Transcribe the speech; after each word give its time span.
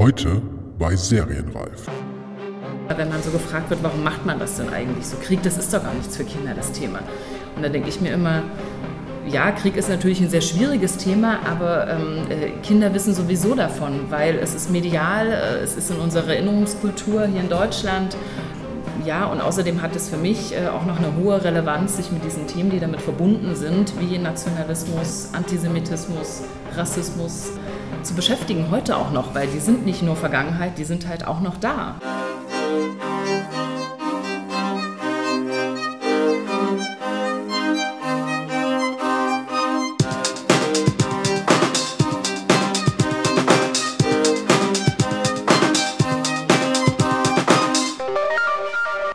Heute 0.00 0.40
bei 0.78 0.96
Serienreif. 0.96 1.86
Wenn 2.88 3.10
man 3.10 3.22
so 3.22 3.30
gefragt 3.32 3.68
wird, 3.68 3.82
warum 3.82 4.02
macht 4.02 4.24
man 4.24 4.38
das 4.38 4.56
denn 4.56 4.70
eigentlich 4.70 5.04
so? 5.04 5.18
Krieg, 5.18 5.42
das 5.42 5.58
ist 5.58 5.74
doch 5.74 5.82
gar 5.84 5.92
nichts 5.92 6.16
für 6.16 6.24
Kinder, 6.24 6.54
das 6.54 6.72
Thema. 6.72 7.00
Und 7.54 7.62
da 7.62 7.68
denke 7.68 7.90
ich 7.90 8.00
mir 8.00 8.14
immer, 8.14 8.42
ja, 9.28 9.52
Krieg 9.52 9.76
ist 9.76 9.90
natürlich 9.90 10.22
ein 10.22 10.30
sehr 10.30 10.40
schwieriges 10.40 10.96
Thema, 10.96 11.40
aber 11.44 11.86
ähm, 11.90 12.22
äh, 12.30 12.48
Kinder 12.62 12.94
wissen 12.94 13.12
sowieso 13.12 13.54
davon, 13.54 14.06
weil 14.08 14.36
es 14.36 14.54
ist 14.54 14.70
medial, 14.70 15.26
äh, 15.26 15.62
es 15.62 15.76
ist 15.76 15.90
in 15.90 15.98
unserer 15.98 16.28
Erinnerungskultur 16.28 17.26
hier 17.26 17.42
in 17.42 17.50
Deutschland. 17.50 18.16
Ja, 19.04 19.26
und 19.26 19.42
außerdem 19.42 19.82
hat 19.82 19.94
es 19.96 20.08
für 20.08 20.16
mich 20.16 20.54
äh, 20.56 20.68
auch 20.68 20.86
noch 20.86 20.96
eine 20.96 21.14
hohe 21.22 21.44
Relevanz, 21.44 21.98
sich 21.98 22.10
mit 22.10 22.24
diesen 22.24 22.46
Themen, 22.46 22.70
die 22.70 22.80
damit 22.80 23.02
verbunden 23.02 23.54
sind, 23.54 23.92
wie 24.00 24.16
Nationalismus, 24.16 25.28
Antisemitismus, 25.34 26.40
Rassismus, 26.74 27.50
zu 28.02 28.14
beschäftigen, 28.14 28.70
heute 28.70 28.96
auch 28.96 29.10
noch, 29.10 29.34
weil 29.34 29.48
die 29.48 29.60
sind 29.60 29.84
nicht 29.84 30.02
nur 30.02 30.16
Vergangenheit, 30.16 30.78
die 30.78 30.84
sind 30.84 31.06
halt 31.06 31.26
auch 31.26 31.40
noch 31.40 31.56
da. 31.58 31.96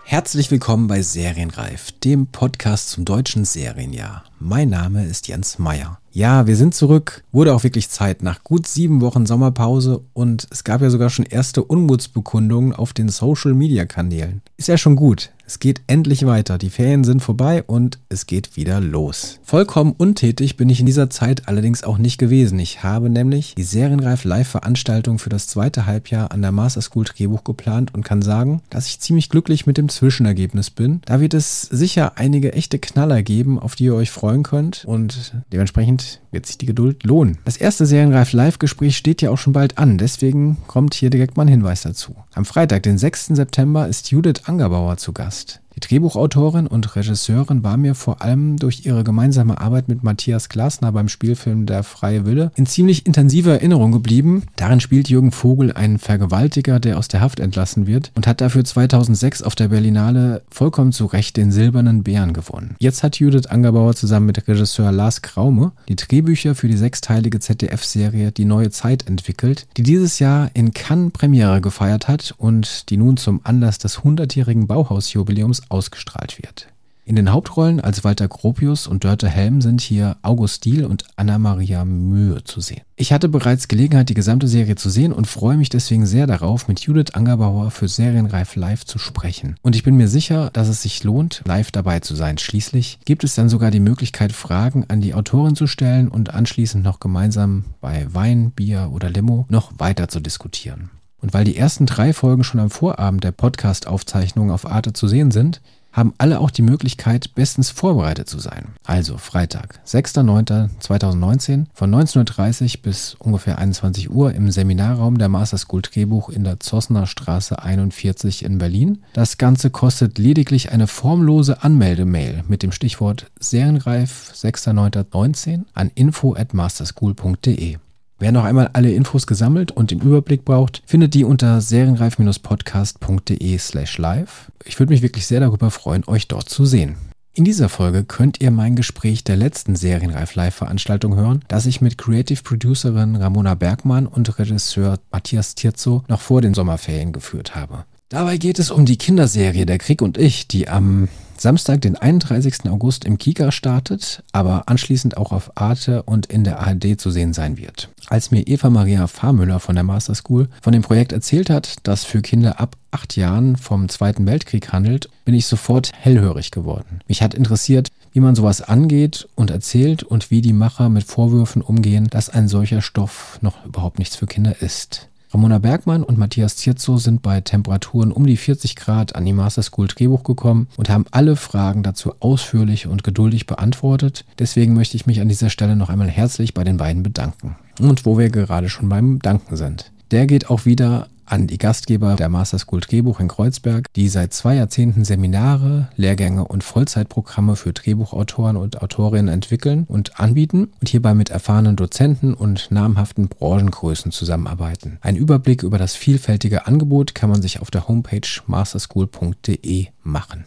Herzlich 0.04 0.50
willkommen 0.50 0.88
bei 0.88 1.02
Serienreif, 1.02 1.92
dem 1.92 2.28
Podcast 2.28 2.90
zum 2.90 3.06
deutschen 3.06 3.46
Serienjahr. 3.46 4.24
Mein 4.48 4.70
Name 4.70 5.04
ist 5.04 5.28
Jens 5.28 5.58
Meyer. 5.58 5.98
Ja, 6.12 6.46
wir 6.46 6.56
sind 6.56 6.76
zurück. 6.76 7.24
Wurde 7.32 7.54
auch 7.54 7.64
wirklich 7.64 7.90
Zeit 7.90 8.22
nach 8.22 8.44
gut 8.44 8.68
sieben 8.68 9.02
Wochen 9.02 9.26
Sommerpause 9.26 10.04
und 10.14 10.48
es 10.52 10.64
gab 10.64 10.82
ja 10.82 10.92
sogar 10.92 11.10
schon 11.10 11.26
erste 11.26 11.64
Unmutsbekundungen 11.64 12.72
auf 12.72 12.94
den 12.94 13.10
Social 13.10 13.54
Media 13.54 13.86
Kanälen. 13.86 14.42
Ist 14.56 14.70
ja 14.70 14.78
schon 14.78 14.96
gut. 14.96 15.32
Es 15.48 15.60
geht 15.60 15.82
endlich 15.86 16.26
weiter. 16.26 16.58
Die 16.58 16.72
Ferien 16.72 17.04
sind 17.04 17.22
vorbei 17.22 17.64
und 17.64 18.00
es 18.10 18.26
geht 18.26 18.56
wieder 18.56 18.80
los. 18.82 19.40
Vollkommen 19.44 19.94
untätig 19.96 20.58
bin 20.58 20.70
ich 20.70 20.80
in 20.80 20.88
dieser 20.88 21.12
Zeit 21.12 21.48
allerdings 21.48 21.84
auch 21.84 22.00
nicht 22.00 22.18
gewesen. 22.18 22.58
Ich 22.58 22.82
habe 22.82 23.12
nämlich 23.12 23.54
die 23.56 23.64
Serienreif 23.64 24.24
Live-Veranstaltung 24.24 25.20
für 25.20 25.30
das 25.30 25.46
zweite 25.48 25.86
Halbjahr 25.86 26.32
an 26.32 26.42
der 26.42 26.52
Master 26.52 26.82
School 26.82 27.04
Drehbuch 27.04 27.44
geplant 27.44 27.94
und 27.94 28.04
kann 28.04 28.24
sagen, 28.24 28.62
dass 28.72 28.88
ich 28.88 29.02
ziemlich 29.02 29.30
glücklich 29.30 29.68
mit 29.68 29.78
dem 29.78 29.90
Zwischenergebnis 29.90 30.72
bin. 30.72 31.02
Da 31.06 31.20
wird 31.20 31.36
es 31.36 31.62
sicher 31.62 32.14
einige 32.16 32.54
echte 32.54 32.80
Knaller 32.80 33.22
geben, 33.22 33.60
auf 33.60 33.76
die 33.76 33.86
ihr 33.86 33.96
euch 33.96 34.10
freuen 34.10 34.35
könnt 34.44 34.86
und 34.86 35.34
dementsprechend 35.52 36.22
wird 36.32 36.46
sich 36.46 36.58
die 36.58 36.66
Geduld 36.66 37.04
lohnen. 37.04 37.38
Das 37.46 37.58
erste 37.58 37.86
Serienreif 37.86 38.34
Live-Gespräch 38.34 38.98
steht 38.98 39.22
ja 39.22 39.30
auch 39.30 39.38
schon 39.38 39.54
bald 39.54 39.78
an, 39.78 39.98
deswegen 39.98 40.58
kommt 40.68 40.94
hier 40.94 41.10
direkt 41.10 41.38
mal 41.38 41.44
ein 41.44 41.50
Hinweis 41.50 41.82
dazu. 41.82 42.16
Am 42.34 42.46
Freitag, 42.46 42.84
den 42.84 42.98
6. 42.98 43.28
September, 43.28 43.88
ist 43.88 44.12
Judith 44.12 44.44
Angerbauer 44.46 44.98
zu 44.98 45.14
Gast. 45.14 45.62
Die 45.76 45.82
Drehbuchautorin 45.82 46.68
und 46.68 46.96
Regisseurin 46.96 47.62
war 47.64 47.76
mir 47.76 47.96
vor 47.96 48.22
allem 48.22 48.56
durch 48.56 48.86
ihre 48.86 49.04
gemeinsame 49.04 49.60
Arbeit 49.60 49.90
mit 49.90 50.04
Matthias 50.04 50.48
Glasner 50.48 50.94
beim 50.94 51.10
Spielfilm 51.10 51.66
Der 51.66 51.84
freie 51.84 52.26
Wille 52.26 52.52
in 52.56 52.66
ziemlich 52.66 53.06
intensiver 53.06 53.52
Erinnerung 53.52 53.92
geblieben. 53.92 54.44
Darin 54.56 54.80
spielt 54.80 55.10
Jürgen 55.10 55.34
Vogel 55.34 55.74
einen 55.74 56.00
Vergewaltiger, 56.00 56.80
der 56.80 56.98
aus 56.98 57.10
der 57.10 57.20
Haft 57.20 57.42
entlassen 57.42 57.88
wird 57.88 58.14
und 58.16 58.26
hat 58.26 58.40
dafür 58.40 58.64
2006 58.64 59.42
auf 59.42 59.56
der 59.56 59.68
Berlinale 59.68 60.44
vollkommen 60.50 60.94
zu 60.94 61.08
Recht 61.08 61.36
den 61.36 61.52
Silbernen 61.52 62.04
Bären 62.04 62.32
gewonnen. 62.32 62.76
Jetzt 62.80 63.04
hat 63.04 63.18
Judith 63.20 63.48
Angerbauer 63.48 63.96
zusammen 63.96 64.28
mit 64.28 64.48
Regisseur 64.48 64.94
Lars 64.94 65.22
Kraume 65.22 65.74
die 65.90 65.98
Drehbücher 65.98 66.56
für 66.56 66.70
die 66.70 66.78
sechsteilige 66.78 67.42
ZDF-Serie 67.42 68.32
Die 68.32 68.46
neue 68.46 68.70
Zeit 68.70 69.08
entwickelt, 69.10 69.68
die 69.76 69.84
dieses 69.84 70.20
Jahr 70.20 70.50
in 70.54 70.72
Cannes 70.74 71.12
Premiere 71.12 71.60
gefeiert 71.60 72.08
hat 72.08 72.34
und 72.38 72.90
die 72.90 72.98
nun 72.98 73.18
zum 73.18 73.42
Anlass 73.44 73.78
des 73.78 74.00
100-jährigen 74.00 74.68
Bauhausjubiläums 74.68 75.64
ausgestrahlt 75.70 76.38
wird. 76.38 76.68
In 77.08 77.16
den 77.16 77.32
Hauptrollen 77.32 77.80
als 77.80 78.04
Walter 78.04 78.28
Gropius 78.28 78.88
und 78.88 79.04
Dörte 79.04 79.30
Helm 79.30 79.62
sind 79.62 79.80
hier 79.80 80.18
August 80.24 80.66
Diel 80.66 80.86
und 80.86 81.04
Anna-Maria 81.18 81.86
Mühe 81.86 82.44
zu 82.44 82.62
sehen. 82.62 82.82
Ich 82.96 83.14
hatte 83.14 83.30
bereits 83.30 83.68
Gelegenheit, 83.68 84.10
die 84.10 84.16
gesamte 84.16 84.48
Serie 84.48 84.76
zu 84.76 84.90
sehen 84.90 85.14
und 85.14 85.28
freue 85.28 85.56
mich 85.56 85.70
deswegen 85.70 86.08
sehr 86.08 86.26
darauf, 86.26 86.68
mit 86.68 86.80
Judith 86.80 87.14
Angerbauer 87.14 87.70
für 87.70 87.88
Serienreif 87.88 88.56
live 88.56 88.86
zu 88.86 88.98
sprechen. 88.98 89.56
Und 89.62 89.76
ich 89.76 89.84
bin 89.84 89.98
mir 89.98 90.08
sicher, 90.08 90.50
dass 90.52 90.68
es 90.68 90.82
sich 90.82 91.04
lohnt, 91.04 91.44
live 91.46 91.70
dabei 91.70 92.00
zu 92.00 92.16
sein. 92.16 92.40
Schließlich 92.40 92.98
gibt 93.06 93.24
es 93.24 93.36
dann 93.36 93.50
sogar 93.50 93.70
die 93.70 93.80
Möglichkeit, 93.80 94.32
Fragen 94.32 94.86
an 94.88 95.02
die 95.02 95.14
Autorin 95.14 95.56
zu 95.56 95.68
stellen 95.68 96.08
und 96.08 96.34
anschließend 96.34 96.84
noch 96.84 97.00
gemeinsam 97.00 97.66
bei 97.82 98.08
Wein, 98.16 98.50
Bier 98.50 98.90
oder 98.92 99.12
Limo 99.12 99.46
noch 99.50 99.74
weiter 99.78 100.08
zu 100.08 100.22
diskutieren. 100.22 100.90
Und 101.26 101.34
weil 101.34 101.44
die 101.44 101.58
ersten 101.58 101.88
drei 101.88 102.14
Folgen 102.14 102.44
schon 102.44 102.60
am 102.60 102.70
Vorabend 102.70 103.24
der 103.24 103.32
Podcast-Aufzeichnung 103.32 104.52
auf 104.52 104.68
Arte 104.68 104.94
zu 104.94 105.08
sehen 105.08 105.32
sind, 105.32 105.60
haben 105.92 106.14
alle 106.20 106.40
auch 106.40 106.52
die 106.52 106.62
Möglichkeit, 106.62 107.34
bestens 107.34 107.72
vorbereitet 107.72 108.30
zu 108.30 108.38
sein. 108.38 108.76
Also 108.84 109.18
Freitag, 109.18 109.80
6.9.2019 109.88 111.66
von 111.74 111.96
19.30 111.96 112.76
Uhr 112.76 112.82
bis 112.84 113.16
ungefähr 113.16 113.58
21 113.58 114.12
Uhr 114.12 114.36
im 114.36 114.52
Seminarraum 114.52 115.18
der 115.18 115.30
Master 115.30 115.58
School 115.58 115.82
Drehbuch 115.82 116.30
in 116.30 116.44
der 116.44 116.60
Zossener 116.60 117.08
Straße 117.08 117.58
41 117.58 118.46
in 118.46 118.60
Berlin. 118.60 119.00
Das 119.14 119.40
Ganze 119.40 119.72
kostet 119.72 120.20
lediglich 120.20 120.72
eine 120.72 120.86
formlose 120.86 121.64
Anmeldemail 121.64 122.44
mit 122.48 122.62
dem 122.62 122.72
Stichwort 122.72 123.32
Serienreif 123.40 124.32
6.9.19 124.36 125.64
an 125.74 125.90
info 125.96 126.36
at 126.36 126.54
masterschool.de. 126.54 127.78
Wer 128.18 128.32
noch 128.32 128.46
einmal 128.46 128.70
alle 128.72 128.92
Infos 128.94 129.28
gesammelt 129.28 129.72
und 129.72 129.92
den 129.92 130.00
Überblick 130.00 130.46
braucht, 130.46 130.82
findet 130.86 131.14
die 131.14 131.26
unter 131.26 131.60
serienreif-podcast.de 131.60 133.58
slash 133.58 133.98
live. 133.98 134.52
Ich 134.64 134.80
würde 134.80 134.94
mich 134.94 135.02
wirklich 135.02 135.28
sehr 135.28 135.42
darüber 135.42 135.70
freuen, 135.70 136.08
euch 136.08 136.30
dort 136.30 136.48
zu 136.48 136.66
sehen. 136.66 136.96
In 137.34 137.44
dieser 137.44 137.68
Folge 137.68 138.06
könnt 138.06 138.40
ihr 138.40 138.50
mein 138.52 138.78
Gespräch 138.78 139.26
der 139.26 139.36
letzten 139.36 139.76
Serienreif 139.76 140.36
Live-Veranstaltung 140.36 141.18
hören, 141.18 141.44
das 141.50 141.66
ich 141.66 141.82
mit 141.82 141.98
Creative 141.98 142.42
Producerin 142.42 143.18
Ramona 143.18 143.56
Bergmann 143.56 144.08
und 144.08 144.40
Regisseur 144.40 145.00
Matthias 145.12 145.54
Tirzo 145.56 146.06
noch 146.08 146.22
vor 146.22 146.42
den 146.42 146.54
Sommerferien 146.54 147.12
geführt 147.12 147.54
habe. 147.54 147.84
Dabei 148.08 148.38
geht 148.38 148.60
es 148.60 148.72
um 148.72 148.86
die 148.86 148.98
Kinderserie 148.98 149.66
Der 149.66 149.80
Krieg 149.80 150.02
und 150.02 150.18
ich, 150.18 150.48
die 150.48 150.70
am 150.70 151.10
Samstag, 151.38 151.82
den 151.82 151.96
31. 151.96 152.70
August 152.70 153.06
im 153.06 153.18
Kika 153.18 153.52
startet, 153.52 154.24
aber 154.32 154.64
anschließend 154.68 155.18
auch 155.18 155.32
auf 155.32 155.52
Arte 155.56 156.04
und 156.04 156.26
in 156.28 156.44
der 156.44 156.60
ARD 156.60 157.00
zu 157.00 157.12
sehen 157.12 157.34
sein 157.34 157.58
wird. 157.58 157.90
Als 158.08 158.32
mir 158.32 158.48
Eva 158.48 158.70
Maria 158.70 159.08
Fahrmüller 159.08 159.60
von 159.60 159.76
der 159.76 159.84
Master 159.84 160.16
School 160.16 160.48
von 160.62 160.74
dem 160.74 160.82
Projekt 160.82 161.12
erzählt 161.12 161.50
hat, 161.50 161.76
das 161.84 162.04
für 162.04 162.22
Kinder 162.22 162.60
ab 162.60 162.78
acht 162.92 163.16
Jahren 163.16 163.58
vom 163.58 163.90
Zweiten 163.90 164.26
Weltkrieg 164.26 164.72
handelt, 164.72 165.10
bin 165.26 165.36
ich 165.36 165.48
sofort 165.48 165.92
hellhörig 165.94 166.52
geworden. 166.52 167.00
Mich 167.08 167.22
hat 167.22 167.34
interessiert, 167.34 167.90
wie 168.14 168.22
man 168.22 168.36
sowas 168.36 168.62
angeht 168.62 169.28
und 169.36 169.52
erzählt 169.52 170.04
und 170.04 170.32
wie 170.32 170.42
die 170.42 170.54
Macher 170.54 170.88
mit 170.88 171.04
Vorwürfen 171.04 171.62
umgehen, 171.62 172.08
dass 172.10 172.30
ein 172.30 172.48
solcher 172.48 172.82
Stoff 172.82 173.40
noch 173.42 173.66
überhaupt 173.66 174.00
nichts 174.00 174.16
für 174.16 174.26
Kinder 174.26 174.62
ist. 174.62 175.10
Ramona 175.36 175.58
Bergmann 175.58 176.04
und 176.04 176.18
Matthias 176.18 176.56
Zierzo 176.56 176.96
sind 176.96 177.22
bei 177.22 177.42
Temperaturen 177.42 178.14
um 178.14 178.26
die 178.26 178.38
40 178.38 178.78
Grad 178.78 179.18
an 179.18 179.26
die 179.26 179.34
Master 179.34 179.64
School 179.64 179.90
Drehbuch 179.90 180.24
gekommen 180.24 180.70
und 180.78 180.88
haben 180.88 181.04
alle 181.12 181.36
Fragen 181.36 181.84
dazu 181.84 182.14
ausführlich 182.22 182.88
und 182.88 183.04
geduldig 183.04 183.46
beantwortet. 183.46 184.24
Deswegen 184.40 184.74
möchte 184.74 184.96
ich 184.96 185.08
mich 185.08 185.20
an 185.20 185.28
dieser 185.28 185.50
Stelle 185.50 185.76
noch 185.76 185.90
einmal 185.90 186.08
herzlich 186.08 186.54
bei 186.54 186.64
den 186.64 186.78
beiden 186.78 187.04
bedanken. 187.04 187.58
Und 187.82 188.06
wo 188.06 188.18
wir 188.18 188.30
gerade 188.30 188.70
schon 188.70 188.88
beim 188.88 189.20
Danken 189.20 189.58
sind. 189.58 189.92
Der 190.12 190.26
geht 190.26 190.50
auch 190.50 190.64
wieder 190.64 191.10
an 191.26 191.48
die 191.48 191.58
Gastgeber 191.58 192.16
der 192.16 192.30
Master 192.30 192.60
School 192.60 192.82
Drehbuch 192.82 193.20
in 193.20 193.28
Kreuzberg, 193.28 193.92
die 193.94 194.10
seit 194.10 194.34
zwei 194.34 194.56
Jahrzehnten 194.56 195.06
Seminare, 195.06 195.90
Lehrgänge 195.96 196.46
und 196.46 196.64
Vollzeitprogramme 196.64 197.56
für 197.56 197.74
Drehbuchautoren 197.74 198.58
und 198.58 198.82
Autorinnen 198.82 199.34
entwickeln 199.34 199.86
und 199.88 200.20
anbieten 200.20 200.70
und 200.80 200.90
hierbei 200.90 201.14
mit 201.14 201.30
erfahrenen 201.30 201.76
Dozenten 201.76 202.34
und 202.34 202.72
namhaften 202.72 203.28
Branchengrößen 203.28 204.12
zusammenarbeiten. 204.12 204.98
Ein 205.02 205.16
Überblick 205.16 205.64
über 205.64 205.78
das 205.78 205.96
vielfältige 205.96 206.68
Angebot 206.68 207.16
kann 207.16 207.30
man 207.30 207.42
sich 207.42 207.62
auf 207.62 207.72
der 207.72 207.88
Homepage 207.88 208.28
masterschool.de 208.48 209.88
machen. 210.04 210.46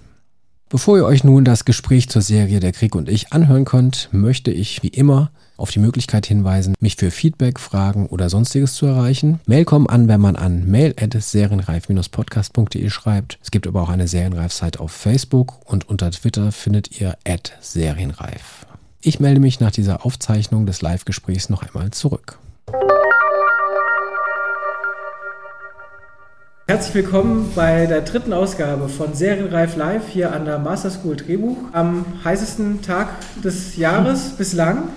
Bevor 0.71 0.99
ihr 0.99 1.07
euch 1.07 1.25
nun 1.25 1.45
das 1.45 1.65
Gespräch 1.65 2.11
zur 2.11 2.21
Serie 2.21 2.61
Der 2.61 2.73
Krieg 2.73 2.95
und 2.95 3.09
ich 3.09 3.33
anhören 3.33 3.65
könnt, 3.65 4.11
möchte 4.13 4.51
ich 4.51 4.83
wie 4.83 4.89
immer 4.89 5.31
auf 5.59 5.71
die 5.71 5.81
Möglichkeit 5.81 6.25
hinweisen, 6.25 6.73
mich 6.81 6.97
für 6.97 7.11
Feedback, 7.11 7.61
Fragen 7.61 8.07
oder 8.07 8.31
sonstiges 8.31 8.73
zu 8.75 8.87
erreichen. 8.87 9.41
Mail 9.47 9.67
kommen 9.67 9.89
an, 9.89 10.09
wenn 10.09 10.21
man 10.21 10.37
an 10.37 10.71
mail@serienreif-podcast.de 10.71 12.89
schreibt. 12.89 13.39
Es 13.43 13.51
gibt 13.51 13.67
aber 13.67 13.83
auch 13.83 13.91
eine 13.91 14.09
Serienreif-Site 14.09 14.81
auf 14.81 14.93
Facebook 14.93 15.59
und 15.65 15.87
unter 15.89 16.11
Twitter 16.11 16.53
findet 16.53 17.01
ihr 17.01 17.17
@serienreif. 17.61 18.67
Ich 19.01 19.21
melde 19.21 19.41
mich 19.41 19.61
nach 19.61 19.71
dieser 19.71 20.07
Aufzeichnung 20.07 20.67
des 20.67 20.83
Live-Gesprächs 20.83 21.49
noch 21.51 21.63
einmal 21.63 21.91
zurück. 21.91 22.39
Herzlich 26.67 26.97
willkommen 26.97 27.53
bei 27.55 27.87
der 27.87 28.01
dritten 28.03 28.35
Ausgabe 28.35 28.91
von 28.91 29.15
Serienreif 29.15 29.77
Live 29.77 30.09
hier 30.09 30.35
an 30.35 30.45
der 30.45 30.59
Master 30.59 30.91
School 30.91 31.17
Drehbuch 31.17 31.57
am 31.73 32.05
heißesten 32.25 32.83
Tag 32.83 33.09
des 33.43 33.77
Jahres 33.77 34.37
bislang. 34.37 34.91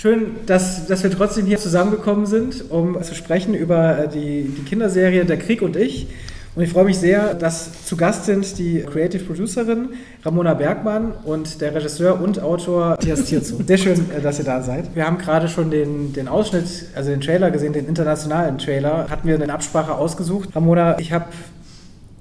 Schön, 0.00 0.36
dass, 0.46 0.86
dass 0.86 1.02
wir 1.02 1.10
trotzdem 1.10 1.46
hier 1.46 1.58
zusammengekommen 1.58 2.26
sind, 2.26 2.70
um 2.70 3.02
zu 3.02 3.16
sprechen 3.16 3.52
über 3.52 4.04
äh, 4.04 4.08
die, 4.08 4.44
die 4.44 4.62
Kinderserie 4.62 5.24
Der 5.24 5.38
Krieg 5.38 5.60
und 5.60 5.74
ich. 5.74 6.06
Und 6.54 6.62
ich 6.62 6.70
freue 6.70 6.84
mich 6.84 6.98
sehr, 6.98 7.34
dass 7.34 7.84
zu 7.84 7.96
Gast 7.96 8.24
sind 8.24 8.58
die 8.60 8.84
Creative 8.84 9.24
Producerin 9.24 9.88
Ramona 10.24 10.54
Bergmann 10.54 11.14
und 11.24 11.60
der 11.60 11.74
Regisseur 11.74 12.20
und 12.20 12.40
Autor 12.40 12.90
Matthias 12.90 13.24
Tierzo. 13.24 13.58
Sehr 13.66 13.78
schön, 13.78 14.08
äh, 14.12 14.20
dass 14.20 14.38
ihr 14.38 14.44
da 14.44 14.62
seid. 14.62 14.94
Wir 14.94 15.04
haben 15.04 15.18
gerade 15.18 15.48
schon 15.48 15.72
den, 15.72 16.12
den 16.12 16.28
Ausschnitt, 16.28 16.66
also 16.94 17.10
den 17.10 17.20
Trailer 17.20 17.50
gesehen, 17.50 17.72
den 17.72 17.88
internationalen 17.88 18.58
Trailer. 18.58 19.08
Hatten 19.10 19.26
wir 19.26 19.34
eine 19.34 19.52
Absprache 19.52 19.96
ausgesucht. 19.96 20.50
Ramona, 20.54 20.96
ich 21.00 21.10
habe 21.10 21.24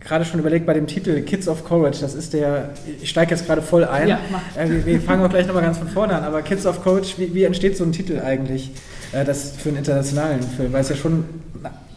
gerade 0.08 0.26
schon 0.26 0.40
überlegt 0.40 0.66
bei 0.66 0.74
dem 0.74 0.88
Titel 0.88 1.22
Kids 1.22 1.48
of 1.48 1.66
Courage, 1.66 2.00
das 2.00 2.16
ist 2.16 2.34
der, 2.34 2.70
ich 3.02 3.10
steige 3.10 3.32
jetzt 3.32 3.46
gerade 3.46 3.62
voll 3.62 3.84
ein. 3.84 4.08
Ja. 4.08 4.20
Äh, 4.56 4.86
wir, 4.86 5.02
fangen 5.02 5.24
auch 5.24 5.30
gleich 5.30 5.46
nochmal 5.46 5.64
ganz 5.64 5.78
von 5.78 5.90
vorne 5.90 6.16
an, 6.16 6.24
aber 6.24 6.42
Kids 6.42 6.66
of 6.66 6.84
Courage, 6.84 7.16
wie, 7.18 7.34
wie 7.34 7.44
entsteht 7.44 7.76
so 7.76 7.84
ein 7.84 7.92
Titel 7.92 8.22
eigentlich, 8.24 8.72
äh, 9.12 9.26
das 9.26 9.54
für 9.58 9.70
einen 9.70 9.80
internationalen 9.80 10.42
Film, 10.42 10.72
weil 10.72 10.82
es 10.82 10.90
ja 10.90 10.96
schon 10.96 11.26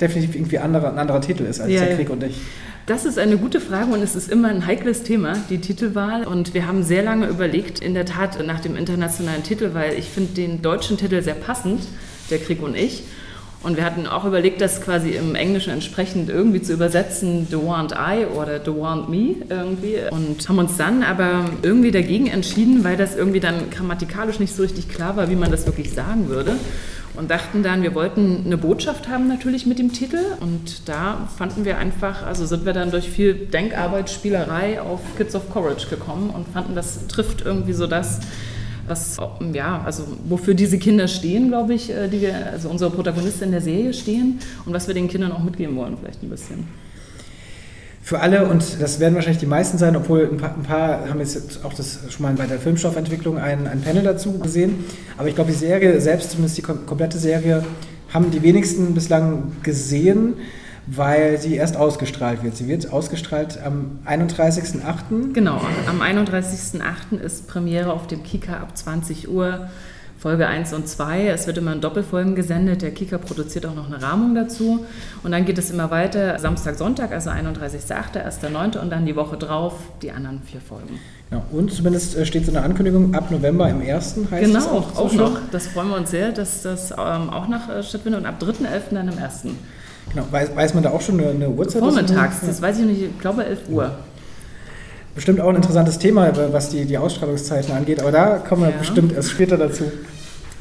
definitiv 0.01 0.35
irgendwie 0.35 0.59
andere, 0.59 0.91
ein 0.91 0.99
anderer 0.99 1.21
Titel 1.21 1.45
ist 1.45 1.61
als 1.61 1.71
ja, 1.73 1.85
der 1.85 1.97
Krieg 1.97 2.09
ja. 2.09 2.15
und 2.15 2.23
ich. 2.25 2.37
Das 2.87 3.05
ist 3.05 3.19
eine 3.19 3.37
gute 3.37 3.61
Frage 3.61 3.93
und 3.93 4.03
es 4.03 4.17
ist 4.17 4.31
immer 4.31 4.49
ein 4.49 4.67
heikles 4.67 5.05
Thema, 5.05 5.37
die 5.49 5.59
Titelwahl. 5.59 6.27
Und 6.27 6.55
wir 6.55 6.67
haben 6.67 6.83
sehr 6.83 7.05
lange 7.05 7.29
überlegt, 7.29 7.79
in 7.79 7.95
der 7.95 8.05
Tat 8.05 8.45
nach 8.45 8.59
dem 8.59 8.75
internationalen 8.75 9.45
Titel, 9.45 9.75
weil 9.75 9.97
ich 9.97 10.07
finde 10.07 10.33
den 10.35 10.63
deutschen 10.63 10.97
Titel 10.97 11.23
sehr 11.23 11.35
passend, 11.35 11.83
Der 12.31 12.39
Krieg 12.39 12.63
und 12.63 12.77
ich. 12.77 13.05
Und 13.63 13.77
wir 13.77 13.85
hatten 13.85 14.07
auch 14.07 14.25
überlegt, 14.25 14.63
das 14.63 14.81
quasi 14.81 15.11
im 15.11 15.35
Englischen 15.35 15.71
entsprechend 15.71 16.31
irgendwie 16.31 16.63
zu 16.63 16.73
übersetzen, 16.73 17.47
The 17.51 17.57
Want 17.57 17.93
I 17.93 18.25
oder 18.25 18.59
The 18.65 18.75
Want 18.75 19.11
Me 19.11 19.35
irgendwie. 19.51 19.97
Und 20.11 20.49
haben 20.49 20.59
uns 20.59 20.79
dann 20.79 21.03
aber 21.03 21.45
irgendwie 21.63 21.91
dagegen 21.91 22.27
entschieden, 22.27 22.85
weil 22.85 22.97
das 22.97 23.17
irgendwie 23.17 23.41
dann 23.41 23.69
grammatikalisch 23.71 24.39
nicht 24.39 24.55
so 24.55 24.63
richtig 24.63 24.89
klar 24.89 25.17
war, 25.17 25.29
wie 25.29 25.37
man 25.37 25.51
das 25.51 25.67
wirklich 25.67 25.93
sagen 25.93 26.29
würde. 26.31 26.57
Und 27.17 27.31
dachten 27.31 27.63
dann, 27.63 27.83
wir 27.83 27.95
wollten 27.95 28.45
eine 28.47 28.57
Botschaft 28.57 29.09
haben 29.09 29.29
natürlich 29.29 29.67
mit 29.67 29.79
dem 29.79 29.93
Titel. 29.93 30.21
Und 30.41 30.89
da 30.89 31.29
fanden 31.37 31.67
wir 31.67 31.77
einfach, 31.77 32.25
also 32.25 32.47
sind 32.47 32.65
wir 32.65 32.73
dann 32.73 32.91
durch 32.91 33.11
viel 33.11 33.35
Denkarbeit, 33.35 34.09
Spielerei 34.09 34.81
auf 34.81 35.01
Kids 35.19 35.35
of 35.35 35.51
Courage 35.53 35.89
gekommen 35.91 36.31
und 36.31 36.49
fanden, 36.49 36.75
das 36.75 37.07
trifft 37.09 37.45
irgendwie 37.45 37.75
so 37.75 37.87
das, 37.87 38.21
was, 38.91 39.17
ja, 39.53 39.83
also 39.85 40.05
wofür 40.29 40.55
diese 40.55 40.79
Kinder 40.79 41.09
stehen, 41.09 41.49
glaube 41.49 41.75
ich, 41.75 41.91
äh, 41.91 42.09
die 42.09 42.21
wir, 42.21 42.53
also 42.53 42.69
unsere 42.69 42.91
Protagonisten 42.91 43.45
in 43.45 43.53
der 43.53 43.61
Serie 43.61 43.95
stehen 43.95 44.41
und 44.67 44.75
was 44.75 44.87
wir 44.87 44.95
den 44.95 45.09
Kindern 45.09 45.33
auch 45.33 45.43
mitgeben 45.43 45.77
wollen, 45.77 45.97
vielleicht 45.97 46.23
ein 46.23 46.29
bisschen. 46.29 46.69
Für 48.03 48.21
alle, 48.21 48.47
und 48.47 48.81
das 48.81 48.99
werden 48.99 49.15
wahrscheinlich 49.15 49.41
die 49.41 49.47
meisten 49.47 49.79
sein, 49.79 49.95
obwohl 49.95 50.29
ein 50.31 50.37
paar, 50.37 50.55
ein 50.55 50.63
paar 50.63 51.09
haben 51.09 51.21
jetzt 51.21 51.65
auch 51.65 51.73
das 51.73 52.01
schon 52.09 52.23
mal 52.25 52.35
bei 52.35 52.47
der 52.47 52.59
Filmstoffentwicklung 52.59 53.39
ein, 53.39 53.67
ein 53.67 53.83
Panel 53.83 54.03
dazu 54.03 54.39
gesehen. 54.39 54.85
Aber 55.17 55.29
ich 55.29 55.35
glaube, 55.35 55.53
die 55.53 55.57
Serie 55.57 56.01
selbst, 56.01 56.33
zumindest 56.33 56.59
die 56.59 56.63
komplette 56.63 57.19
Serie, 57.19 57.63
haben 58.13 58.31
die 58.31 58.43
wenigsten 58.43 58.95
bislang 58.95 59.53
gesehen 59.63 60.35
weil 60.93 61.39
sie 61.39 61.55
erst 61.55 61.77
ausgestrahlt 61.77 62.43
wird. 62.43 62.57
Sie 62.57 62.67
wird 62.67 62.93
ausgestrahlt 62.93 63.59
am 63.65 64.01
31.08. 64.07 65.33
Genau, 65.33 65.61
am 65.89 66.03
31.08. 66.03 67.21
ist 67.23 67.47
Premiere 67.47 67.93
auf 67.93 68.07
dem 68.07 68.23
Kika 68.23 68.59
ab 68.59 68.77
20 68.77 69.29
Uhr. 69.29 69.69
Folge 70.19 70.47
1 70.47 70.75
und 70.75 70.87
2. 70.87 71.29
Es 71.29 71.47
wird 71.47 71.57
immer 71.57 71.73
in 71.73 71.81
Doppelfolgen 71.81 72.35
gesendet. 72.35 72.83
Der 72.83 72.91
Kika 72.91 73.17
produziert 73.17 73.65
auch 73.65 73.75
noch 73.75 73.87
eine 73.87 74.03
Rahmung 74.03 74.35
dazu. 74.35 74.85
Und 75.23 75.33
dann 75.33 75.47
geht 75.47 75.57
es 75.57 75.71
immer 75.71 75.91
weiter. 75.91 76.39
Samstag, 76.39 76.75
Sonntag, 76.75 77.13
also 77.13 77.31
31.08., 77.31 78.27
1.9. 78.27 78.79
und 78.79 78.91
dann 78.91 79.07
die 79.07 79.17
Woche 79.17 79.39
drauf 79.39 79.75
die 80.03 80.11
anderen 80.11 80.43
vier 80.43 80.61
Folgen. 80.61 80.99
Ja, 81.31 81.43
und 81.53 81.73
zumindest 81.73 82.19
äh, 82.19 82.27
steht 82.27 82.45
so 82.45 82.53
eine 82.53 82.63
Ankündigung 82.63 83.15
ab 83.15 83.31
November 83.31 83.71
im 83.71 83.81
ersten 83.81 84.31
heißt 84.31 84.45
Genau, 84.45 84.59
das 84.59 84.67
auch, 84.67 84.97
auch 84.99 85.13
noch. 85.15 85.39
Das 85.53 85.69
freuen 85.69 85.89
wir 85.89 85.97
uns 85.97 86.11
sehr, 86.11 86.33
dass 86.33 86.63
das 86.63 86.91
ähm, 86.91 87.31
auch 87.31 87.49
noch 87.49 87.71
äh, 87.71 87.83
stattfindet 87.83 88.21
und 88.21 88.27
ab 88.27 88.43
3.11. 88.43 88.93
dann 88.93 89.09
im 89.09 89.17
ersten. 89.17 89.57
Genau. 90.13 90.27
Weiß, 90.31 90.55
weiß 90.55 90.75
man 90.75 90.83
da 90.83 90.91
auch 90.91 91.01
schon 91.01 91.21
eine, 91.21 91.31
eine 91.31 91.49
Uhrzeit? 91.49 91.81
Vormittags, 91.81 92.37
das 92.45 92.61
weiß 92.61 92.81
ich 92.81 92.85
nicht, 92.85 93.03
ich 93.03 93.19
glaube 93.21 93.45
11 93.45 93.69
Uhr. 93.69 93.95
Bestimmt 95.15 95.41
auch 95.41 95.49
ein 95.49 95.57
interessantes 95.57 95.99
Thema, 95.99 96.33
was 96.53 96.71
die, 96.71 96.85
die 96.85 96.97
Ausstrahlungszeiten 96.97 97.75
angeht, 97.75 98.01
aber 98.01 98.13
da 98.13 98.39
kommen 98.39 98.63
wir 98.63 98.71
ja. 98.71 98.77
bestimmt 98.77 99.13
erst 99.13 99.31
später 99.31 99.57
dazu. 99.57 99.85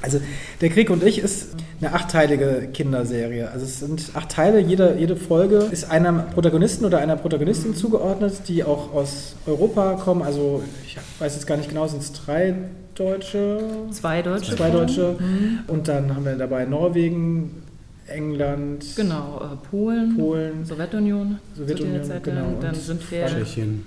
Also 0.02 0.20
Der 0.62 0.70
Krieg 0.70 0.90
und 0.90 1.04
ich 1.04 1.20
ist 1.20 1.50
eine 1.82 1.94
achtteilige 1.94 2.70
Kinderserie. 2.74 3.50
Also 3.52 3.66
es 3.66 3.80
sind 3.80 4.12
acht 4.14 4.30
Teile, 4.30 4.60
jede, 4.60 4.96
jede 4.98 5.16
Folge 5.16 5.68
ist 5.72 5.90
einem 5.90 6.28
Protagonisten 6.34 6.86
oder 6.86 7.00
einer 7.00 7.16
Protagonistin 7.16 7.76
zugeordnet, 7.76 8.48
die 8.48 8.64
auch 8.64 8.94
aus 8.94 9.36
Europa 9.46 9.94
kommen. 9.94 10.22
Also 10.22 10.64
ich 10.86 10.98
weiß 11.20 11.36
jetzt 11.36 11.48
gar 11.48 11.58
nicht 11.58 11.70
genau, 11.70 11.88
sind 11.88 12.02
es 12.02 12.14
drei 12.14 12.56
Deutsche? 12.96 13.60
Zwei 13.92 14.22
Deutsche. 14.22 14.56
Zwei 14.56 14.70
Deutsche. 14.70 15.16
Mhm. 15.20 15.60
Und 15.68 15.88
dann 15.88 16.16
haben 16.16 16.26
wir 16.26 16.36
dabei 16.36 16.66
Norwegen, 16.66 17.64
England. 18.10 18.86
Genau, 18.96 19.42
äh, 19.42 19.68
Polen, 19.70 20.18
Polen, 20.18 20.66
Sowjetunion. 20.66 21.40
Sowjetunion, 21.56 22.04
Zeit 22.04 22.24
genau. 22.24 22.58
Dann 22.62 22.76
sind 22.76 23.10
wir. 23.12 23.28
Tschechien. 23.28 23.86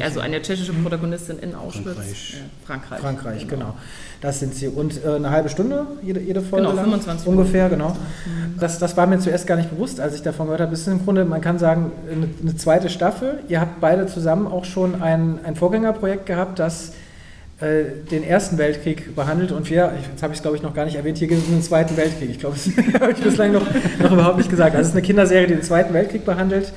Also 0.00 0.20
eine 0.20 0.40
tschechische 0.40 0.72
Protagonistin 0.72 1.40
in 1.40 1.54
Auschwitz. 1.54 1.96
Frankreich. 1.96 2.34
Ja, 2.34 2.38
Frankreich. 2.64 3.00
Frankreich, 3.00 3.48
genau. 3.48 3.66
genau. 3.66 3.74
Das 4.20 4.38
sind 4.38 4.54
sie. 4.54 4.68
Und 4.68 5.04
äh, 5.04 5.16
eine 5.16 5.30
halbe 5.30 5.48
Stunde, 5.48 5.88
jede, 6.02 6.20
jede 6.20 6.40
Folge 6.40 6.68
genau, 6.68 6.80
25 6.80 7.26
lang? 7.26 7.36
Ungefähr, 7.36 7.68
genau. 7.68 7.88
Mhm. 7.90 8.60
Das, 8.60 8.78
das 8.78 8.96
war 8.96 9.08
mir 9.08 9.18
zuerst 9.18 9.46
gar 9.46 9.56
nicht 9.56 9.70
bewusst, 9.70 9.98
als 9.98 10.14
ich 10.14 10.22
davon 10.22 10.46
gehört 10.46 10.60
habe. 10.60 10.72
Es 10.72 10.82
ist 10.82 10.86
im 10.86 11.04
Grunde, 11.04 11.24
man 11.24 11.40
kann 11.40 11.58
sagen, 11.58 11.90
eine, 12.10 12.28
eine 12.40 12.56
zweite 12.56 12.88
Staffel. 12.88 13.40
Ihr 13.48 13.60
habt 13.60 13.80
beide 13.80 14.06
zusammen 14.06 14.46
auch 14.46 14.64
schon 14.64 15.02
ein, 15.02 15.40
ein 15.44 15.56
Vorgängerprojekt 15.56 16.26
gehabt, 16.26 16.60
das 16.60 16.90
äh, 16.90 16.92
den 17.60 18.22
Ersten 18.22 18.58
Weltkrieg 18.58 19.16
behandelt 19.16 19.50
und 19.50 19.70
wir, 19.70 19.90
jetzt 20.10 20.22
habe 20.22 20.34
ich 20.34 20.38
es 20.38 20.42
glaube 20.42 20.58
ich 20.58 20.62
noch 20.62 20.74
gar 20.74 20.84
nicht 20.84 20.96
erwähnt, 20.96 21.16
hier 21.16 21.28
geht 21.28 21.38
es 21.38 21.44
um 21.44 21.52
den 21.52 21.62
Zweiten 21.62 21.96
Weltkrieg. 21.96 22.28
Ich 22.30 22.38
glaube, 22.38 22.56
das 22.92 23.00
habe 23.00 23.12
ich 23.12 23.18
bislang 23.18 23.52
noch, 23.52 23.66
noch 23.98 24.12
überhaupt 24.12 24.36
nicht 24.36 24.50
gesagt. 24.50 24.74
Also 24.74 24.82
es 24.82 24.88
ist 24.88 24.94
eine 24.94 25.02
Kinderserie, 25.02 25.46
die 25.46 25.54
den 25.54 25.62
Zweiten 25.62 25.94
Weltkrieg 25.94 26.26
behandelt. 26.26 26.72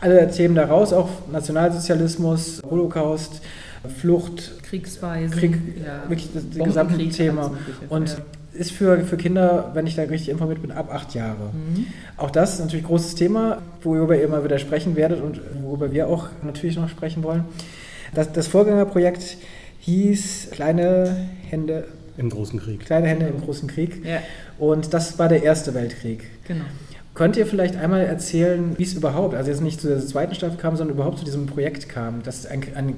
Alle 0.00 0.30
Themen 0.30 0.54
daraus, 0.54 0.92
auch 0.92 1.08
Nationalsozialismus, 1.30 2.62
Holocaust, 2.68 3.40
Flucht, 4.00 4.62
Kriegsweise, 4.62 5.34
Krieg, 5.34 5.58
ja. 5.84 6.08
wirklich 6.08 6.28
das, 6.32 6.44
das 6.48 6.64
gesamte 6.64 7.08
Thema. 7.08 7.56
Und 7.88 8.10
ja. 8.10 8.16
ist 8.54 8.70
für, 8.70 9.00
für 9.00 9.16
Kinder, 9.16 9.72
wenn 9.74 9.88
ich 9.88 9.96
da 9.96 10.02
richtig 10.02 10.28
informiert 10.28 10.62
bin, 10.62 10.70
ab 10.70 10.90
acht 10.92 11.14
Jahre. 11.14 11.50
Mhm. 11.52 11.86
Auch 12.16 12.30
das 12.30 12.54
ist 12.54 12.60
natürlich 12.60 12.84
ein 12.84 12.88
großes 12.88 13.16
Thema, 13.16 13.58
worüber 13.82 14.16
ihr 14.16 14.22
immer 14.22 14.44
wieder 14.44 14.58
sprechen 14.58 14.94
werdet 14.94 15.20
und 15.20 15.40
worüber 15.60 15.90
wir 15.90 16.06
auch 16.06 16.28
natürlich 16.44 16.76
noch 16.76 16.88
sprechen 16.88 17.24
wollen. 17.24 17.44
Das, 18.14 18.32
das 18.32 18.46
Vorgängerprojekt 18.46 19.38
hieß 19.82 20.48
Kleine 20.52 21.28
Hände 21.48 21.88
im 22.16 22.30
Großen 22.30 22.60
Krieg. 22.60 22.80
Kleine 22.86 23.08
Hände 23.08 23.26
im 23.26 23.40
Großen 23.40 23.68
Krieg. 23.68 24.04
Ja. 24.04 24.20
Und 24.58 24.94
das 24.94 25.18
war 25.18 25.28
der 25.28 25.42
Erste 25.42 25.74
Weltkrieg. 25.74 26.24
Genau. 26.46 26.64
Könnt 27.14 27.36
ihr 27.36 27.46
vielleicht 27.46 27.76
einmal 27.76 28.02
erzählen, 28.02 28.78
wie 28.78 28.84
es 28.84 28.94
überhaupt, 28.94 29.34
also 29.34 29.50
jetzt 29.50 29.60
nicht 29.60 29.80
zu 29.80 29.88
der 29.88 29.98
zweiten 29.98 30.34
Staffel 30.34 30.56
kam, 30.56 30.76
sondern 30.76 30.96
überhaupt 30.96 31.18
zu 31.18 31.24
diesem 31.24 31.46
Projekt 31.46 31.88
kam, 31.88 32.22
das 32.22 32.46
ein, 32.46 32.62
ein, 32.74 32.94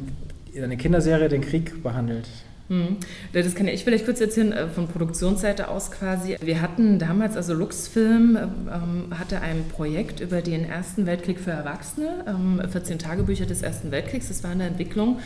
eine 0.62 0.76
Kinderserie 0.76 1.28
den 1.28 1.40
Krieg 1.40 1.82
behandelt? 1.82 2.28
Hm. 2.68 2.96
Das 3.32 3.54
kann 3.54 3.68
ich 3.68 3.84
vielleicht 3.84 4.04
kurz 4.04 4.20
erzählen, 4.20 4.52
äh, 4.52 4.68
von 4.68 4.88
Produktionsseite 4.88 5.68
aus 5.68 5.90
quasi. 5.90 6.36
Wir 6.40 6.62
hatten 6.62 6.98
damals, 6.98 7.36
also 7.36 7.54
Luxfilm 7.54 8.36
ähm, 8.36 9.18
hatte 9.18 9.40
ein 9.40 9.64
Projekt 9.68 10.20
über 10.20 10.40
den 10.40 10.64
Ersten 10.64 11.06
Weltkrieg 11.06 11.40
für 11.40 11.50
Erwachsene, 11.50 12.24
ähm, 12.26 12.62
14 12.66 12.98
Tagebücher 12.98 13.46
des 13.46 13.62
Ersten 13.62 13.90
Weltkriegs, 13.90 14.28
das 14.28 14.42
war 14.44 14.52
eine 14.52 14.66
Entwicklung. 14.66 15.18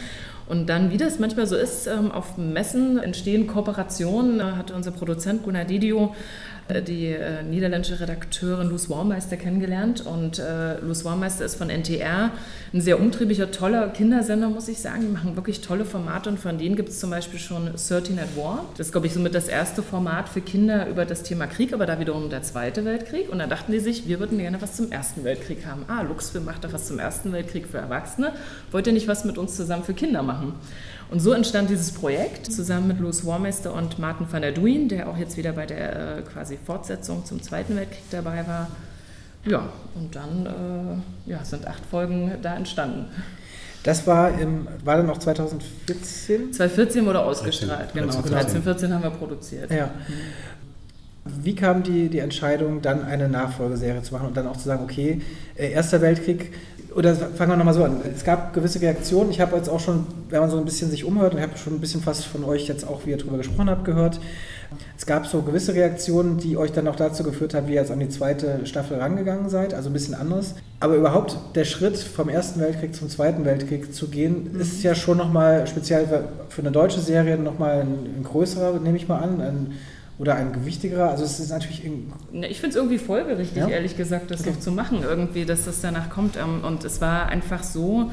Und 0.49 0.67
dann, 0.69 0.91
wie 0.91 0.97
das 0.97 1.19
manchmal 1.19 1.47
so 1.47 1.57
ist, 1.57 1.87
ähm, 1.87 2.11
auf 2.11 2.39
Messen 2.39 2.99
entstehen 2.99 3.47
Kooperationen, 3.47 4.39
da 4.39 4.57
hatte 4.57 4.75
unser 4.75 4.93
Produzent 4.93 5.43
Gunnar 5.43 5.65
Didio 5.65 6.15
äh, 6.15 6.58
die 6.75 7.07
äh, 7.07 7.43
niederländische 7.43 8.01
Redakteurin 8.01 8.69
Luz 8.69 8.89
Warmeister 8.91 9.37
kennengelernt. 9.37 10.05
Und 10.05 10.39
äh, 10.39 10.79
Luz 10.81 11.05
Warmeister 11.05 11.45
ist 11.45 11.57
von 11.57 11.69
NTR 11.69 12.31
ein 12.73 12.81
sehr 12.81 13.01
umtriebiger, 13.01 13.51
toller 13.51 13.89
Kindersender, 13.89 14.49
muss 14.49 14.69
ich 14.69 14.79
sagen. 14.79 15.03
Die 15.03 15.09
machen 15.09 15.37
wirklich 15.37 15.61
tolle 15.61 15.85
Formate 15.85 16.31
und 16.31 16.39
von 16.39 16.59
denen 16.59 16.77
gibt 16.77 16.91
es 16.91 17.01
zum 17.01 17.11
Beispiel 17.11 17.39
schon 17.39 17.67
13 17.67 18.19
at 18.19 18.37
War. 18.37 18.65
Das 18.77 18.89
ist, 18.89 18.93
glaube 18.93 19.07
ich, 19.07 19.15
somit 19.15 19.35
das 19.35 19.49
erste 19.49 19.83
Format 19.83 20.29
für 20.29 20.41
Kinder 20.41 20.89
über 20.89 21.05
das 21.05 21.23
Thema 21.23 21.47
Krieg, 21.47 21.73
aber 21.73 21.87
da 21.87 21.99
wiederum 21.99 22.31
der 22.31 22.43
Zweite 22.43 22.85
Weltkrieg. 22.85 23.31
Und 23.31 23.39
da 23.39 23.47
dachten 23.47 23.73
die 23.73 23.81
sich, 23.81 24.07
wir 24.07 24.21
würden 24.21 24.39
gerne 24.39 24.61
was 24.61 24.77
zum 24.77 24.93
Ersten 24.93 25.25
Weltkrieg 25.25 25.67
haben. 25.67 25.85
Ah, 25.89 26.03
Luxfilm 26.03 26.45
macht 26.45 26.65
doch 26.65 26.73
was 26.73 26.87
zum 26.87 26.99
Ersten 26.99 27.33
Weltkrieg 27.33 27.67
für 27.67 27.79
Erwachsene. 27.79 28.33
Wollt 28.71 28.87
ihr 28.87 28.93
nicht 28.93 29.09
was 29.09 29.25
mit 29.25 29.39
uns 29.39 29.57
zusammen 29.57 29.85
für 29.85 29.95
Kinder 29.95 30.23
machen? 30.23 30.55
Und 31.11 31.21
so 31.21 31.33
entstand 31.33 31.71
dieses 31.71 31.93
Projekt 31.93 32.53
zusammen 32.53 32.89
mit 32.89 33.01
Louis 33.01 33.25
Warmeister 33.25 33.73
und 33.73 33.99
Martin 33.99 34.31
van 34.31 34.43
der 34.43 34.53
Duin, 34.53 34.89
der 34.89 35.09
auch 35.09 35.17
jetzt 35.17 35.37
wieder 35.37 35.53
bei 35.53 35.65
der 35.65 36.19
äh, 36.19 36.23
quasi 36.23 36.59
Fortsetzung 36.65 37.25
zum 37.25 37.43
Zweiten 37.43 37.77
Weltkrieg 37.77 38.05
dabei 38.11 38.47
war. 38.47 38.69
Ja, 39.45 39.71
und 39.95 40.15
dann 40.15 41.03
äh, 41.27 41.31
ja, 41.31 41.45
sind 41.45 41.67
acht 41.67 41.85
Folgen 41.87 42.33
da 42.43 42.57
entstanden. 42.57 43.07
Das 43.85 44.07
war, 44.07 44.39
im, 44.39 44.67
war 44.85 44.99
dann 44.99 45.09
auch 45.09 45.19
2014? 45.19 46.53
2014 46.53 47.07
wurde 47.07 47.21
ausgestrahlt, 47.21 47.95
13, 47.95 48.23
genau. 48.23 48.29
13, 48.29 48.63
14 48.63 48.93
haben 48.93 49.03
wir 49.03 49.11
produziert. 49.11 49.71
Ja. 49.71 49.91
Wie 51.25 51.55
kam 51.55 51.83
die, 51.83 52.09
die 52.09 52.19
Entscheidung, 52.19 52.83
dann 52.83 53.05
eine 53.05 53.29
Nachfolgeserie 53.29 54.03
zu 54.03 54.15
machen 54.15 54.29
und 54.29 54.37
dann 54.37 54.47
auch 54.47 54.57
zu 54.57 54.65
sagen, 54.65 54.83
okay, 54.83 55.23
äh, 55.57 55.71
Erster 55.71 56.01
Weltkrieg 56.01 56.53
oder 56.95 57.15
fangen 57.15 57.53
wir 57.53 57.57
nochmal 57.57 57.75
so 57.75 57.85
an. 57.85 58.01
Es 58.15 58.25
gab 58.25 58.55
gewisse 58.55 58.81
Reaktionen. 58.81 59.31
Ich 59.31 59.41
habe 59.41 59.57
jetzt 59.57 59.69
auch 59.69 59.81
schon, 59.81 60.07
wenn 60.31 60.41
man 60.41 60.51
so 60.51 60.59
ein 60.59 60.65
bisschen 60.65 60.91
sich 60.91 61.05
umhört, 61.05 61.35
und 61.35 61.39
ich 61.39 61.47
habe 61.47 61.59
schon 61.59 61.75
ein 61.75 61.81
bisschen 61.81 62.05
was 62.07 62.25
von 62.25 62.45
euch 62.45 62.67
jetzt 62.67 62.87
auch, 62.87 63.05
wie 63.05 63.11
ihr 63.11 63.19
darüber 63.19 63.37
gesprochen 63.37 63.69
habt, 63.69 63.85
gehört. 63.85 64.21
Es 64.97 65.07
gab 65.07 65.27
so 65.27 65.43
gewisse 65.43 65.75
Reaktionen, 65.75 66.39
die 66.39 66.57
euch 66.57 66.73
dann 66.73 66.89
auch 66.89 66.97
dazu 66.97 67.23
geführt 67.23 67.55
haben, 67.55 67.69
wie 67.69 67.73
ihr 67.73 67.81
jetzt 67.81 67.91
an 67.91 68.01
die 68.01 68.09
zweite 68.09 68.67
Staffel 68.67 68.99
rangegangen 68.99 69.49
seid, 69.49 69.75
also 69.75 69.91
ein 69.91 69.93
bisschen 69.93 70.15
anders. 70.15 70.55
Aber 70.81 70.95
überhaupt 70.97 71.39
der 71.55 71.65
Schritt 71.65 71.97
vom 71.99 72.29
Ersten 72.29 72.61
Weltkrieg 72.61 72.95
zum 72.95 73.09
Zweiten 73.09 73.45
Weltkrieg 73.45 73.95
zu 73.95 74.09
gehen, 74.09 74.53
mhm. 74.53 74.61
ist 74.61 74.83
ja 74.83 74.95
schon 74.95 75.19
nochmal 75.19 75.67
speziell 75.67 76.07
für 76.49 76.63
eine 76.63 76.73
deutsche 76.73 77.01
Serie 77.01 77.39
nochmal 77.39 77.81
ein, 77.81 78.19
ein 78.19 78.25
größerer, 78.25 78.79
nehme 78.81 78.97
ich 78.97 79.09
mal 79.09 79.19
an, 79.19 79.41
ein, 79.41 79.73
oder 80.19 80.35
ein 80.35 80.53
gewichtigerer? 80.53 81.11
Also 81.11 81.25
es 81.25 81.39
ist 81.39 81.51
natürlich... 81.51 81.85
Ich 81.85 82.61
finde 82.61 82.71
es 82.71 82.77
irgendwie 82.77 82.99
folgerichtig, 82.99 83.59
ja? 83.59 83.69
ehrlich 83.69 83.97
gesagt, 83.97 84.31
das 84.31 84.41
okay. 84.41 84.51
noch 84.51 84.61
zu 84.61 84.73
machen, 84.73 85.03
irgendwie, 85.03 85.45
dass 85.45 85.65
das 85.65 85.81
danach 85.81 86.11
kommt. 86.11 86.37
Ähm, 86.37 86.65
und 86.65 86.85
es 86.85 87.01
war 87.01 87.29
einfach 87.29 87.63
so, 87.63 88.11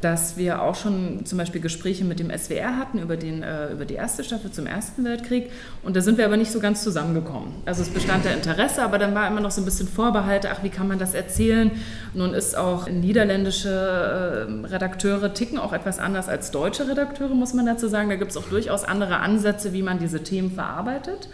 dass 0.00 0.36
wir 0.36 0.62
auch 0.62 0.74
schon 0.74 1.24
zum 1.24 1.38
Beispiel 1.38 1.60
Gespräche 1.60 2.04
mit 2.04 2.18
dem 2.18 2.30
SWR 2.30 2.76
hatten 2.76 2.98
über, 2.98 3.16
den, 3.16 3.42
äh, 3.42 3.72
über 3.72 3.84
die 3.84 3.94
erste 3.94 4.24
Staffel 4.24 4.50
zum 4.50 4.66
Ersten 4.66 5.04
Weltkrieg. 5.04 5.50
Und 5.82 5.96
da 5.96 6.00
sind 6.00 6.18
wir 6.18 6.26
aber 6.26 6.36
nicht 6.36 6.52
so 6.52 6.60
ganz 6.60 6.82
zusammengekommen. 6.82 7.54
Also 7.64 7.82
es 7.82 7.88
bestand 7.88 8.24
da 8.24 8.30
Interesse, 8.30 8.82
aber 8.82 8.98
dann 8.98 9.14
war 9.14 9.26
immer 9.26 9.40
noch 9.40 9.50
so 9.50 9.62
ein 9.62 9.64
bisschen 9.64 9.88
Vorbehalte, 9.88 10.50
ach, 10.50 10.62
wie 10.62 10.68
kann 10.68 10.88
man 10.88 10.98
das 10.98 11.14
erzählen? 11.14 11.70
Nun 12.14 12.34
ist 12.34 12.56
auch 12.56 12.88
niederländische 12.88 13.68
äh, 13.68 14.66
Redakteure 14.66 15.32
ticken 15.32 15.58
auch 15.58 15.72
etwas 15.72 15.98
anders 15.98 16.28
als 16.28 16.50
deutsche 16.50 16.88
Redakteure, 16.88 17.34
muss 17.34 17.54
man 17.54 17.66
dazu 17.66 17.88
sagen. 17.88 18.08
Da 18.08 18.16
gibt 18.16 18.30
es 18.30 18.36
auch 18.36 18.48
durchaus 18.48 18.84
andere 18.84 19.18
Ansätze, 19.18 19.72
wie 19.72 19.82
man 19.82 19.98
diese 19.98 20.22
Themen 20.22 20.50
verarbeitet. 20.50 21.28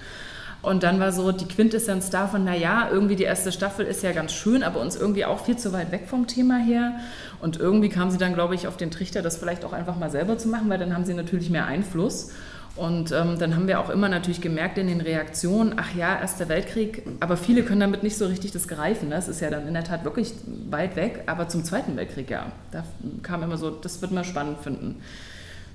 Und 0.63 0.85
dann 0.85 1.01
war 1.01 1.11
so 1.11 1.33
die 1.33 1.47
Quintessenz 1.47 2.11
davon, 2.11 2.45
naja, 2.45 2.89
irgendwie 2.91 3.17
die 3.17 3.25
erste 3.25 3.51
Staffel 3.51 3.85
ist 3.85 4.05
ja 4.05 4.13
ganz 4.13 4.33
schön, 4.33 4.63
aber 4.63 4.81
uns 4.81 4.95
irgendwie 4.95 5.25
auch 5.25 5.45
viel 5.45 5.57
zu 5.57 5.73
weit 5.73 5.91
weg 5.91 6.05
vom 6.07 6.29
Thema 6.29 6.57
her. 6.57 7.01
Und 7.43 7.59
irgendwie 7.59 7.89
kam 7.89 8.11
sie 8.11 8.19
dann, 8.19 8.35
glaube 8.35 8.55
ich, 8.55 8.69
auf 8.69 8.77
den 8.77 8.93
Trichter, 8.93 9.21
das 9.21 9.37
vielleicht 9.37 9.65
auch 9.65 9.73
einfach 9.73 9.99
mal 9.99 10.11
selber 10.11 10.39
zu 10.39 10.49
machen, 10.49 10.71
weil 10.71 10.79
dann 10.79 10.95
haben 10.95 11.05
sie 11.05 11.13
natürlich 11.13 11.51
mehr 11.51 11.67
Einfluss. 11.67 12.31
Und 12.77 13.11
ähm, 13.13 13.37
dann 13.39 13.57
haben 13.57 13.67
wir 13.67 13.81
auch 13.81 13.91
immer 13.91 14.09
natürlich 14.09 14.41
gemerkt 14.41 14.79
in 14.79 14.87
den 14.87 15.01
Reaktionen, 15.01 15.75
ach 15.77 15.95
ja, 15.95 16.19
Erster 16.21 16.49
Weltkrieg, 16.49 17.03
aber 17.21 17.37
viele 17.37 17.65
können 17.65 17.81
damit 17.81 18.05
nicht 18.05 18.17
so 18.17 18.27
richtig 18.27 18.53
das 18.53 18.69
greifen. 18.69 19.11
Das 19.11 19.29
ist 19.29 19.41
ja 19.41 19.51
dann 19.51 19.67
in 19.67 19.75
der 19.75 19.85
Tat 19.85 20.05
wirklich 20.05 20.33
weit 20.71 20.95
weg, 20.97 21.25
aber 21.27 21.49
zum 21.49 21.65
Zweiten 21.65 21.97
Weltkrieg 21.97 22.31
ja. 22.31 22.47
Da 22.71 22.85
kam 23.23 23.43
immer 23.43 23.59
so, 23.59 23.71
das 23.71 24.01
wird 24.01 24.13
man 24.13 24.25
spannend 24.25 24.61
finden 24.61 25.03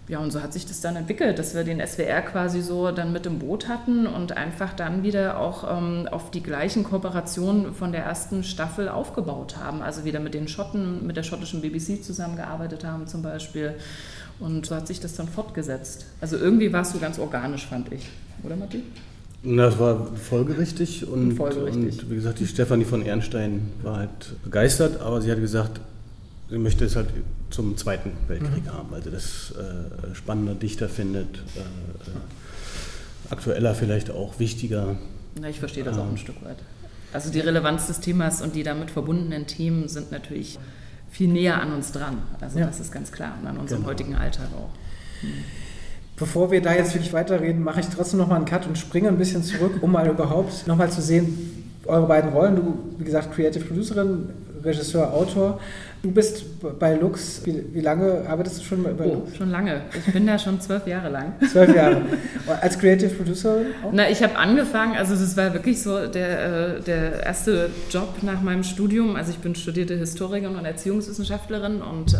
ja, 0.09 0.19
und 0.19 0.31
so 0.31 0.41
hat 0.41 0.53
sich 0.53 0.65
das 0.65 0.79
dann 0.79 0.95
entwickelt, 0.95 1.37
dass 1.37 1.53
wir 1.53 1.65
den 1.65 1.85
SWR 1.85 2.21
quasi 2.21 2.61
so 2.61 2.91
dann 2.91 3.11
mit 3.11 3.25
im 3.25 3.39
Boot 3.39 3.67
hatten 3.67 4.07
und 4.07 4.37
einfach 4.37 4.73
dann 4.73 5.03
wieder 5.03 5.37
auch 5.37 5.65
ähm, 5.69 6.07
auf 6.09 6.31
die 6.31 6.41
gleichen 6.41 6.85
Kooperationen 6.85 7.73
von 7.73 7.91
der 7.91 8.05
ersten 8.05 8.45
Staffel 8.45 8.87
aufgebaut 8.87 9.57
haben. 9.57 9.81
Also 9.81 10.05
wieder 10.05 10.21
mit 10.21 10.33
den 10.33 10.47
Schotten, 10.47 11.05
mit 11.05 11.17
der 11.17 11.23
schottischen 11.23 11.61
BBC 11.61 12.03
zusammengearbeitet 12.03 12.85
haben 12.85 13.07
zum 13.07 13.21
Beispiel. 13.21 13.73
Und 14.39 14.65
so 14.65 14.75
hat 14.75 14.87
sich 14.87 15.01
das 15.01 15.15
dann 15.15 15.27
fortgesetzt. 15.27 16.05
Also 16.21 16.37
irgendwie 16.37 16.71
war 16.71 16.83
es 16.83 16.91
so 16.91 16.99
ganz 16.99 17.19
organisch, 17.19 17.65
fand 17.65 17.91
ich. 17.91 18.07
Oder 18.43 18.55
Matti? 18.55 18.83
Das 19.43 19.77
war 19.77 20.07
folgerichtig 20.15 21.05
und, 21.05 21.33
folgerichtig. 21.33 22.03
und 22.03 22.11
wie 22.11 22.15
gesagt, 22.15 22.39
die 22.39 22.47
Stefanie 22.47 22.85
von 22.85 23.05
Ehrenstein 23.05 23.71
war 23.83 23.97
halt 23.97 24.41
begeistert, 24.43 25.01
aber 25.01 25.21
sie 25.21 25.31
hat 25.31 25.39
gesagt, 25.39 25.81
sie 26.49 26.57
möchte 26.57 26.85
es 26.85 26.95
halt 26.95 27.09
zum 27.49 27.77
Zweiten 27.77 28.11
Weltkrieg 28.27 28.65
mhm. 28.65 28.73
haben, 28.73 28.91
weil 28.91 29.03
sie 29.03 29.11
das 29.11 29.51
äh, 29.51 30.15
spannender, 30.15 30.55
dichter 30.55 30.89
findet, 30.89 31.37
äh, 31.55 31.59
äh, 31.59 33.29
aktueller 33.29 33.73
vielleicht 33.75 34.11
auch, 34.11 34.39
wichtiger. 34.39 34.95
Na, 35.39 35.49
ich 35.49 35.59
verstehe 35.59 35.83
das 35.83 35.97
auch 35.97 36.03
ein 36.03 36.11
ähm. 36.11 36.17
Stück 36.17 36.43
weit. 36.43 36.57
Also 37.13 37.31
die 37.31 37.39
Relevanz 37.39 37.87
des 37.87 38.01
Themas 38.01 38.41
und 38.41 38.53
die 38.55 38.63
damit 38.63 38.91
verbundenen 38.91 39.47
Themen 39.47 39.87
sind 39.87 40.11
natürlich 40.11 40.59
viel 41.09 41.29
näher 41.29 41.61
an 41.61 41.73
uns 41.73 41.91
dran. 41.91 42.21
Also 42.41 42.59
ja. 42.59 42.67
das 42.67 42.79
ist 42.79 42.91
ganz 42.91 43.11
klar 43.11 43.37
und 43.41 43.47
an 43.47 43.57
unserem 43.57 43.81
genau. 43.81 43.91
heutigen 43.91 44.15
Alltag 44.15 44.47
auch. 44.55 44.69
Hm. 45.21 45.29
Bevor 46.17 46.51
wir 46.51 46.61
da 46.61 46.73
jetzt 46.73 46.93
wirklich 46.95 47.13
weiterreden, 47.13 47.63
mache 47.63 47.79
ich 47.79 47.87
trotzdem 47.87 48.19
nochmal 48.19 48.37
einen 48.37 48.45
Cut 48.45 48.67
und 48.67 48.77
springe 48.77 49.07
ein 49.07 49.17
bisschen 49.17 49.43
zurück, 49.43 49.77
um 49.81 49.91
mal 49.91 50.07
überhaupt 50.07 50.67
nochmal 50.67 50.91
zu 50.91 51.01
sehen, 51.01 51.73
eure 51.85 52.07
beiden 52.07 52.31
Rollen. 52.31 52.55
Du, 52.55 52.79
wie 52.97 53.03
gesagt, 53.03 53.33
Creative 53.33 53.63
Producerin, 53.63 54.29
Regisseur, 54.63 55.13
Autor. 55.13 55.59
Du 56.03 56.11
bist 56.11 56.45
bei 56.79 56.93
Lux, 56.93 57.41
wie, 57.43 57.63
wie, 57.73 57.81
lange 57.81 58.23
arbeitest 58.29 58.59
du 58.59 58.63
schon 58.63 58.83
bei 58.83 59.05
oh, 59.05 59.13
Lux? 59.15 59.35
Schon 59.35 59.49
lange. 59.49 59.81
Ich 59.97 60.13
bin 60.13 60.27
da 60.27 60.37
schon 60.37 60.61
zwölf 60.61 60.85
Jahre 60.85 61.09
lang. 61.09 61.33
Zwölf 61.51 61.75
Jahre. 61.75 62.03
Als 62.61 62.77
Creative 62.77 63.09
Producer 63.09 63.61
auch? 63.83 63.91
Na, 63.91 64.07
ich 64.07 64.21
habe 64.21 64.37
angefangen, 64.37 64.95
also 64.95 65.15
es 65.15 65.35
war 65.35 65.53
wirklich 65.53 65.81
so 65.81 66.05
der, 66.05 66.77
äh, 66.77 66.81
der 66.81 67.23
erste 67.23 67.71
Job 67.89 68.21
nach 68.21 68.41
meinem 68.41 68.63
Studium. 68.63 69.15
Also 69.15 69.31
ich 69.31 69.39
bin 69.39 69.55
studierte 69.55 69.95
Historikerin 69.95 70.55
und 70.55 70.65
Erziehungswissenschaftlerin 70.65 71.81
und 71.81 72.13
äh, 72.13 72.17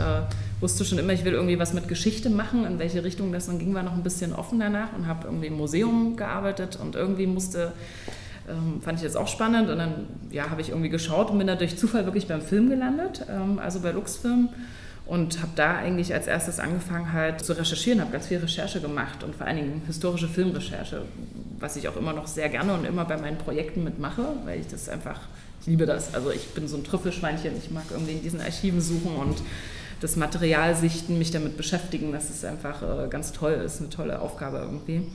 wusste 0.60 0.84
schon 0.84 0.98
immer, 0.98 1.14
ich 1.14 1.24
will 1.24 1.34
irgendwie 1.34 1.60
was 1.60 1.74
mit 1.74 1.88
Geschichte 1.88 2.32
machen. 2.32 2.66
In 2.66 2.80
welche 2.80 3.04
Richtung 3.04 3.32
das 3.32 3.46
dann 3.46 3.60
ging, 3.60 3.76
war 3.76 3.84
noch 3.84 3.94
ein 3.94 4.04
bisschen 4.04 4.34
offen 4.34 4.60
danach 4.60 4.90
und 4.98 5.08
habe 5.08 5.28
irgendwie 5.28 5.48
im 5.48 5.56
Museum 5.56 6.16
gearbeitet 6.16 6.80
und 6.82 6.96
irgendwie 6.96 7.28
musste 7.28 7.74
ähm, 8.48 8.82
fand 8.82 8.98
ich 8.98 9.04
jetzt 9.04 9.18
auch 9.18 9.28
spannend 9.28 9.70
und 9.70 9.78
dann 9.78 10.08
ja, 10.32 10.50
habe 10.50 10.62
ich 10.62 10.70
irgendwie 10.70 10.90
geschaut 10.90 11.32
und 11.32 11.38
bin 11.38 11.48
da 11.48 11.56
durch 11.56 11.78
Zufall 11.78 12.06
wirklich 12.06 12.28
beim 12.28 12.42
Film 12.42 12.70
gelandet, 12.70 13.26
ähm, 13.30 13.60
also 13.60 13.80
bei 13.80 13.92
Luxfilm 13.92 14.50
und 15.06 15.42
habe 15.42 15.52
da 15.56 15.78
eigentlich 15.78 16.14
als 16.14 16.28
erstes 16.28 16.60
angefangen 16.60 17.14
halt 17.14 17.44
zu 17.44 17.54
recherchieren, 17.54 18.02
habe 18.02 18.12
ganz 18.12 18.28
viel 18.28 18.38
Recherche 18.38 18.82
gemacht 18.82 19.24
und 19.24 19.36
vor 19.36 19.48
allen 19.48 19.58
Dingen 19.58 19.82
historische 19.88 20.28
Filmrecherche, 20.28 21.04
was 21.60 21.76
ich 21.78 21.88
auch 21.88 21.96
immer 21.96 22.14
noch 22.14 22.28
sehr 22.28 22.50
gerne 22.50 22.74
und 22.74 22.86
immer 22.86 23.06
bei 23.06 23.18
meinen 23.18 23.38
Projekten 23.38 23.84
mitmache, 23.84 24.26
weil 24.46 24.60
ich 24.60 24.68
das 24.68 24.90
einfach, 24.90 25.22
ich 25.62 25.68
liebe 25.68 25.86
das. 25.86 26.14
Also 26.14 26.32
ich 26.32 26.48
bin 26.50 26.68
so 26.68 26.78
ein 26.78 26.84
Trüffelschweinchen, 26.84 27.54
ich 27.58 27.72
mag 27.72 27.86
irgendwie 27.90 28.14
in 28.14 28.22
diesen 28.22 28.42
Archiven 28.42 28.82
suchen 28.82 29.16
und 29.16 29.38
das 30.02 30.16
Material 30.16 30.76
sichten, 30.76 31.18
mich 31.18 31.32
damit 31.32 31.58
beschäftigen, 31.58 32.12
dass 32.12 32.30
es 32.30 32.46
einfach 32.46 32.84
äh, 32.84 33.08
ganz 33.10 33.32
toll 33.32 33.54
ist, 33.54 33.80
eine 33.80 33.90
tolle 33.90 34.22
Aufgabe 34.22 34.58
irgendwie. 34.58 35.08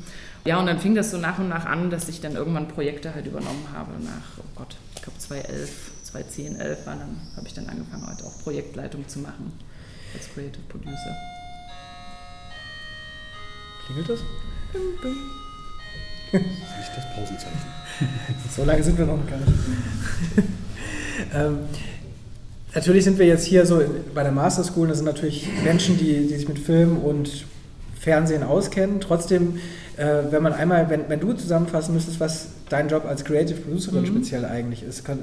Ja, 0.45 0.59
und 0.59 0.67
dann 0.67 0.81
fing 0.81 0.95
das 0.95 1.13
so 1.13 1.19
nach 1.19 1.39
und 1.39 1.49
nach 1.49 1.67
an, 1.67 1.91
dass 1.91 2.09
ich 2.09 2.21
dann 2.21 2.35
irgendwann 2.35 2.67
Projekte 2.67 3.15
halt 3.15 3.27
übernommen 3.27 3.69
habe 3.73 3.93
nach, 4.03 4.39
oh 4.39 4.45
Gott, 4.57 4.77
ich 4.97 5.03
glaube 5.03 5.19
2011, 5.19 5.71
2010, 6.03 6.57
11 6.57 6.87
war 6.87 6.97
dann, 6.97 7.17
habe 7.37 7.47
ich 7.47 7.55
dann 7.55 7.69
angefangen, 7.69 8.07
halt 8.07 8.25
auch 8.25 8.43
Projektleitung 8.43 9.07
zu 9.07 9.21
machen 9.21 9.53
als 10.15 10.33
Creative 10.35 10.63
Producer. 10.69 11.17
Klingelt 13.87 14.09
das? 14.09 14.21
Bing, 14.73 14.83
bing. 15.01 15.17
Das 16.33 16.41
ist 16.43 16.79
nicht 16.79 16.97
das 16.97 17.15
Pausenzeichen. 17.15 17.59
so 18.57 18.65
lange 18.65 18.83
sind 18.83 18.99
wir 18.99 19.07
noch 19.07 19.27
gar 19.29 19.39
nicht. 19.39 19.53
ähm, 21.35 21.59
natürlich 22.75 23.05
sind 23.05 23.19
wir 23.19 23.27
jetzt 23.27 23.47
hier 23.47 23.65
so 23.65 23.81
bei 24.13 24.25
der 24.25 24.33
Master 24.33 24.65
School, 24.65 24.89
das 24.89 24.99
sind 24.99 25.07
natürlich 25.07 25.47
Menschen, 25.63 25.99
die, 25.99 26.27
die 26.27 26.35
sich 26.37 26.49
mit 26.49 26.59
Film 26.59 26.97
und 26.99 27.45
Fernsehen 28.03 28.43
auskennen. 28.43 29.01
Trotzdem 29.01 29.59
äh, 29.97 30.31
wenn 30.31 30.43
man 30.43 30.53
einmal, 30.53 30.89
wenn, 30.89 31.09
wenn 31.09 31.21
du 31.21 31.33
zusammenfassen 31.35 31.95
müsstest, 31.95 32.19
was 32.19 32.49
dein 32.69 32.89
Job 32.89 33.05
als 33.07 33.25
Creative 33.25 33.61
Producerin 33.61 34.03
mhm. 34.03 34.07
speziell 34.07 34.45
eigentlich 34.45 34.83
ist, 34.83 35.05
kann, 35.05 35.19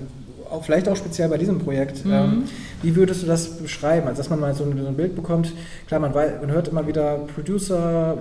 auch, 0.50 0.64
vielleicht 0.64 0.88
auch 0.88 0.96
speziell 0.96 1.30
bei 1.30 1.38
diesem 1.38 1.60
Projekt, 1.60 2.06
mhm. 2.06 2.14
ähm, 2.14 2.44
wie 2.82 2.96
würdest 2.96 3.24
du 3.24 3.28
das 3.28 3.58
beschreiben? 3.58 4.08
Also, 4.08 4.20
dass 4.20 4.30
man 4.30 4.40
mal 4.40 4.54
so 4.54 4.64
ein, 4.64 4.78
so 4.80 4.88
ein 4.88 4.96
Bild 4.96 5.16
bekommt, 5.16 5.54
klar, 5.88 6.00
man, 6.00 6.14
weiß, 6.14 6.34
man 6.42 6.52
hört 6.52 6.68
immer 6.68 6.86
wieder 6.88 7.20
Producer, 7.34 8.18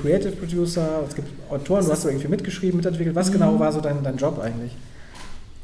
Creative 0.00 0.32
Producer, 0.32 1.02
es 1.08 1.14
gibt 1.14 1.28
Autoren, 1.50 1.84
du 1.84 1.92
hast 1.92 2.02
so 2.02 2.08
irgendwie 2.08 2.28
mitgeschrieben, 2.28 2.76
mitentwickelt. 2.76 3.16
Was 3.16 3.32
genau 3.32 3.46
mhm. 3.46 3.50
genau 3.52 3.64
war 3.64 3.72
so 3.72 3.80
dein, 3.80 4.02
dein 4.02 4.16
Job 4.16 4.40
eigentlich? 4.42 4.72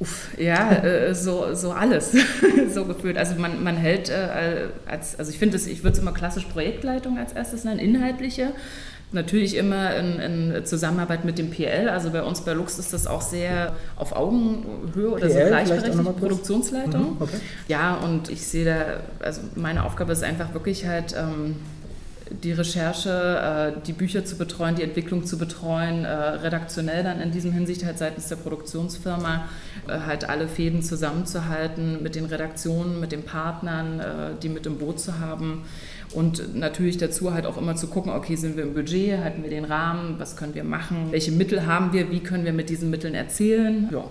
Uff, 0.00 0.30
ja, 0.38 0.72
äh, 0.72 1.14
so, 1.14 1.54
so 1.54 1.70
alles, 1.70 2.12
so 2.74 2.84
gefühlt. 2.84 3.16
Also 3.16 3.36
man, 3.36 3.62
man 3.62 3.76
hält 3.76 4.10
äh, 4.10 4.68
als, 4.86 5.18
also 5.18 5.30
ich 5.30 5.38
finde 5.38 5.56
ich 5.56 5.84
würde 5.84 5.96
es 5.96 5.98
immer 6.02 6.12
klassisch 6.12 6.44
Projektleitung 6.46 7.16
als 7.16 7.32
erstes 7.32 7.64
nennen, 7.64 7.78
inhaltliche. 7.78 8.52
Natürlich 9.12 9.56
immer 9.56 9.94
in, 9.94 10.18
in, 10.18 10.66
Zusammenarbeit 10.66 11.24
mit 11.24 11.38
dem 11.38 11.50
PL. 11.50 11.88
Also 11.88 12.10
bei 12.10 12.24
uns 12.24 12.40
bei 12.40 12.52
Lux 12.52 12.80
ist 12.80 12.92
das 12.92 13.06
auch 13.06 13.22
sehr 13.22 13.76
auf 13.94 14.16
Augenhöhe 14.16 15.10
oder 15.10 15.28
PL, 15.28 15.42
so 15.42 15.46
gleichberechtigt. 15.46 16.18
Produktionsleitung. 16.18 17.14
Mhm, 17.14 17.16
okay. 17.22 17.36
Ja, 17.68 17.94
und 17.94 18.28
ich 18.28 18.44
sehe 18.44 18.64
da, 18.64 19.24
also 19.24 19.42
meine 19.54 19.84
Aufgabe 19.84 20.12
ist 20.12 20.24
einfach 20.24 20.52
wirklich 20.52 20.86
halt. 20.86 21.14
Ähm, 21.16 21.54
die 22.30 22.52
Recherche, 22.52 23.74
äh, 23.76 23.80
die 23.86 23.92
Bücher 23.92 24.24
zu 24.24 24.36
betreuen, 24.36 24.74
die 24.76 24.82
Entwicklung 24.82 25.26
zu 25.26 25.38
betreuen, 25.38 26.04
äh, 26.04 26.08
redaktionell 26.08 27.02
dann 27.02 27.20
in 27.20 27.32
diesem 27.32 27.52
Hinsicht 27.52 27.84
halt 27.84 27.98
seitens 27.98 28.28
der 28.28 28.36
Produktionsfirma 28.36 29.46
äh, 29.88 29.98
halt 30.06 30.28
alle 30.28 30.48
Fäden 30.48 30.82
zusammenzuhalten, 30.82 32.02
mit 32.02 32.14
den 32.14 32.24
Redaktionen, 32.24 33.00
mit 33.00 33.12
den 33.12 33.22
Partnern, 33.22 34.00
die 34.42 34.48
mit 34.48 34.66
im 34.66 34.78
Boot 34.78 35.00
zu 35.00 35.18
haben 35.20 35.64
und 36.12 36.54
natürlich 36.54 36.96
dazu 36.96 37.32
halt 37.32 37.46
auch 37.46 37.56
immer 37.56 37.76
zu 37.76 37.88
gucken, 37.88 38.12
okay, 38.12 38.36
sind 38.36 38.56
wir 38.56 38.64
im 38.64 38.74
Budget, 38.74 39.18
halten 39.18 39.42
wir 39.42 39.50
den 39.50 39.64
Rahmen, 39.64 40.16
was 40.18 40.36
können 40.36 40.54
wir 40.54 40.64
machen, 40.64 41.08
welche 41.10 41.32
Mittel 41.32 41.66
haben 41.66 41.92
wir, 41.92 42.10
wie 42.10 42.20
können 42.20 42.44
wir 42.44 42.52
mit 42.52 42.70
diesen 42.70 42.90
Mitteln 42.90 43.14
erzählen. 43.14 43.88
Ja. 43.92 44.04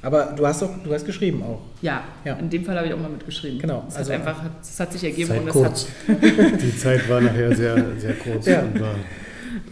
Aber 0.00 0.34
du 0.36 0.46
hast 0.46 0.62
doch, 0.62 0.70
du 0.84 0.92
hast 0.92 1.04
geschrieben 1.04 1.42
auch. 1.42 1.60
Ja, 1.82 2.04
ja. 2.24 2.34
in 2.34 2.48
dem 2.48 2.64
Fall 2.64 2.76
habe 2.76 2.86
ich 2.86 2.94
auch 2.94 3.00
mal 3.00 3.10
mitgeschrieben. 3.10 3.58
Genau. 3.58 3.84
Es 3.88 3.96
also 3.96 4.12
hat 4.12 4.20
einfach, 4.20 4.42
es 4.62 4.78
hat 4.78 4.92
sich 4.92 5.04
ergeben 5.04 5.28
Zeit 5.28 5.40
und 5.40 5.48
kurz. 5.48 5.88
Hat 6.06 6.16
Die 6.62 6.76
Zeit 6.76 7.08
war 7.08 7.20
nachher 7.20 7.54
sehr, 7.54 7.84
sehr 7.98 8.14
kurz 8.14 8.46
ja. 8.46 8.60
und 8.60 8.80
war. 8.80 8.94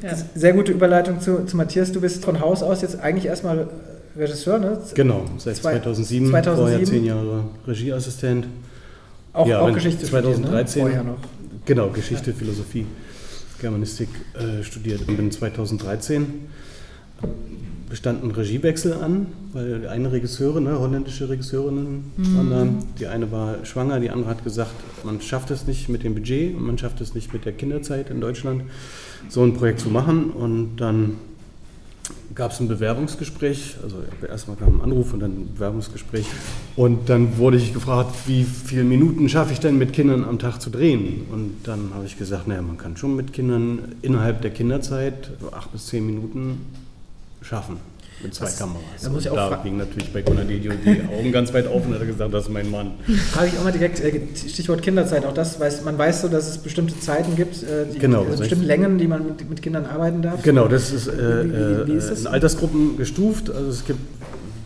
Ja. 0.03 0.17
Sehr 0.35 0.53
gute 0.53 0.73
Überleitung 0.73 1.21
zu, 1.21 1.45
zu 1.45 1.57
Matthias. 1.57 1.93
Du 1.93 2.01
bist 2.01 2.25
von 2.25 2.41
Haus 2.41 2.63
aus 2.63 2.83
jetzt 2.83 2.99
eigentlich 2.99 3.27
erstmal 3.27 3.69
Regisseur, 4.17 4.59
ne? 4.59 4.79
Genau, 4.95 5.27
seit 5.37 5.57
2007, 5.57 6.31
2007. 6.31 6.57
vorher 6.57 6.85
zehn 6.85 7.05
Jahre 7.05 7.45
Regieassistent 7.67 8.47
Auch, 9.33 9.47
ja, 9.47 9.61
auch 9.61 9.73
Geschichte 9.73 10.07
2013, 10.07 10.83
studiert, 10.83 11.05
ne? 11.05 11.11
noch. 11.11 11.19
Genau, 11.67 11.89
Geschichte, 11.91 12.31
ja. 12.31 12.37
Philosophie, 12.37 12.87
Germanistik 13.61 14.09
äh, 14.35 14.63
studiert 14.63 15.07
und 15.07 15.17
bin 15.17 15.31
2013 15.31 16.49
bestand 17.89 18.25
ein 18.25 18.31
Regiewechsel 18.31 18.95
an, 18.95 19.27
weil 19.53 19.87
eine 19.89 20.11
Regisseurin, 20.11 20.65
ne, 20.65 20.79
holländische 20.79 21.29
Regisseurinnen, 21.29 22.13
mhm. 22.17 22.79
die 22.99 23.07
eine 23.07 23.31
war 23.31 23.65
schwanger, 23.65 24.01
die 24.01 24.11
andere 24.11 24.31
hat 24.31 24.45
gesagt, 24.45 24.75
man 25.05 25.21
schafft 25.21 25.51
es 25.51 25.67
nicht 25.67 25.89
mit 25.89 26.03
dem 26.03 26.15
Budget 26.15 26.57
und 26.57 26.65
man 26.65 26.79
schafft 26.79 27.01
es 27.01 27.15
nicht 27.15 27.33
mit 27.33 27.45
der 27.45 27.53
Kinderzeit 27.53 28.11
in 28.11 28.21
Deutschland, 28.21 28.63
so 29.29 29.43
ein 29.43 29.55
Projekt 29.55 29.81
zu 29.81 29.89
machen. 29.89 30.31
Und 30.31 30.77
dann 30.77 31.17
gab 32.35 32.53
es 32.53 32.61
ein 32.61 32.69
Bewerbungsgespräch, 32.69 33.77
also 33.83 33.97
erstmal 34.29 34.57
kam 34.57 34.77
ein 34.77 34.81
Anruf 34.83 35.13
und 35.13 35.21
dann 35.21 35.31
ein 35.31 35.55
Bewerbungsgespräch. 35.55 36.27
Und 36.77 37.09
dann 37.09 37.39
wurde 37.39 37.57
ich 37.57 37.73
gefragt, 37.73 38.15
wie 38.27 38.45
viele 38.45 38.85
Minuten 38.85 39.29
schaffe 39.29 39.53
ich 39.53 39.61
denn 39.61 39.79
mit 39.79 39.93
Kindern 39.93 40.25
am 40.25 40.39
Tag 40.39 40.61
zu 40.61 40.71
drehen? 40.71 41.23
Und 41.33 41.55
dann 41.65 41.91
habe 41.95 42.05
ich 42.05 42.19
gesagt, 42.19 42.49
naja, 42.49 42.63
man 42.63 42.79
kann 42.79 42.97
schon 42.97 43.17
mit 43.17 43.33
Kindern 43.33 43.95
innerhalb 44.03 44.43
der 44.43 44.51
Kinderzeit 44.51 45.31
so 45.41 45.53
acht 45.53 45.73
bis 45.73 45.87
zehn 45.87 46.05
Minuten 46.05 46.67
schaffen. 47.47 47.79
Mit 48.23 48.35
zwei 48.35 48.47
das, 48.47 48.59
Kameras. 48.59 48.83
Da, 49.03 49.11
muss 49.11 49.25
ich 49.25 49.31
auch 49.31 49.37
da 49.37 49.61
ging 49.63 49.77
natürlich 49.77 50.11
bei 50.11 50.23
Conadedio 50.23 50.73
die 50.73 51.03
Augen 51.15 51.33
ganz 51.33 51.53
weit 51.53 51.67
auf 51.67 51.85
und 51.85 51.95
hat 51.95 52.07
gesagt, 52.07 52.33
das 52.33 52.45
ist 52.45 52.51
mein 52.51 52.71
Mann. 52.71 52.93
Frage 53.33 53.49
ich 53.49 53.59
auch 53.59 53.65
mal 53.65 53.73
direkt, 53.73 54.01
äh, 54.01 54.21
Stichwort 54.35 54.81
Kinderzeit, 54.81 55.27
auch 55.27 55.35
das 55.35 55.61
weiß, 55.61 55.85
man 55.85 55.99
weiß 55.99 56.23
so, 56.23 56.29
dass 56.29 56.49
es 56.49 56.57
bestimmte 56.57 56.99
Zeiten 56.99 57.37
gibt, 57.37 57.63
äh, 57.63 57.85
die, 57.93 57.99
genau, 57.99 58.25
also 58.25 58.39
bestimmte 58.39 58.65
Längen, 58.65 58.97
die 58.97 59.07
man 59.07 59.27
mit, 59.27 59.49
mit, 59.49 59.61
Kindern 59.61 59.85
arbeiten 59.85 60.23
darf. 60.23 60.43
Genau, 60.43 60.67
das 60.67 60.93
ist, 60.93 61.09
äh, 61.09 61.13
wie, 61.13 61.89
wie, 61.89 61.93
wie 61.93 61.97
ist 61.99 62.09
das? 62.09 62.21
in 62.21 62.27
Altersgruppen 62.29 62.97
gestuft. 62.97 63.51
Also 63.51 63.69
es 63.69 63.85
gibt 63.85 64.01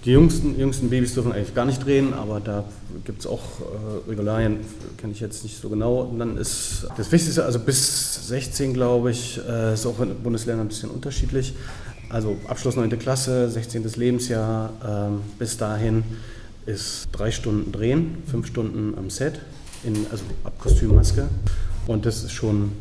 die 0.05 0.13
jüngsten, 0.13 0.59
jüngsten 0.59 0.89
Babys 0.89 1.15
dürfen 1.15 1.33
eigentlich 1.33 1.55
gar 1.55 1.67
nicht 1.67 1.85
drehen, 1.85 2.15
aber 2.15 2.41
da 2.41 2.65
gibt 3.05 3.21
es 3.21 3.27
auch 3.27 3.43
äh, 3.61 4.11
Regularien, 4.11 4.61
kenne 4.97 5.13
ich 5.13 5.21
jetzt 5.21 5.43
nicht 5.43 5.61
so 5.61 5.69
genau. 5.69 6.03
Und 6.03 6.19
dann 6.19 6.37
ist 6.37 6.87
das 6.97 7.13
Wichtigste, 7.13 7.45
also 7.45 7.59
bis 7.59 8.29
16, 8.29 8.73
glaube 8.73 9.11
ich, 9.11 9.41
äh, 9.47 9.75
ist 9.75 9.87
auch 9.87 10.01
in 10.01 10.15
Bundesländern 10.23 10.67
ein 10.67 10.69
bisschen 10.69 10.91
unterschiedlich. 10.91 11.55
Also 12.11 12.37
Abschluss 12.49 12.77
9. 12.77 12.91
Klasse, 12.99 13.49
16. 13.49 13.85
Lebensjahr, 13.97 14.71
ähm, 14.87 15.21
bis 15.39 15.57
dahin 15.57 16.03
ist 16.67 17.09
drei 17.13 17.31
Stunden 17.31 17.71
drehen, 17.73 18.19
fünf 18.27 18.47
Stunden 18.47 18.99
am 18.99 19.11
Set, 19.11 19.41
in, 19.85 20.07
also 20.11 20.25
ab 20.45 20.55
Kostümmaske. 20.59 21.29
Und 21.87 22.07
das 22.07 22.25
ist 22.25 22.33
schon 22.33 22.73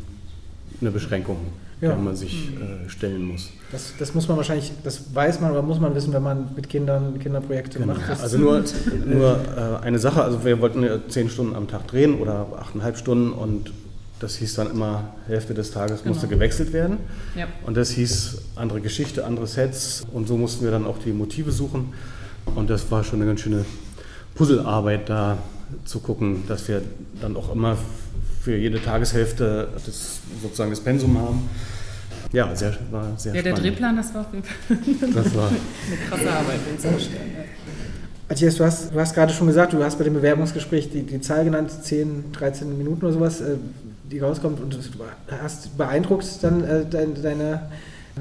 eine 0.80 0.90
Beschränkung, 0.90 1.38
ja. 1.80 1.90
der 1.90 1.98
man 1.98 2.16
sich 2.16 2.50
äh, 2.56 2.88
stellen 2.88 3.22
muss. 3.22 3.50
Das, 3.70 3.94
das, 3.98 4.14
muss 4.14 4.26
man 4.26 4.36
wahrscheinlich, 4.36 4.72
das 4.82 5.14
weiß 5.14 5.40
man 5.40 5.52
oder 5.52 5.62
muss 5.62 5.78
man 5.78 5.94
wissen, 5.94 6.12
wenn 6.12 6.22
man 6.24 6.54
mit 6.56 6.68
Kindern 6.68 7.18
Kinderprojekte 7.20 7.78
genau. 7.78 7.94
macht. 7.94 8.20
Also 8.20 8.36
nur, 8.36 8.64
nur 9.06 9.38
äh, 9.56 9.84
eine 9.84 10.00
Sache, 10.00 10.24
also 10.24 10.44
wir 10.44 10.60
wollten 10.60 10.82
ja 10.82 10.98
zehn 11.08 11.30
Stunden 11.30 11.54
am 11.54 11.68
Tag 11.68 11.86
drehen 11.86 12.18
oder 12.18 12.48
achteinhalb 12.58 12.96
Stunden 12.96 13.32
und 13.32 13.72
das 14.20 14.36
hieß 14.36 14.54
dann 14.54 14.70
immer, 14.70 15.14
Hälfte 15.26 15.54
des 15.54 15.70
Tages 15.72 16.02
genau. 16.02 16.14
musste 16.14 16.28
gewechselt 16.28 16.72
werden. 16.72 16.98
Ja. 17.34 17.46
Und 17.66 17.76
das 17.76 17.90
hieß 17.90 18.42
andere 18.54 18.80
Geschichte, 18.80 19.24
andere 19.24 19.46
Sets. 19.46 20.04
Und 20.12 20.28
so 20.28 20.36
mussten 20.36 20.64
wir 20.64 20.70
dann 20.70 20.86
auch 20.86 20.98
die 20.98 21.12
Motive 21.12 21.50
suchen. 21.50 21.94
Und 22.54 22.70
das 22.70 22.90
war 22.90 23.02
schon 23.02 23.20
eine 23.20 23.26
ganz 23.26 23.40
schöne 23.40 23.64
Puzzlearbeit 24.34 25.08
da 25.08 25.38
zu 25.84 26.00
gucken, 26.00 26.44
dass 26.48 26.68
wir 26.68 26.82
dann 27.20 27.36
auch 27.36 27.52
immer 27.52 27.76
für 28.42 28.56
jede 28.56 28.82
Tageshälfte 28.82 29.68
das, 29.74 30.20
sozusagen 30.42 30.70
das 30.70 30.80
Pensum 30.80 31.18
haben. 31.18 31.48
Ja, 32.32 32.54
sehr, 32.54 32.76
war 32.90 33.06
sehr 33.16 33.34
Ja, 33.34 33.42
der 33.42 33.50
spannend. 33.50 33.66
Drehplan, 33.66 33.96
das 33.96 34.14
war 34.14 34.20
auf 34.20 34.32
jeden 34.32 34.44
Fall 34.44 35.12
das 35.14 35.34
war 35.34 35.48
eine 35.48 36.08
krasse 36.08 36.30
Arbeit, 36.30 36.60
den 36.68 36.78
zu 36.78 36.88
erstellen. 36.88 37.30
Matthias, 38.30 38.54
du 38.54 38.64
hast, 38.64 38.94
du 38.94 38.98
hast 38.98 39.14
gerade 39.14 39.32
schon 39.32 39.48
gesagt, 39.48 39.72
du 39.72 39.82
hast 39.82 39.98
bei 39.98 40.04
dem 40.04 40.14
Bewerbungsgespräch 40.14 40.88
die, 40.90 41.02
die 41.02 41.20
Zahl 41.20 41.44
genannt, 41.44 41.70
10, 41.82 42.32
13 42.32 42.78
Minuten 42.78 43.04
oder 43.04 43.12
sowas. 43.12 43.40
Äh, 43.40 43.56
die 44.10 44.18
rauskommt 44.18 44.60
und 44.60 44.74
du 44.74 44.78
hast 45.40 45.76
beeindruckt 45.76 46.26
dann 46.42 46.64
äh, 46.64 46.84
deine, 46.88 47.14
deine 47.14 47.60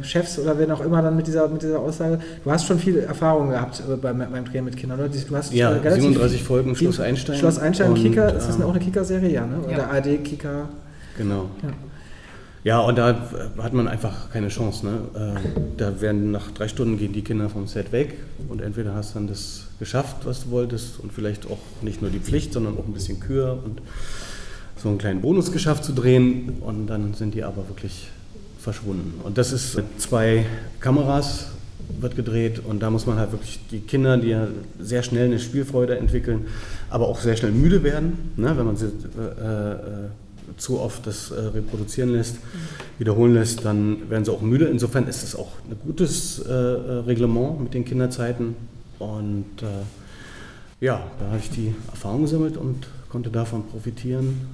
Chefs 0.04 0.38
oder 0.38 0.58
wen 0.60 0.72
auch 0.72 0.82
immer 0.82 1.02
dann 1.02 1.16
mit 1.16 1.28
dieser, 1.28 1.48
mit 1.48 1.62
dieser 1.62 1.80
Aussage. 1.80 2.20
Du 2.44 2.52
hast 2.52 2.66
schon 2.66 2.80
viel 2.80 2.98
Erfahrung 3.00 3.50
gehabt 3.50 3.82
äh, 3.82 3.96
beim, 3.96 4.20
beim 4.20 4.46
Drehen 4.46 4.66
mit 4.66 4.78
Kindern, 4.78 5.00
oder? 5.00 5.10
Du 5.10 5.36
hast 5.36 5.54
ja, 5.54 5.76
äh, 5.76 5.92
37 5.92 6.44
Folgen, 6.44 6.76
Schloss 6.76 7.00
Einstein. 7.00 7.38
Schloss 7.38 7.58
Einstein, 7.58 7.92
und, 7.92 8.02
Kicker, 8.02 8.36
ist 8.36 8.48
das 8.48 8.56
ähm, 8.56 8.64
auch 8.64 8.70
eine 8.70 8.80
Kicker-Serie? 8.80 9.32
Ja, 9.32 9.46
ne? 9.46 9.60
Oder 9.66 9.78
ja. 9.78 9.90
AD, 9.92 10.18
Kicker. 10.20 10.70
Genau. 11.18 11.50
Ja. 11.64 11.70
Ja, 12.64 12.82
und 12.82 12.98
da 12.98 13.30
hat 13.58 13.74
man 13.74 13.88
einfach 13.88 14.32
keine 14.32 14.50
Chance. 14.50 14.86
Ne? 14.86 15.00
Äh, 15.16 15.62
da 15.78 16.02
werden 16.02 16.32
nach 16.32 16.52
drei 16.52 16.68
Stunden 16.68 16.98
gehen 16.98 17.14
die 17.14 17.22
Kinder 17.22 17.50
vom 17.50 17.68
Set 17.68 17.92
weg 17.92 18.18
und 18.50 18.62
entweder 18.62 18.94
hast 18.94 19.12
du 19.12 19.20
dann 19.20 19.28
das 19.28 19.68
geschafft, 19.80 20.26
was 20.26 20.44
du 20.44 20.52
wolltest 20.52 21.00
und 21.00 21.14
vielleicht 21.14 21.50
auch 21.50 21.60
nicht 21.82 22.02
nur 22.02 22.12
die 22.12 22.20
Pflicht, 22.20 22.52
sondern 22.54 22.78
auch 22.78 22.86
ein 22.86 22.94
bisschen 22.94 23.20
Kür 23.20 23.60
und 23.64 23.82
so 24.76 24.90
einen 24.90 24.98
kleinen 24.98 25.22
Bonus 25.22 25.52
geschafft 25.52 25.86
zu 25.86 25.94
drehen 25.94 26.58
und 26.60 26.88
dann 26.88 27.14
sind 27.14 27.34
die 27.34 27.44
aber 27.44 27.68
wirklich 27.70 28.10
verschwunden. 28.60 29.22
Und 29.24 29.38
das 29.38 29.54
ist 29.54 29.76
mit 29.76 30.02
zwei 30.02 30.46
Kameras 30.80 31.48
wird 32.00 32.16
gedreht 32.16 32.60
und 32.60 32.82
da 32.82 32.90
muss 32.90 33.06
man 33.06 33.18
halt 33.18 33.32
wirklich 33.32 33.60
die 33.72 33.80
Kinder, 33.80 34.18
die 34.18 34.30
ja 34.30 34.48
sehr 34.80 35.02
schnell 35.02 35.26
eine 35.26 35.40
Spielfreude 35.40 35.98
entwickeln, 35.98 36.46
aber 36.90 37.08
auch 37.08 37.20
sehr 37.20 37.36
schnell 37.36 37.52
müde 37.52 37.84
werden, 37.84 38.32
ne, 38.38 38.56
wenn 38.56 38.66
man 38.66 38.76
sie 38.76 38.86
äh, 38.86 38.90
äh, 38.90 40.10
zu 40.58 40.80
oft 40.80 41.06
das 41.08 41.32
äh, 41.32 41.40
reproduzieren 41.40 42.12
lässt, 42.12 42.38
wiederholen 42.98 43.34
lässt, 43.34 43.66
dann 43.66 44.10
werden 44.10 44.26
sie 44.26 44.32
auch 44.32 44.42
müde. 44.42 44.66
Insofern 44.66 45.08
ist 45.08 45.24
es 45.24 45.36
auch 45.36 45.52
ein 45.70 45.78
gutes 45.86 46.40
äh, 46.40 46.52
äh, 46.52 46.92
Reglement 47.06 47.62
mit 47.62 47.74
den 47.74 47.86
Kinderzeiten 47.86 48.56
und 49.00 49.62
äh, 49.62 50.86
ja, 50.86 51.02
da 51.20 51.26
habe 51.28 51.40
ich 51.40 51.50
die 51.50 51.74
Erfahrung 51.90 52.22
gesammelt 52.22 52.58
und 52.58 52.88
konnte 53.10 53.30
davon 53.30 53.68
profitieren 53.68 54.48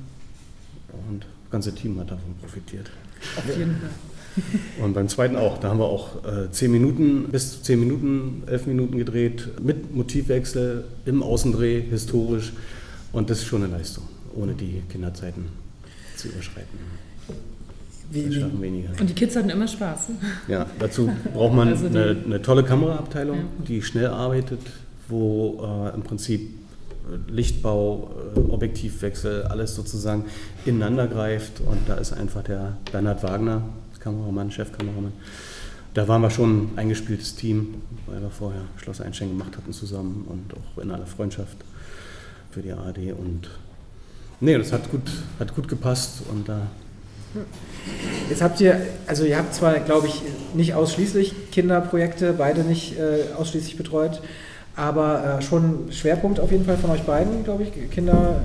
und 1.09 1.21
das 1.21 1.51
ganze 1.51 1.75
Team 1.75 1.99
hat 1.99 2.11
davon 2.11 2.35
profitiert. 2.41 2.89
Auf 3.37 3.57
jeden 3.57 3.75
Fall. 3.79 3.89
Und 4.83 4.93
beim 4.93 5.07
zweiten 5.07 5.37
auch. 5.37 5.59
Da 5.59 5.69
haben 5.69 5.79
wir 5.79 5.85
auch 5.85 6.25
äh, 6.25 6.51
10 6.51 6.69
Minuten, 6.69 7.29
bis 7.31 7.53
zu 7.53 7.61
10 7.63 7.79
Minuten, 7.79 8.43
11 8.47 8.67
Minuten 8.67 8.97
gedreht, 8.97 9.47
mit 9.61 9.95
Motivwechsel, 9.95 10.83
im 11.05 11.23
Außendreh, 11.23 11.81
historisch. 11.81 12.51
Und 13.13 13.29
das 13.29 13.39
ist 13.39 13.45
schon 13.45 13.63
eine 13.63 13.71
Leistung, 13.71 14.03
ohne 14.35 14.53
die 14.53 14.81
Kinderzeiten 14.89 15.64
zu 16.25 16.33
überschreiten. 16.33 16.79
Wie. 18.11 18.43
Und 18.99 19.09
die 19.09 19.13
Kids 19.13 19.35
hatten 19.35 19.49
immer 19.49 19.67
Spaß. 19.67 20.09
Ja, 20.47 20.67
dazu 20.79 21.11
braucht 21.33 21.55
man 21.55 21.69
also 21.69 21.87
eine, 21.87 22.15
eine, 22.23 22.41
tolle 22.41 22.63
Kameraabteilung, 22.63 23.37
ja. 23.37 23.43
die 23.67 23.81
schnell 23.81 24.07
arbeitet, 24.07 24.59
wo 25.07 25.59
äh, 25.91 25.95
im 25.95 26.03
Prinzip 26.03 26.51
Lichtbau, 27.27 28.11
äh, 28.35 28.39
Objektivwechsel, 28.39 29.43
alles 29.43 29.75
sozusagen 29.75 30.25
ineinander 30.65 31.07
greift. 31.07 31.61
Und 31.61 31.79
da 31.87 31.95
ist 31.95 32.13
einfach 32.13 32.43
der 32.43 32.77
Bernhard 32.91 33.23
Wagner, 33.23 33.63
Kameramann, 33.99 34.51
Chefkameramann. 34.51 35.13
Da 35.95 36.07
waren 36.07 36.21
wir 36.21 36.29
schon 36.29 36.73
ein 36.73 36.77
eingespieltes 36.77 37.35
Team, 37.35 37.75
weil 38.05 38.21
wir 38.21 38.29
vorher 38.29 38.61
Schloss 38.77 39.01
Einstein 39.01 39.29
gemacht 39.29 39.57
hatten 39.57 39.73
zusammen 39.73 40.25
und 40.27 40.53
auch 40.53 40.81
in 40.83 40.91
aller 40.91 41.05
Freundschaft 41.07 41.57
für 42.51 42.61
die 42.61 42.71
ARD. 42.71 43.13
Und 43.17 43.49
nee, 44.45 44.57
das 44.57 44.71
hat 44.71 44.89
gut, 44.89 45.11
hat 45.39 45.55
gut 45.55 45.67
gepasst 45.67 46.21
und 46.31 46.47
da. 46.47 46.67
Jetzt 48.29 48.41
habt 48.41 48.61
ihr, 48.61 48.79
also 49.07 49.25
ihr 49.25 49.37
habt 49.37 49.53
zwar, 49.53 49.77
glaube 49.79 50.07
ich, 50.07 50.21
nicht 50.53 50.73
ausschließlich 50.73 51.51
Kinderprojekte, 51.51 52.33
beide 52.33 52.63
nicht 52.63 52.97
äh, 52.97 53.33
ausschließlich 53.37 53.75
betreut. 53.75 54.21
Aber 54.77 55.39
äh, 55.39 55.41
schon 55.41 55.91
Schwerpunkt 55.91 56.39
auf 56.39 56.51
jeden 56.51 56.65
Fall 56.65 56.77
von 56.77 56.91
euch 56.91 57.03
beiden, 57.03 57.43
glaube 57.43 57.63
ich, 57.63 57.89
Kinder. 57.91 58.41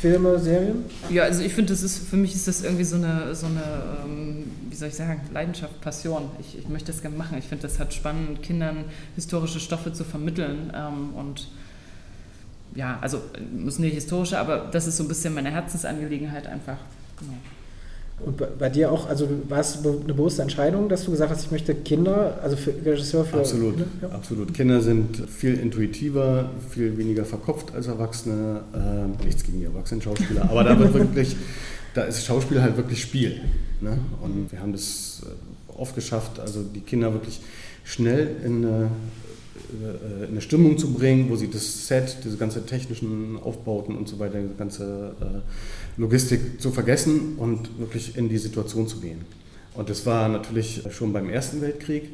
Filme, 0.00 0.38
Serien? 0.38 0.84
Ja, 1.08 1.22
also 1.22 1.42
ich 1.42 1.54
finde, 1.54 1.72
das 1.72 1.82
ist 1.82 1.96
für 1.96 2.18
mich 2.18 2.34
ist 2.34 2.46
das 2.46 2.62
irgendwie 2.62 2.84
so 2.84 2.96
eine, 2.96 3.34
so 3.34 3.46
eine 3.46 3.62
ähm, 4.04 4.44
wie 4.68 4.76
soll 4.76 4.88
ich 4.88 4.96
sagen, 4.96 5.20
Leidenschaft, 5.32 5.80
Passion. 5.80 6.24
Ich, 6.40 6.58
ich 6.58 6.68
möchte 6.68 6.92
das 6.92 7.00
gerne 7.00 7.16
machen. 7.16 7.38
Ich 7.38 7.46
finde, 7.46 7.62
das 7.62 7.78
hat 7.78 7.94
spannend, 7.94 8.42
Kindern 8.42 8.84
historische 9.14 9.60
Stoffe 9.60 9.94
zu 9.94 10.04
vermitteln. 10.04 10.72
Ähm, 10.74 11.14
und 11.14 11.48
ja, 12.74 12.98
also 13.00 13.20
müssen 13.52 13.82
nicht 13.82 13.94
historische, 13.94 14.38
aber 14.38 14.68
das 14.70 14.86
ist 14.86 14.96
so 14.96 15.04
ein 15.04 15.08
bisschen 15.08 15.34
meine 15.34 15.50
Herzensangelegenheit 15.50 16.46
einfach. 16.46 16.78
Genau. 17.18 17.34
Und 18.20 18.58
bei 18.58 18.70
dir 18.70 18.92
auch, 18.92 19.08
also 19.08 19.28
war 19.48 19.58
es 19.58 19.78
eine 19.84 20.14
bewusste 20.14 20.42
Entscheidung, 20.42 20.88
dass 20.88 21.04
du 21.04 21.10
gesagt 21.10 21.32
hast, 21.32 21.44
ich 21.44 21.50
möchte 21.50 21.74
Kinder, 21.74 22.38
also 22.42 22.56
für 22.56 22.72
Regisseur 22.84 23.24
für. 23.24 23.38
Absolut, 23.38 23.76
ne? 23.76 23.86
ja. 24.02 24.08
absolut. 24.10 24.54
Kinder 24.54 24.80
sind 24.80 25.28
viel 25.28 25.58
intuitiver, 25.58 26.48
viel 26.70 26.96
weniger 26.96 27.24
verkopft 27.24 27.74
als 27.74 27.88
Erwachsene. 27.88 28.60
Äh, 28.72 29.24
nichts 29.24 29.42
gegen 29.42 29.58
die 29.58 29.64
Erwachsenen-Schauspieler, 29.64 30.48
aber 30.48 30.62
da 30.62 30.78
wird 30.78 30.94
wirklich, 30.94 31.36
da 31.94 32.02
ist 32.02 32.24
Schauspiel 32.24 32.62
halt 32.62 32.76
wirklich 32.76 33.02
Spiel. 33.02 33.40
Ne? 33.80 33.98
Und 34.22 34.52
wir 34.52 34.60
haben 34.60 34.72
das 34.72 35.22
äh, 35.24 35.78
oft 35.78 35.96
geschafft, 35.96 36.38
also 36.38 36.62
die 36.62 36.80
Kinder 36.80 37.12
wirklich 37.12 37.40
schnell 37.82 38.36
in 38.44 38.64
eine, 38.64 38.84
äh, 38.84 38.88
in 39.72 40.28
eine 40.30 40.40
Stimmung 40.40 40.78
zu 40.78 40.92
bringen, 40.92 41.28
wo 41.30 41.36
sie 41.36 41.50
das 41.50 41.86
Set, 41.86 42.18
diese 42.24 42.36
ganzen 42.36 42.66
technischen 42.66 43.38
Aufbauten 43.42 43.96
und 43.96 44.08
so 44.08 44.18
weiter, 44.18 44.38
diese 44.40 44.54
ganze 44.54 45.14
äh, 45.20 46.00
Logistik 46.00 46.60
zu 46.60 46.70
vergessen 46.70 47.34
und 47.36 47.78
wirklich 47.78 48.16
in 48.16 48.28
die 48.28 48.38
Situation 48.38 48.86
zu 48.88 49.00
gehen. 49.00 49.22
Und 49.74 49.90
das 49.90 50.06
war 50.06 50.28
natürlich 50.28 50.82
schon 50.90 51.12
beim 51.12 51.28
Ersten 51.28 51.60
Weltkrieg. 51.60 52.04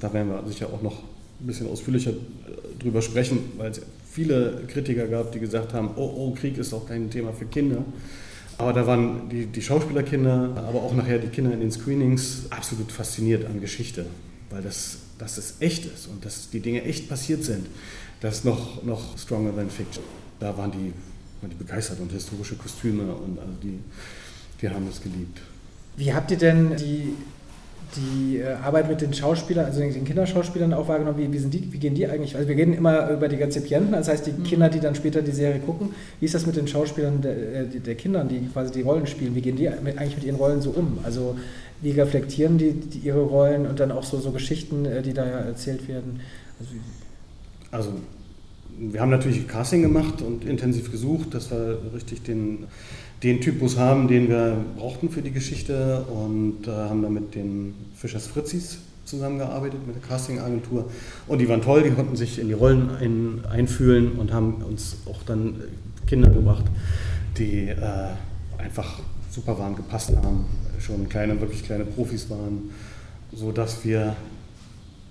Da 0.00 0.12
werden 0.12 0.28
wir 0.28 0.44
sicher 0.46 0.68
auch 0.72 0.82
noch 0.82 1.02
ein 1.40 1.46
bisschen 1.46 1.68
ausführlicher 1.68 2.10
äh, 2.10 2.82
drüber 2.82 3.02
sprechen, 3.02 3.38
weil 3.56 3.70
es 3.70 3.80
viele 4.10 4.62
Kritiker 4.68 5.06
gab, 5.06 5.32
die 5.32 5.40
gesagt 5.40 5.72
haben, 5.74 5.90
oh, 5.96 6.12
oh, 6.16 6.30
Krieg 6.32 6.56
ist 6.58 6.72
auch 6.72 6.86
kein 6.86 7.10
Thema 7.10 7.32
für 7.32 7.46
Kinder. 7.46 7.84
Aber 8.58 8.72
da 8.72 8.86
waren 8.86 9.28
die, 9.28 9.46
die 9.46 9.62
Schauspielerkinder, 9.62 10.64
aber 10.68 10.82
auch 10.82 10.94
nachher 10.94 11.18
die 11.18 11.26
Kinder 11.28 11.52
in 11.52 11.60
den 11.60 11.72
Screenings 11.72 12.44
absolut 12.50 12.92
fasziniert 12.92 13.44
an 13.46 13.60
Geschichte, 13.60 14.06
weil 14.54 14.62
das, 14.62 14.98
dass 15.18 15.36
es 15.36 15.54
echt 15.58 15.84
ist 15.84 16.06
und 16.06 16.24
dass 16.24 16.48
die 16.48 16.60
Dinge 16.60 16.82
echt 16.84 17.08
passiert 17.08 17.42
sind. 17.42 17.66
Das 18.20 18.36
ist 18.36 18.44
noch, 18.44 18.84
noch 18.84 19.18
stronger 19.18 19.54
than 19.54 19.68
fiction. 19.68 20.04
Da 20.38 20.56
waren 20.56 20.70
die, 20.70 20.92
waren 21.40 21.50
die 21.50 21.56
begeistert 21.56 21.98
und 21.98 22.12
historische 22.12 22.54
Kostüme 22.54 23.02
und 23.02 23.38
also 23.38 23.52
die, 23.60 23.80
die 24.62 24.68
haben 24.68 24.86
das 24.86 25.02
geliebt. 25.02 25.40
Wie 25.96 26.14
habt 26.14 26.30
ihr 26.30 26.38
denn 26.38 26.76
die 26.76 27.14
die 27.96 28.38
äh, 28.38 28.54
Arbeit 28.54 28.88
mit 28.88 29.00
den 29.00 29.12
Schauspielern, 29.12 29.66
also 29.66 29.80
den 29.80 30.04
Kinderschauspielern 30.04 30.72
auch 30.72 30.88
wahrgenommen? 30.88 31.18
Wie, 31.18 31.32
wie, 31.32 31.38
sind 31.38 31.54
die, 31.54 31.72
wie 31.72 31.78
gehen 31.78 31.94
die 31.94 32.06
eigentlich? 32.06 32.36
Also 32.36 32.48
wir 32.48 32.56
reden 32.56 32.74
immer 32.74 33.10
über 33.10 33.28
die 33.28 33.36
Rezipienten, 33.36 33.92
das 33.92 34.08
heißt 34.08 34.26
die 34.26 34.32
mhm. 34.32 34.44
Kinder, 34.44 34.68
die 34.68 34.80
dann 34.80 34.94
später 34.94 35.22
die 35.22 35.32
Serie 35.32 35.60
gucken. 35.60 35.90
Wie 36.20 36.26
ist 36.26 36.34
das 36.34 36.46
mit 36.46 36.56
den 36.56 36.66
Schauspielern 36.66 37.20
der, 37.22 37.32
äh, 37.32 37.66
der 37.66 37.94
Kindern, 37.94 38.28
die 38.28 38.40
quasi 38.52 38.72
die 38.72 38.82
Rollen 38.82 39.06
spielen? 39.06 39.34
Wie 39.34 39.40
gehen 39.40 39.56
die 39.56 39.68
eigentlich 39.68 40.16
mit 40.16 40.24
ihren 40.24 40.36
Rollen 40.36 40.60
so 40.60 40.70
um? 40.70 40.98
Also 41.04 41.36
wie 41.82 41.92
reflektieren 41.92 42.58
die, 42.58 42.72
die 42.72 42.98
ihre 42.98 43.22
Rollen 43.22 43.66
und 43.66 43.80
dann 43.80 43.92
auch 43.92 44.04
so, 44.04 44.18
so 44.18 44.30
Geschichten, 44.30 44.84
äh, 44.84 45.02
die 45.02 45.12
da 45.12 45.24
erzählt 45.24 45.88
werden? 45.88 46.20
Also, 46.58 46.72
also 47.70 47.92
wir 48.78 49.00
haben 49.00 49.10
natürlich 49.10 49.46
Casting 49.46 49.82
gemacht 49.82 50.22
und 50.22 50.44
intensiv 50.44 50.90
gesucht, 50.90 51.34
dass 51.34 51.50
wir 51.50 51.78
richtig 51.94 52.22
den 52.22 52.66
den 53.24 53.40
Typus 53.40 53.78
haben, 53.78 54.06
den 54.06 54.28
wir 54.28 54.56
brauchten 54.76 55.08
für 55.08 55.22
die 55.22 55.30
Geschichte 55.30 56.02
und 56.02 56.68
äh, 56.68 56.70
haben 56.70 57.02
dann 57.02 57.14
mit 57.14 57.34
den 57.34 57.74
Fischers 57.96 58.26
Fritzis 58.26 58.78
zusammengearbeitet, 59.06 59.86
mit 59.86 59.96
der 59.96 60.02
Castingagentur. 60.02 60.90
Und 61.26 61.38
die 61.38 61.48
waren 61.48 61.62
toll, 61.62 61.82
die 61.82 61.90
konnten 61.90 62.16
sich 62.16 62.38
in 62.38 62.48
die 62.48 62.54
Rollen 62.54 62.90
ein, 62.90 63.44
einfühlen 63.50 64.12
und 64.12 64.32
haben 64.32 64.62
uns 64.62 64.96
auch 65.06 65.22
dann 65.24 65.56
Kinder 66.06 66.28
gebracht, 66.28 66.64
die 67.38 67.68
äh, 67.68 67.78
einfach 68.58 69.00
super 69.30 69.58
waren, 69.58 69.74
gepasst 69.74 70.14
haben, 70.16 70.44
schon 70.80 71.08
kleine, 71.08 71.40
wirklich 71.40 71.64
kleine 71.64 71.84
Profis 71.84 72.28
waren, 72.30 72.70
sodass 73.32 73.84
wir 73.84 74.16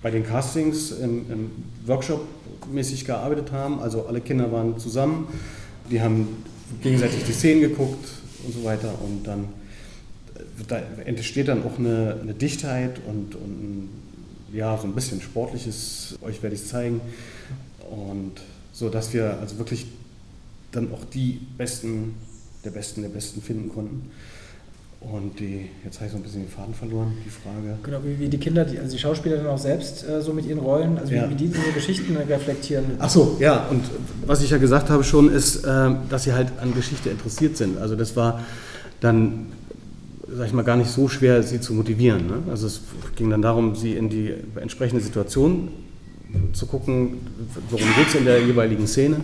bei 0.02 0.10
den 0.10 0.24
Castings 0.24 0.92
im, 0.92 1.30
im 1.30 1.50
Workshop 1.86 2.26
mäßig 2.72 3.04
gearbeitet 3.04 3.52
haben. 3.52 3.80
Also 3.80 4.06
alle 4.06 4.20
Kinder 4.20 4.50
waren 4.52 4.78
zusammen, 4.78 5.28
die 5.90 6.00
haben 6.00 6.28
gegenseitig 6.82 7.24
die 7.24 7.32
Szenen 7.32 7.60
geguckt 7.60 8.08
und 8.44 8.54
so 8.54 8.64
weiter 8.64 8.94
und 9.02 9.26
dann 9.26 9.48
da 10.68 10.78
entsteht 11.04 11.48
dann 11.48 11.64
auch 11.64 11.78
eine, 11.78 12.18
eine 12.22 12.34
Dichtheit 12.34 13.00
und, 13.06 13.34
und 13.34 13.88
ja, 14.52 14.78
so 14.78 14.86
ein 14.86 14.94
bisschen 14.94 15.20
Sportliches, 15.20 16.16
euch 16.22 16.42
werde 16.42 16.54
ich 16.54 16.62
es 16.62 16.68
zeigen. 16.68 17.00
Und 17.90 18.32
so, 18.72 18.88
dass 18.88 19.12
wir 19.12 19.38
also 19.40 19.58
wirklich 19.58 19.86
dann 20.72 20.92
auch 20.92 21.04
die 21.12 21.40
Besten 21.58 22.14
der 22.64 22.70
Besten 22.70 23.02
der 23.02 23.08
Besten 23.08 23.42
finden 23.42 23.68
konnten. 23.68 24.10
Und 25.12 25.38
die, 25.38 25.68
jetzt 25.84 25.96
habe 25.96 26.06
ich 26.06 26.12
so 26.12 26.18
ein 26.18 26.22
bisschen 26.22 26.42
den 26.42 26.48
Faden 26.48 26.74
verloren, 26.74 27.12
die 27.24 27.30
Frage. 27.30 27.78
Genau, 27.82 27.98
wie, 28.04 28.18
wie 28.18 28.28
die 28.28 28.38
Kinder, 28.38 28.64
die, 28.64 28.78
also 28.78 28.92
die 28.92 28.98
Schauspieler 28.98 29.36
dann 29.36 29.48
auch 29.48 29.58
selbst 29.58 30.08
äh, 30.08 30.22
so 30.22 30.32
mit 30.32 30.46
ihren 30.46 30.60
Rollen, 30.60 30.98
also 30.98 31.12
ja. 31.12 31.26
wie, 31.26 31.30
wie 31.30 31.34
die 31.34 31.48
diese 31.48 31.72
Geschichten 31.72 32.16
reflektieren. 32.16 32.84
Ach 32.98 33.10
so, 33.10 33.36
ja, 33.38 33.66
und 33.70 33.82
was 34.26 34.42
ich 34.42 34.50
ja 34.50 34.58
gesagt 34.58 34.88
habe 34.88 35.04
schon, 35.04 35.30
ist, 35.30 35.64
äh, 35.64 35.90
dass 36.08 36.24
sie 36.24 36.32
halt 36.32 36.48
an 36.60 36.74
Geschichte 36.74 37.10
interessiert 37.10 37.56
sind. 37.56 37.78
Also 37.78 37.96
das 37.96 38.16
war 38.16 38.40
dann, 39.00 39.46
sag 40.26 40.46
ich 40.46 40.52
mal, 40.54 40.62
gar 40.62 40.76
nicht 40.76 40.90
so 40.90 41.08
schwer, 41.08 41.42
sie 41.42 41.60
zu 41.60 41.74
motivieren. 41.74 42.26
Ne? 42.26 42.42
Also 42.50 42.66
es 42.66 42.80
ging 43.14 43.28
dann 43.28 43.42
darum, 43.42 43.76
sie 43.76 43.92
in 43.92 44.08
die 44.08 44.32
entsprechende 44.56 45.02
Situation 45.02 45.68
zu 46.54 46.66
gucken, 46.66 47.18
worum 47.68 47.86
geht 47.96 48.08
es 48.08 48.14
in 48.14 48.24
der 48.24 48.40
jeweiligen 48.40 48.86
Szene 48.86 49.18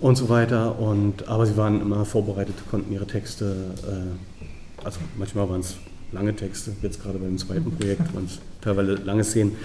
und 0.00 0.16
so 0.16 0.28
weiter. 0.28 0.78
Und, 0.78 1.28
aber 1.28 1.46
sie 1.46 1.56
waren 1.56 1.80
immer 1.82 2.04
vorbereitet, 2.04 2.54
konnten 2.70 2.92
ihre 2.92 3.06
Texte 3.06 3.54
äh, 3.86 4.31
also 4.84 5.00
manchmal 5.16 5.48
waren 5.48 5.60
es 5.60 5.76
lange 6.12 6.34
Texte, 6.34 6.72
jetzt 6.82 7.02
gerade 7.02 7.18
beim 7.18 7.38
zweiten 7.38 7.70
Projekt 7.72 8.14
waren 8.14 8.26
es 8.26 8.38
teilweise 8.60 8.94
lange 8.94 9.24
Szenen. 9.24 9.56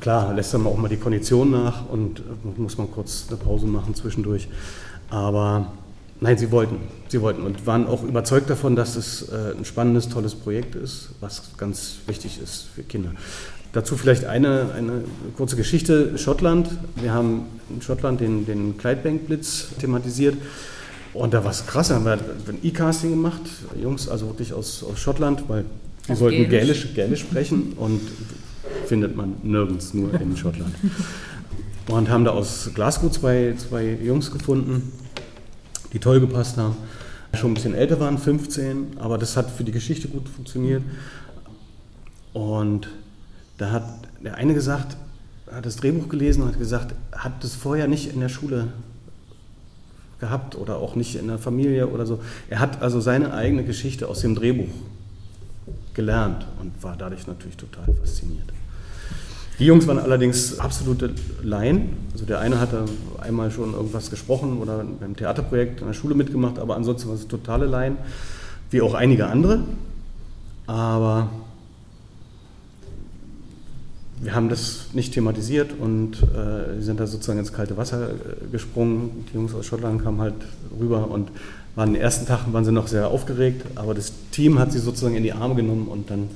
Klar, 0.00 0.34
lässt 0.34 0.52
dann 0.52 0.66
auch 0.66 0.76
mal 0.76 0.88
die 0.88 0.96
Kondition 0.96 1.52
nach 1.52 1.88
und 1.88 2.20
äh, 2.20 2.60
muss 2.60 2.76
man 2.76 2.90
kurz 2.90 3.26
eine 3.28 3.36
Pause 3.36 3.66
machen 3.66 3.94
zwischendurch. 3.94 4.48
Aber 5.10 5.72
nein, 6.20 6.38
sie 6.38 6.50
wollten, 6.50 6.78
sie 7.08 7.20
wollten 7.20 7.42
und 7.42 7.66
waren 7.66 7.86
auch 7.86 8.02
überzeugt 8.02 8.50
davon, 8.50 8.74
dass 8.74 8.96
es 8.96 9.28
äh, 9.28 9.54
ein 9.56 9.64
spannendes, 9.64 10.08
tolles 10.08 10.34
Projekt 10.34 10.74
ist, 10.74 11.10
was 11.20 11.56
ganz 11.56 11.98
wichtig 12.06 12.40
ist 12.42 12.66
für 12.74 12.82
Kinder. 12.82 13.12
Dazu 13.72 13.96
vielleicht 13.96 14.24
eine, 14.24 14.72
eine 14.76 15.04
kurze 15.36 15.56
Geschichte. 15.56 16.18
Schottland. 16.18 16.68
Wir 16.96 17.14
haben 17.14 17.46
in 17.70 17.80
Schottland 17.80 18.20
den, 18.20 18.44
den 18.44 18.76
Clydebank-Blitz 18.76 19.68
thematisiert. 19.80 20.36
Und 21.14 21.34
da 21.34 21.44
war 21.44 21.50
es 21.50 21.66
krass, 21.66 21.88
da 21.88 21.96
haben 21.96 22.06
wir 22.06 22.12
ein 22.12 22.58
E-Casting 22.62 23.10
gemacht, 23.10 23.42
Jungs, 23.80 24.08
also 24.08 24.28
wirklich 24.28 24.52
aus, 24.54 24.82
aus 24.82 24.98
Schottland, 24.98 25.48
weil 25.48 25.64
die 26.08 26.14
sollten 26.14 26.48
Gälisch, 26.48 26.94
Gälisch 26.94 27.20
sprechen 27.20 27.74
und 27.76 28.00
findet 28.86 29.14
man 29.14 29.34
nirgends, 29.42 29.92
nur 29.92 30.12
in 30.20 30.36
Schottland. 30.36 30.74
Und 31.88 32.08
haben 32.08 32.24
da 32.24 32.30
aus 32.30 32.70
Glasgow 32.74 33.10
zwei, 33.10 33.54
zwei 33.56 33.98
Jungs 34.02 34.30
gefunden, 34.30 34.92
die 35.92 35.98
toll 35.98 36.20
gepasst 36.20 36.56
haben. 36.56 36.76
Schon 37.34 37.52
ein 37.52 37.54
bisschen 37.54 37.74
älter 37.74 37.98
waren, 37.98 38.18
15, 38.18 38.98
aber 38.98 39.18
das 39.18 39.36
hat 39.36 39.50
für 39.50 39.64
die 39.64 39.72
Geschichte 39.72 40.08
gut 40.08 40.28
funktioniert. 40.28 40.82
Und 42.32 42.88
da 43.58 43.70
hat 43.70 43.84
der 44.22 44.36
eine 44.36 44.54
gesagt, 44.54 44.96
hat 45.50 45.66
das 45.66 45.76
Drehbuch 45.76 46.08
gelesen 46.08 46.42
und 46.42 46.48
hat 46.48 46.58
gesagt, 46.58 46.94
hat 47.12 47.44
das 47.44 47.54
vorher 47.54 47.88
nicht 47.88 48.12
in 48.12 48.20
der 48.20 48.28
Schule 48.28 48.68
gehabt 50.22 50.54
oder 50.56 50.76
auch 50.76 50.94
nicht 50.94 51.16
in 51.16 51.26
der 51.26 51.36
Familie 51.36 51.88
oder 51.88 52.06
so. 52.06 52.20
Er 52.48 52.60
hat 52.60 52.80
also 52.80 53.00
seine 53.00 53.34
eigene 53.34 53.64
Geschichte 53.64 54.08
aus 54.08 54.20
dem 54.20 54.36
Drehbuch 54.36 54.72
gelernt 55.94 56.46
und 56.60 56.72
war 56.80 56.96
dadurch 56.96 57.26
natürlich 57.26 57.56
total 57.56 57.92
fasziniert. 58.00 58.46
Die 59.58 59.66
Jungs 59.66 59.86
waren 59.88 59.98
allerdings 59.98 60.60
absolute 60.60 61.10
Laien. 61.42 61.90
Also 62.12 62.24
der 62.24 62.38
eine 62.38 62.60
hatte 62.60 62.84
einmal 63.20 63.50
schon 63.50 63.74
irgendwas 63.74 64.10
gesprochen 64.10 64.58
oder 64.58 64.84
beim 65.00 65.16
Theaterprojekt 65.16 65.80
in 65.80 65.88
der 65.88 65.94
Schule 65.94 66.14
mitgemacht, 66.14 66.60
aber 66.60 66.76
ansonsten 66.76 67.08
war 67.08 67.16
es 67.16 67.26
totale 67.26 67.66
Laien, 67.66 67.96
wie 68.70 68.80
auch 68.80 68.94
einige 68.94 69.26
andere. 69.26 69.64
Aber 70.68 71.30
wir 74.22 74.34
haben 74.34 74.48
das 74.48 74.86
nicht 74.92 75.14
thematisiert 75.14 75.72
und 75.78 76.22
äh, 76.22 76.80
sind 76.80 77.00
da 77.00 77.06
sozusagen 77.06 77.40
ins 77.40 77.52
kalte 77.52 77.76
Wasser 77.76 78.10
äh, 78.10 78.14
gesprungen. 78.52 79.26
Die 79.30 79.36
Jungs 79.36 79.52
aus 79.52 79.66
Schottland 79.66 80.02
kamen 80.02 80.20
halt 80.20 80.34
rüber 80.78 81.10
und 81.10 81.30
waren 81.74 81.92
den 81.92 82.00
ersten 82.00 82.26
Tag 82.26 82.40
waren 82.52 82.64
sie 82.64 82.70
noch 82.70 82.86
sehr 82.86 83.08
aufgeregt, 83.08 83.64
aber 83.74 83.94
das 83.94 84.12
Team 84.30 84.58
hat 84.58 84.72
sie 84.72 84.78
sozusagen 84.78 85.16
in 85.16 85.24
die 85.24 85.32
Arme 85.32 85.56
genommen 85.56 85.88
und 85.88 86.10
dann 86.10 86.28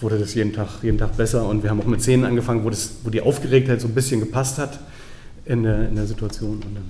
wurde 0.00 0.18
das 0.18 0.34
jeden 0.34 0.52
Tag, 0.52 0.68
jeden 0.82 0.98
Tag 0.98 1.16
besser 1.16 1.48
und 1.48 1.62
wir 1.62 1.70
haben 1.70 1.80
auch 1.80 1.86
mit 1.86 2.00
Szenen 2.00 2.24
angefangen, 2.24 2.64
wo, 2.64 2.70
das, 2.70 2.92
wo 3.02 3.10
die 3.10 3.20
Aufgeregtheit 3.20 3.80
so 3.80 3.88
ein 3.88 3.94
bisschen 3.94 4.20
gepasst 4.20 4.58
hat 4.58 4.78
in 5.46 5.64
der, 5.64 5.88
in 5.88 5.96
der 5.96 6.06
Situation 6.06 6.54
und 6.54 6.76
dann 6.76 6.84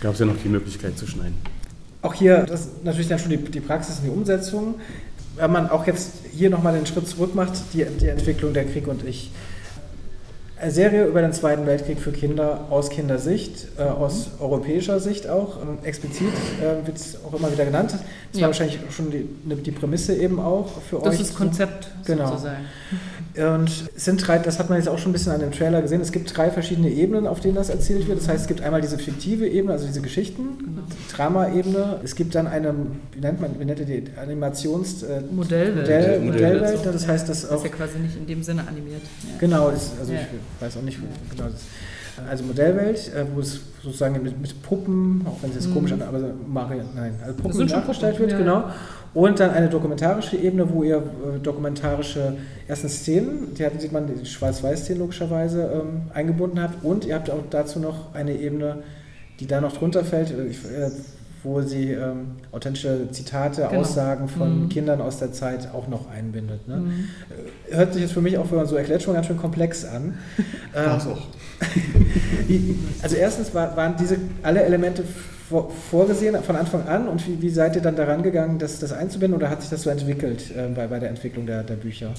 gab 0.00 0.14
es 0.14 0.20
ja 0.20 0.26
noch 0.26 0.36
die 0.42 0.48
Möglichkeit 0.48 0.96
zu 0.96 1.06
schneiden. 1.06 1.34
Auch 2.00 2.14
hier, 2.14 2.44
das 2.44 2.60
ist 2.60 2.84
natürlich 2.84 3.08
dann 3.08 3.18
schon 3.18 3.30
die, 3.30 3.38
die 3.38 3.60
Praxis 3.60 3.98
und 3.98 4.04
die 4.04 4.10
Umsetzung 4.10 4.76
wenn 5.36 5.52
man 5.52 5.68
auch 5.70 5.86
jetzt 5.86 6.12
hier 6.32 6.50
nochmal 6.50 6.74
den 6.74 6.86
Schritt 6.86 7.08
zurück 7.08 7.34
macht, 7.34 7.52
die, 7.72 7.84
die 7.84 8.08
Entwicklung 8.08 8.52
der 8.52 8.64
Krieg 8.64 8.86
und 8.86 9.04
ich. 9.04 9.30
Eine 10.56 10.70
Serie 10.70 11.06
über 11.06 11.20
den 11.20 11.32
Zweiten 11.32 11.66
Weltkrieg 11.66 11.98
für 11.98 12.12
Kinder 12.12 12.68
aus 12.70 12.88
Kindersicht, 12.88 13.66
äh, 13.76 13.82
aus 13.82 14.30
europäischer 14.38 15.00
Sicht 15.00 15.28
auch. 15.28 15.60
Ähm, 15.60 15.78
explizit 15.82 16.32
äh, 16.62 16.86
wird 16.86 16.96
es 16.96 17.18
auch 17.24 17.34
immer 17.34 17.52
wieder 17.52 17.64
genannt. 17.64 17.92
Das 17.92 18.00
ja. 18.32 18.42
war 18.42 18.48
wahrscheinlich 18.48 18.78
schon 18.90 19.10
die, 19.10 19.28
ne, 19.44 19.56
die, 19.56 19.72
Prämisse 19.72 20.14
eben 20.14 20.38
auch 20.38 20.68
für 20.88 20.96
das 20.96 21.06
euch. 21.06 21.18
Das 21.18 21.28
ist 21.28 21.36
Konzept 21.36 21.88
genau. 22.06 22.28
sozusagen. 22.28 22.64
Und 23.36 23.90
es 23.96 24.04
sind 24.04 24.26
drei, 24.26 24.38
das 24.38 24.60
hat 24.60 24.68
man 24.68 24.78
jetzt 24.78 24.88
auch 24.88 24.98
schon 24.98 25.10
ein 25.10 25.12
bisschen 25.12 25.32
an 25.32 25.40
dem 25.40 25.50
Trailer 25.50 25.82
gesehen, 25.82 26.00
es 26.00 26.12
gibt 26.12 26.34
drei 26.34 26.52
verschiedene 26.52 26.88
Ebenen, 26.88 27.26
auf 27.26 27.40
denen 27.40 27.56
das 27.56 27.68
erzählt 27.68 28.06
wird. 28.06 28.20
Das 28.20 28.28
heißt, 28.28 28.42
es 28.42 28.46
gibt 28.46 28.60
einmal 28.62 28.80
diese 28.80 28.96
fiktive 28.96 29.48
Ebene, 29.48 29.72
also 29.72 29.86
diese 29.86 30.02
Geschichten. 30.02 30.73
Drama-Ebene. 31.14 32.00
Es 32.02 32.14
gibt 32.14 32.34
dann 32.34 32.46
eine, 32.46 32.74
wie 33.12 33.20
nennt 33.20 33.40
man, 33.40 33.58
wie 33.58 33.64
nennt 33.64 33.80
ihr 33.80 33.86
die, 33.86 34.04
Animations... 34.20 35.02
Äh, 35.02 35.20
Modellwelt. 35.30 35.76
Modell, 35.76 36.20
Modellwelt. 36.20 36.86
Das 36.86 37.06
heißt, 37.06 37.28
das, 37.28 37.48
das 37.48 37.58
ist 37.58 37.64
ja 37.64 37.70
quasi 37.70 37.98
nicht 37.98 38.16
in 38.16 38.26
dem 38.26 38.42
Sinne 38.42 38.66
animiert. 38.66 39.02
Ja. 39.22 39.34
Genau, 39.38 39.70
das, 39.70 39.92
also 39.98 40.12
ja. 40.12 40.20
ich 40.20 40.62
weiß 40.62 40.76
auch 40.76 40.82
nicht, 40.82 40.98
genau 41.30 41.48
das 41.48 41.62
also 42.28 42.44
Modellwelt, 42.44 43.12
äh, 43.14 43.24
wo 43.34 43.40
es 43.40 43.60
sozusagen 43.82 44.22
mit, 44.22 44.40
mit 44.40 44.62
Puppen, 44.62 45.26
auch 45.26 45.42
wenn 45.42 45.50
es 45.50 45.56
jetzt 45.56 45.68
mhm. 45.68 45.74
komisch 45.74 45.92
an, 45.92 46.02
aber 46.02 46.20
Mario, 46.46 46.82
nein, 46.94 47.14
also 47.22 47.34
Puppen 47.34 47.66
nachgestellt 47.66 48.18
wird, 48.18 48.32
ja. 48.32 48.38
genau. 48.38 48.64
Und 49.14 49.38
dann 49.38 49.50
eine 49.50 49.68
dokumentarische 49.68 50.36
Ebene, 50.36 50.68
wo 50.72 50.82
ihr 50.82 50.96
äh, 50.96 51.38
dokumentarische 51.40 52.36
ersten 52.66 52.88
Szenen, 52.88 53.54
die 53.54 53.64
sieht 53.78 53.92
man 53.92 54.08
die 54.08 54.26
Schwarz-Weiß-Szenen 54.26 55.00
logischerweise 55.00 55.70
ähm, 55.72 56.02
eingebunden 56.12 56.60
habt. 56.60 56.84
Und 56.84 57.04
ihr 57.04 57.14
habt 57.14 57.30
auch 57.30 57.38
dazu 57.48 57.78
noch 57.78 58.12
eine 58.12 58.32
Ebene, 58.32 58.78
die 59.40 59.46
da 59.46 59.60
noch 59.60 59.76
drunter 59.76 60.04
fällt. 60.04 60.30
Äh, 60.30 60.86
äh, 60.86 60.90
wo 61.44 61.60
sie 61.60 61.90
ähm, 61.90 62.36
authentische 62.52 63.10
Zitate, 63.10 63.66
genau. 63.68 63.82
Aussagen 63.82 64.28
von 64.28 64.62
mhm. 64.62 64.68
Kindern 64.70 65.02
aus 65.02 65.18
der 65.18 65.30
Zeit 65.32 65.68
auch 65.74 65.88
noch 65.88 66.10
einbindet. 66.10 66.66
Ne? 66.66 66.78
Mhm. 66.78 67.08
Äh, 67.70 67.76
hört 67.76 67.92
sich 67.92 68.02
jetzt 68.02 68.14
für 68.14 68.22
mich 68.22 68.38
auch, 68.38 68.50
wenn 68.50 68.56
man 68.56 68.66
so 68.66 68.76
erklärt, 68.76 69.02
schon 69.02 69.12
ganz 69.12 69.26
schön 69.26 69.36
komplex 69.36 69.84
an. 69.84 70.14
ähm, 70.74 70.90
auch. 70.90 71.26
also 73.02 73.16
erstens 73.16 73.54
war, 73.54 73.76
waren 73.76 73.94
diese 73.98 74.16
alle 74.42 74.62
Elemente 74.62 75.04
vorgesehen 75.90 76.42
von 76.42 76.56
Anfang 76.56 76.88
an 76.88 77.06
und 77.06 77.26
wie, 77.28 77.42
wie 77.42 77.50
seid 77.50 77.76
ihr 77.76 77.82
dann 77.82 77.96
daran 77.96 78.22
gegangen, 78.22 78.58
das, 78.58 78.78
das 78.78 78.92
einzubinden 78.92 79.36
oder 79.36 79.50
hat 79.50 79.60
sich 79.60 79.70
das 79.70 79.82
so 79.82 79.90
entwickelt 79.90 80.50
äh, 80.56 80.68
bei, 80.74 80.86
bei 80.86 80.98
der 80.98 81.10
Entwicklung 81.10 81.44
der, 81.44 81.62
der 81.62 81.74
Bücher? 81.74 82.14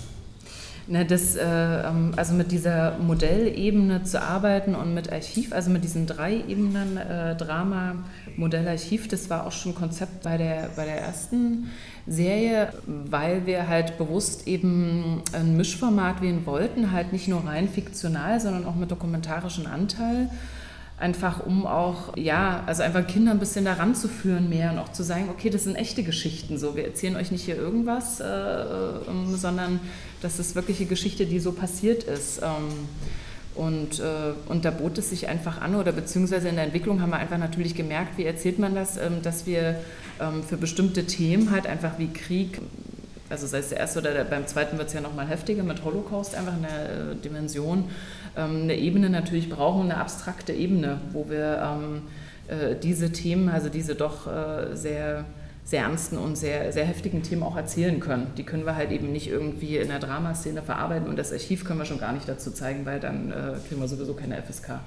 Na, 0.88 1.04
das, 1.04 1.36
äh, 1.36 1.44
ähm, 1.44 2.12
also 2.16 2.36
mit 2.36 2.52
dieser 2.52 3.00
Modellebene 3.00 4.04
zu 4.04 4.22
arbeiten 4.22 4.76
und 4.76 4.94
mit 4.94 5.12
Archiv, 5.12 5.52
also 5.52 5.72
mit 5.72 5.84
diesen 5.84 6.06
drei 6.06 6.44
Ebenen, 6.48 6.98
äh, 6.98 7.36
Drama, 7.36 7.96
Modell, 8.38 8.68
Archiv, 8.68 9.08
das 9.08 9.30
war 9.32 9.48
auch 9.48 9.52
schon 9.52 9.74
Konzept 9.74 10.22
bei 10.22 10.38
der, 10.38 10.70
bei 10.76 10.86
der 10.86 11.02
ersten 11.02 11.72
Serie, 12.06 12.72
weil 12.86 13.48
wir 13.48 13.68
halt 13.68 13.98
bewusst 13.98 14.48
eben 14.48 15.24
ein 15.34 15.58
Mischformat 15.58 16.22
wählen 16.22 16.46
wollten, 16.46 16.92
halt 16.92 17.14
nicht 17.14 17.28
nur 17.28 17.46
rein 17.48 17.68
fiktional, 17.68 18.40
sondern 18.40 18.66
auch 18.66 18.76
mit 18.76 18.92
dokumentarischem 18.92 19.66
Anteil 19.66 20.30
einfach 20.98 21.46
um 21.46 21.68
auch, 21.68 22.16
ja, 22.16 22.64
also 22.66 22.84
einfach 22.84 23.06
Kinder 23.06 23.32
ein 23.32 23.40
bisschen 23.40 23.66
daran 23.66 23.96
zu 23.96 24.08
führen 24.08 24.48
mehr 24.48 24.72
und 24.72 24.80
auch 24.80 24.92
zu 24.94 25.04
sagen, 25.04 25.30
okay, 25.30 25.50
das 25.50 25.66
sind 25.66 25.76
echte 25.76 26.04
Geschichten, 26.04 26.58
so, 26.58 26.76
wir 26.76 26.86
erzählen 26.86 27.18
euch 27.18 27.32
nicht 27.32 27.44
hier 27.44 27.58
irgendwas, 27.58 28.22
äh, 28.22 28.26
äh, 28.26 29.36
sondern 29.36 29.82
das 30.22 30.40
ist 30.40 30.56
wirklich 30.56 30.80
eine 30.80 30.88
Geschichte, 30.88 31.26
die 31.26 31.40
so 31.40 31.52
passiert 31.52 32.04
ist. 32.04 32.42
Ähm, 32.42 32.88
und, 33.56 34.00
äh, 34.00 34.34
und 34.50 34.66
da 34.66 34.72
bot 34.72 34.98
es 34.98 35.10
sich 35.10 35.28
einfach 35.28 35.62
an, 35.62 35.76
oder 35.76 35.94
beziehungsweise 35.94 36.50
in 36.50 36.56
der 36.56 36.66
Entwicklung 36.66 37.02
haben 37.02 37.12
wir 37.12 37.18
einfach 37.18 37.38
natürlich 37.38 37.74
gemerkt, 37.74 38.18
wie 38.18 38.26
erzählt 38.26 38.60
man 38.60 38.76
das, 38.76 38.98
ähm, 38.98 39.22
dass 39.22 39.46
wir 39.46 39.80
ähm, 40.20 40.44
für 40.44 40.58
bestimmte 40.58 41.06
Themen 41.06 41.52
halt 41.52 41.66
einfach 41.66 41.98
wie 41.98 42.08
Krieg, 42.08 42.62
also 43.30 43.48
sei 43.48 43.60
es 43.60 43.70
der 43.70 43.80
erste 43.80 44.00
oder 44.00 44.14
der, 44.14 44.26
beim 44.26 44.46
zweiten 44.46 44.78
wird 44.78 44.90
es 44.90 44.94
ja 44.94 45.02
nochmal 45.02 45.28
heftiger 45.28 45.64
mit 45.64 45.84
Holocaust, 45.86 46.36
einfach 46.36 46.56
in 46.56 46.64
der 46.64 47.12
äh, 47.12 47.16
Dimension, 47.16 47.80
ähm, 47.80 47.90
eine 48.42 48.76
Ebene 48.76 49.10
natürlich 49.10 49.50
brauchen, 49.50 49.84
eine 49.84 49.98
abstrakte 49.98 50.54
Ebene, 50.54 51.00
wo 51.12 51.30
wir 51.30 51.62
ähm, 51.62 52.02
äh, 52.48 52.76
diese 52.76 53.12
Themen, 53.12 53.50
also 53.50 53.70
diese 53.70 53.96
doch 53.96 54.28
äh, 54.28 54.76
sehr 54.76 55.26
sehr 55.66 55.82
ernsten 55.82 56.20
und 56.20 56.38
sehr, 56.38 56.72
sehr 56.72 56.86
heftigen 56.86 57.24
Themen 57.24 57.42
auch 57.42 57.58
erzählen 57.58 58.00
können. 58.00 58.28
Die 58.38 58.44
können 58.44 58.68
wir 58.68 58.76
halt 58.76 58.92
eben 58.92 59.12
nicht 59.12 59.28
irgendwie 59.28 59.78
in 59.78 59.88
der 59.88 59.98
Dramaszene 59.98 60.62
verarbeiten 60.62 61.08
und 61.08 61.18
das 61.18 61.34
Archiv 61.34 61.66
können 61.66 61.80
wir 61.80 61.86
schon 61.86 62.00
gar 62.00 62.14
nicht 62.14 62.30
dazu 62.30 62.52
zeigen, 62.52 62.86
weil 62.86 63.00
dann 63.00 63.32
äh, 63.32 63.56
kriegen 63.68 63.82
wir 63.82 63.88
sowieso 63.88 64.14
keine 64.14 64.42
FSK 64.44 64.80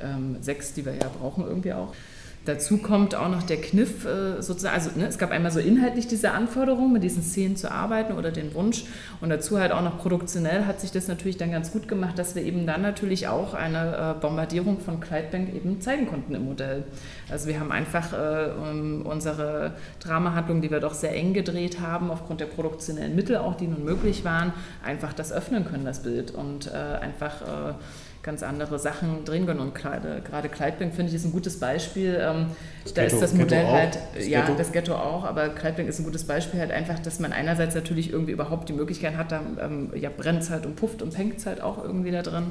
ähm, 0.00 0.36
6, 0.40 0.74
die 0.74 0.84
wir 0.84 0.94
ja 0.94 1.08
brauchen 1.16 1.44
irgendwie 1.46 1.72
auch. 1.72 1.94
Dazu 2.46 2.78
kommt 2.78 3.16
auch 3.16 3.28
noch 3.28 3.42
der 3.42 3.60
Kniff, 3.60 4.04
äh, 4.04 4.40
sozusagen, 4.40 4.76
also 4.76 4.90
ne, 4.94 5.06
es 5.08 5.18
gab 5.18 5.32
einmal 5.32 5.50
so 5.50 5.58
inhaltlich 5.58 6.06
diese 6.06 6.30
Anforderung, 6.30 6.92
mit 6.92 7.02
diesen 7.02 7.24
Szenen 7.24 7.56
zu 7.56 7.72
arbeiten 7.72 8.12
oder 8.12 8.30
den 8.30 8.54
Wunsch 8.54 8.84
und 9.20 9.30
dazu 9.30 9.58
halt 9.58 9.72
auch 9.72 9.82
noch 9.82 9.98
produktionell 9.98 10.64
hat 10.64 10.80
sich 10.80 10.92
das 10.92 11.08
natürlich 11.08 11.36
dann 11.36 11.50
ganz 11.50 11.72
gut 11.72 11.88
gemacht, 11.88 12.16
dass 12.18 12.36
wir 12.36 12.44
eben 12.44 12.64
dann 12.64 12.82
natürlich 12.82 13.26
auch 13.26 13.54
eine 13.54 14.14
äh, 14.16 14.20
Bombardierung 14.20 14.78
von 14.78 15.00
Clydebank 15.00 15.52
eben 15.54 15.80
zeigen 15.80 16.06
konnten 16.06 16.36
im 16.36 16.44
Modell. 16.44 16.84
Also 17.28 17.48
wir 17.48 17.58
haben 17.58 17.72
einfach 17.72 18.12
äh, 18.12 18.50
unsere 19.02 19.72
Dramahandlung, 19.98 20.60
die 20.60 20.70
wir 20.70 20.78
doch 20.78 20.94
sehr 20.94 21.16
eng 21.16 21.34
gedreht 21.34 21.80
haben, 21.80 22.12
aufgrund 22.12 22.40
der 22.40 22.46
produktionellen 22.46 23.16
Mittel 23.16 23.38
auch, 23.38 23.56
die 23.56 23.66
nun 23.66 23.84
möglich 23.84 24.24
waren, 24.24 24.52
einfach 24.84 25.12
das 25.12 25.32
öffnen 25.32 25.64
können, 25.64 25.84
das 25.84 26.04
Bild 26.04 26.30
und 26.30 26.70
einfach 26.72 27.42
ganz 28.26 28.42
andere 28.42 28.78
Sachen 28.78 29.24
drehen 29.24 29.46
können. 29.46 29.60
Und 29.60 29.74
gerade, 29.74 30.20
gerade 30.20 30.48
Kleidbank 30.48 30.94
finde 30.94 31.10
ich 31.10 31.14
ist 31.14 31.24
ein 31.24 31.32
gutes 31.32 31.58
Beispiel. 31.58 32.20
Ähm, 32.20 32.48
da 32.94 33.02
Ghetto, 33.02 33.14
ist 33.14 33.22
das 33.22 33.32
Modell 33.32 33.62
Ghetto 33.62 33.72
halt, 33.72 33.98
das 34.14 34.28
ja, 34.28 34.40
Ghetto. 34.40 34.58
das 34.58 34.72
Ghetto 34.72 34.94
auch, 34.94 35.24
aber 35.24 35.48
Kleidbank 35.48 35.88
ist 35.88 36.00
ein 36.00 36.04
gutes 36.04 36.24
Beispiel 36.24 36.60
halt 36.60 36.72
einfach, 36.72 36.98
dass 36.98 37.20
man 37.20 37.32
einerseits 37.32 37.74
natürlich 37.74 38.10
irgendwie 38.12 38.32
überhaupt 38.32 38.68
die 38.68 38.72
Möglichkeit 38.72 39.16
hat, 39.16 39.32
da 39.32 39.40
ähm, 39.60 39.90
ja, 39.94 40.10
brennt 40.14 40.50
halt 40.50 40.66
und 40.66 40.76
pufft 40.76 41.00
und 41.02 41.14
penkt 41.14 41.46
halt 41.46 41.62
auch 41.62 41.82
irgendwie 41.82 42.10
da 42.10 42.22
drin. 42.22 42.50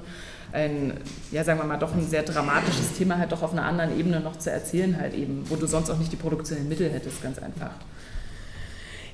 Ein, 0.54 0.94
ja, 1.32 1.44
sagen 1.44 1.60
wir 1.60 1.66
mal, 1.66 1.78
doch 1.78 1.94
ein 1.94 2.08
sehr 2.08 2.24
dramatisches 2.24 2.94
Thema 2.94 3.18
halt 3.18 3.34
doch 3.34 3.44
auf 3.44 3.52
einer 3.52 3.66
anderen 3.66 4.00
Ebene 4.00 4.22
noch 4.22 4.40
zu 4.40 4.50
erzählen 4.50 4.98
halt 5.00 5.14
eben, 5.14 5.44
wo 5.50 5.58
du 5.58 5.68
sonst 5.68 5.90
auch 5.90 5.98
nicht 5.98 6.12
die 6.12 6.18
produktionellen 6.18 6.70
Mittel 6.70 6.90
hättest, 6.90 7.22
ganz 7.22 7.38
einfach. 7.40 7.72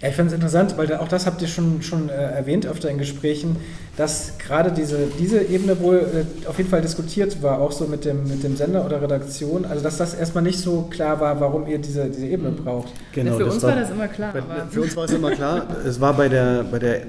Ja, 0.02 0.08
ich 0.10 0.16
finde 0.16 0.30
es 0.30 0.34
interessant, 0.34 0.78
weil 0.78 0.92
auch 0.96 1.08
das 1.08 1.28
habt 1.28 1.44
ihr 1.44 1.48
schon, 1.48 1.84
schon 1.84 2.10
äh, 2.10 2.14
erwähnt 2.14 2.66
öfter 2.66 2.90
in 2.90 2.98
Gesprächen, 2.98 3.58
dass 3.98 4.40
gerade 4.40 4.72
diese, 4.72 5.08
diese 5.20 5.44
Ebene 5.44 5.80
wohl 5.80 5.98
äh, 5.98 6.48
auf 6.48 6.58
jeden 6.58 6.72
Fall 6.72 6.82
diskutiert 6.82 7.44
war, 7.44 7.62
auch 7.62 7.72
so 7.72 7.86
mit 7.86 8.04
dem, 8.06 8.28
mit 8.28 8.44
dem 8.44 8.56
Sender 8.56 8.84
oder 8.84 9.00
Redaktion. 9.00 9.64
Also, 9.64 9.84
dass 9.84 9.98
das 9.98 10.16
erstmal 10.16 10.44
nicht 10.44 10.58
so 10.58 10.88
klar 10.90 11.20
war, 11.20 11.40
warum 11.40 11.68
ihr 11.68 11.78
diese, 11.78 12.10
diese 12.10 12.26
Ebene 12.26 12.50
mhm. 12.50 12.56
braucht. 12.64 12.92
Genau, 13.12 13.38
für 13.38 13.46
uns 13.46 13.62
war, 13.62 13.70
war, 13.70 13.80
das 13.80 13.92
immer 13.92 14.08
klar. 14.08 14.34
Bei, 14.34 14.42
für 14.72 14.82
uns 14.82 14.96
war 14.96 15.06
es 15.06 15.12
immer 15.12 15.32
klar. 15.32 15.68
Es 15.86 16.00
war 16.00 16.16
bei 16.16 16.30
der, 16.30 16.64
bei 16.64 16.80
der 16.80 17.02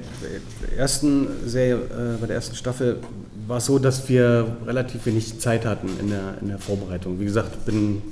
ersten 0.76 1.28
Serie, 1.46 1.76
äh, 1.76 2.20
bei 2.20 2.26
der 2.26 2.36
ersten 2.36 2.56
Staffel, 2.56 2.98
war 3.46 3.56
es 3.58 3.66
so, 3.66 3.78
dass 3.78 4.08
wir 4.08 4.46
relativ 4.66 5.06
wenig 5.06 5.40
Zeit 5.40 5.64
hatten 5.64 5.88
in 5.98 6.10
der, 6.10 6.34
in 6.40 6.48
der 6.48 6.58
Vorbereitung. 6.58 7.18
Wie 7.20 7.24
gesagt, 7.24 7.52
ich 7.58 7.64
bin 7.64 8.02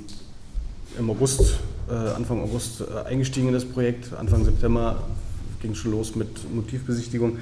im 0.97 1.09
August 1.09 1.59
Anfang 1.95 2.41
August 2.41 2.81
äh, 2.81 3.07
eingestiegen 3.07 3.47
in 3.47 3.53
das 3.53 3.65
Projekt. 3.65 4.13
Anfang 4.13 4.45
September 4.45 5.03
ging 5.61 5.71
es 5.71 5.77
schon 5.77 5.91
los 5.91 6.15
mit 6.15 6.53
Motivbesichtigung. 6.53 7.37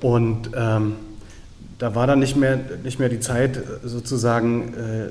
Und 0.00 0.50
ähm, 0.54 0.94
da 1.78 1.94
war 1.94 2.06
dann 2.06 2.18
nicht 2.18 2.36
mehr, 2.36 2.58
nicht 2.82 2.98
mehr 2.98 3.08
die 3.08 3.20
Zeit, 3.20 3.62
sozusagen 3.84 4.74
äh, 4.74 5.10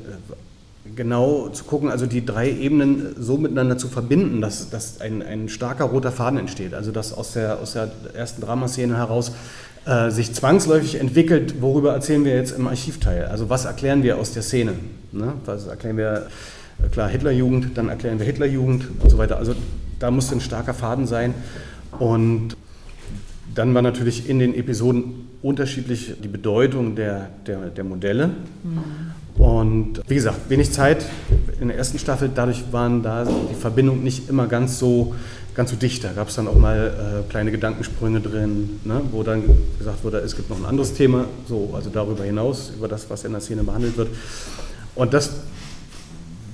genau 0.96 1.50
zu 1.50 1.64
gucken, 1.64 1.90
also 1.90 2.06
die 2.06 2.26
drei 2.26 2.50
Ebenen 2.52 3.16
so 3.20 3.38
miteinander 3.38 3.78
zu 3.78 3.88
verbinden, 3.88 4.42
dass, 4.42 4.70
dass 4.70 5.02
ein, 5.02 5.24
ein 5.24 5.50
starker 5.50 5.86
roter 5.86 6.12
Faden 6.12 6.40
entsteht. 6.40 6.74
Also 6.74 6.92
dass 6.92 7.14
aus 7.14 7.34
der, 7.34 7.60
aus 7.60 7.74
der 7.74 7.90
ersten 8.14 8.42
Dramaszene 8.42 8.96
heraus 8.96 9.32
äh, 9.86 10.10
sich 10.12 10.34
zwangsläufig 10.34 10.96
entwickelt, 10.96 11.62
worüber 11.62 11.94
erzählen 11.94 12.26
wir 12.26 12.36
jetzt 12.36 12.52
im 12.58 12.68
Archivteil. 12.68 13.26
Also 13.26 13.50
was 13.50 13.66
erklären 13.66 14.04
wir 14.04 14.18
aus 14.18 14.34
der 14.34 14.44
Szene? 14.44 14.74
Ne? 15.12 15.34
Was 15.46 15.68
erklären 15.68 15.98
wir 15.98 16.14
äh, 16.14 16.20
klar 16.92 17.10
Hitlerjugend, 17.10 17.78
dann 17.78 17.90
erklären 17.90 18.20
wir 18.20 18.26
Hitlerjugend 18.26 18.86
und 19.00 19.10
so 19.10 19.18
weiter. 19.18 19.38
Also 19.38 19.56
da 20.00 20.12
musste 20.12 20.36
ein 20.36 20.42
starker 20.42 20.74
Faden 20.74 21.08
sein. 21.08 21.34
Und 22.00 22.56
dann 23.54 23.74
war 23.74 23.82
natürlich 23.82 24.30
in 24.30 24.40
den 24.40 24.54
Episoden 24.54 25.28
unterschiedlich 25.42 26.14
die 26.22 26.28
Bedeutung 26.28 26.96
der, 26.96 27.30
der, 27.48 27.70
der 27.70 27.84
Modelle. 27.84 28.28
Mhm. 28.64 29.42
Und 29.42 30.02
wie 30.08 30.16
gesagt, 30.16 30.50
wenig 30.50 30.72
Zeit 30.72 31.06
in 31.60 31.68
der 31.68 31.78
ersten 31.78 32.00
Staffel, 32.00 32.30
dadurch 32.34 32.64
waren 32.72 33.04
da 33.04 33.26
die 33.26 33.56
Verbindungen 33.56 34.04
nicht 34.04 34.30
immer 34.30 34.48
ganz 34.48 34.80
so, 34.80 35.14
ganz 35.56 35.72
so 35.72 35.76
dicht. 35.76 36.04
Da 36.04 36.14
gab 36.14 36.30
es 36.30 36.36
dann 36.36 36.48
auch 36.48 36.58
mal 36.58 37.24
äh, 37.28 37.30
kleine 37.30 37.52
Gedankensprünge 37.52 38.22
drin, 38.22 38.80
ne, 38.86 39.02
wo 39.12 39.24
dann 39.24 39.44
gesagt 39.78 40.04
wurde, 40.04 40.20
es 40.20 40.36
gibt 40.36 40.50
noch 40.50 40.58
ein 40.58 40.66
anderes 40.66 40.94
Thema, 40.94 41.26
so, 41.48 41.72
also 41.76 41.90
darüber 41.90 42.24
hinaus, 42.24 42.72
über 42.76 42.88
das, 42.88 43.10
was 43.10 43.26
in 43.26 43.34
der 43.34 43.42
Szene 43.42 43.64
behandelt 43.64 43.98
wird. 43.98 44.10
Und 44.96 45.14
das 45.14 45.32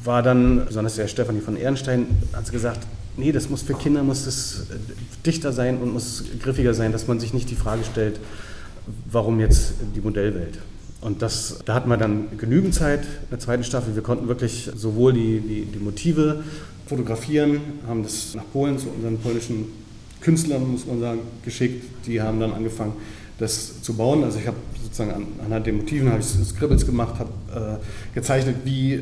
war 0.03 0.23
dann, 0.23 0.65
besonders 0.65 0.95
der 0.95 1.07
Stefanie 1.07 1.41
von 1.41 1.57
Ehrenstein, 1.57 2.07
hat 2.33 2.51
gesagt, 2.51 2.79
nee, 3.17 3.31
das 3.31 3.49
muss 3.49 3.61
für 3.61 3.73
Kinder 3.73 4.03
muss 4.03 4.25
das 4.25 4.67
äh, 4.71 4.75
dichter 5.25 5.51
sein 5.51 5.77
und 5.77 5.93
muss 5.93 6.23
griffiger 6.41 6.73
sein, 6.73 6.91
dass 6.91 7.07
man 7.07 7.19
sich 7.19 7.33
nicht 7.33 7.49
die 7.49 7.55
Frage 7.55 7.83
stellt, 7.83 8.19
warum 9.11 9.39
jetzt 9.39 9.73
die 9.95 10.01
Modellwelt. 10.01 10.59
Und 11.01 11.21
das, 11.21 11.59
da 11.65 11.73
hatten 11.73 11.89
wir 11.89 11.97
dann 11.97 12.37
genügend 12.37 12.75
Zeit 12.75 13.01
in 13.01 13.29
der 13.31 13.39
zweiten 13.39 13.63
Staffel. 13.63 13.95
Wir 13.95 14.03
konnten 14.03 14.27
wirklich 14.27 14.69
sowohl 14.75 15.13
die, 15.13 15.39
die, 15.39 15.65
die 15.65 15.79
Motive 15.79 16.43
fotografieren, 16.85 17.59
haben 17.87 18.03
das 18.03 18.35
nach 18.35 18.43
Polen 18.53 18.77
zu 18.77 18.89
unseren 18.89 19.17
polnischen 19.17 19.65
Künstlern, 20.21 20.71
muss 20.71 20.85
man 20.85 20.99
sagen, 20.99 21.19
geschickt. 21.43 21.85
Die 22.05 22.21
haben 22.21 22.39
dann 22.39 22.53
angefangen, 22.53 22.93
das 23.39 23.81
zu 23.81 23.95
bauen. 23.95 24.23
Also 24.23 24.37
ich 24.37 24.47
habe 24.47 24.57
sozusagen 24.83 25.27
anhand 25.43 25.65
der 25.65 25.73
Motiven 25.73 26.11
habe 26.11 26.19
ich 26.19 26.27
Scribbles 26.27 26.85
gemacht, 26.85 27.15
habe 27.17 27.79
äh, 27.81 28.13
gezeichnet, 28.13 28.57
wie 28.63 29.01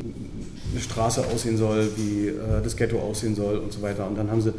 eine 0.70 0.80
Straße 0.80 1.26
aussehen 1.26 1.56
soll, 1.56 1.88
wie 1.96 2.28
äh, 2.28 2.62
das 2.62 2.76
Ghetto 2.76 2.98
aussehen 2.98 3.34
soll 3.34 3.58
und 3.58 3.72
so 3.72 3.82
weiter. 3.82 4.06
Und 4.06 4.16
dann 4.16 4.30
haben 4.30 4.40
sie 4.40 4.52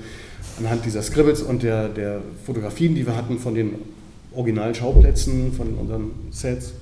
anhand 0.60 0.86
dieser 0.86 1.02
Scribbles 1.02 1.42
und 1.42 1.64
der, 1.64 1.90
der 1.90 2.22
Fotografien, 2.46 2.96
die 2.96 3.06
wir 3.06 3.16
hatten 3.16 3.40
von 3.40 3.56
den 3.56 3.76
originalen 4.34 4.76
Schauplätzen, 4.76 5.54
von 5.54 5.74
unseren 5.76 6.12
Sets, 6.32 6.74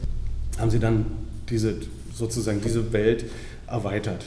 haben 0.58 0.70
sie 0.70 0.80
dann 0.80 1.06
diese, 1.50 1.76
sozusagen 2.14 2.62
diese 2.62 2.92
Welt 2.94 3.26
erweitert 3.68 4.26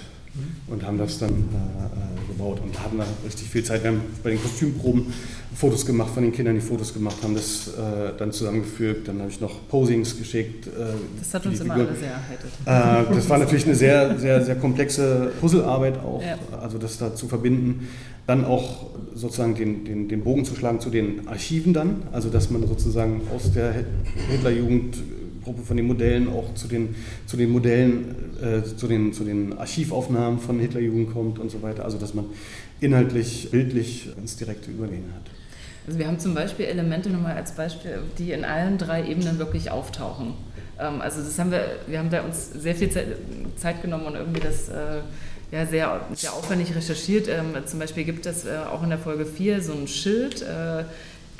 und 0.68 0.82
haben 0.84 0.98
das 0.98 1.18
dann 1.18 1.30
äh, 1.30 2.28
gebaut 2.28 2.60
und 2.62 2.78
hatten 2.82 2.98
da 2.98 3.04
richtig 3.24 3.48
viel 3.48 3.62
Zeit. 3.62 3.82
Wir 3.82 3.90
haben 3.90 4.00
bei 4.22 4.30
den 4.30 4.40
Kostümproben 4.42 5.12
Fotos 5.54 5.84
gemacht 5.84 6.14
von 6.14 6.22
den 6.22 6.32
Kindern, 6.32 6.54
die 6.54 6.62
Fotos 6.62 6.94
gemacht 6.94 7.16
haben, 7.22 7.34
das 7.34 7.68
äh, 7.68 8.12
dann 8.16 8.32
zusammengefügt. 8.32 9.08
Dann 9.08 9.20
habe 9.20 9.30
ich 9.30 9.40
noch 9.40 9.68
Posings 9.68 10.16
geschickt. 10.16 10.66
Äh, 10.66 10.70
das 11.18 11.34
hat 11.34 11.46
uns 11.46 11.60
immer 11.60 11.74
alle 11.74 11.94
sehr 11.94 12.12
erheitert. 12.12 13.10
Äh, 13.10 13.14
das 13.14 13.28
war 13.28 13.38
natürlich 13.38 13.66
eine 13.66 13.74
sehr, 13.74 14.18
sehr, 14.18 14.42
sehr 14.42 14.56
komplexe 14.56 15.32
Puzzlearbeit 15.40 15.98
auch, 15.98 16.22
ja. 16.22 16.38
also 16.58 16.78
das 16.78 16.98
da 16.98 17.14
zu 17.14 17.28
verbinden. 17.28 17.88
Dann 18.26 18.44
auch 18.44 18.86
sozusagen 19.14 19.54
den, 19.54 19.84
den, 19.84 20.08
den 20.08 20.22
Bogen 20.22 20.44
zu 20.44 20.54
schlagen 20.54 20.80
zu 20.80 20.90
den 20.90 21.28
Archiven 21.28 21.74
dann, 21.74 22.04
also 22.12 22.30
dass 22.30 22.50
man 22.50 22.66
sozusagen 22.66 23.20
aus 23.34 23.52
der 23.52 23.74
Hitlerjugend 24.30 24.96
Gruppe 25.42 25.62
von 25.62 25.76
den 25.76 25.86
Modellen 25.86 26.28
auch 26.28 26.54
zu 26.54 26.68
den, 26.68 26.94
zu 27.26 27.36
den 27.36 27.50
Modellen, 27.50 28.14
äh, 28.42 28.62
zu, 28.62 28.86
den, 28.86 29.12
zu 29.12 29.24
den 29.24 29.58
Archivaufnahmen 29.58 30.38
von 30.38 30.58
Hitlerjugend 30.60 31.12
kommt 31.12 31.38
und 31.38 31.50
so 31.50 31.62
weiter. 31.62 31.84
Also 31.84 31.98
dass 31.98 32.14
man 32.14 32.26
inhaltlich, 32.80 33.50
bildlich 33.50 34.08
ins 34.16 34.36
direkte 34.36 34.70
Übergehen 34.70 35.12
hat. 35.14 35.30
Also 35.86 35.98
wir 35.98 36.06
haben 36.06 36.18
zum 36.18 36.34
Beispiel 36.34 36.66
Elemente 36.66 37.10
nochmal 37.10 37.36
als 37.36 37.52
Beispiel, 37.52 37.98
die 38.18 38.32
in 38.32 38.44
allen 38.44 38.78
drei 38.78 39.08
Ebenen 39.08 39.38
wirklich 39.38 39.70
auftauchen. 39.70 40.34
Ähm, 40.78 41.00
also 41.00 41.22
das 41.22 41.38
haben 41.38 41.50
wir, 41.50 41.64
wir 41.86 41.98
haben 41.98 42.10
da 42.10 42.22
uns 42.22 42.52
sehr 42.52 42.74
viel 42.74 42.90
Zeit 43.56 43.82
genommen 43.82 44.06
und 44.06 44.14
irgendwie 44.14 44.40
das 44.40 44.68
äh, 44.68 45.00
ja, 45.50 45.66
sehr, 45.66 46.00
sehr 46.14 46.32
aufwendig 46.32 46.74
recherchiert. 46.74 47.28
Ähm, 47.28 47.54
zum 47.66 47.78
Beispiel 47.78 48.04
gibt 48.04 48.26
es 48.26 48.46
äh, 48.46 48.56
auch 48.70 48.82
in 48.82 48.88
der 48.88 48.98
Folge 48.98 49.26
4 49.26 49.60
so 49.60 49.72
ein 49.74 49.86
Schild, 49.86 50.42
äh, 50.42 50.84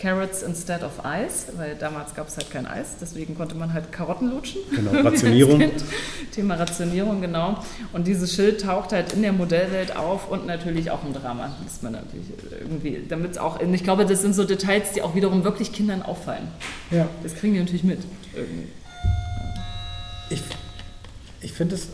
Carrots 0.03 0.43
instead 0.43 0.83
of 0.83 0.91
Ice, 1.05 1.47
weil 1.57 1.77
damals 1.77 2.13
gab 2.17 2.27
es 2.27 2.37
halt 2.37 2.51
kein 2.51 2.67
Eis, 2.67 2.97
deswegen 3.01 3.37
konnte 3.37 3.55
man 3.55 3.73
halt 3.73 3.93
Karotten 3.93 4.31
lutschen. 4.31 4.61
Genau, 4.75 4.91
Rationierung. 5.09 5.63
Thema 6.33 6.57
Rationierung, 6.57 7.21
genau. 7.21 7.63
Und 7.93 8.09
dieses 8.09 8.35
Schild 8.35 8.63
taucht 8.63 8.91
halt 8.91 9.13
in 9.13 9.23
der 9.23 9.33
Modellwelt 9.33 9.95
auf 9.95 10.29
und 10.29 10.45
natürlich 10.45 10.91
auch 10.91 11.05
im 11.05 11.13
Drama. 11.13 11.57
Das 11.63 11.83
man 11.83 11.93
natürlich 11.93 12.27
irgendwie, 12.61 13.05
damit 13.09 13.39
auch, 13.39 13.61
ich 13.61 13.85
glaube, 13.85 14.05
das 14.05 14.23
sind 14.23 14.35
so 14.35 14.43
Details, 14.43 14.91
die 14.91 15.03
auch 15.03 15.15
wiederum 15.15 15.45
wirklich 15.45 15.73
Kindern 15.73 16.03
auffallen. 16.03 16.49
Ja. 16.91 17.07
Das 17.23 17.37
kriegen 17.37 17.55
die 17.55 17.61
natürlich 17.61 17.85
mit. 17.85 18.01
Irgendwie. 18.35 18.69
Ich, 20.31 20.43
ich 21.43 21.53
finde 21.53 21.77
es, 21.77 21.87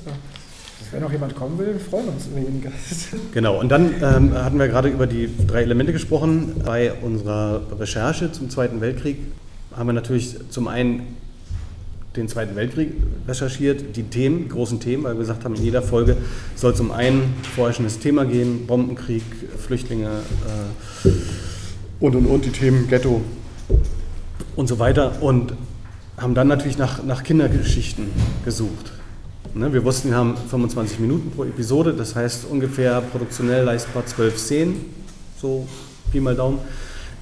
wenn 0.92 1.00
noch 1.00 1.12
jemand 1.12 1.34
kommen 1.34 1.58
will, 1.58 1.78
freuen 1.78 2.06
wir 2.06 2.12
uns 2.12 2.26
über 2.26 2.38
jeden 2.38 2.62
Gast. 2.62 3.08
Genau, 3.32 3.60
und 3.60 3.68
dann 3.68 3.94
ähm, 4.02 4.34
hatten 4.34 4.58
wir 4.58 4.68
gerade 4.68 4.88
über 4.88 5.06
die 5.06 5.28
drei 5.46 5.62
Elemente 5.62 5.92
gesprochen. 5.92 6.62
Bei 6.64 6.92
unserer 6.92 7.62
Recherche 7.78 8.32
zum 8.32 8.50
Zweiten 8.50 8.80
Weltkrieg 8.80 9.18
haben 9.76 9.88
wir 9.88 9.92
natürlich 9.92 10.36
zum 10.50 10.68
einen 10.68 11.16
den 12.16 12.28
Zweiten 12.28 12.56
Weltkrieg 12.56 12.92
recherchiert, 13.28 13.96
die 13.96 14.04
Themen, 14.04 14.44
die 14.44 14.48
großen 14.48 14.80
Themen, 14.80 15.04
weil 15.04 15.14
wir 15.14 15.20
gesagt 15.20 15.44
haben, 15.44 15.54
in 15.54 15.62
jeder 15.62 15.82
Folge 15.82 16.16
soll 16.56 16.72
es 16.72 16.80
um 16.80 16.90
ein 16.90 17.34
vorherrschendes 17.54 17.98
Thema 18.00 18.24
gehen, 18.24 18.66
Bombenkrieg, 18.66 19.22
Flüchtlinge 19.58 20.08
äh, 21.04 21.08
und 22.00 22.16
und 22.16 22.26
und, 22.26 22.44
die 22.44 22.50
Themen 22.50 22.88
Ghetto 22.88 23.20
und 24.56 24.68
so 24.68 24.78
weiter. 24.78 25.22
Und 25.22 25.54
haben 26.16 26.34
dann 26.34 26.48
natürlich 26.48 26.78
nach, 26.78 27.04
nach 27.04 27.22
Kindergeschichten 27.22 28.06
gesucht. 28.44 28.92
Ne, 29.54 29.72
wir 29.72 29.84
wussten, 29.84 30.10
wir 30.10 30.16
haben 30.16 30.36
25 30.36 30.98
Minuten 31.00 31.30
pro 31.30 31.44
Episode, 31.44 31.94
das 31.94 32.14
heißt 32.14 32.46
ungefähr 32.50 33.00
produktionell 33.00 33.64
leistbar 33.64 34.04
12 34.04 34.38
Szenen, 34.38 34.76
so 35.40 35.66
Pi 36.12 36.20
mal 36.20 36.34
Daumen 36.34 36.58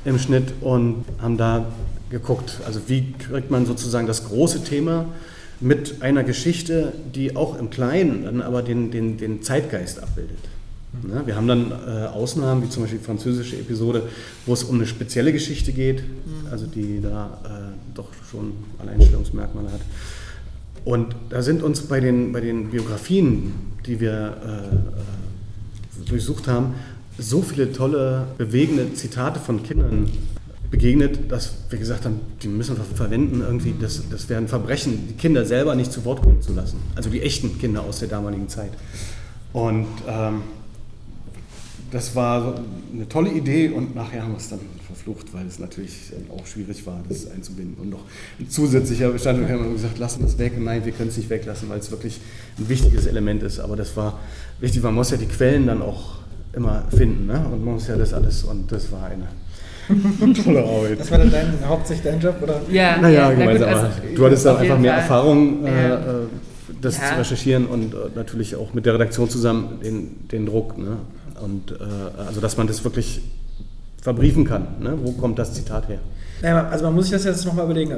im 0.05 0.19
Schnitt 0.19 0.53
und 0.61 1.05
haben 1.21 1.37
da 1.37 1.67
geguckt, 2.11 2.61
also 2.67 2.81
wie 2.89 3.13
kriegt 3.13 3.51
man 3.51 3.65
sozusagen 3.67 4.07
das 4.07 4.25
große 4.29 4.65
Thema 4.65 5.07
mit 5.61 6.03
einer 6.03 6.25
Geschichte, 6.25 6.93
die 7.15 7.37
auch 7.37 7.59
im 7.59 7.71
Kleinen 7.71 8.25
dann 8.25 8.43
aber 8.43 8.63
den, 8.63 8.91
den, 8.91 9.17
den 9.19 9.43
Zeitgeist 9.43 10.03
abbildet. 10.03 10.39
Ne, 11.03 11.23
wir 11.27 11.37
haben 11.37 11.47
dann 11.47 11.71
äh, 11.71 12.07
Ausnahmen, 12.07 12.63
wie 12.63 12.69
zum 12.69 12.83
Beispiel 12.83 12.99
die 12.99 13.05
französische 13.05 13.57
Episode, 13.57 14.03
wo 14.47 14.53
es 14.53 14.65
um 14.65 14.77
eine 14.77 14.87
spezielle 14.87 15.33
Geschichte 15.33 15.73
geht, 15.73 16.03
mhm. 16.03 16.49
also 16.51 16.67
die 16.67 17.01
da 17.01 17.41
äh, 17.45 17.95
doch 17.95 18.09
schon 18.31 18.53
Alleinstellungsmerkmale 18.79 19.73
hat. 19.73 19.81
Und 20.87 21.17
da 21.31 21.43
sind 21.43 21.65
uns 21.65 21.81
bei 21.83 21.99
den, 21.99 22.31
bei 22.31 22.41
den 22.41 22.71
Biografien, 22.71 23.53
die 23.87 23.99
wir 23.99 24.13
äh, 24.13 26.05
äh, 26.05 26.09
durchsucht 26.09 26.47
haben, 26.47 26.75
so 27.19 27.43
viele 27.43 27.73
tolle, 27.73 28.29
bewegende 28.39 28.95
Zitate 28.95 29.41
von 29.41 29.65
Kindern 29.65 30.09
begegnet, 30.71 31.33
dass 31.33 31.55
wir 31.71 31.81
gesagt 31.81 32.05
haben, 32.05 32.21
die 32.41 32.47
müssen 32.47 32.77
wir 32.77 32.85
verwenden, 32.85 33.41
irgendwie, 33.41 33.75
das, 33.81 34.01
das 34.09 34.29
wäre 34.29 34.41
ein 34.41 34.47
Verbrechen, 34.47 35.09
die 35.09 35.15
Kinder 35.15 35.45
selber 35.45 35.75
nicht 35.75 35.91
zu 35.91 36.05
Wort 36.05 36.23
kommen 36.23 36.41
zu 36.41 36.53
lassen. 36.53 36.79
Also 36.95 37.11
die 37.11 37.21
echten 37.21 37.59
Kinder 37.59 37.83
aus 37.83 37.99
der 37.99 38.07
damaligen 38.07 38.49
Zeit. 38.49 38.71
Und 39.53 39.89
ähm, 40.07 40.43
das 41.91 42.15
war 42.15 42.55
eine 42.93 43.09
tolle 43.09 43.31
Idee 43.31 43.69
und 43.69 43.95
nachher 43.95 44.23
haben 44.23 44.33
wir 44.33 44.39
es 44.39 44.49
dann 44.49 44.61
verflucht, 44.87 45.33
weil 45.33 45.47
es 45.47 45.59
natürlich 45.59 46.13
auch 46.37 46.47
schwierig 46.47 46.87
war, 46.87 47.01
das 47.09 47.31
einzubinden. 47.31 47.77
Und 47.81 47.91
noch 47.91 48.03
ein 48.41 48.49
zusätzlicher 48.49 49.11
Bestandteil 49.11 49.49
haben 49.49 49.65
wir 49.65 49.73
gesagt, 49.73 49.99
lassen 49.99 50.23
das 50.23 50.39
weg. 50.39 50.53
Nein, 50.59 50.85
wir 50.85 50.93
können 50.93 51.09
es 51.09 51.17
nicht 51.17 51.31
weglassen, 51.31 51.69
weil 51.69 51.79
es 51.79 51.91
wirklich 51.91 52.21
ein 52.59 52.69
wichtiges 52.69 53.07
Element 53.07 53.43
ist. 53.43 53.61
Aber 53.61 53.77
das 53.77 53.97
war 53.97 54.19
wichtig, 54.61 54.83
man 54.83 54.95
muss 54.95 55.11
ja 55.11 55.17
die 55.17 55.27
Quellen 55.27 55.67
dann 55.67 55.83
auch 55.83 56.17
immer 56.55 56.85
finden. 56.95 57.27
Ne? 57.27 57.45
Und 57.53 57.65
man 57.65 57.75
muss 57.75 57.87
ja 57.87 57.97
das 57.97 58.13
alles, 58.13 58.43
und 58.45 58.71
das 58.73 58.91
war 58.91 59.05
eine 59.05 59.29
tolle 60.35 60.65
Arbeit. 60.65 60.99
Das 60.99 61.11
war 61.11 61.19
dann 61.19 61.31
dein, 61.31 61.55
hauptsächlich 61.67 62.11
dein 62.11 62.21
Job, 62.21 62.37
oder? 62.43 62.61
Ja, 62.71 62.97
naja, 62.97 63.31
ja, 63.31 63.35
gemeinsam. 63.37 63.69
Also, 63.69 63.87
du 64.15 64.25
hattest 64.25 64.47
da 64.47 64.57
einfach 64.57 64.79
mehr 64.79 64.93
Fall. 64.93 65.01
Erfahrung. 65.03 65.67
Äh, 65.67 65.95
äh, 65.95 65.99
das 66.81 66.99
ja. 66.99 67.09
zu 67.09 67.19
recherchieren 67.19 67.67
und 67.67 67.95
äh, 67.95 67.97
natürlich 68.15 68.57
auch 68.57 68.75
mit 68.75 68.87
der 68.87 68.95
Redaktion 68.95 69.31
zusammen 69.31 69.81
den, 69.83 70.29
den 70.29 70.47
Druck. 70.47 70.77
Ne? 70.79 70.99
Und 71.43 71.73
äh, 71.73 71.75
also, 72.27 72.41
dass 72.41 72.57
man 72.57 72.67
das 72.67 72.85
wirklich 72.85 73.21
verbriefen 74.01 74.45
kann. 74.45 74.67
Ne? 74.81 74.97
Wo 75.03 75.13
kommt 75.13 75.39
das 75.39 75.55
Zitat 75.55 75.89
her? 75.89 75.99
Ja, 76.43 76.69
also 76.69 76.85
man 76.85 76.95
muss 76.95 77.07
sich 77.07 77.13
das 77.13 77.25
jetzt 77.25 77.45
nochmal 77.45 77.65
überlegen. 77.65 77.95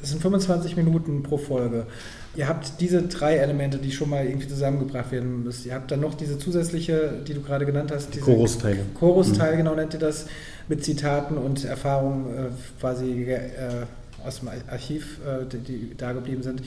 Das 0.00 0.10
sind 0.10 0.22
25 0.22 0.76
Minuten 0.76 1.22
pro 1.22 1.36
Folge. 1.36 1.86
Ihr 2.34 2.48
habt 2.48 2.80
diese 2.80 3.02
drei 3.02 3.36
Elemente, 3.36 3.76
die 3.78 3.92
schon 3.92 4.08
mal 4.08 4.24
irgendwie 4.24 4.48
zusammengebracht 4.48 5.12
werden 5.12 5.44
müssen. 5.44 5.68
Ihr 5.68 5.74
habt 5.74 5.90
dann 5.90 6.00
noch 6.00 6.14
diese 6.14 6.38
zusätzliche, 6.38 7.12
die 7.26 7.34
du 7.34 7.42
gerade 7.42 7.66
genannt 7.66 7.92
hast. 7.94 8.14
Diese 8.14 8.24
Chorusteile. 8.24 8.80
Chorusteile, 8.98 9.52
mhm. 9.52 9.58
genau 9.58 9.74
nennt 9.74 9.92
ihr 9.92 10.00
das, 10.00 10.26
mit 10.66 10.82
Zitaten 10.82 11.36
und 11.36 11.64
Erfahrungen 11.64 12.26
äh, 12.34 12.48
quasi 12.80 13.24
äh, 13.30 13.50
aus 14.26 14.40
dem 14.40 14.48
Archiv, 14.70 15.18
äh, 15.26 15.44
die, 15.44 15.58
die 15.58 15.96
da 15.96 16.12
geblieben 16.12 16.42
sind. 16.42 16.62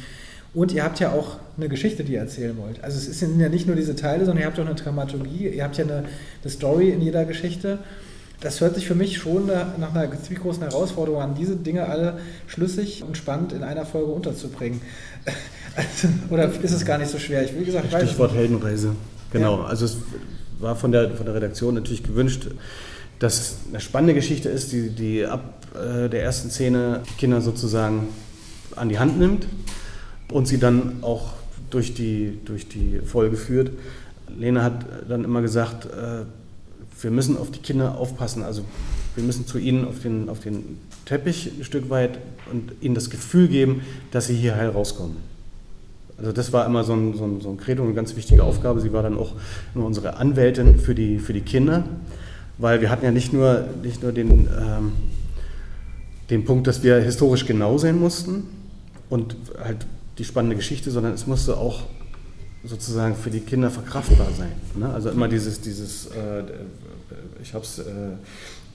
Und 0.55 0.71
ihr 0.71 0.85
habt 0.85 1.01
ja 1.01 1.11
auch 1.11 1.35
eine 1.57 1.67
Geschichte, 1.67 2.05
die 2.05 2.13
ihr 2.13 2.19
erzählen 2.19 2.57
wollt. 2.57 2.81
Also 2.81 2.97
es 2.97 3.19
sind 3.19 3.39
ja 3.41 3.49
nicht 3.49 3.67
nur 3.67 3.75
diese 3.75 3.95
Teile, 3.95 4.23
sondern 4.23 4.41
ihr 4.41 4.45
habt 4.47 4.57
auch 4.57 4.65
eine 4.65 4.75
Dramaturgie, 4.75 5.49
ihr 5.49 5.63
habt 5.63 5.77
ja 5.77 5.83
eine, 5.83 6.05
eine 6.41 6.49
Story 6.51 6.89
in 6.89 7.01
jeder 7.01 7.25
Geschichte. 7.25 7.79
Das 8.39 8.61
hört 8.61 8.75
sich 8.75 8.87
für 8.87 8.95
mich 8.95 9.17
schon 9.17 9.47
nach 9.47 9.93
einer 9.93 10.11
ziemlich 10.21 10.41
großen 10.41 10.63
Herausforderung 10.63 11.21
an, 11.21 11.35
diese 11.35 11.57
Dinge 11.57 11.87
alle 11.89 12.19
schlüssig 12.47 13.03
und 13.05 13.17
spannend 13.17 13.51
in 13.51 13.63
einer 13.63 13.85
Folge 13.85 14.11
unterzubringen. 14.11 14.81
Also, 15.77 16.07
oder 16.29 16.49
ist 16.63 16.71
es 16.71 16.85
gar 16.85 16.97
nicht 16.97 17.11
so 17.11 17.19
schwer? 17.19 17.43
Ich 17.43 17.53
will 17.53 17.65
gesagt, 17.65 17.87
Stichwort 17.91 18.33
Heldenreise. 18.33 18.95
Genau. 19.33 19.57
Ja. 19.57 19.65
Also 19.65 19.83
es 19.83 19.97
war 20.57 20.77
von 20.77 20.93
der, 20.93 21.11
von 21.17 21.25
der 21.25 21.35
Redaktion 21.35 21.75
natürlich 21.75 22.01
gewünscht, 22.01 22.47
dass 23.19 23.39
es 23.39 23.57
eine 23.67 23.81
spannende 23.81 24.13
Geschichte 24.13 24.47
ist, 24.47 24.71
die, 24.71 24.91
die 24.91 25.25
ab 25.25 25.65
äh, 25.75 26.07
der 26.07 26.23
ersten 26.23 26.49
Szene 26.49 27.01
Kinder 27.17 27.41
sozusagen 27.41 28.07
an 28.77 28.87
die 28.87 28.99
Hand 28.99 29.19
nimmt 29.19 29.47
und 30.31 30.47
sie 30.47 30.57
dann 30.57 30.97
auch 31.01 31.33
durch 31.69 31.93
die, 31.93 32.39
durch 32.45 32.67
die 32.67 33.01
Folge 33.05 33.37
führt. 33.37 33.71
Lena 34.37 34.63
hat 34.63 34.85
dann 35.07 35.23
immer 35.23 35.41
gesagt, 35.41 35.85
äh, 35.85 36.25
wir 37.01 37.11
müssen 37.11 37.37
auf 37.37 37.51
die 37.51 37.59
Kinder 37.59 37.97
aufpassen. 37.97 38.43
Also 38.43 38.63
wir 39.15 39.23
müssen 39.23 39.45
zu 39.45 39.57
ihnen 39.57 39.85
auf 39.85 39.99
den, 39.99 40.29
auf 40.29 40.39
den 40.39 40.79
Teppich 41.05 41.51
ein 41.57 41.63
Stück 41.63 41.89
weit 41.89 42.19
und 42.51 42.71
ihnen 42.81 42.95
das 42.95 43.09
Gefühl 43.09 43.47
geben, 43.47 43.81
dass 44.11 44.27
sie 44.27 44.35
hier 44.35 44.55
heil 44.55 44.69
rauskommen. 44.69 45.17
Also 46.17 46.31
das 46.31 46.53
war 46.53 46.65
immer 46.65 46.83
so 46.83 46.93
ein, 46.93 47.13
so 47.15 47.25
ein, 47.25 47.41
so 47.41 47.49
ein 47.49 47.57
Credo, 47.57 47.83
eine 47.83 47.93
ganz 47.93 48.15
wichtige 48.15 48.43
Aufgabe. 48.43 48.79
Sie 48.79 48.93
war 48.93 49.03
dann 49.03 49.17
auch 49.17 49.33
immer 49.73 49.85
unsere 49.85 50.17
Anwältin 50.17 50.79
für 50.79 50.95
die, 50.95 51.19
für 51.19 51.33
die 51.33 51.41
Kinder, 51.41 51.83
weil 52.57 52.79
wir 52.79 52.89
hatten 52.89 53.03
ja 53.03 53.11
nicht 53.11 53.33
nur, 53.33 53.65
nicht 53.83 54.01
nur 54.01 54.13
den, 54.13 54.47
ähm, 54.57 54.93
den 56.29 56.45
Punkt, 56.45 56.67
dass 56.67 56.83
wir 56.83 56.97
historisch 56.99 57.45
genau 57.45 57.77
sein 57.77 57.99
mussten 57.99 58.45
und 59.09 59.35
halt 59.61 59.85
die 60.17 60.23
spannende 60.23 60.55
Geschichte, 60.55 60.91
sondern 60.91 61.13
es 61.13 61.27
musste 61.27 61.57
auch 61.57 61.83
sozusagen 62.63 63.15
für 63.15 63.29
die 63.29 63.41
Kinder 63.41 63.69
verkraftbar 63.69 64.27
sein. 64.37 64.51
Ne? 64.75 64.89
Also 64.89 65.09
immer 65.09 65.27
dieses, 65.27 65.61
dieses 65.61 66.07
äh, 66.07 66.43
ich 67.41 67.53
habe 67.53 67.63
es 67.63 67.79
äh, 67.79 67.83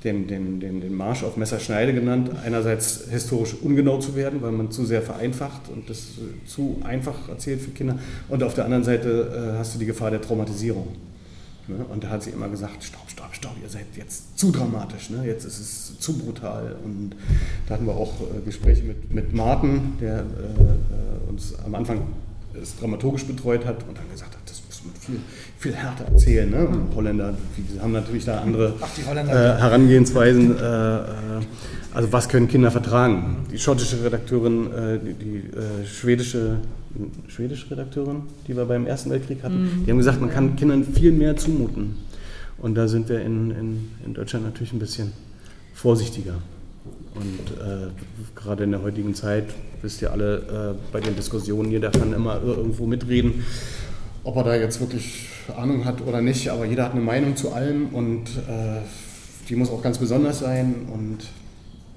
den, 0.05 0.27
den, 0.27 0.61
den, 0.61 0.81
den 0.81 0.95
Marsch 0.95 1.25
auf 1.25 1.37
Messerschneide 1.37 1.93
genannt, 1.93 2.31
einerseits 2.45 3.05
historisch 3.11 3.55
ungenau 3.61 3.99
zu 3.99 4.15
werden, 4.15 4.41
weil 4.41 4.53
man 4.53 4.71
zu 4.71 4.87
sehr 4.87 5.03
vereinfacht 5.03 5.69
und 5.69 5.91
das 5.91 6.13
zu 6.47 6.81
einfach 6.85 7.29
erzählt 7.29 7.61
für 7.61 7.71
Kinder 7.71 7.99
und 8.29 8.43
auf 8.43 8.55
der 8.55 8.65
anderen 8.65 8.85
Seite 8.85 9.53
äh, 9.55 9.59
hast 9.59 9.75
du 9.75 9.79
die 9.79 9.87
Gefahr 9.87 10.11
der 10.11 10.23
Traumatisierung. 10.23 10.89
Ne? 11.71 11.85
Und 11.85 12.05
da 12.05 12.09
hat 12.09 12.23
sie 12.23 12.31
immer 12.31 12.49
gesagt, 12.49 12.83
stopp, 12.83 13.09
stopp, 13.09 13.35
stopp, 13.35 13.57
ihr 13.63 13.69
seid 13.69 13.87
jetzt 13.97 14.39
zu 14.39 14.51
dramatisch, 14.51 15.11
ne? 15.11 15.25
jetzt 15.25 15.45
ist 15.45 15.59
es 15.59 15.99
zu 15.99 16.19
brutal. 16.19 16.77
Und 16.85 17.15
da 17.67 17.75
hatten 17.75 17.87
wir 17.87 17.95
auch 17.95 18.21
äh, 18.21 18.41
Gespräche 18.45 18.83
mit, 18.85 19.13
mit 19.13 19.33
Martin, 19.33 19.95
der 20.01 20.19
äh, 20.19 20.23
äh 20.23 21.29
uns 21.29 21.55
am 21.65 21.75
Anfang 21.75 22.03
dramaturgisch 22.81 23.25
betreut 23.25 23.65
hat 23.65 23.87
und 23.89 23.97
dann 23.97 24.11
gesagt 24.11 24.35
hat, 24.35 24.50
viel, 25.01 25.21
viel 25.59 25.75
härter 25.75 26.05
erzählen. 26.05 26.51
Ne? 26.51 26.67
Und 26.67 26.95
Holländer 26.95 27.35
die 27.57 27.81
haben 27.81 27.93
natürlich 27.93 28.25
da 28.25 28.41
andere 28.41 28.75
Ach, 28.81 28.89
äh, 28.99 29.33
Herangehensweisen. 29.33 30.57
Äh, 30.59 30.61
äh, 30.61 31.05
also 31.93 32.13
was 32.13 32.29
können 32.29 32.49
Kinder 32.49 32.71
vertragen? 32.71 33.47
Die 33.51 33.59
schottische 33.59 34.03
Redakteurin, 34.05 34.73
äh, 34.73 34.99
die, 34.99 35.15
die 35.15 35.37
äh, 35.39 35.87
schwedische, 35.87 36.59
schwedische 37.29 37.71
Redakteurin, 37.71 38.23
die 38.47 38.57
wir 38.57 38.65
beim 38.65 38.87
Ersten 38.87 39.11
Weltkrieg 39.11 39.43
hatten, 39.43 39.63
mhm. 39.63 39.85
die 39.85 39.91
haben 39.91 39.99
gesagt, 39.99 40.21
man 40.21 40.31
kann 40.31 40.57
Kindern 40.57 40.85
viel 40.85 41.13
mehr 41.13 41.37
zumuten. 41.37 41.97
Und 42.59 42.75
da 42.75 42.89
sind 42.89 43.09
wir 43.09 43.21
in, 43.23 43.51
in, 43.51 43.91
in 44.05 44.15
Deutschland 44.15 44.45
natürlich 44.45 44.73
ein 44.73 44.79
bisschen 44.79 45.13
vorsichtiger. 45.75 46.35
Und 47.15 47.59
äh, 47.59 47.89
gerade 48.37 48.65
in 48.65 48.71
der 48.71 48.83
heutigen 48.83 49.15
Zeit, 49.15 49.47
wisst 49.83 50.01
ihr 50.03 50.13
alle, 50.13 50.77
äh, 50.79 50.93
bei 50.93 51.01
den 51.01 51.17
Diskussionen, 51.17 51.71
jeder 51.71 51.91
kann 51.91 52.13
immer 52.13 52.41
irgendwo 52.43 52.87
mitreden, 52.87 53.45
ob 54.25 54.37
er 54.37 54.45
da 54.45 54.57
jetzt 54.57 54.81
wirklich 54.81 55.29
Ahnung 55.57 55.85
hat 55.85 56.01
oder 56.07 56.21
nicht, 56.21 56.49
aber 56.49 56.65
jeder 56.65 56.85
hat 56.85 56.93
eine 56.93 57.01
Meinung 57.01 57.37
zu 57.37 57.53
allem 57.53 57.89
und 57.89 58.25
äh, 58.49 58.81
die 59.49 59.57
muss 59.57 59.71
auch 59.71 59.83
ganz 59.83 59.99
besonders 59.99 60.41
sein 60.41 60.87
und 60.93 61.19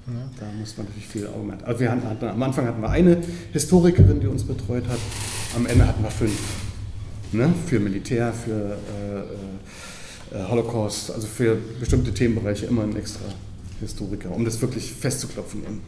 ja, 0.06 0.28
da 0.38 0.46
muss 0.58 0.76
man 0.76 0.86
natürlich 0.86 1.06
viel 1.06 1.26
Augen. 1.26 1.52
Also 1.64 1.80
wir 1.80 1.90
hatten, 1.90 2.06
hatten, 2.06 2.26
am 2.26 2.42
Anfang 2.42 2.66
hatten 2.66 2.82
wir 2.82 2.90
eine 2.90 3.18
Historikerin, 3.52 4.20
die 4.20 4.26
uns 4.26 4.44
betreut 4.44 4.86
hat, 4.88 4.98
am 5.56 5.66
Ende 5.66 5.86
hatten 5.86 6.02
wir 6.02 6.10
fünf. 6.10 6.38
Ne? 7.32 7.52
Für 7.66 7.80
Militär, 7.80 8.32
für 8.32 8.76
äh, 8.76 10.36
äh, 10.36 10.48
Holocaust, 10.48 11.10
also 11.10 11.26
für 11.26 11.56
bestimmte 11.80 12.12
Themenbereiche 12.12 12.66
immer 12.66 12.82
ein 12.82 12.94
extra 12.96 13.24
Historiker, 13.80 14.30
um 14.30 14.44
das 14.44 14.60
wirklich 14.60 14.92
festzuklopfen 14.92 15.62
und 15.62 15.80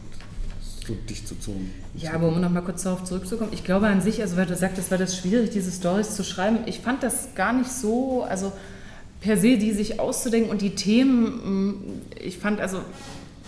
so 0.87 0.95
dicht 1.09 1.27
zu 1.27 1.37
zonen. 1.39 1.73
Ja, 1.95 2.13
aber 2.13 2.29
um 2.29 2.39
nochmal 2.39 2.63
kurz 2.63 2.83
darauf 2.83 3.03
zurückzukommen, 3.03 3.51
ich 3.53 3.63
glaube 3.63 3.87
an 3.87 4.01
sich, 4.01 4.21
also 4.21 4.37
weil 4.37 4.45
du 4.45 4.55
sagtest, 4.55 4.89
war 4.91 4.97
das 4.97 5.17
schwierig, 5.17 5.49
diese 5.49 5.71
Stories 5.71 6.15
zu 6.15 6.23
schreiben. 6.23 6.59
Ich 6.65 6.79
fand 6.79 7.03
das 7.03 7.35
gar 7.35 7.53
nicht 7.53 7.71
so, 7.71 8.23
also 8.23 8.53
per 9.21 9.37
se, 9.37 9.57
die 9.57 9.71
sich 9.73 9.99
auszudenken 9.99 10.49
und 10.49 10.61
die 10.61 10.75
Themen, 10.75 11.69
mm, 11.69 12.01
ich 12.23 12.37
fand 12.37 12.61
also 12.61 12.81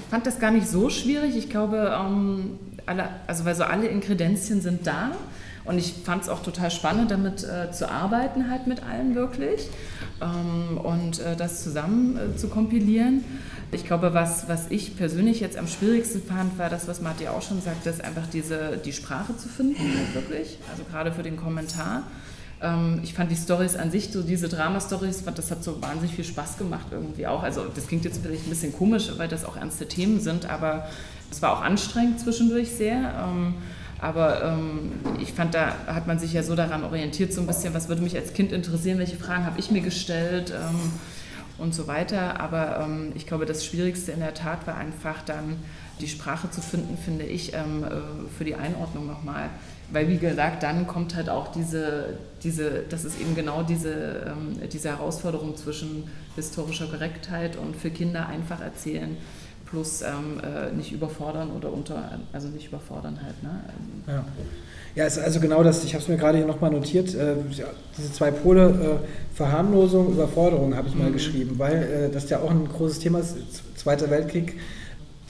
fand 0.10 0.26
das 0.26 0.40
gar 0.40 0.52
nicht 0.52 0.68
so 0.68 0.90
schwierig. 0.90 1.36
Ich 1.38 1.50
glaube, 1.50 1.96
ähm, 1.98 2.58
alle, 2.86 3.10
also 3.28 3.46
weil 3.46 3.56
so 3.56 3.64
alle 3.64 3.88
Inkredenzien 3.88 4.62
sind 4.62 4.86
da. 4.88 5.12
Und 5.66 5.78
ich 5.78 5.94
fand 6.04 6.24
es 6.24 6.30
auch 6.30 6.42
total 6.42 6.72
spannend, 6.72 7.12
damit 7.12 7.44
äh, 7.44 7.72
zu 7.72 7.90
arbeiten, 7.92 8.50
halt 8.50 8.66
mit 8.66 8.82
allen 8.84 9.14
wirklich 9.14 9.70
und 10.22 11.20
äh, 11.20 11.36
das 11.36 11.64
zusammen 11.64 12.18
äh, 12.18 12.38
zu 12.38 12.48
kompilieren. 12.48 13.24
Ich 13.72 13.86
glaube, 13.86 14.14
was, 14.14 14.50
was 14.50 14.72
ich 14.72 14.98
persönlich 14.98 15.40
jetzt 15.40 15.58
am 15.58 15.68
schwierigsten 15.68 16.24
fand, 16.24 16.58
war 16.58 16.70
das, 16.70 16.88
was 16.88 17.02
Marti 17.02 17.28
auch 17.28 17.42
schon 17.42 17.62
sagte, 17.62 17.90
ist 17.90 18.04
einfach 18.04 18.28
diese, 18.32 18.80
die 18.84 18.94
Sprache 18.94 19.38
zu 19.38 19.48
finden, 19.48 19.80
halt 19.80 20.16
wirklich. 20.16 20.58
Also 20.72 20.84
gerade 20.84 21.12
für 21.12 21.24
den 21.24 21.38
Kommentar. 21.38 22.04
Ähm, 22.62 23.00
ich 23.04 23.14
fand 23.14 23.32
die 23.32 23.36
Stories 23.36 23.76
an 23.76 23.92
sich, 23.92 24.12
so 24.12 24.24
diese 24.24 24.50
Drama-Stories, 24.50 25.24
das 25.24 25.52
hat 25.52 25.64
so 25.64 25.82
wahnsinnig 25.82 26.16
viel 26.16 26.26
Spaß 26.26 26.58
gemacht 26.58 26.88
irgendwie 26.92 27.28
auch. 27.28 27.44
Also 27.44 27.66
das 27.74 27.88
klingt 27.88 28.06
jetzt 28.06 28.22
vielleicht 28.22 28.48
ein 28.48 28.50
bisschen 28.50 28.74
komisch, 28.74 29.12
weil 29.18 29.28
das 29.28 29.46
auch 29.46 29.56
ernste 29.56 29.88
Themen 29.88 30.20
sind, 30.20 30.50
aber 30.50 30.88
es 31.32 31.42
war 31.42 31.54
auch 31.54 31.62
anstrengend 31.62 32.20
zwischendurch 32.20 32.72
sehr. 32.72 33.14
Aber 34.02 34.44
ähm, 34.44 34.92
ich 35.20 35.34
fand, 35.34 35.54
da 35.54 35.76
hat 35.88 36.08
man 36.08 36.20
sich 36.20 36.34
ja 36.34 36.42
so 36.44 36.56
daran 36.56 36.84
orientiert, 36.84 37.34
so 37.34 37.42
ein 37.42 37.48
bisschen, 37.48 37.74
was 37.74 37.90
würde 37.90 38.02
mich 38.02 38.16
als 38.16 38.34
Kind 38.34 38.52
interessieren, 38.52 38.98
welche 38.98 39.18
Fragen 39.18 39.46
habe 39.46 39.60
ich 39.60 39.72
mir 39.72 39.82
gestellt 39.82 40.54
ähm, 40.56 40.92
und 41.58 41.76
so 41.76 41.88
weiter. 41.88 42.40
Aber 42.40 42.80
ähm, 42.82 43.12
ich 43.16 43.28
glaube, 43.28 43.46
das 43.46 43.66
Schwierigste 43.66 44.12
in 44.14 44.22
der 44.22 44.34
Tat 44.34 44.66
war 44.68 44.78
einfach 44.78 45.22
dann 45.24 45.58
die 46.00 46.08
Sprache 46.08 46.50
zu 46.50 46.62
finden, 46.62 46.98
finde 46.98 47.26
ich, 47.26 47.54
ähm, 47.54 47.84
äh, 47.84 48.30
für 48.38 48.46
die 48.46 48.56
Einordnung 48.56 49.06
nochmal. 49.06 49.50
Weil, 49.92 50.08
wie 50.08 50.18
gesagt, 50.18 50.64
dann 50.64 50.88
kommt 50.88 51.16
halt 51.16 51.30
auch 51.30 51.52
diese, 51.52 52.18
diese 52.42 52.84
das 52.90 53.04
ist 53.04 53.20
eben 53.20 53.36
genau 53.36 53.64
diese, 53.64 54.28
ähm, 54.28 54.70
diese 54.72 54.90
Herausforderung 54.90 55.58
zwischen 55.58 56.08
historischer 56.36 56.88
Korrektheit 56.88 57.58
und 57.58 57.76
für 57.76 57.90
Kinder 57.90 58.28
einfach 58.28 58.62
erzählen 58.62 59.18
plus 59.70 60.02
ähm, 60.02 60.40
äh, 60.44 60.76
nicht 60.76 60.92
überfordern 60.92 61.52
oder 61.52 61.72
unter, 61.72 62.20
also 62.34 62.48
nicht 62.48 62.68
überfordern 62.68 63.20
halt. 63.24 63.42
Ne? 63.44 63.50
Ja. 64.08 64.26
Ja, 64.96 65.06
ist 65.06 65.20
also 65.20 65.40
genau 65.40 65.64
das, 65.64 65.84
ich 65.84 65.94
habe 65.94 66.02
es 66.02 66.10
mir 66.10 66.18
gerade 66.18 66.40
hier 66.40 66.48
nochmal 66.48 66.72
notiert, 66.72 67.14
äh, 67.14 67.36
diese 67.98 68.12
zwei 68.12 68.32
Pole, 68.32 69.00
äh, 69.02 69.36
Verharmlosung, 69.36 70.12
Überforderung 70.12 70.76
habe 70.76 70.88
ich 70.88 70.96
mal 70.96 71.10
mhm. 71.10 71.14
geschrieben, 71.14 71.56
weil 71.58 71.84
äh, 71.84 72.12
das 72.12 72.30
ja 72.30 72.40
auch 72.40 72.50
ein 72.50 72.68
großes 72.68 73.00
Thema 73.00 73.20
ist, 73.20 73.38
Zweiter 73.76 74.10
Weltkrieg, 74.10 74.56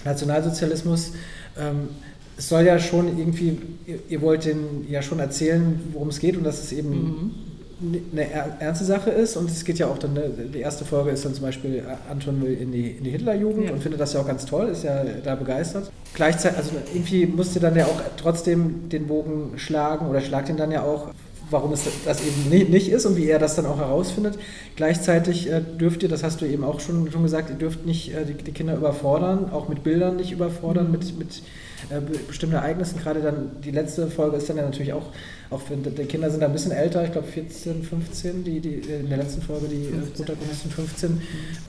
Nationalsozialismus. 0.06 1.12
Ähm, 1.60 1.90
es 2.38 2.48
soll 2.48 2.64
ja 2.64 2.80
schon 2.80 3.20
irgendwie, 3.20 3.60
ihr, 3.86 4.00
ihr 4.08 4.22
wollt 4.22 4.46
den 4.46 4.90
ja 4.90 5.02
schon 5.02 5.20
erzählen, 5.20 5.80
worum 5.92 6.08
es 6.08 6.20
geht 6.20 6.38
und 6.38 6.46
dass 6.46 6.64
es 6.64 6.72
eben 6.72 6.90
mhm 6.90 7.49
eine 7.82 8.30
ernste 8.60 8.84
Sache 8.84 9.10
ist 9.10 9.38
und 9.38 9.50
es 9.50 9.64
geht 9.64 9.80
ja 9.80 9.88
auch 9.88 9.98
dann, 9.98 10.14
ne, 10.14 10.30
die 10.54 10.60
erste 10.60 10.84
Folge 10.84 11.12
ist 11.12 11.24
dann 11.24 11.34
zum 11.34 11.46
Beispiel, 11.46 11.76
äh, 11.76 12.12
Anton 12.12 12.42
will 12.42 12.54
in 12.54 12.72
die, 12.72 12.92
in 12.92 13.04
die 13.04 13.12
Hitlerjugend 13.12 13.68
ja. 13.68 13.72
und 13.72 13.82
findet 13.82 14.02
das 14.02 14.14
ja 14.14 14.20
auch 14.20 14.28
ganz 14.28 14.46
toll, 14.46 14.68
ist 14.68 14.84
ja 14.84 15.04
da 15.24 15.36
begeistert. 15.36 15.90
Gleichzeitig, 16.14 16.58
also 16.58 16.72
irgendwie 16.94 17.26
musste 17.26 17.60
dann 17.60 17.76
ja 17.76 17.86
auch 17.86 18.02
trotzdem 18.18 18.90
den 18.90 19.08
Bogen 19.08 19.54
schlagen 19.58 20.08
oder 20.08 20.20
schlagt 20.20 20.50
ihn 20.50 20.58
dann 20.58 20.72
ja 20.72 20.84
auch, 20.84 21.08
warum 21.50 21.72
es 21.72 21.84
das 22.06 22.22
eben 22.22 22.50
nicht 22.50 22.90
ist 22.90 23.06
und 23.06 23.16
wie 23.16 23.28
er 23.28 23.40
das 23.40 23.56
dann 23.56 23.66
auch 23.66 23.78
herausfindet. 23.78 24.38
Gleichzeitig 24.76 25.50
äh, 25.50 25.62
dürft 25.62 26.04
ihr, 26.04 26.10
das 26.10 26.24
hast 26.24 26.42
du 26.42 26.46
eben 26.46 26.66
auch 26.66 26.82
schon, 26.82 27.10
schon 27.12 27.24
gesagt, 27.24 27.50
ihr 27.50 27.56
dürft 27.56 27.86
nicht 27.86 28.14
äh, 28.14 28.26
die, 28.26 28.52
Kinder 28.52 28.76
überfordern, 28.76 29.52
auch 29.52 29.70
mit 29.70 29.84
Bildern 29.84 30.18
nicht 30.18 30.32
überfordern, 30.32 30.88
mhm. 30.88 30.92
mit, 30.92 31.18
mit 31.18 31.44
äh, 31.90 32.00
bestimmten 32.28 32.56
Ereignissen. 32.56 33.00
Gerade 33.00 33.22
dann 33.22 33.62
die 33.64 33.72
letzte 33.72 34.08
Folge 34.08 34.38
ist 34.38 34.50
dann 34.50 34.58
ja 34.58 34.64
natürlich 34.64 34.94
auch, 34.94 35.08
auch 35.50 35.62
für, 35.62 35.76
die 35.76 36.06
Kinder 36.06 36.30
sind 36.30 36.42
da 36.42 36.48
ein 36.48 36.54
bisschen 36.54 36.72
älter, 36.72 37.04
ich 37.04 37.12
glaube 37.12 37.28
14, 37.28 37.84
15, 37.84 38.44
die, 38.44 38.60
die, 38.60 38.76
in 38.76 39.10
der 39.10 39.18
letzten 39.18 39.42
Folge 39.42 39.68
die 39.68 39.86
15, 39.86 40.02
äh, 40.02 40.16
Protagonisten 40.16 40.70
15. 40.70 41.12
Mhm. 41.12 41.22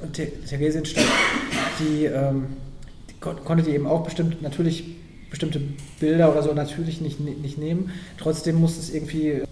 Und 0.03 0.13
Theresienstadt, 0.49 1.05
die, 1.79 2.05
ähm, 2.07 2.47
die 3.09 3.15
konnte 3.21 3.63
die 3.63 3.71
eben 3.71 3.87
auch 3.87 4.05
bestimmt 4.05 4.43
natürlich 4.43 4.97
bestimmte 5.31 5.61
Bilder 6.01 6.33
oder 6.33 6.43
so 6.43 6.53
natürlich 6.53 7.01
nicht, 7.01 7.21
nicht 7.21 7.57
nehmen. 7.57 7.93
Trotzdem 8.19 8.57
muss 8.57 8.77
es 8.79 8.93
irgendwie 8.93 9.43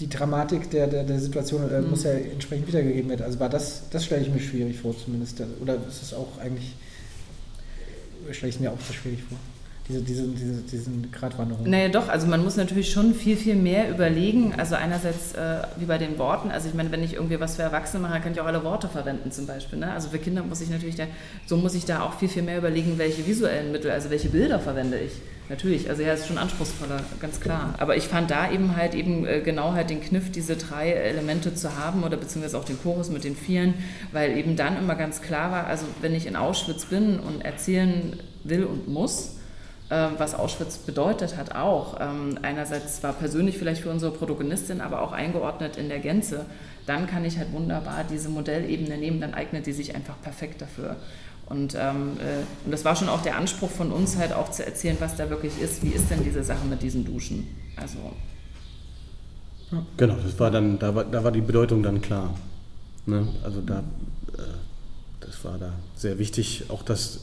die 0.00 0.08
Dramatik 0.08 0.70
der, 0.70 0.86
der, 0.86 1.04
der 1.04 1.18
Situation 1.18 1.70
äh, 1.70 1.80
mhm. 1.80 1.90
muss 1.90 2.04
ja 2.04 2.12
entsprechend 2.12 2.68
wiedergegeben 2.68 3.10
werden. 3.10 3.24
Also 3.24 3.40
war 3.40 3.48
das, 3.48 3.84
das 3.90 4.04
stelle 4.04 4.22
ich 4.22 4.30
mir 4.30 4.40
schwierig 4.40 4.78
vor 4.78 4.96
zumindest. 4.96 5.42
Oder 5.60 5.76
ist 5.88 6.02
es 6.02 6.12
auch 6.12 6.38
eigentlich, 6.38 6.74
stelle 8.30 8.50
ich 8.50 8.60
mir 8.60 8.70
auch 8.70 8.80
so 8.86 8.92
schwierig 8.92 9.22
vor? 9.22 9.38
Diese, 9.88 10.00
diese, 10.00 10.26
diese, 10.28 10.62
diesen 10.62 11.12
Gratwanderungen? 11.12 11.70
Naja, 11.70 11.88
doch, 11.88 12.08
also 12.08 12.26
man 12.26 12.42
muss 12.42 12.56
natürlich 12.56 12.90
schon 12.90 13.14
viel, 13.14 13.36
viel 13.36 13.54
mehr 13.54 13.88
überlegen. 13.88 14.54
Also 14.56 14.74
einerseits 14.74 15.32
äh, 15.34 15.62
wie 15.76 15.84
bei 15.84 15.98
den 15.98 16.18
Worten, 16.18 16.50
also 16.50 16.68
ich 16.68 16.74
meine, 16.74 16.90
wenn 16.90 17.04
ich 17.04 17.14
irgendwie 17.14 17.38
was 17.38 17.56
für 17.56 17.62
Erwachsene 17.62 18.02
mache, 18.02 18.20
kann 18.20 18.32
ich 18.32 18.40
auch 18.40 18.46
alle 18.46 18.64
Worte 18.64 18.88
verwenden 18.88 19.30
zum 19.30 19.46
Beispiel. 19.46 19.78
Ne? 19.78 19.92
Also 19.92 20.08
für 20.08 20.18
Kinder 20.18 20.42
muss 20.42 20.60
ich 20.60 20.70
natürlich, 20.70 20.96
da, 20.96 21.04
so 21.46 21.56
muss 21.56 21.74
ich 21.74 21.84
da 21.84 22.02
auch 22.02 22.14
viel, 22.14 22.28
viel 22.28 22.42
mehr 22.42 22.58
überlegen, 22.58 22.98
welche 22.98 23.26
visuellen 23.26 23.70
Mittel, 23.70 23.90
also 23.90 24.10
welche 24.10 24.28
Bilder 24.28 24.58
verwende 24.58 24.98
ich. 24.98 25.12
Natürlich, 25.48 25.88
also 25.88 26.02
ja, 26.02 26.12
ist 26.12 26.26
schon 26.26 26.38
anspruchsvoller, 26.38 27.00
ganz 27.20 27.40
klar. 27.40 27.74
Aber 27.78 27.96
ich 27.96 28.08
fand 28.08 28.32
da 28.32 28.50
eben 28.50 28.74
halt 28.74 28.94
eben 28.94 29.24
äh, 29.24 29.40
genau 29.40 29.74
halt 29.74 29.90
den 29.90 30.00
Kniff, 30.00 30.32
diese 30.32 30.56
drei 30.56 30.90
Elemente 30.90 31.54
zu 31.54 31.76
haben 31.76 32.02
oder 32.02 32.16
beziehungsweise 32.16 32.58
auch 32.58 32.64
den 32.64 32.80
Chorus 32.82 33.10
mit 33.10 33.22
den 33.22 33.36
Vieren, 33.36 33.74
weil 34.10 34.36
eben 34.36 34.56
dann 34.56 34.76
immer 34.76 34.96
ganz 34.96 35.22
klar 35.22 35.52
war, 35.52 35.66
also 35.68 35.86
wenn 36.00 36.14
ich 36.14 36.26
in 36.26 36.34
Auschwitz 36.34 36.86
bin 36.86 37.20
und 37.20 37.44
erzählen 37.44 38.18
will 38.42 38.64
und 38.64 38.88
muss, 38.88 39.35
was 39.88 40.34
Auschwitz 40.34 40.78
bedeutet 40.78 41.36
hat, 41.36 41.54
auch. 41.54 42.00
Ähm, 42.00 42.38
einerseits 42.42 43.00
zwar 43.00 43.12
persönlich 43.12 43.56
vielleicht 43.56 43.82
für 43.82 43.90
unsere 43.90 44.10
Protagonistin, 44.10 44.80
aber 44.80 45.00
auch 45.00 45.12
eingeordnet 45.12 45.76
in 45.76 45.88
der 45.88 46.00
Gänze. 46.00 46.44
Dann 46.86 47.06
kann 47.06 47.24
ich 47.24 47.38
halt 47.38 47.52
wunderbar 47.52 48.04
diese 48.10 48.28
Modellebene 48.28 48.96
nehmen, 48.98 49.20
dann 49.20 49.34
eignet 49.34 49.66
die 49.66 49.72
sich 49.72 49.94
einfach 49.94 50.20
perfekt 50.22 50.60
dafür. 50.60 50.96
Und, 51.48 51.76
ähm, 51.76 52.16
äh, 52.18 52.42
und 52.64 52.72
das 52.72 52.84
war 52.84 52.96
schon 52.96 53.08
auch 53.08 53.22
der 53.22 53.36
Anspruch 53.36 53.70
von 53.70 53.92
uns, 53.92 54.16
halt 54.16 54.32
auch 54.32 54.50
zu 54.50 54.66
erzählen, 54.66 54.96
was 54.98 55.16
da 55.16 55.30
wirklich 55.30 55.60
ist. 55.60 55.84
Wie 55.84 55.90
ist 55.90 56.10
denn 56.10 56.24
diese 56.24 56.42
Sache 56.42 56.66
mit 56.66 56.82
diesen 56.82 57.04
Duschen? 57.04 57.46
Also. 57.76 57.98
Genau, 59.96 60.16
das 60.22 60.38
war 60.38 60.50
dann, 60.50 60.78
da 60.78 60.94
war, 60.94 61.04
da 61.04 61.22
war 61.22 61.30
die 61.30 61.40
Bedeutung 61.40 61.82
dann 61.82 62.02
klar. 62.02 62.34
Ne? 63.06 63.28
Also 63.44 63.60
da, 63.60 63.78
äh, 63.78 64.42
das 65.20 65.44
war 65.44 65.58
da 65.58 65.72
sehr 65.94 66.18
wichtig, 66.18 66.64
auch 66.68 66.82
dass 66.82 67.20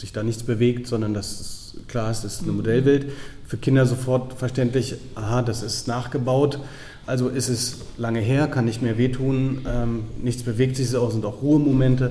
sich 0.00 0.12
da 0.12 0.22
nichts 0.22 0.42
bewegt, 0.42 0.86
sondern 0.86 1.14
dass 1.14 1.40
es 1.40 1.76
klar 1.86 2.10
ist, 2.10 2.24
es 2.24 2.34
ist 2.34 2.42
eine 2.42 2.52
Modellwelt. 2.52 3.12
Für 3.46 3.56
Kinder 3.56 3.86
sofort 3.86 4.34
verständlich, 4.34 4.94
aha, 5.14 5.42
das 5.42 5.62
ist 5.62 5.88
nachgebaut. 5.88 6.58
Also 7.06 7.28
ist 7.28 7.48
es 7.48 7.78
lange 7.98 8.20
her, 8.20 8.46
kann 8.46 8.64
nicht 8.64 8.82
mehr 8.82 8.96
wehtun, 8.96 9.66
ähm, 9.66 10.04
nichts 10.22 10.42
bewegt 10.42 10.76
sich 10.76 10.88
so, 10.90 11.10
sind 11.10 11.24
auch 11.24 11.42
Ruhemomente, 11.42 12.10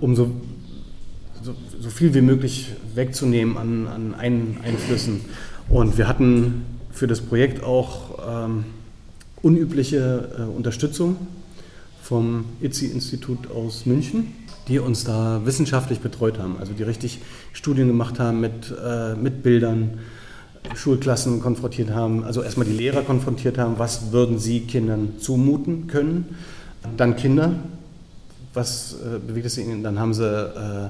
um 0.00 0.14
so, 0.14 0.30
so, 1.42 1.54
so, 1.80 1.90
viel 1.90 2.14
wie 2.14 2.20
möglich 2.20 2.68
wegzunehmen 2.94 3.56
an, 3.56 3.88
an 3.88 4.14
Ein 4.14 4.58
Einflüssen. 4.62 5.22
Und 5.68 5.98
wir 5.98 6.06
hatten 6.06 6.64
für 6.92 7.06
das 7.06 7.20
Projekt 7.20 7.64
auch 7.64 8.46
ähm, 8.46 8.64
unübliche 9.42 10.30
äh, 10.38 10.42
Unterstützung 10.42 11.16
vom 12.02 12.44
ITSI-Institut 12.60 13.50
aus 13.50 13.86
München 13.86 14.34
die 14.68 14.78
uns 14.78 15.04
da 15.04 15.42
wissenschaftlich 15.44 16.00
betreut 16.00 16.38
haben, 16.38 16.56
also 16.58 16.72
die 16.72 16.82
richtig 16.82 17.20
Studien 17.52 17.88
gemacht 17.88 18.18
haben 18.18 18.40
mit, 18.40 18.72
äh, 18.84 19.14
mit 19.14 19.42
Bildern, 19.42 19.98
Schulklassen 20.76 21.40
konfrontiert 21.40 21.90
haben, 21.90 22.24
also 22.24 22.42
erstmal 22.42 22.66
die 22.66 22.72
Lehrer 22.72 23.02
konfrontiert 23.02 23.58
haben, 23.58 23.78
was 23.78 24.12
würden 24.12 24.38
sie 24.38 24.60
Kindern 24.60 25.14
zumuten 25.18 25.88
können, 25.88 26.36
dann 26.96 27.16
Kinder, 27.16 27.52
was 28.54 28.94
äh, 28.94 29.18
bewegt 29.18 29.46
es 29.46 29.58
ihnen, 29.58 29.82
dann 29.82 29.98
haben 29.98 30.14
sie 30.14 30.24
äh, 30.24 30.88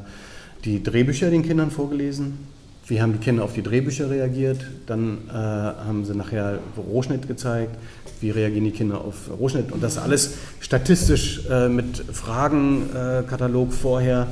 die 0.65 0.83
Drehbücher 0.83 1.31
den 1.31 1.43
Kindern 1.43 1.71
vorgelesen, 1.71 2.39
wie 2.87 3.01
haben 3.01 3.13
die 3.13 3.19
Kinder 3.19 3.45
auf 3.45 3.53
die 3.53 3.63
Drehbücher 3.63 4.11
reagiert, 4.11 4.61
dann 4.87 5.19
äh, 5.29 5.33
haben 5.33 6.05
sie 6.05 6.15
nachher 6.15 6.59
Rohschnitt 6.77 7.29
gezeigt, 7.29 7.77
wie 8.21 8.31
reagieren 8.31 8.65
die 8.65 8.73
Kinder 8.73 9.01
auf 9.01 9.31
Rohschnitt 9.39 9.73
und 9.73 9.83
das 9.83 9.99
alles 9.99 10.35
statistisch 10.61 11.43
äh, 11.49 11.69
mit 11.69 12.05
Fragenkatalog 12.13 13.71
äh, 13.71 13.73
vorher 13.73 14.27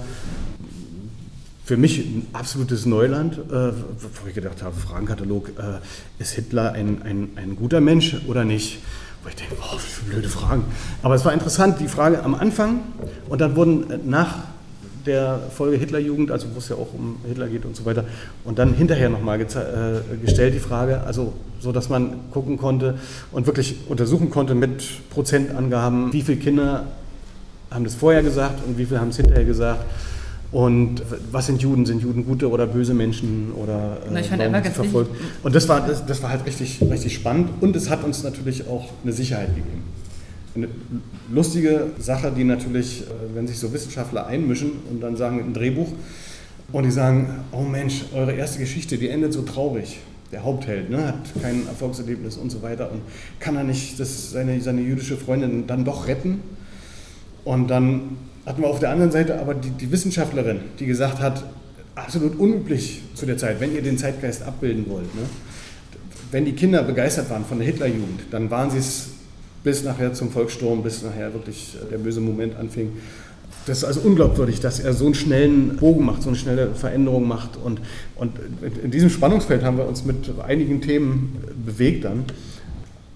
für 1.70 1.76
mich 1.76 2.00
ein 2.00 2.26
absolutes 2.32 2.84
Neuland, 2.84 3.38
äh, 3.38 3.38
wo 3.52 4.26
ich 4.26 4.34
gedacht 4.34 4.60
habe, 4.60 4.74
Fragenkatalog, 4.74 5.50
äh, 5.50 6.20
ist 6.20 6.32
Hitler 6.32 6.72
ein, 6.72 7.02
ein, 7.02 7.28
ein 7.36 7.54
guter 7.54 7.80
Mensch 7.80 8.16
oder 8.26 8.44
nicht? 8.44 8.80
Wo 9.22 9.28
ich 9.28 9.36
denke, 9.36 9.54
oh, 9.60 9.78
blöde 10.08 10.28
Fragen. 10.28 10.64
Aber 11.04 11.14
es 11.14 11.24
war 11.24 11.32
interessant, 11.32 11.78
die 11.78 11.86
Frage 11.86 12.24
am 12.24 12.34
Anfang 12.34 12.80
und 13.28 13.40
dann 13.40 13.54
wurden 13.54 13.84
nach 14.10 14.49
der 15.06 15.40
Folge 15.54 15.76
Hitlerjugend, 15.76 16.30
also 16.30 16.48
wo 16.54 16.58
es 16.58 16.68
ja 16.68 16.76
auch 16.76 16.92
um 16.92 17.16
Hitler 17.26 17.48
geht 17.48 17.64
und 17.64 17.76
so 17.76 17.84
weiter, 17.84 18.04
und 18.44 18.58
dann 18.58 18.74
hinterher 18.74 19.08
nochmal 19.08 19.40
äh, 19.40 19.44
gestellt 20.24 20.54
die 20.54 20.60
Frage, 20.60 21.02
also 21.02 21.32
so, 21.60 21.72
dass 21.72 21.88
man 21.88 22.14
gucken 22.30 22.56
konnte 22.56 22.98
und 23.32 23.46
wirklich 23.46 23.76
untersuchen 23.88 24.30
konnte 24.30 24.54
mit 24.54 24.84
Prozentangaben, 25.10 26.12
wie 26.12 26.22
viele 26.22 26.38
Kinder 26.38 26.86
haben 27.70 27.84
das 27.84 27.94
vorher 27.94 28.22
gesagt 28.22 28.66
und 28.66 28.78
wie 28.78 28.86
viele 28.86 29.00
haben 29.00 29.10
es 29.10 29.16
hinterher 29.16 29.44
gesagt. 29.44 29.84
Und 30.52 31.02
was 31.30 31.46
sind 31.46 31.62
Juden? 31.62 31.86
Sind 31.86 32.02
Juden 32.02 32.24
gute 32.24 32.50
oder 32.50 32.66
böse 32.66 32.92
Menschen 32.92 33.52
oder 33.52 33.98
äh, 34.12 34.20
ich 34.20 34.28
fand 34.28 34.42
warum 34.42 34.64
verfolgt? 34.64 35.10
Und 35.44 35.54
das 35.54 35.68
war, 35.68 35.86
das, 35.86 36.04
das 36.04 36.22
war 36.24 36.30
halt 36.30 36.44
richtig, 36.44 36.80
richtig 36.90 37.14
spannend 37.14 37.50
und 37.60 37.76
es 37.76 37.88
hat 37.88 38.02
uns 38.02 38.24
natürlich 38.24 38.66
auch 38.66 38.88
eine 39.04 39.12
Sicherheit 39.12 39.54
gegeben. 39.54 39.84
Eine 40.54 40.68
lustige 41.32 41.92
Sache, 41.98 42.32
die 42.36 42.44
natürlich, 42.44 43.02
äh, 43.02 43.04
wenn 43.34 43.46
sich 43.46 43.58
so 43.58 43.72
Wissenschaftler 43.72 44.26
einmischen 44.26 44.72
und 44.90 45.00
dann 45.00 45.16
sagen 45.16 45.40
ein 45.40 45.54
Drehbuch 45.54 45.88
und 46.72 46.84
die 46.84 46.90
sagen, 46.90 47.44
oh 47.52 47.62
Mensch, 47.62 48.04
eure 48.14 48.32
erste 48.32 48.58
Geschichte, 48.58 48.98
die 48.98 49.08
endet 49.08 49.32
so 49.32 49.42
traurig. 49.42 50.00
Der 50.32 50.44
Hauptheld 50.44 50.90
ne, 50.90 51.08
hat 51.08 51.42
kein 51.42 51.66
Erfolgserlebnis 51.66 52.36
und 52.36 52.50
so 52.50 52.62
weiter 52.62 52.90
und 52.92 53.00
kann 53.40 53.56
er 53.56 53.64
nicht 53.64 53.98
das, 53.98 54.30
seine, 54.30 54.60
seine 54.60 54.80
jüdische 54.80 55.16
Freundin 55.16 55.66
dann 55.66 55.84
doch 55.84 56.06
retten? 56.06 56.40
Und 57.44 57.68
dann 57.68 58.16
hatten 58.46 58.62
wir 58.62 58.68
auf 58.68 58.78
der 58.78 58.90
anderen 58.90 59.10
Seite 59.10 59.40
aber 59.40 59.54
die, 59.54 59.70
die 59.70 59.90
Wissenschaftlerin, 59.90 60.60
die 60.78 60.86
gesagt 60.86 61.20
hat, 61.20 61.44
absolut 61.94 62.38
unüblich 62.38 63.02
zu 63.14 63.26
der 63.26 63.38
Zeit, 63.38 63.60
wenn 63.60 63.74
ihr 63.74 63.82
den 63.82 63.98
Zeitgeist 63.98 64.42
abbilden 64.42 64.86
wollt. 64.88 65.14
Ne? 65.14 65.22
Wenn 66.30 66.44
die 66.44 66.52
Kinder 66.52 66.82
begeistert 66.82 67.28
waren 67.30 67.44
von 67.44 67.58
der 67.58 67.66
Hitlerjugend, 67.66 68.22
dann 68.30 68.50
waren 68.50 68.70
sie 68.70 68.78
es 68.78 69.08
bis 69.62 69.84
nachher 69.84 70.12
zum 70.14 70.30
Volkssturm, 70.30 70.82
bis 70.82 71.02
nachher 71.02 71.32
wirklich 71.32 71.76
der 71.90 71.98
böse 71.98 72.20
Moment 72.20 72.56
anfing. 72.56 72.92
Das 73.66 73.78
ist 73.78 73.84
also 73.84 74.00
unglaubwürdig, 74.00 74.60
dass 74.60 74.80
er 74.80 74.94
so 74.94 75.04
einen 75.04 75.14
schnellen 75.14 75.76
Bogen 75.76 76.04
macht, 76.04 76.22
so 76.22 76.28
eine 76.28 76.38
schnelle 76.38 76.74
Veränderung 76.74 77.28
macht. 77.28 77.58
Und, 77.62 77.80
und 78.16 78.32
in 78.82 78.90
diesem 78.90 79.10
Spannungsfeld 79.10 79.62
haben 79.62 79.76
wir 79.76 79.86
uns 79.86 80.04
mit 80.04 80.30
einigen 80.46 80.80
Themen 80.80 81.36
bewegt 81.64 82.04
dann. 82.04 82.24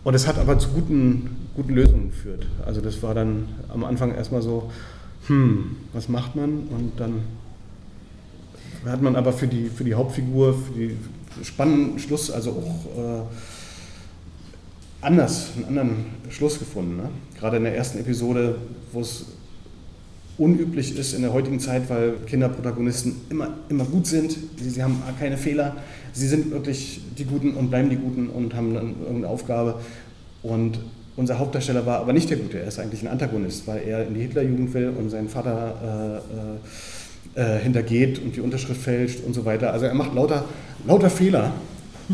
Und 0.05 0.15
es 0.15 0.27
hat 0.27 0.39
aber 0.39 0.59
zu 0.59 0.69
guten, 0.69 1.49
guten 1.57 1.75
Lösungen 1.75 2.11
geführt. 2.11 2.47
Also 2.67 2.83
das 2.83 3.03
war 3.03 3.15
dann 3.15 3.49
am 3.69 3.85
Anfang 3.85 4.15
erstmal 4.15 4.43
so, 4.43 4.71
hm, 5.29 5.77
was 5.95 6.11
macht 6.11 6.37
man? 6.37 6.51
Und 6.69 6.93
dann 6.99 7.23
hat 8.85 9.01
man 9.01 9.17
aber 9.17 9.33
für 9.33 9.47
die, 9.47 9.71
für 9.75 9.85
die 9.85 9.95
Hauptfigur, 9.95 10.55
für 10.55 10.79
die 10.79 10.97
spannenden 11.43 11.99
Schluss, 11.99 12.31
also 12.31 12.51
auch 12.51 12.99
äh, 12.99 13.23
anders, 15.05 15.51
einen 15.57 15.67
anderen 15.67 16.07
Schluss 16.31 16.59
gefunden. 16.59 16.97
Ne? 16.97 17.09
Gerade 17.39 17.59
in 17.59 17.65
der 17.65 17.77
ersten 17.77 17.99
Episode, 17.99 18.57
wo 18.93 19.01
es 19.01 19.27
unüblich 20.37 20.99
ist 20.99 21.15
in 21.15 21.23
der 21.23 21.33
heutigen 21.33 21.61
Zeit, 21.61 21.89
weil 21.89 22.15
Kinderprotagonisten 22.27 23.15
immer, 23.31 23.51
immer 23.69 23.85
gut 23.85 24.07
sind, 24.07 24.37
sie, 24.57 24.71
sie 24.71 24.83
haben 24.83 25.01
keine 25.19 25.37
Fehler, 25.37 25.77
sie 26.13 26.27
sind 26.27 26.51
wirklich 26.51 27.01
die 27.17 27.25
Guten 27.25 27.55
und 27.55 27.71
bleiben 27.71 27.91
die 27.91 27.97
Guten 27.97 28.29
und 28.29 28.55
haben 28.55 28.75
dann 28.75 28.95
irgendeine 29.01 29.29
Aufgabe. 29.29 29.77
Und 30.43 30.81
unser 31.17 31.39
Hauptdarsteller 31.39 31.87
war 31.87 32.01
aber 32.01 32.13
nicht 32.13 32.29
der 32.31 32.39
Gute, 32.39 32.59
er 32.59 32.67
ist 32.67 32.81
eigentlich 32.81 33.03
ein 33.03 33.09
Antagonist, 33.09 33.67
weil 33.69 33.83
er 33.87 34.07
in 34.07 34.15
die 34.15 34.23
Hitlerjugend 34.23 34.75
will 34.75 34.93
und 34.99 35.11
seinen 35.11 35.29
Vater 35.29 36.23
äh, 37.37 37.41
äh, 37.41 37.57
äh 37.57 37.61
hintergeht 37.61 38.19
und 38.19 38.35
die 38.35 38.41
Unterschrift 38.41 38.81
fälscht 38.81 39.21
und 39.25 39.35
so 39.35 39.45
weiter. 39.45 39.73
Also 39.73 39.87
er 39.87 39.95
macht 39.95 40.15
lauter, 40.15 40.45
lauter 40.87 41.11
Fehler 41.11 41.53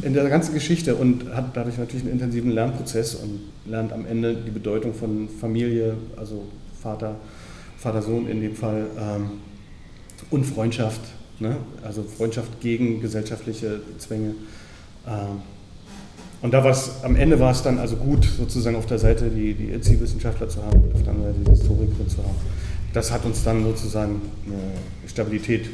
in 0.02 0.14
der 0.14 0.28
ganzen 0.28 0.54
Geschichte 0.54 0.94
und 0.94 1.34
hat 1.34 1.56
dadurch 1.56 1.78
natürlich 1.78 2.04
einen 2.04 2.12
intensiven 2.12 2.50
Lernprozess 2.50 3.14
und 3.16 3.40
lernt 3.66 3.92
am 3.92 4.06
Ende 4.06 4.34
die 4.34 4.50
Bedeutung 4.50 4.94
von 4.94 5.28
Familie, 5.28 5.94
also 6.16 6.44
Vater, 6.80 7.16
Vater-Sohn 7.78 8.28
in 8.28 8.40
dem 8.40 8.54
Fall 8.54 8.86
ähm, 8.98 9.30
und 10.30 10.44
Freundschaft, 10.44 11.00
ne? 11.38 11.56
also 11.82 12.02
Freundschaft 12.02 12.60
gegen 12.60 13.00
gesellschaftliche 13.00 13.80
Zwänge. 13.98 14.34
Ähm, 15.06 15.42
und 16.42 16.54
da 16.54 16.64
war 16.64 16.70
es, 16.70 17.02
am 17.02 17.16
Ende 17.16 17.38
war 17.38 17.50
es 17.50 17.62
dann 17.62 17.78
also 17.78 17.96
gut, 17.96 18.24
sozusagen 18.24 18.76
auf 18.76 18.86
der 18.86 18.98
Seite 18.98 19.28
die, 19.28 19.54
die 19.54 19.72
ITSI-Wissenschaftler 19.72 20.48
zu 20.48 20.62
haben 20.62 20.80
und 20.80 20.94
auf 20.94 21.02
der 21.02 21.12
anderen 21.12 21.34
Seite 21.34 21.44
die 21.44 21.50
Historikerin 21.50 22.08
zu 22.08 22.18
haben. 22.18 22.36
Das 22.94 23.12
hat 23.12 23.24
uns 23.24 23.44
dann 23.44 23.62
sozusagen 23.62 24.22
eine 24.46 25.08
Stabilität 25.08 25.68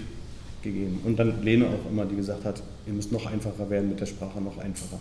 gegeben. 0.67 1.01
Und 1.05 1.19
dann 1.19 1.43
Lene 1.43 1.67
auch 1.67 1.91
immer, 1.91 2.05
die 2.05 2.17
gesagt 2.17 2.45
hat, 2.45 2.63
ihr 2.87 2.93
müsst 2.93 3.13
noch 3.13 3.27
einfacher 3.27 3.69
werden 3.71 3.89
mit 3.89 4.01
der 4.01 4.07
Sprache, 4.07 4.41
noch 4.41 4.59
einfacher, 4.59 4.99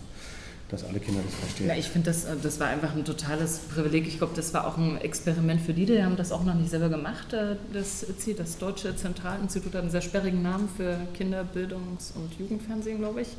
dass 0.69 0.83
alle 0.83 0.99
Kinder 0.99 1.21
das 1.25 1.35
verstehen. 1.35 1.67
Ja, 1.67 1.75
ich 1.75 1.87
finde, 1.87 2.09
das, 2.09 2.25
äh, 2.25 2.35
das 2.41 2.59
war 2.59 2.67
einfach 2.67 2.95
ein 2.95 3.05
totales 3.05 3.59
Privileg. 3.73 4.07
Ich 4.07 4.17
glaube, 4.17 4.33
das 4.35 4.53
war 4.53 4.67
auch 4.67 4.77
ein 4.77 4.99
Experiment 5.01 5.61
für 5.61 5.73
die, 5.73 5.85
die 5.85 6.03
haben 6.03 6.15
das 6.15 6.31
auch 6.31 6.43
noch 6.43 6.55
nicht 6.55 6.69
selber 6.69 6.89
gemacht. 6.89 7.33
Äh, 7.33 7.55
das 7.73 8.05
das 8.37 8.57
Deutsche 8.57 8.95
Zentralinstitut, 8.95 9.73
hat 9.73 9.81
einen 9.81 9.91
sehr 9.91 10.01
sperrigen 10.01 10.41
Namen 10.41 10.69
für 10.75 10.97
Kinderbildungs- 11.17 12.15
und 12.15 12.39
Jugendfernsehen, 12.39 12.99
glaube 12.99 13.21
ich 13.21 13.29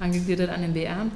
angegliedert 0.00 0.50
an 0.50 0.62
den 0.62 0.74
BR. 0.74 1.06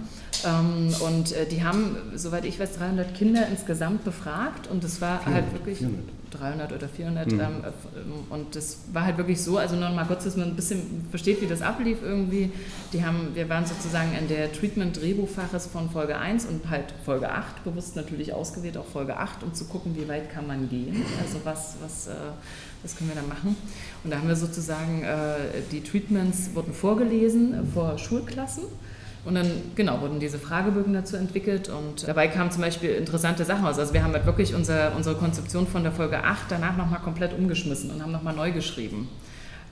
Ähm, 0.44 0.94
und 1.00 1.32
äh, 1.32 1.46
die 1.46 1.62
haben, 1.62 1.96
soweit 2.14 2.44
ich 2.44 2.58
weiß, 2.58 2.76
300 2.78 3.14
Kinder 3.14 3.46
insgesamt 3.48 4.04
befragt 4.04 4.68
und 4.68 4.84
das 4.84 5.00
war 5.00 5.20
400, 5.20 5.42
halt 5.42 5.52
wirklich 5.52 5.78
400. 5.78 6.19
300 6.30 6.72
oder 6.72 6.88
400 6.88 7.30
mhm. 7.30 7.40
Ähm, 7.40 7.46
ähm, 7.64 8.12
und 8.30 8.56
das 8.56 8.78
war 8.92 9.04
halt 9.04 9.16
wirklich 9.18 9.42
so, 9.42 9.58
also 9.58 9.76
nur 9.76 9.90
mal 9.90 10.04
kurz, 10.04 10.24
dass 10.24 10.36
man 10.36 10.48
ein 10.48 10.56
bisschen 10.56 11.06
versteht, 11.10 11.40
wie 11.40 11.46
das 11.46 11.62
ablief 11.62 11.98
irgendwie. 12.02 12.50
Die 12.92 13.04
haben, 13.04 13.34
wir 13.34 13.48
waren 13.48 13.66
sozusagen 13.66 14.12
in 14.18 14.28
der 14.28 14.52
Treatment-Drehbuchfaches 14.52 15.66
von 15.66 15.90
Folge 15.90 16.16
1 16.18 16.46
und 16.46 16.68
halt 16.70 16.94
Folge 17.04 17.30
8, 17.30 17.64
bewusst 17.64 17.96
natürlich 17.96 18.32
ausgewählt, 18.32 18.76
auch 18.76 18.86
Folge 18.86 19.16
8, 19.16 19.42
um 19.42 19.54
zu 19.54 19.66
gucken, 19.66 19.96
wie 19.96 20.08
weit 20.08 20.30
kann 20.30 20.46
man 20.46 20.68
gehen, 20.68 21.04
also 21.22 21.38
was, 21.44 21.76
was 21.82 22.06
äh, 22.06 22.12
das 22.82 22.96
können 22.96 23.10
wir 23.10 23.16
dann 23.16 23.28
machen. 23.28 23.56
Und 24.04 24.10
da 24.10 24.18
haben 24.18 24.28
wir 24.28 24.36
sozusagen, 24.36 25.02
äh, 25.02 25.62
die 25.70 25.82
Treatments 25.82 26.54
wurden 26.54 26.72
vorgelesen 26.72 27.54
äh, 27.54 27.66
vor 27.74 27.98
Schulklassen. 27.98 28.64
Und 29.24 29.34
dann, 29.34 29.50
genau, 29.74 30.00
wurden 30.00 30.18
diese 30.18 30.38
Fragebögen 30.38 30.94
dazu 30.94 31.16
entwickelt 31.16 31.68
und 31.68 32.08
dabei 32.08 32.28
kamen 32.28 32.50
zum 32.50 32.62
Beispiel 32.62 32.90
interessante 32.90 33.44
Sachen 33.44 33.66
raus. 33.66 33.78
Also 33.78 33.92
wir 33.92 34.02
haben 34.02 34.14
halt 34.14 34.24
wirklich 34.24 34.54
unser, 34.54 34.96
unsere 34.96 35.14
Konzeption 35.16 35.66
von 35.66 35.82
der 35.82 35.92
Folge 35.92 36.24
8 36.24 36.46
danach 36.48 36.76
nochmal 36.76 37.00
komplett 37.00 37.34
umgeschmissen 37.36 37.90
und 37.90 38.02
haben 38.02 38.12
nochmal 38.12 38.34
neu 38.34 38.50
geschrieben 38.50 39.08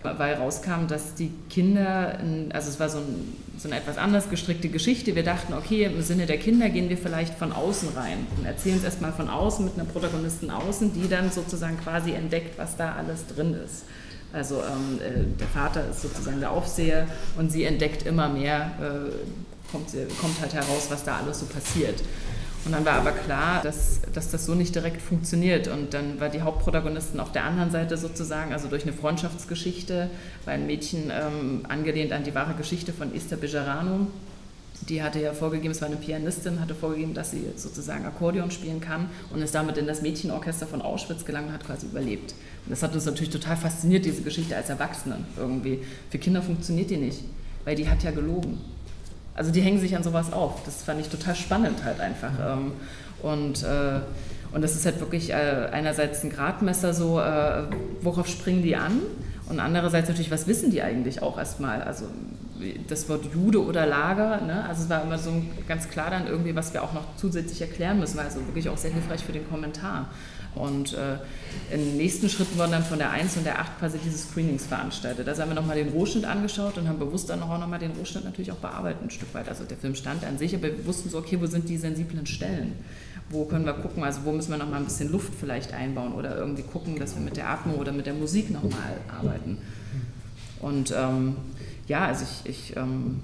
weil 0.02 0.34
rauskam, 0.34 0.86
dass 0.88 1.14
die 1.14 1.30
Kinder, 1.50 2.18
also 2.52 2.68
es 2.68 2.78
war 2.78 2.88
so, 2.88 2.98
ein, 2.98 3.34
so, 3.58 3.68
eine 3.68 3.78
etwas 3.78 3.98
anders 3.98 4.30
gestrickte 4.30 4.68
Geschichte. 4.68 5.16
Wir 5.16 5.24
dachten, 5.24 5.54
okay, 5.54 5.84
im 5.84 6.02
Sinne 6.02 6.26
der 6.26 6.38
Kinder 6.38 6.68
gehen 6.70 6.88
wir 6.88 6.96
vielleicht 6.96 7.34
von 7.34 7.52
außen 7.52 7.90
rein 7.96 8.26
und 8.36 8.46
erzählen 8.46 8.76
es 8.76 8.84
erstmal 8.84 9.12
von 9.12 9.28
außen 9.28 9.64
mit 9.64 9.74
einer 9.74 9.84
Protagonistin 9.84 10.50
außen, 10.50 10.92
die 10.92 11.08
dann 11.08 11.30
sozusagen 11.32 11.78
quasi 11.80 12.12
entdeckt, 12.12 12.58
was 12.58 12.76
da 12.76 12.92
alles 12.92 13.26
drin 13.26 13.54
ist. 13.54 13.84
Also 14.32 14.56
ähm, 14.56 15.00
äh, 15.00 15.38
der 15.38 15.46
Vater 15.48 15.88
ist 15.88 16.02
sozusagen 16.02 16.40
der 16.40 16.50
Aufseher 16.50 17.06
und 17.36 17.50
sie 17.50 17.64
entdeckt 17.64 18.06
immer 18.06 18.28
mehr, 18.28 18.72
äh, 18.80 19.70
kommt, 19.72 19.88
kommt 20.20 20.40
halt 20.40 20.54
heraus, 20.54 20.88
was 20.90 21.04
da 21.04 21.18
alles 21.18 21.40
so 21.40 21.46
passiert. 21.46 22.02
Und 22.64 22.72
dann 22.72 22.84
war 22.84 22.94
aber 22.94 23.12
klar, 23.12 23.62
dass, 23.62 24.00
dass 24.12 24.30
das 24.30 24.44
so 24.44 24.54
nicht 24.54 24.74
direkt 24.74 25.00
funktioniert. 25.00 25.68
Und 25.68 25.94
dann 25.94 26.20
war 26.20 26.28
die 26.28 26.42
Hauptprotagonistin 26.42 27.20
auf 27.20 27.32
der 27.32 27.44
anderen 27.44 27.70
Seite 27.70 27.96
sozusagen, 27.96 28.52
also 28.52 28.68
durch 28.68 28.82
eine 28.82 28.92
Freundschaftsgeschichte, 28.92 30.10
war 30.44 30.54
ein 30.54 30.66
Mädchen 30.66 31.10
ähm, 31.10 31.64
angelehnt 31.68 32.12
an 32.12 32.24
die 32.24 32.34
wahre 32.34 32.54
Geschichte 32.54 32.92
von 32.92 33.14
Esther 33.14 33.38
Bejarano. 33.38 34.08
Die 34.82 35.02
hatte 35.02 35.20
ja 35.20 35.32
vorgegeben, 35.32 35.72
es 35.72 35.80
war 35.80 35.88
eine 35.88 35.96
Pianistin, 35.96 36.60
hatte 36.60 36.74
vorgegeben, 36.74 37.12
dass 37.12 37.32
sie 37.32 37.44
sozusagen 37.56 38.06
Akkordeon 38.06 38.50
spielen 38.50 38.80
kann 38.80 39.10
und 39.30 39.42
ist 39.42 39.54
damit 39.54 39.76
in 39.76 39.86
das 39.86 40.02
Mädchenorchester 40.02 40.66
von 40.66 40.82
Auschwitz 40.82 41.24
gelangt 41.24 41.48
und 41.48 41.54
hat 41.54 41.66
quasi 41.66 41.86
überlebt. 41.86 42.32
Und 42.64 42.70
das 42.70 42.82
hat 42.82 42.94
uns 42.94 43.04
natürlich 43.04 43.30
total 43.30 43.56
fasziniert, 43.56 44.04
diese 44.04 44.22
Geschichte 44.22 44.56
als 44.56 44.70
Erwachsenen 44.70 45.24
irgendwie. 45.36 45.80
Für 46.10 46.18
Kinder 46.18 46.42
funktioniert 46.42 46.90
die 46.90 46.96
nicht, 46.96 47.24
weil 47.64 47.74
die 47.74 47.88
hat 47.88 48.02
ja 48.04 48.12
gelogen. 48.12 48.58
Also 49.34 49.52
die 49.52 49.60
hängen 49.60 49.80
sich 49.80 49.96
an 49.96 50.02
sowas 50.02 50.32
auf. 50.32 50.64
Das 50.64 50.82
fand 50.82 51.00
ich 51.00 51.08
total 51.08 51.34
spannend 51.34 51.84
halt 51.84 52.00
einfach. 52.00 52.32
Ähm, 52.40 52.72
und, 53.22 53.62
äh, 53.62 54.00
und 54.52 54.62
das 54.62 54.74
ist 54.74 54.84
halt 54.84 55.00
wirklich 55.00 55.30
äh, 55.30 55.68
einerseits 55.72 56.24
ein 56.24 56.30
Gradmesser 56.30 56.94
so, 56.94 57.20
äh, 57.20 57.64
worauf 58.00 58.28
springen 58.28 58.62
die 58.62 58.76
an? 58.76 59.00
Und 59.48 59.60
andererseits 59.60 60.08
natürlich, 60.08 60.30
was 60.30 60.46
wissen 60.46 60.70
die 60.70 60.82
eigentlich 60.82 61.22
auch 61.22 61.38
erstmal? 61.38 61.82
Also 61.82 62.06
das 62.88 63.08
Wort 63.08 63.24
Jude 63.32 63.64
oder 63.64 63.86
Lager, 63.86 64.40
ne? 64.40 64.64
also 64.64 64.84
es 64.84 64.90
war 64.90 65.02
immer 65.02 65.18
so 65.18 65.32
ganz 65.66 65.88
klar 65.88 66.10
dann 66.10 66.26
irgendwie, 66.26 66.54
was 66.54 66.72
wir 66.72 66.82
auch 66.82 66.92
noch 66.92 67.16
zusätzlich 67.16 67.60
erklären 67.60 67.98
müssen, 67.98 68.16
war 68.16 68.24
also 68.24 68.44
wirklich 68.46 68.68
auch 68.68 68.76
sehr 68.76 68.92
hilfreich 68.92 69.22
für 69.22 69.32
den 69.32 69.48
Kommentar. 69.48 70.10
Und 70.54 70.94
äh, 70.94 71.18
im 71.72 71.96
nächsten 71.96 72.28
Schritt 72.28 72.56
wurden 72.56 72.72
dann 72.72 72.82
von 72.82 72.98
der 72.98 73.10
1 73.10 73.36
und 73.36 73.44
der 73.44 73.60
8 73.60 73.78
quasi 73.78 73.98
diese 74.04 74.18
Screenings 74.18 74.66
veranstaltet. 74.66 75.26
Da 75.26 75.36
haben 75.36 75.50
wir 75.50 75.54
nochmal 75.54 75.76
den 75.76 75.90
Rohschnitt 75.90 76.24
angeschaut 76.24 76.78
und 76.78 76.88
haben 76.88 76.98
bewusst 76.98 77.30
dann 77.30 77.42
auch 77.42 77.58
nochmal 77.58 77.78
den 77.78 77.92
Rohschnitt 77.92 78.24
natürlich 78.24 78.50
auch 78.50 78.56
bearbeitet 78.56 79.02
ein 79.02 79.10
Stück 79.10 79.32
weit. 79.34 79.48
Also 79.48 79.64
der 79.64 79.76
Film 79.76 79.94
stand 79.94 80.24
an 80.24 80.38
sich, 80.38 80.54
aber 80.54 80.64
wir 80.64 80.86
wussten 80.86 81.10
so, 81.10 81.18
okay, 81.18 81.38
wo 81.40 81.46
sind 81.46 81.68
die 81.68 81.76
sensiblen 81.76 82.26
Stellen? 82.26 82.72
Wo 83.30 83.44
können 83.44 83.66
wir 83.66 83.74
gucken, 83.74 84.02
also 84.02 84.24
wo 84.24 84.32
müssen 84.32 84.50
wir 84.50 84.58
nochmal 84.58 84.80
ein 84.80 84.86
bisschen 84.86 85.12
Luft 85.12 85.32
vielleicht 85.38 85.74
einbauen 85.74 86.14
oder 86.14 86.36
irgendwie 86.36 86.62
gucken, 86.62 86.98
dass 86.98 87.14
wir 87.14 87.22
mit 87.22 87.36
der 87.36 87.50
Atmung 87.50 87.76
oder 87.76 87.92
mit 87.92 88.06
der 88.06 88.14
Musik 88.14 88.50
nochmal 88.50 88.96
arbeiten. 89.06 89.58
Und 90.60 90.92
ähm, 90.96 91.36
ja, 91.88 92.06
also 92.06 92.24
ich, 92.24 92.50
ich 92.50 92.76
ähm, 92.76 93.20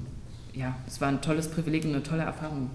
ja, 0.53 0.75
es 0.87 1.01
war 1.01 1.09
ein 1.09 1.21
tolles 1.21 1.49
Privileg 1.49 1.85
und 1.85 1.93
eine 1.93 2.03
tolle 2.03 2.23
Erfahrung. 2.23 2.71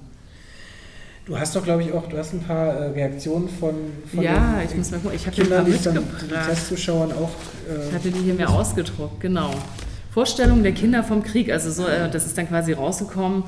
Du 1.26 1.38
hast 1.38 1.56
doch, 1.56 1.64
glaube 1.64 1.84
ich, 1.84 1.94
auch, 1.94 2.08
du 2.08 2.18
hast 2.18 2.34
ein 2.34 2.42
paar 2.42 2.68
äh, 2.68 2.88
Reaktionen 2.90 3.50
von, 3.50 3.76
von 4.12 4.24
ja, 4.24 4.62
ich 4.64 4.76
muss 4.76 4.90
mal 4.90 5.00
gucken, 5.00 5.16
ich 5.16 5.28
habe 5.28 5.36
Kindern, 5.36 5.66
die 5.66 5.78
dann 5.84 5.96
die 5.96 6.28
Testzuschauern 6.28 7.12
auch. 7.12 7.30
Äh, 7.70 7.88
ich 7.88 7.94
hatte 7.94 8.12
die 8.12 8.20
hier 8.20 8.34
mir 8.34 8.50
ausgedruckt, 8.50 9.20
genau. 9.20 9.52
Vorstellung 10.12 10.64
der 10.64 10.72
Kinder 10.72 11.04
vom 11.04 11.24
Krieg, 11.24 11.52
also 11.52 11.70
so, 11.70 11.88
äh, 11.88 12.10
das 12.10 12.26
ist 12.26 12.38
dann 12.38 12.48
quasi 12.48 12.74
rausgekommen 12.74 13.44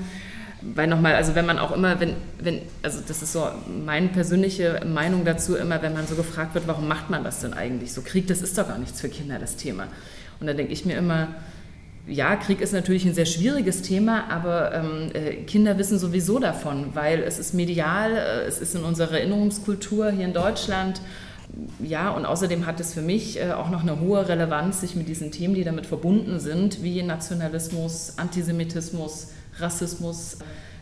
weil 0.61 0.87
nochmal, 0.87 1.15
also 1.15 1.35
wenn 1.35 1.45
man 1.45 1.57
auch 1.57 1.71
immer, 1.71 1.99
wenn, 1.99 2.13
wenn, 2.39 2.61
also 2.83 2.99
das 3.05 3.21
ist 3.21 3.33
so 3.33 3.47
meine 3.85 4.09
persönliche 4.09 4.81
Meinung 4.85 5.25
dazu, 5.25 5.55
immer 5.55 5.81
wenn 5.81 5.93
man 5.93 6.05
so 6.05 6.15
gefragt 6.15 6.53
wird, 6.53 6.67
warum 6.67 6.87
macht 6.87 7.09
man 7.09 7.23
das 7.23 7.39
denn 7.41 7.53
eigentlich 7.53 7.93
so? 7.93 8.01
Krieg, 8.01 8.27
das 8.27 8.41
ist 8.41 8.57
doch 8.57 8.67
gar 8.67 8.77
nichts 8.77 9.01
für 9.01 9.09
Kinder, 9.09 9.39
das 9.39 9.55
Thema. 9.55 9.87
Und 10.39 10.47
da 10.47 10.53
denke 10.53 10.71
ich 10.71 10.85
mir 10.85 10.97
immer, 10.97 11.29
ja, 12.07 12.35
Krieg 12.35 12.61
ist 12.61 12.73
natürlich 12.73 13.05
ein 13.05 13.13
sehr 13.13 13.25
schwieriges 13.25 13.81
Thema, 13.81 14.29
aber 14.29 14.73
ähm, 14.73 15.09
äh, 15.13 15.35
Kinder 15.43 15.77
wissen 15.77 15.99
sowieso 15.99 16.39
davon, 16.39 16.89
weil 16.93 17.19
es 17.19 17.39
ist 17.39 17.53
medial, 17.53 18.13
äh, 18.13 18.47
es 18.47 18.59
ist 18.59 18.75
in 18.75 18.83
unserer 18.83 19.19
Erinnerungskultur 19.19 20.11
hier 20.11 20.25
in 20.25 20.33
Deutschland. 20.33 21.01
Ja, 21.79 22.09
und 22.11 22.25
außerdem 22.25 22.65
hat 22.65 22.79
es 22.79 22.93
für 22.93 23.01
mich 23.01 23.39
äh, 23.39 23.51
auch 23.51 23.69
noch 23.69 23.81
eine 23.81 23.99
hohe 23.99 24.27
Relevanz, 24.27 24.81
sich 24.81 24.95
mit 24.95 25.07
diesen 25.07 25.31
Themen, 25.31 25.53
die 25.53 25.63
damit 25.63 25.85
verbunden 25.85 26.39
sind, 26.39 26.81
wie 26.81 27.03
Nationalismus, 27.03 28.13
Antisemitismus, 28.17 29.29
Rassismus 29.59 30.37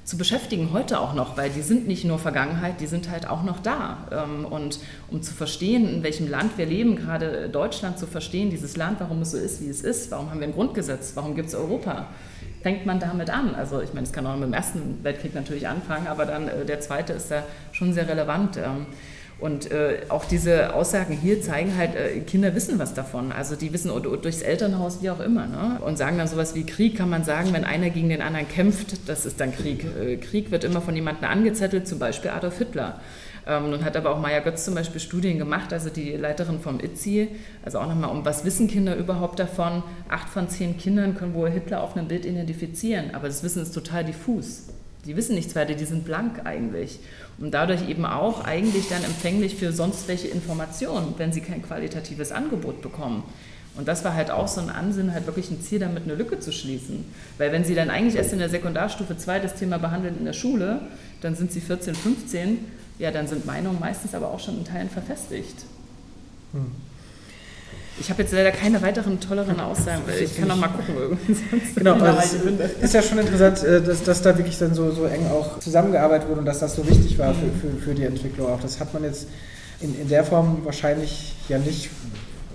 zu 0.10 0.18
beschäftigen, 0.18 0.74
heute 0.74 1.00
auch 1.00 1.14
noch, 1.14 1.38
weil 1.38 1.52
die 1.52 1.62
sind 1.62 1.88
nicht 1.88 2.04
nur 2.04 2.18
Vergangenheit, 2.18 2.82
die 2.82 2.88
sind 2.88 3.12
halt 3.12 3.30
auch 3.30 3.44
noch 3.44 3.60
da. 3.60 4.08
Ähm, 4.12 4.44
und 4.44 4.80
um 5.12 5.22
zu 5.22 5.36
verstehen, 5.36 5.88
in 5.88 6.02
welchem 6.02 6.28
Land 6.28 6.58
wir 6.58 6.66
leben, 6.66 6.96
gerade 6.96 7.48
Deutschland 7.48 8.00
zu 8.00 8.08
verstehen, 8.08 8.50
dieses 8.50 8.76
Land, 8.76 9.00
warum 9.02 9.22
es 9.22 9.32
so 9.32 9.38
ist, 9.38 9.62
wie 9.62 9.70
es 9.70 9.82
ist, 9.82 10.10
warum 10.10 10.32
haben 10.32 10.40
wir 10.40 10.48
ein 10.48 10.54
Grundgesetz, 10.54 11.12
warum 11.14 11.36
gibt 11.36 11.50
es 11.50 11.56
Europa, 11.56 12.08
fängt 12.64 12.88
man 12.88 13.00
damit 13.00 13.30
an. 13.30 13.54
Also 13.54 13.82
ich 13.82 13.94
meine, 13.94 14.08
es 14.08 14.12
kann 14.12 14.26
auch 14.26 14.34
mit 14.34 14.46
dem 14.46 14.54
Ersten 14.54 15.04
Weltkrieg 15.04 15.36
natürlich 15.36 15.68
anfangen, 15.68 16.08
aber 16.08 16.26
dann 16.26 16.48
äh, 16.48 16.66
der 16.66 16.80
zweite 16.80 17.14
ist 17.14 17.30
da 17.30 17.44
schon 17.72 17.94
sehr 17.94 18.08
relevant. 18.08 18.58
Und 19.40 19.72
äh, 19.72 20.02
auch 20.10 20.26
diese 20.26 20.74
Aussagen 20.74 21.16
hier 21.16 21.42
zeigen 21.42 21.78
halt, 21.78 21.96
äh, 21.96 22.20
Kinder 22.20 22.56
wissen 22.56 22.78
was 22.78 22.94
davon. 22.94 23.32
Also 23.32 23.56
die 23.56 23.72
wissen 23.72 23.90
durchs 24.02 24.42
Elternhaus, 24.42 25.02
wie 25.02 25.10
auch 25.10 25.22
immer. 25.22 25.48
Ne? 25.48 25.80
Und 25.82 25.98
sagen 25.98 26.18
dann 26.18 26.28
sowas 26.28 26.56
wie 26.56 26.66
Krieg, 26.66 26.98
kann 26.98 27.10
man 27.10 27.24
sagen, 27.24 27.54
wenn 27.54 27.64
einer 27.64 27.90
gegen 27.90 28.10
den 28.10 28.22
anderen 28.22 28.50
kämpft, 28.50 29.08
das 29.08 29.26
ist 29.26 29.40
dann 29.40 29.54
Krieg. 29.54 29.86
Äh, 29.98 30.18
Krieg 30.18 30.52
wird 30.52 30.66
immer 30.66 30.82
von 30.82 30.94
jemandem 30.94 31.30
angezettelt, 31.30 31.88
zum 31.88 32.00
Beispiel 32.00 32.32
Adolf 32.32 32.58
Hitler. 32.58 33.00
Ähm, 33.48 33.72
nun 33.72 33.86
hat 33.86 33.96
aber 33.96 34.12
auch 34.12 34.20
Maya 34.20 34.42
Götz 34.42 34.66
zum 34.66 34.76
Beispiel 34.76 35.00
Studien 35.00 35.38
gemacht, 35.38 35.72
also 35.72 35.90
die 35.90 36.12
Leiterin 36.12 36.60
vom 36.60 36.80
ITZI, 36.80 37.30
also 37.64 37.80
auch 37.80 37.88
nochmal 37.88 38.12
um, 38.12 38.26
was 38.26 38.44
wissen 38.46 38.68
Kinder 38.68 38.96
überhaupt 38.96 39.40
davon? 39.40 39.84
Acht 40.10 40.30
von 40.30 40.50
zehn 40.50 40.78
Kindern 40.78 41.16
können 41.16 41.34
wohl 41.34 41.50
Hitler 41.50 41.82
auf 41.82 41.96
einem 41.96 42.08
Bild 42.08 42.26
identifizieren, 42.26 43.16
aber 43.16 43.28
das 43.28 43.42
Wissen 43.42 43.64
ist 43.64 43.74
total 43.74 44.04
diffus. 44.04 44.68
Die 45.06 45.16
wissen 45.16 45.36
nichts 45.36 45.56
weiter, 45.56 45.76
die 45.76 45.86
sind 45.86 46.04
blank 46.04 46.42
eigentlich 46.46 47.00
und 47.38 47.52
dadurch 47.52 47.88
eben 47.88 48.06
auch 48.06 48.44
eigentlich 48.44 48.90
dann 48.90 49.04
empfänglich 49.04 49.56
für 49.56 49.72
sonst 49.72 50.08
welche 50.08 50.28
Informationen, 50.28 51.14
wenn 51.18 51.32
sie 51.32 51.42
kein 51.42 51.62
qualitatives 51.62 52.32
Angebot 52.32 52.82
bekommen. 52.82 53.24
Und 53.78 53.88
das 53.88 54.04
war 54.04 54.14
halt 54.14 54.30
auch 54.30 54.48
so 54.48 54.60
ein 54.60 54.70
Ansinnen, 54.70 55.14
halt 55.14 55.26
wirklich 55.26 55.50
ein 55.52 55.62
Ziel 55.62 55.80
damit 55.80 56.04
eine 56.04 56.16
Lücke 56.16 56.40
zu 56.40 56.52
schließen. 56.52 57.06
Weil 57.38 57.54
wenn 57.54 57.64
sie 57.64 57.76
dann 57.76 57.90
eigentlich 57.90 58.16
erst 58.16 58.34
in 58.34 58.40
der 58.40 58.50
Sekundarstufe 58.50 59.18
2 59.18 59.40
das 59.40 59.56
Thema 59.56 59.78
behandeln 59.78 60.18
in 60.18 60.26
der 60.26 60.34
Schule, 60.34 60.82
dann 61.22 61.36
sind 61.36 61.54
sie 61.54 61.62
14, 61.62 61.96
15, 61.96 62.58
ja, 62.98 63.12
dann 63.12 63.28
sind 63.28 63.46
Meinungen 63.46 63.80
meistens 63.80 64.14
aber 64.14 64.32
auch 64.32 64.40
schon 64.40 64.58
in 64.58 64.66
Teilen 64.66 64.90
verfestigt. 64.90 65.64
Hm. 66.52 66.72
Ich 68.00 68.10
habe 68.10 68.22
jetzt 68.22 68.32
leider 68.32 68.52
keine 68.52 68.82
weiteren 68.82 69.20
tolleren 69.20 69.60
Aussagen, 69.60 70.02
weil 70.08 70.22
ich 70.22 70.38
kann 70.38 70.48
noch 70.48 70.56
mal 70.56 70.70
gucken 70.70 70.96
irgendwie. 70.98 71.36
Genau, 71.76 71.94
also 71.96 72.38
es 72.60 72.84
ist 72.84 72.94
ja 72.94 73.02
schon 73.02 73.20
interessant, 73.20 73.64
äh, 73.64 73.82
dass, 73.82 74.04
dass 74.04 74.22
da 74.22 74.38
wirklich 74.38 74.58
dann 74.58 74.74
so, 74.74 74.92
so 74.92 75.06
eng 75.06 75.28
auch 75.28 75.60
zusammengearbeitet 75.60 76.30
wurde 76.30 76.40
und 76.40 76.46
dass 76.46 76.60
das 76.60 76.76
so 76.76 76.88
wichtig 76.88 77.18
war 77.18 77.34
für, 77.34 77.50
für, 77.60 77.78
für 77.78 77.94
die 77.94 78.04
Entwicklung 78.04 78.48
auch. 78.48 78.62
Das 78.62 78.80
hat 78.80 78.94
man 78.94 79.04
jetzt 79.04 79.28
in, 79.82 80.00
in 80.00 80.08
der 80.08 80.24
Form 80.24 80.62
wahrscheinlich 80.64 81.36
ja 81.48 81.58
nicht 81.58 81.90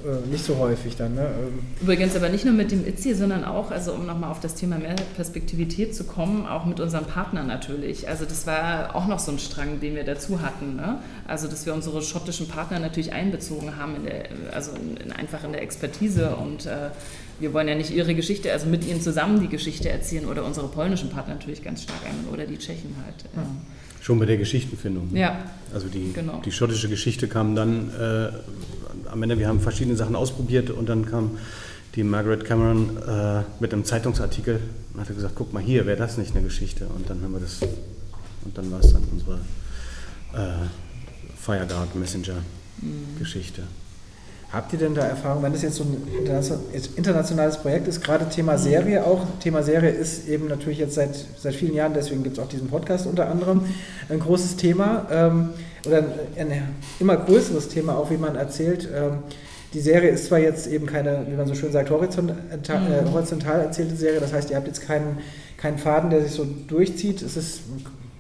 äh, 0.05 0.27
nicht 0.29 0.45
so 0.45 0.59
häufig 0.59 0.97
dann. 0.97 1.15
Ne? 1.15 1.23
Ähm. 1.23 1.59
Übrigens 1.81 2.15
aber 2.15 2.29
nicht 2.29 2.45
nur 2.45 2.55
mit 2.55 2.71
dem 2.71 2.87
ITZI, 2.87 3.15
sondern 3.15 3.45
auch, 3.45 3.71
also 3.71 3.93
um 3.93 4.07
nochmal 4.07 4.31
auf 4.31 4.41
das 4.41 4.55
Thema 4.55 4.79
Mehrperspektivität 4.79 5.95
zu 5.95 6.05
kommen, 6.05 6.47
auch 6.47 6.67
mit 6.67 6.79
unseren 6.81 7.07
Partnern 7.07 7.47
natürlich. 7.47 8.09
Also 8.09 8.25
das 8.25 8.47
war 8.47 8.95
auch 8.95 9.07
noch 9.07 9.19
so 9.19 9.33
ein 9.33 9.39
Strang, 9.39 9.81
den 9.81 9.95
wir 9.95 10.05
dazu 10.05 10.43
hatten. 10.43 10.77
Ne? 10.77 10.99
Also 11.27 11.49
dass 11.49 11.65
wir 11.65 11.73
unsere 11.73 12.03
schottischen 12.03 12.49
Partner 12.49 12.79
natürlich 12.79 13.13
einbezogen 13.13 13.77
haben, 13.77 13.97
in 13.97 14.05
der, 14.05 14.25
also 14.53 14.73
in, 14.73 15.13
einfach 15.13 15.43
in 15.45 15.53
der 15.53 15.63
Expertise 15.63 16.37
und 16.37 16.67
äh, 16.67 16.91
wir 17.41 17.53
wollen 17.53 17.67
ja 17.67 17.75
nicht 17.75 17.91
ihre 17.91 18.15
Geschichte, 18.15 18.53
also 18.53 18.67
mit 18.67 18.87
ihnen 18.87 19.01
zusammen 19.01 19.41
die 19.41 19.49
Geschichte 19.49 19.89
erzählen 19.89 20.27
oder 20.27 20.45
unsere 20.45 20.69
polnischen 20.69 21.11
Partner 21.11 21.35
natürlich 21.35 21.65
ganz 21.65 21.83
stark 21.83 21.99
ein 22.07 22.33
oder 22.33 22.47
die 22.47 22.59
Tschechen 22.59 22.95
halt. 23.05 23.25
Ja. 23.35 23.43
Schon 24.05 24.19
bei 24.19 24.27
der 24.27 24.37
Geschichtenfindung. 24.37 25.17
Ja. 25.17 25.51
Also 25.73 25.89
die, 25.89 26.13
genau. 26.13 26.43
die 26.45 26.53
schottische 26.53 26.91
Geschichte 26.91 27.27
kam 27.27 27.55
dann 27.55 27.89
äh, 27.99 28.29
am 29.11 29.23
Ende, 29.23 29.39
wir 29.39 29.49
haben 29.49 29.61
verschiedene 29.61 29.97
Sachen 29.97 30.15
ausprobiert 30.15 30.69
und 30.69 30.91
dann 30.91 31.07
kam 31.07 31.39
die 31.95 32.03
Margaret 32.05 32.45
Cameron 32.45 32.99
äh, 32.99 33.45
mit 33.61 33.73
einem 33.73 33.87
Zeitungsartikel 33.87 34.61
und 34.93 35.01
hat 35.01 35.09
gesagt, 35.09 35.35
guck 35.37 35.55
mal 35.55 35.63
hier, 35.63 35.87
wäre 35.87 35.97
das 35.97 36.19
nicht 36.19 36.37
eine 36.37 36.45
Geschichte? 36.45 36.85
Und 36.95 37.09
dann 37.09 37.23
haben 37.23 37.33
wir 37.33 37.41
das, 37.41 37.63
und 37.63 38.59
dann 38.59 38.71
war 38.71 38.81
es 38.81 38.93
dann 38.93 39.05
unsere 39.11 39.37
äh, 40.35 40.67
Fireguard 41.41 41.97
Messenger 41.97 42.43
mhm. 42.83 43.19
Habt 44.55 44.73
ihr 44.73 44.79
denn 44.79 44.95
da 44.95 45.05
Erfahrung, 45.05 45.43
wenn 45.43 45.53
das 45.53 45.63
jetzt 45.63 45.75
so 45.75 45.83
ein 45.83 45.97
internationales 46.95 47.57
Projekt 47.57 47.89
ist, 47.89 48.05
gerade 48.05 48.29
Thema 48.29 48.57
Serie 48.57 49.05
auch? 49.05 49.27
Thema 49.41 49.65
Serie 49.65 49.91
ist 49.91 50.29
eben 50.29 50.47
natürlich 50.47 50.79
jetzt 50.79 50.95
seit, 50.95 51.11
seit 51.39 51.57
vielen 51.57 51.75
Jahren, 51.75 51.93
deswegen 51.93 52.23
gibt 52.23 52.39
es 52.39 52.45
auch 52.45 52.49
diesen 52.49 52.69
Podcast 52.69 53.07
unter 53.07 53.29
anderem, 53.29 53.63
ein 54.09 54.21
großes 54.21 54.55
Thema 54.55 55.09
ähm, 55.11 55.51
oder 55.85 56.05
ein, 56.37 56.53
ein, 56.53 56.63
immer 57.01 57.17
größeres 57.17 57.69
Thema, 57.69 57.97
auch 57.97 58.13
wie 58.13 58.17
man 58.17 58.37
erzählt. 58.37 58.89
Ähm, 58.95 59.25
die 59.73 59.81
Serie 59.81 60.11
ist 60.11 60.27
zwar 60.27 60.39
jetzt 60.39 60.69
eben 60.69 60.87
keine, 60.87 61.27
wie 61.29 61.35
man 61.35 61.49
so 61.49 61.57
schön 61.57 61.73
sagt, 61.73 61.91
horizontal, 61.91 62.37
äh, 62.49 63.11
horizontal 63.11 63.61
erzählte 63.61 63.97
Serie, 63.97 64.21
das 64.21 64.33
heißt, 64.33 64.51
ihr 64.51 64.57
habt 64.57 64.69
jetzt 64.69 64.83
keinen, 64.83 65.19
keinen 65.57 65.79
Faden, 65.79 66.11
der 66.11 66.23
sich 66.23 66.31
so 66.31 66.47
durchzieht. 66.69 67.23
Es 67.23 67.37
ist, 67.37 67.63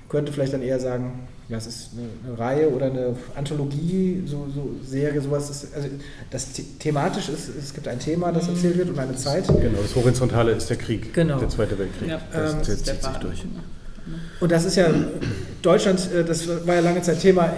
könnte 0.08 0.32
vielleicht 0.32 0.52
dann 0.52 0.62
eher 0.62 0.80
sagen, 0.80 1.12
ja, 1.48 1.58
es 1.58 1.66
ist 1.66 1.90
eine, 1.92 2.08
eine, 2.26 2.38
Reihe 2.38 2.70
oder 2.70 2.86
eine 2.86 3.14
Anthologie, 3.34 4.22
so, 4.26 4.46
so 4.54 4.70
Serie, 4.86 5.20
sowas. 5.20 5.50
Ist, 5.50 5.74
also 5.74 5.88
das 6.30 6.48
thematisch 6.78 7.28
ist, 7.28 7.50
es 7.56 7.74
gibt 7.74 7.86
ein 7.86 7.98
Thema, 7.98 8.32
das 8.32 8.48
erzählt 8.48 8.78
wird 8.78 8.88
und 8.88 8.98
eine 8.98 9.14
Zeit. 9.14 9.46
Genau, 9.46 9.82
das 9.82 9.94
Horizontale 9.94 10.52
ist 10.52 10.70
der 10.70 10.78
Krieg, 10.78 11.12
genau. 11.12 11.38
der 11.38 11.50
Zweite 11.50 11.78
Weltkrieg. 11.78 12.08
Ja. 12.08 12.20
Das, 12.32 12.52
ähm, 12.52 12.58
das 12.60 12.82
zieht 12.82 13.02
sich 13.02 13.16
durch. 13.20 13.44
Und 14.40 14.52
das 14.52 14.64
ist 14.64 14.76
ja, 14.76 14.88
Deutschland, 15.62 16.10
äh, 16.12 16.24
das 16.24 16.48
war 16.66 16.76
ja 16.76 16.80
lange 16.80 17.02
Zeit 17.02 17.20
Thema, 17.20 17.52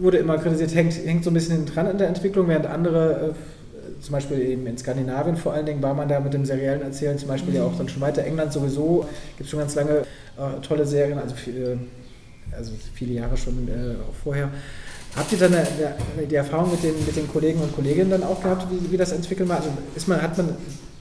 wurde 0.00 0.18
immer 0.18 0.38
kritisiert, 0.38 0.74
hängt, 0.74 0.94
hängt 0.94 1.24
so 1.24 1.30
ein 1.30 1.34
bisschen 1.34 1.66
dran 1.66 1.90
in 1.90 1.98
der 1.98 2.08
Entwicklung, 2.08 2.48
während 2.48 2.66
andere 2.66 3.30
äh, 3.30 4.00
zum 4.00 4.12
Beispiel 4.12 4.40
eben 4.40 4.66
in 4.66 4.76
Skandinavien 4.76 5.36
vor 5.36 5.52
allen 5.52 5.66
Dingen 5.66 5.82
war 5.82 5.94
man 5.94 6.08
da 6.08 6.20
mit 6.20 6.34
dem 6.34 6.44
seriellen 6.44 6.82
Erzählen, 6.82 7.16
zum 7.16 7.28
Beispiel 7.28 7.54
ja 7.54 7.64
auch 7.64 7.76
dann 7.76 7.88
schon 7.88 8.02
weiter. 8.02 8.24
England 8.24 8.52
sowieso 8.52 9.06
gibt 9.36 9.46
es 9.46 9.50
schon 9.50 9.60
ganz 9.60 9.74
lange 9.74 10.00
äh, 10.00 10.60
tolle 10.62 10.84
Serien, 10.84 11.18
also 11.18 11.34
viel, 11.34 11.78
also 12.56 12.72
viele 12.94 13.14
Jahre 13.14 13.36
schon 13.36 13.68
äh, 13.68 13.94
vorher. 14.22 14.50
Habt 15.16 15.30
ihr 15.32 15.38
dann 15.38 15.54
eine, 15.54 15.66
eine, 16.16 16.26
die 16.26 16.34
Erfahrung 16.34 16.72
mit 16.72 16.82
den, 16.82 16.94
mit 17.06 17.16
den 17.16 17.28
Kollegen 17.28 17.60
und 17.60 17.74
Kolleginnen 17.74 18.10
dann 18.10 18.24
auch 18.24 18.42
gehabt, 18.42 18.66
wie, 18.70 18.90
wie 18.90 18.96
das 18.96 19.12
entwickelt 19.12 19.48
war? 19.48 19.58
Also 19.58 19.70
ist 19.94 20.08
man, 20.08 20.20
hat 20.20 20.36
man, 20.36 20.56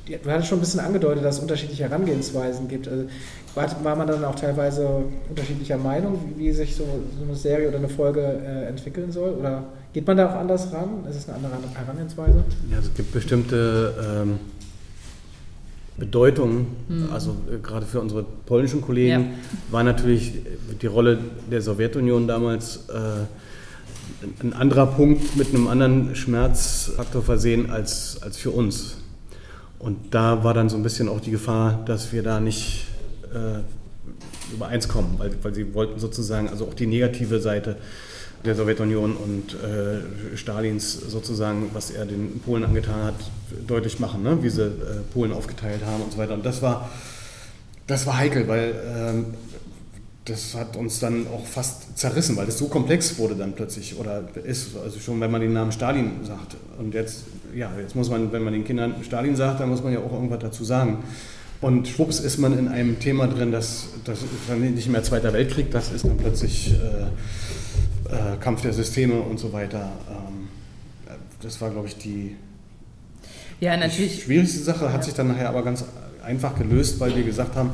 du 0.05 0.31
hattest 0.31 0.49
schon 0.49 0.59
ein 0.59 0.61
bisschen 0.61 0.81
angedeutet, 0.81 1.25
dass 1.25 1.37
es 1.37 1.41
unterschiedliche 1.41 1.83
Herangehensweisen 1.83 2.67
gibt. 2.67 2.87
Also 2.87 3.05
war, 3.55 3.83
war 3.83 3.95
man 3.95 4.07
dann 4.07 4.23
auch 4.23 4.35
teilweise 4.35 5.03
unterschiedlicher 5.29 5.77
Meinung, 5.77 6.19
wie, 6.35 6.45
wie 6.45 6.51
sich 6.51 6.75
so, 6.75 6.83
so, 7.17 7.23
eine 7.23 7.35
Serie 7.35 7.69
oder 7.69 7.77
eine 7.77 7.89
Folge 7.89 8.21
äh, 8.21 8.67
entwickeln 8.67 9.11
soll? 9.11 9.31
Oder 9.31 9.63
geht 9.93 10.05
man 10.05 10.17
da 10.17 10.29
auch 10.29 10.35
anders 10.35 10.71
ran? 10.71 11.05
Ist 11.09 11.17
es 11.17 11.29
eine 11.29 11.37
andere 11.37 11.73
Herangehensweise? 11.73 12.43
Ja, 12.69 12.77
es 12.79 12.93
gibt 12.93 13.13
bestimmte 13.13 13.95
ähm, 14.21 14.39
Bedeutung, 15.97 16.67
mhm. 16.87 17.09
also 17.11 17.35
äh, 17.51 17.57
gerade 17.61 17.85
für 17.85 18.01
unsere 18.01 18.23
polnischen 18.23 18.81
Kollegen, 18.81 19.21
ja. 19.21 19.25
war 19.71 19.83
natürlich 19.83 20.33
die 20.81 20.87
Rolle 20.87 21.19
der 21.51 21.61
Sowjetunion 21.61 22.27
damals 22.27 22.89
äh, 22.89 23.25
ein 24.41 24.53
anderer 24.53 24.87
Punkt 24.87 25.35
mit 25.35 25.49
einem 25.49 25.67
anderen 25.67 26.15
Schmerzfaktor 26.15 27.21
versehen 27.21 27.69
als, 27.69 28.21
als 28.21 28.37
für 28.37 28.51
uns. 28.51 28.97
Und 29.79 29.97
da 30.13 30.43
war 30.43 30.53
dann 30.53 30.69
so 30.69 30.77
ein 30.77 30.83
bisschen 30.83 31.09
auch 31.09 31.19
die 31.19 31.31
Gefahr, 31.31 31.83
dass 31.85 32.13
wir 32.13 32.23
da 32.23 32.39
nicht 32.39 32.85
äh, 33.33 33.59
übereins 34.53 34.87
kommen, 34.87 35.15
weil, 35.17 35.31
weil 35.41 35.53
sie 35.53 35.73
wollten 35.73 35.99
sozusagen 35.99 36.47
also 36.49 36.65
auch 36.65 36.73
die 36.73 36.87
negative 36.87 37.39
Seite 37.39 37.77
der 38.45 38.55
Sowjetunion 38.55 39.15
und 39.15 39.53
äh, 39.53 40.37
Stalins 40.37 40.93
sozusagen, 40.93 41.69
was 41.73 41.91
er 41.91 42.05
den 42.05 42.39
Polen 42.39 42.63
angetan 42.63 43.03
hat, 43.03 43.15
deutlich 43.67 43.99
machen, 43.99 44.23
ne? 44.23 44.41
wie 44.41 44.49
sie 44.49 44.65
äh, 44.65 44.71
Polen 45.13 45.31
aufgeteilt 45.31 45.85
haben 45.85 46.03
und 46.03 46.11
so 46.11 46.17
weiter. 46.17 46.33
Und 46.33 46.45
das 46.45 46.61
war, 46.61 46.89
das 47.87 48.05
war 48.05 48.17
heikel, 48.17 48.47
weil 48.47 48.73
ähm, 48.95 49.25
das 50.25 50.55
hat 50.55 50.75
uns 50.77 50.99
dann 50.99 51.27
auch 51.27 51.45
fast 51.45 51.97
zerrissen, 51.97 52.37
weil 52.37 52.45
das 52.45 52.57
so 52.57 52.67
komplex 52.67 53.17
wurde 53.17 53.35
dann 53.35 53.53
plötzlich 53.53 53.97
oder 53.97 54.23
ist, 54.43 54.75
also 54.77 54.99
schon 54.99 55.19
wenn 55.19 55.31
man 55.31 55.41
den 55.41 55.53
Namen 55.53 55.71
Stalin 55.71 56.25
sagt. 56.25 56.55
Und 56.79 56.93
jetzt 56.93 57.23
ja, 57.55 57.71
jetzt 57.79 57.95
muss 57.95 58.09
man, 58.09 58.31
wenn 58.31 58.43
man 58.43 58.53
den 58.53 58.63
Kindern 58.63 58.95
Stalin 59.03 59.35
sagt, 59.35 59.59
dann 59.59 59.69
muss 59.69 59.83
man 59.83 59.93
ja 59.93 59.99
auch 59.99 60.11
irgendwas 60.11 60.39
dazu 60.39 60.63
sagen. 60.63 61.03
Und 61.61 61.87
schwupps 61.87 62.19
ist 62.19 62.39
man 62.39 62.57
in 62.57 62.67
einem 62.67 62.99
Thema 62.99 63.27
drin, 63.27 63.51
das, 63.51 63.87
das 64.03 64.19
ist 64.19 64.29
dann 64.49 64.59
nicht 64.59 64.89
mehr 64.89 65.03
Zweiter 65.03 65.31
Weltkrieg, 65.31 65.71
das 65.71 65.91
ist 65.91 66.03
dann 66.03 66.17
plötzlich 66.17 66.73
äh, 66.73 67.05
äh, 68.13 68.37
Kampf 68.39 68.61
der 68.61 68.73
Systeme 68.73 69.19
und 69.19 69.39
so 69.39 69.51
weiter. 69.53 69.91
Ähm, 70.09 70.47
das 71.41 71.59
war, 71.59 71.71
glaube 71.71 71.87
ich, 71.87 71.97
die, 71.97 72.35
ja, 73.59 73.75
die 73.75 74.09
schwierigste 74.09 74.59
Sache, 74.59 74.93
hat 74.93 75.03
sich 75.03 75.13
dann 75.13 75.27
nachher 75.27 75.49
aber 75.49 75.63
ganz 75.63 75.83
einfach 76.23 76.57
gelöst, 76.57 76.99
weil 76.99 77.15
wir 77.15 77.23
gesagt 77.23 77.55
haben, 77.55 77.71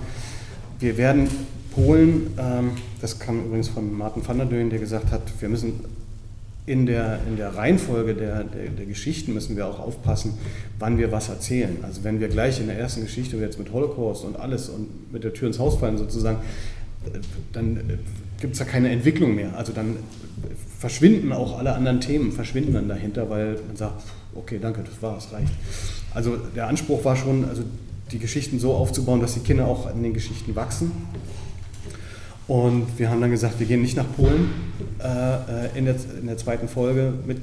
wir 0.79 0.97
werden 0.97 1.29
Polen, 1.73 2.33
ähm, 2.39 2.71
das 3.01 3.19
kam 3.19 3.45
übrigens 3.45 3.69
von 3.69 3.95
Martin 3.95 4.27
van 4.27 4.37
der 4.37 4.47
Döen, 4.47 4.69
der 4.69 4.79
gesagt 4.79 5.11
hat, 5.11 5.21
wir 5.39 5.49
müssen 5.49 5.81
in 6.65 6.85
der, 6.85 7.19
in 7.27 7.37
der 7.37 7.55
Reihenfolge 7.55 8.13
der, 8.13 8.43
der, 8.43 8.69
der, 8.69 8.85
Geschichten 8.85 9.33
müssen 9.33 9.57
wir 9.57 9.67
auch 9.67 9.79
aufpassen, 9.79 10.37
wann 10.77 10.99
wir 10.99 11.11
was 11.11 11.29
erzählen. 11.29 11.77
Also 11.81 12.03
wenn 12.03 12.19
wir 12.19 12.27
gleich 12.27 12.59
in 12.59 12.67
der 12.67 12.77
ersten 12.77 13.01
Geschichte 13.01 13.37
jetzt 13.37 13.57
mit 13.57 13.71
Holocaust 13.71 14.23
und 14.23 14.39
alles 14.39 14.69
und 14.69 15.11
mit 15.11 15.23
der 15.23 15.33
Tür 15.33 15.47
ins 15.47 15.57
Haus 15.57 15.77
fallen 15.77 15.97
sozusagen, 15.97 16.37
dann 17.53 17.99
gibt 18.39 18.53
es 18.53 18.59
da 18.59 18.65
keine 18.65 18.89
Entwicklung 18.89 19.35
mehr. 19.35 19.57
Also 19.57 19.73
dann 19.73 19.97
verschwinden 20.79 21.31
auch 21.31 21.59
alle 21.59 21.75
anderen 21.75 22.01
Themen, 22.01 22.31
verschwinden 22.31 22.73
dann 22.73 22.87
dahinter, 22.87 23.29
weil 23.29 23.59
man 23.67 23.75
sagt, 23.75 24.01
okay, 24.33 24.57
danke, 24.59 24.81
das 24.81 25.01
war's, 25.01 25.31
reicht. 25.31 25.53
Also 26.13 26.37
der 26.55 26.67
Anspruch 26.67 27.05
war 27.05 27.15
schon, 27.15 27.45
also 27.45 27.63
die 28.11 28.19
Geschichten 28.19 28.57
so 28.57 28.73
aufzubauen, 28.73 29.21
dass 29.21 29.35
die 29.35 29.41
Kinder 29.41 29.67
auch 29.67 29.85
an 29.85 30.01
den 30.01 30.13
Geschichten 30.13 30.55
wachsen 30.55 30.91
und 32.49 32.97
wir 32.97 33.11
haben 33.11 33.21
dann 33.21 33.29
gesagt, 33.29 33.59
wir 33.59 33.67
gehen 33.67 33.83
nicht 33.83 33.95
nach 33.95 34.11
Polen 34.15 34.49
äh, 35.03 35.77
in, 35.77 35.85
der, 35.85 35.95
in, 36.19 36.25
der, 36.25 36.35
zweiten 36.35 36.67
Folge 36.67 37.13
mit 37.27 37.41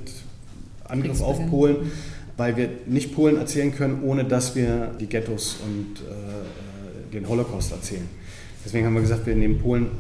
Angriff 0.85 1.21
auf 1.21 1.39
Polen, 1.49 1.77
weil 2.37 2.57
wir 2.57 2.69
nicht 2.87 3.15
Polen 3.15 3.37
erzählen 3.37 3.73
können, 3.73 4.03
ohne 4.03 4.25
dass 4.25 4.57
wir 4.57 4.91
die 4.99 5.07
Ghettos 5.07 5.59
und 5.65 6.01
äh, 6.01 7.13
den 7.13 7.29
Holocaust 7.29 7.71
erzählen. 7.71 8.09
Deswegen 8.65 8.85
haben 8.85 8.95
wir 8.95 9.01
gesagt, 9.01 9.27
wir 9.27 9.37
nehmen 9.37 9.61
Polen 9.61 9.91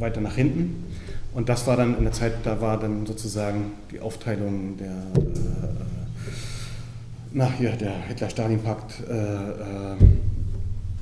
weiter 0.00 0.20
nach 0.20 0.34
hinten. 0.34 0.84
Und 1.32 1.48
das 1.48 1.66
war 1.66 1.76
dann 1.76 1.96
in 1.96 2.04
der 2.04 2.12
Zeit, 2.12 2.32
da 2.44 2.60
war 2.60 2.78
dann 2.78 3.06
sozusagen 3.06 3.72
die 3.90 4.00
Aufteilung 4.00 4.76
der, 4.76 4.88
äh, 4.88 5.68
nach 7.32 7.52
hier, 7.54 7.70
der 7.72 8.02
Hitler-Stalin-Pakt. 8.08 9.02
Äh, 9.08 9.12
äh 9.12 9.96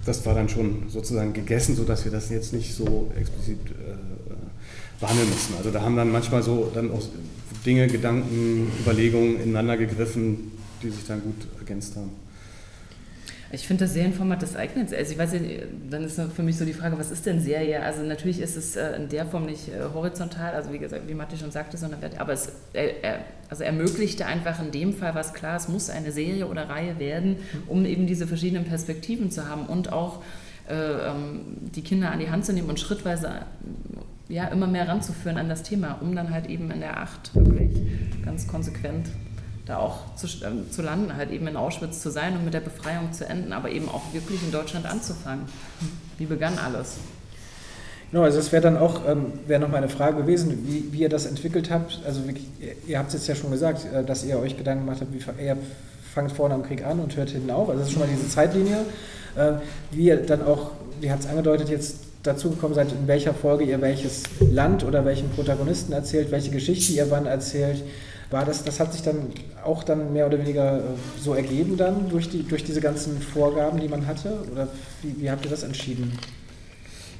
das 0.05 0.25
war 0.25 0.35
dann 0.35 0.49
schon 0.49 0.85
sozusagen 0.89 1.35
gegessen, 1.35 1.77
sodass 1.77 2.05
wir 2.05 2.13
das 2.13 2.31
jetzt 2.31 2.55
nicht 2.55 2.75
so 2.75 3.11
explizit 3.15 3.59
äh, 3.71 3.95
behandeln 4.99 5.29
müssen. 5.29 5.55
Also 5.59 5.71
da 5.71 5.83
haben 5.83 5.97
dann 5.97 6.11
manchmal 6.11 6.43
so 6.43 6.71
dann 6.73 6.91
auch 6.91 7.03
Dinge, 7.67 7.87
Gedanken, 7.89 8.73
Überlegungen 8.81 9.39
ineinander 9.39 9.77
gegriffen, 9.77 10.53
die 10.83 10.89
sich 10.89 11.07
dann 11.07 11.21
gut 11.21 11.47
ergänzt 11.59 11.95
haben. 11.97 12.11
Ich 13.51 13.67
finde 13.67 13.85
das 13.85 13.95
Serienformat, 13.95 14.43
das 14.43 14.57
eignet 14.57 14.91
sich. 14.91 14.99
Also 14.99 15.13
ich 15.13 15.19
weiß 15.19 15.33
ja, 15.33 15.41
dann 15.89 16.05
ist 16.05 16.21
für 16.37 16.43
mich 16.43 16.59
so 16.59 16.67
die 16.67 16.75
Frage, 16.75 16.99
was 16.99 17.11
ist 17.11 17.25
denn 17.25 17.41
Serie? 17.41 17.83
Also 17.83 18.03
natürlich 18.03 18.41
ist 18.41 18.57
es 18.57 18.77
äh, 18.77 18.97
in 18.97 19.09
der 19.09 19.25
Form 19.25 19.47
nicht 19.47 19.69
äh, 19.69 19.95
horizontal, 19.95 20.55
also 20.55 20.73
wie 20.73 20.79
gesagt, 20.79 21.09
wie 21.09 21.15
Matti 21.15 21.39
schon 21.39 21.51
sagte, 21.51 21.79
sondern 21.79 22.01
aber 22.19 22.33
es 22.35 22.53
also 23.49 23.65
ermöglichte 23.65 24.27
einfach 24.27 24.63
in 24.63 24.71
dem 24.71 24.93
Fall 24.93 25.15
was 25.15 25.33
klar, 25.33 25.57
es 25.57 25.69
muss 25.69 25.89
eine 25.89 26.13
Serie 26.13 26.47
oder 26.47 26.69
Reihe 26.69 26.99
werden, 26.99 27.37
um 27.67 27.87
eben 27.87 28.07
diese 28.07 28.27
verschiedenen 28.27 28.67
Perspektiven 28.67 29.31
zu 29.31 29.49
haben 29.49 29.67
und 29.67 29.93
auch 29.93 30.23
äh, 30.69 30.75
ähm, 30.75 31.41
die 31.75 31.83
Kinder 31.83 32.11
an 32.11 32.19
die 32.19 32.31
Hand 32.31 32.45
zu 32.45 32.53
nehmen 32.53 32.69
und 32.69 32.79
schrittweise 32.79 33.47
ja, 34.29 34.49
immer 34.49 34.67
mehr 34.67 34.87
ranzuführen 34.87 35.39
an 35.39 35.49
das 35.49 35.63
Thema, 35.63 35.99
um 36.03 36.15
dann 36.15 36.31
halt 36.31 36.47
eben 36.47 36.71
in 36.71 36.81
der 36.81 37.01
Acht 37.01 37.35
wirklich 37.35 37.71
ganz 38.25 38.47
konsequent 38.47 39.09
da 39.69 39.79
auch 39.79 40.15
zu, 40.17 40.27
äh, 40.27 40.71
zu 40.71 40.83
landen, 40.83 41.15
halt 41.17 41.31
eben 41.31 41.47
in 41.47 41.57
Auschwitz 41.57 42.01
zu 42.01 42.11
sein 42.11 42.37
und 42.37 42.45
mit 42.45 42.55
der 42.55 42.61
Befreiung 42.61 43.13
zu 43.13 43.27
enden, 43.27 43.53
aber 43.53 43.71
eben 43.71 43.89
auch 43.89 44.13
wirklich 44.13 44.43
in 44.43 44.51
Deutschland 44.51 44.87
anzufangen. 44.87 45.45
Wie 46.17 46.27
begann 46.27 46.59
alles? 46.59 46.97
Genau, 48.11 48.25
also 48.25 48.39
das 48.39 48.51
wäre 48.53 48.63
dann 48.63 48.79
auch, 48.79 49.07
ähm, 49.07 49.33
wäre 49.47 49.61
noch 49.61 49.69
meine 49.69 49.91
Frage 49.91 50.17
gewesen, 50.17 50.67
wie, 50.67 50.93
wie 50.93 51.01
ihr 51.01 51.11
das 51.11 51.27
entwickelt 51.27 51.71
habt. 51.71 52.01
Also 52.07 52.27
wirklich, 52.27 52.47
ihr 52.87 52.99
habt 52.99 53.09
es 53.09 53.15
jetzt 53.15 53.27
ja 53.27 53.35
schon 53.35 53.51
gesagt, 53.51 53.87
äh, 53.93 54.03
dass 54.03 54.25
ihr 54.25 54.39
euch 54.39 54.57
Gedanken 54.57 54.87
gemacht 54.87 55.03
habt, 55.03 55.13
wie 55.13 55.45
ihr 55.45 55.57
fangt 56.15 56.33
vorne 56.33 56.55
am 56.55 56.63
Krieg 56.63 56.85
an 56.85 57.01
und 57.01 57.15
hört 57.17 57.31
hinten 57.31 57.51
auf. 57.51 57.69
Also 57.69 57.81
das 57.81 57.89
ist 57.89 57.93
schon 57.95 58.03
mal 58.03 58.09
diese 58.11 58.29
Zeitlinie. 58.29 58.87
Äh, 59.37 59.53
wie 59.91 60.07
ihr 60.07 60.17
dann 60.17 60.43
auch, 60.43 60.71
wie 61.01 61.11
hat 61.11 61.21
es 61.21 61.27
angedeutet, 61.27 61.69
jetzt 61.69 61.97
dazu 62.23 62.51
gekommen 62.51 62.75
seid, 62.75 62.91
in 62.93 63.07
welcher 63.07 63.35
Folge 63.35 63.65
ihr 63.65 63.81
welches 63.81 64.23
Land 64.41 64.85
oder 64.85 65.05
welchen 65.05 65.29
Protagonisten 65.31 65.93
erzählt, 65.93 66.31
welche 66.31 66.51
Geschichte 66.51 66.93
ihr 66.95 67.11
wann 67.11 67.27
erzählt. 67.27 67.83
War 68.31 68.45
das, 68.45 68.63
das 68.63 68.79
hat 68.79 68.93
sich 68.93 69.03
dann 69.03 69.33
auch 69.65 69.83
dann 69.83 70.13
mehr 70.13 70.27
oder 70.27 70.39
weniger 70.39 70.79
äh, 70.79 70.83
so 71.19 71.35
ergeben 71.35 71.77
dann 71.77 72.11
durch, 72.11 72.29
die, 72.29 72.43
durch 72.43 72.63
diese 72.63 72.81
ganzen 72.81 73.21
Vorgaben, 73.23 73.81
die 73.81 73.89
man 73.89 74.07
hatte? 74.07 74.43
Oder 74.53 74.69
wie, 75.03 75.23
wie 75.23 75.31
habt 75.31 75.45
ihr 75.45 75.51
das 75.51 75.63
entschieden? 75.63 76.13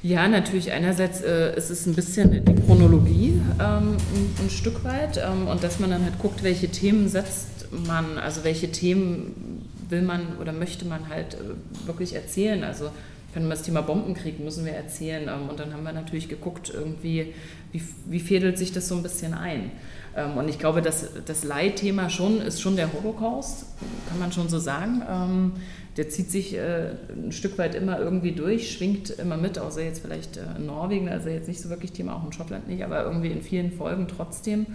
Ja, 0.01 0.27
natürlich. 0.27 0.71
Einerseits 0.71 1.21
äh, 1.21 1.55
ist 1.57 1.69
es 1.69 1.85
ein 1.85 1.93
bisschen 1.93 2.45
die 2.45 2.55
Chronologie 2.55 3.41
ähm, 3.59 3.97
ein, 3.97 4.45
ein, 4.45 4.49
Stück 4.49 4.83
weit 4.85 5.17
ähm, 5.17 5.47
und 5.47 5.63
dass 5.63 5.79
man 5.79 5.89
dann 5.89 6.03
halt 6.03 6.19
guckt, 6.19 6.43
welche 6.43 6.69
Themen 6.69 7.09
setzt 7.09 7.67
man, 7.85 8.17
also 8.17 8.43
welche 8.43 8.71
Themen 8.71 9.65
will 9.89 10.01
man 10.01 10.37
oder 10.39 10.53
möchte 10.53 10.85
man 10.85 11.09
halt 11.09 11.33
äh, 11.33 11.87
wirklich 11.87 12.15
erzählen. 12.15 12.63
Also 12.63 12.91
wenn 13.33 13.43
wir 13.43 13.49
das 13.49 13.63
Thema 13.63 13.81
Bombenkrieg 13.81 14.39
müssen 14.39 14.65
wir 14.65 14.73
erzählen 14.73 15.27
ähm, 15.27 15.49
und 15.49 15.59
dann 15.59 15.73
haben 15.73 15.83
wir 15.83 15.91
natürlich 15.91 16.29
geguckt, 16.29 16.71
irgendwie, 16.73 17.33
wie, 17.71 17.81
wie 18.05 18.19
fädelt 18.19 18.57
sich 18.57 18.71
das 18.71 18.87
so 18.87 18.95
ein 18.95 19.03
bisschen 19.03 19.33
ein. 19.33 19.71
Ähm, 20.15 20.37
und 20.37 20.47
ich 20.47 20.59
glaube, 20.59 20.81
dass 20.81 21.07
das 21.25 21.43
Leitthema 21.43 22.09
schon 22.09 22.41
ist 22.41 22.61
schon 22.61 22.75
der 22.75 22.91
Holocaust, 22.93 23.65
kann 24.07 24.19
man 24.19 24.31
schon 24.31 24.49
so 24.49 24.59
sagen. 24.59 25.01
Ähm, 25.09 25.51
der 25.97 26.09
zieht 26.09 26.31
sich 26.31 26.55
äh, 26.55 26.91
ein 27.13 27.31
Stück 27.31 27.57
weit 27.57 27.75
immer 27.75 27.99
irgendwie 27.99 28.31
durch, 28.31 28.71
schwingt 28.71 29.09
immer 29.09 29.37
mit, 29.37 29.59
außer 29.59 29.83
jetzt 29.83 30.01
vielleicht 30.01 30.37
äh, 30.37 30.41
in 30.57 30.65
Norwegen, 30.65 31.09
also 31.09 31.29
jetzt 31.29 31.47
nicht 31.47 31.61
so 31.61 31.69
wirklich 31.69 31.91
Thema, 31.91 32.15
auch 32.15 32.25
in 32.25 32.31
Schottland 32.31 32.67
nicht, 32.67 32.83
aber 32.83 33.03
irgendwie 33.03 33.31
in 33.31 33.41
vielen 33.41 33.71
Folgen 33.71 34.07
trotzdem. 34.07 34.65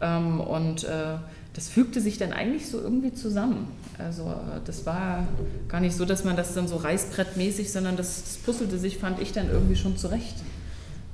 Ähm, 0.00 0.40
und 0.40 0.84
äh, 0.84 1.18
das 1.54 1.68
fügte 1.68 2.00
sich 2.00 2.18
dann 2.18 2.32
eigentlich 2.32 2.68
so 2.68 2.80
irgendwie 2.80 3.14
zusammen. 3.14 3.68
Also 3.96 4.34
das 4.66 4.84
war 4.84 5.26
gar 5.68 5.80
nicht 5.80 5.96
so, 5.96 6.04
dass 6.04 6.22
man 6.22 6.36
das 6.36 6.52
dann 6.52 6.68
so 6.68 6.76
reißbrettmäßig, 6.76 7.72
sondern 7.72 7.96
das, 7.96 8.24
das 8.24 8.36
puzzelte 8.36 8.76
sich, 8.76 8.98
fand 8.98 9.22
ich, 9.22 9.32
dann 9.32 9.48
irgendwie 9.48 9.76
schon 9.76 9.96
zurecht. 9.96 10.34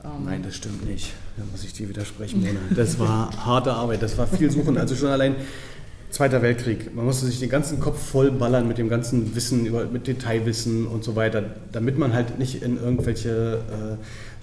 Ähm, 0.05 0.25
Nein, 0.25 0.43
das 0.43 0.57
stimmt 0.57 0.89
nicht. 0.89 1.13
Da 1.37 1.45
muss 1.51 1.65
ich 1.65 1.73
dir 1.73 1.89
widersprechen, 1.89 2.41
Mona. 2.41 2.61
Das 2.75 2.99
war 2.99 3.31
harte 3.47 3.73
Arbeit, 3.73 4.03
das 4.03 4.19
war 4.19 4.27
viel 4.27 4.51
Suchen. 4.51 4.77
Also 4.79 4.97
schon 4.97 5.09
allein 5.09 5.37
Zweiter 6.13 6.43
Weltkrieg. 6.43 6.95
Man 6.95 7.07
musste 7.07 7.25
sich 7.25 7.41
den 7.41 7.49
ganzen 7.49 7.81
Kopf 7.81 7.99
vollballern 7.99 8.69
mit 8.69 8.77
dem 8.77 8.91
ganzen 8.91 9.35
Wissen, 9.35 9.65
über, 9.65 9.87
mit 9.87 10.07
Detailwissen 10.07 10.87
und 10.87 11.03
so 11.05 11.17
weiter, 11.17 11.43
damit 11.73 11.97
man 11.97 12.13
halt 12.13 12.39
nicht 12.39 12.63
in 12.63 12.77
irgendwelche 12.77 13.61
äh, 13.71 13.97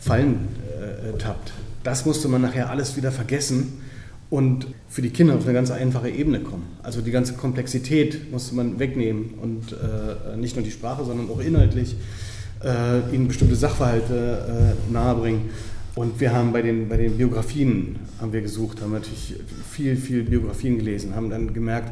Fallen 0.03 0.47
äh, 0.81 1.15
tappt. 1.19 1.53
Das 1.83 2.07
musste 2.07 2.27
man 2.27 2.41
nachher 2.41 2.71
alles 2.71 2.97
wieder 2.97 3.11
vergessen 3.11 3.83
und 4.31 4.65
für 4.89 5.03
die 5.03 5.11
Kinder 5.11 5.35
auf 5.35 5.43
eine 5.43 5.53
ganz 5.53 5.69
einfache 5.69 6.09
Ebene 6.09 6.39
kommen. 6.39 6.65
Also 6.81 7.01
die 7.01 7.11
ganze 7.11 7.33
Komplexität 7.33 8.31
musste 8.31 8.55
man 8.55 8.79
wegnehmen 8.79 9.35
und 9.39 9.73
äh, 9.73 10.37
nicht 10.37 10.55
nur 10.55 10.65
die 10.65 10.71
Sprache, 10.71 11.05
sondern 11.05 11.29
auch 11.29 11.39
inhaltlich 11.39 11.95
äh, 12.63 13.15
ihnen 13.15 13.27
bestimmte 13.27 13.55
Sachverhalte 13.55 14.75
äh, 14.89 14.91
nahebringen. 14.91 15.49
Und 15.95 16.19
wir 16.19 16.33
haben 16.33 16.53
bei 16.53 16.61
den, 16.61 16.87
bei 16.87 16.97
den 16.97 17.17
Biografien 17.17 17.97
haben 18.21 18.31
wir 18.31 18.41
gesucht, 18.41 18.81
haben 18.81 18.93
natürlich 18.93 19.35
viel, 19.69 19.97
viel 19.97 20.23
Biografien 20.23 20.77
gelesen, 20.77 21.15
haben 21.15 21.29
dann 21.29 21.53
gemerkt, 21.53 21.91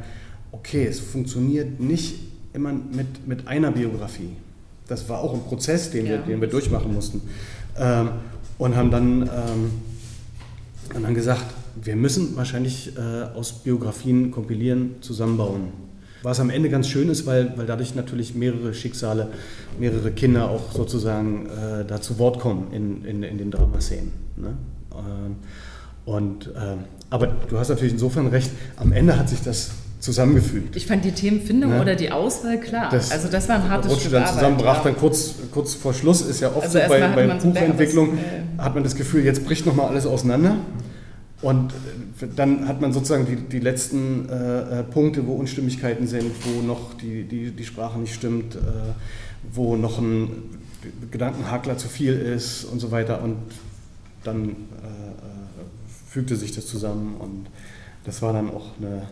okay, 0.52 0.86
es 0.86 1.00
funktioniert 1.00 1.80
nicht 1.80 2.20
immer 2.54 2.72
mit, 2.74 3.28
mit 3.28 3.48
einer 3.48 3.72
Biografie. 3.72 4.30
Das 4.88 5.08
war 5.10 5.20
auch 5.20 5.34
ein 5.34 5.42
Prozess, 5.42 5.92
den, 5.92 6.06
ja. 6.06 6.12
wir, 6.14 6.18
den 6.20 6.42
wir 6.42 6.48
durchmachen 6.48 6.94
mussten. 6.94 7.22
Ähm, 7.78 8.10
und 8.58 8.76
haben 8.76 8.92
dann, 8.92 9.22
ähm, 9.24 9.72
haben 10.94 11.04
dann 11.04 11.14
gesagt, 11.14 11.46
wir 11.84 11.96
müssen 11.96 12.36
wahrscheinlich 12.36 12.96
äh, 12.98 13.24
aus 13.36 13.52
Biografien 13.52 14.32
kompilieren, 14.32 14.96
zusammenbauen. 15.02 15.87
Was 16.28 16.42
am 16.42 16.50
Ende 16.50 16.70
ganz 16.70 16.90
schön 16.90 17.08
ist, 17.08 17.26
weil, 17.26 17.58
weil 17.58 17.66
dadurch 17.66 17.96
natürlich 17.96 18.36
mehrere 18.36 18.74
Schicksale, 18.74 19.30
mehrere 19.80 20.12
Kinder 20.12 20.50
auch 20.50 20.74
sozusagen 20.74 21.46
äh, 21.46 21.86
da 21.86 22.02
zu 22.02 22.20
Wort 22.20 22.42
kommen 22.42 22.68
in, 22.74 23.06
in, 23.06 23.24
in 23.24 23.38
den 23.38 23.50
Dramaszenen. 23.50 24.12
Ne? 24.36 24.50
Ähm, 24.92 25.38
und, 26.04 26.48
äh, 26.48 26.76
aber 27.10 27.28
du 27.28 27.58
hast 27.58 27.70
natürlich 27.70 27.94
insofern 27.94 28.28
recht, 28.28 28.52
am 28.76 28.92
Ende 28.92 29.18
hat 29.18 29.30
sich 29.30 29.42
das 29.42 29.70
zusammengefügt. 30.02 30.76
Ich 30.76 30.86
fand 30.86 31.06
die 31.06 31.14
Themenfindung 31.14 31.72
ne? 31.72 31.82
oder 31.82 31.96
die 31.96 32.12
Auswahl 32.12 32.60
klar. 32.60 32.90
Das, 32.92 33.10
also 33.10 33.30
das 33.30 33.48
war 33.48 33.56
ein 33.56 33.70
hartes 33.70 33.98
Stück 33.98 34.12
dann 34.12 34.28
zusammenbracht, 34.28 34.84
ja. 34.84 34.92
dann 34.92 35.00
kurz, 35.00 35.36
kurz 35.54 35.76
vor 35.76 35.94
Schluss 35.94 36.20
ist 36.20 36.42
ja 36.42 36.50
oft 36.50 36.64
also 36.64 36.78
so 36.78 36.88
bei, 36.90 37.08
bei 37.08 37.28
Buchentwicklung, 37.36 38.18
so 38.58 38.62
hat 38.62 38.76
man 38.76 38.84
das 38.84 38.98
Gefühl, 38.98 39.24
jetzt 39.24 39.46
bricht 39.46 39.66
nochmal 39.66 39.88
alles 39.88 40.06
auseinander. 40.06 40.58
Und 41.42 41.72
äh, 41.72 42.28
dann 42.36 42.68
hat 42.68 42.82
man 42.82 42.94
sozusagen 42.94 43.26
die, 43.26 43.36
die 43.36 43.60
letzten 43.60 44.28
äh, 44.30 44.80
äh, 44.80 44.84
Punkte, 44.84 45.26
wo 45.28 45.34
Unstimmigkeiten 45.34 46.08
sind, 46.08 46.32
wo 46.46 46.62
noch 46.62 46.96
die, 46.96 47.24
die, 47.24 47.52
die 47.52 47.66
Sprache 47.66 48.00
nicht 48.00 48.16
stimmt, 48.16 48.56
äh, 48.56 48.60
wo 49.54 49.76
noch 49.76 50.00
ein 50.00 50.30
Gedankenhakler 51.12 51.78
zu 51.78 51.88
viel 51.88 52.14
ist 52.14 52.64
und 52.64 52.80
so 52.80 52.92
weiter. 52.92 53.22
Und 53.22 53.38
dann 54.24 54.50
äh, 54.50 54.52
äh, 54.52 54.56
fügte 56.10 56.36
sich 56.36 56.54
das 56.54 56.66
zusammen 56.68 57.16
und 57.20 57.48
das 58.04 58.22
war 58.22 58.34
dann 58.34 58.50
auch 58.50 58.72
eine, 58.80 59.04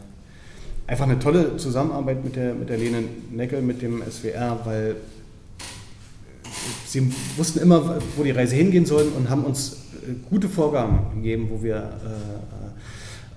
einfach 0.88 1.05
eine 1.05 1.19
tolle 1.19 1.57
Zusammenarbeit 1.57 2.23
mit 2.23 2.36
der, 2.36 2.53
mit 2.55 2.69
der 2.69 2.78
Lene 2.78 3.03
Neckel, 3.32 3.61
mit 3.61 3.82
dem 3.82 4.01
SWR, 4.09 4.59
weil 4.63 4.95
sie 6.88 7.11
wussten 7.38 7.59
immer, 7.59 7.99
wo 8.15 8.23
die 8.23 8.32
Reise 8.32 8.55
hingehen 8.55 8.86
soll 8.86 9.11
und 9.15 9.30
haben 9.30 9.43
uns 9.43 9.84
gute 10.29 10.49
Vorgaben 10.49 11.15
gegeben, 11.15 11.47
wo 11.49 11.61
wir 11.61 11.89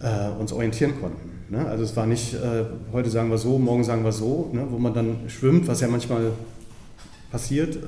äh, 0.03 0.07
äh, 0.07 0.31
uns 0.39 0.53
orientieren 0.53 1.01
konnten. 1.01 1.31
Ne? 1.49 1.67
Also 1.67 1.85
es 1.85 1.97
war 1.97 2.07
nicht, 2.07 2.35
äh, 2.35 2.65
heute 2.93 3.11
sagen 3.11 3.31
wir 3.31 3.39
so, 3.39 3.59
morgen 3.59 3.85
sagen 3.85 4.05
wir 4.05 4.13
so, 4.13 4.51
ne? 4.53 4.67
wo 4.71 4.79
man 4.79 4.95
dann 4.95 5.17
schwimmt, 5.29 5.67
was 5.69 5.81
ja 5.81 5.89
manchmal 5.89 6.33
passiert. 7.31 7.79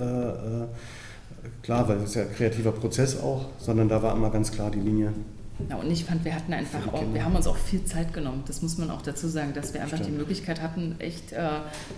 Klar, 1.63 1.89
weil 1.89 1.99
es 1.99 2.15
ja 2.15 2.23
ein 2.23 2.33
kreativer 2.35 2.73
Prozess 2.73 3.19
auch, 3.19 3.47
sondern 3.59 3.89
da 3.89 4.03
war 4.03 4.15
immer 4.15 4.31
ganz 4.31 4.53
klar 4.53 4.71
die 4.71 4.81
Linie. 4.81 5.13
Ja, 5.69 5.77
und 5.77 5.91
ich 5.91 6.05
fand, 6.05 6.25
wir 6.25 6.35
hatten 6.35 6.53
einfach 6.53 6.93
auch, 6.93 7.05
wir 7.13 7.25
haben 7.25 7.37
uns 7.37 7.47
auch 7.47 7.57
viel 7.57 7.85
Zeit 7.85 8.13
genommen. 8.13 8.43
Das 8.47 8.63
muss 8.63 8.79
man 8.79 8.91
auch 8.91 9.03
dazu 9.03 9.29
sagen, 9.29 9.53
dass 9.55 9.75
wir 9.75 9.83
einfach 9.83 9.99
Stimmt. 9.99 10.15
die 10.15 10.19
Möglichkeit 10.19 10.61
hatten, 10.61 10.97
echt 10.99 11.33
äh, 11.33 11.49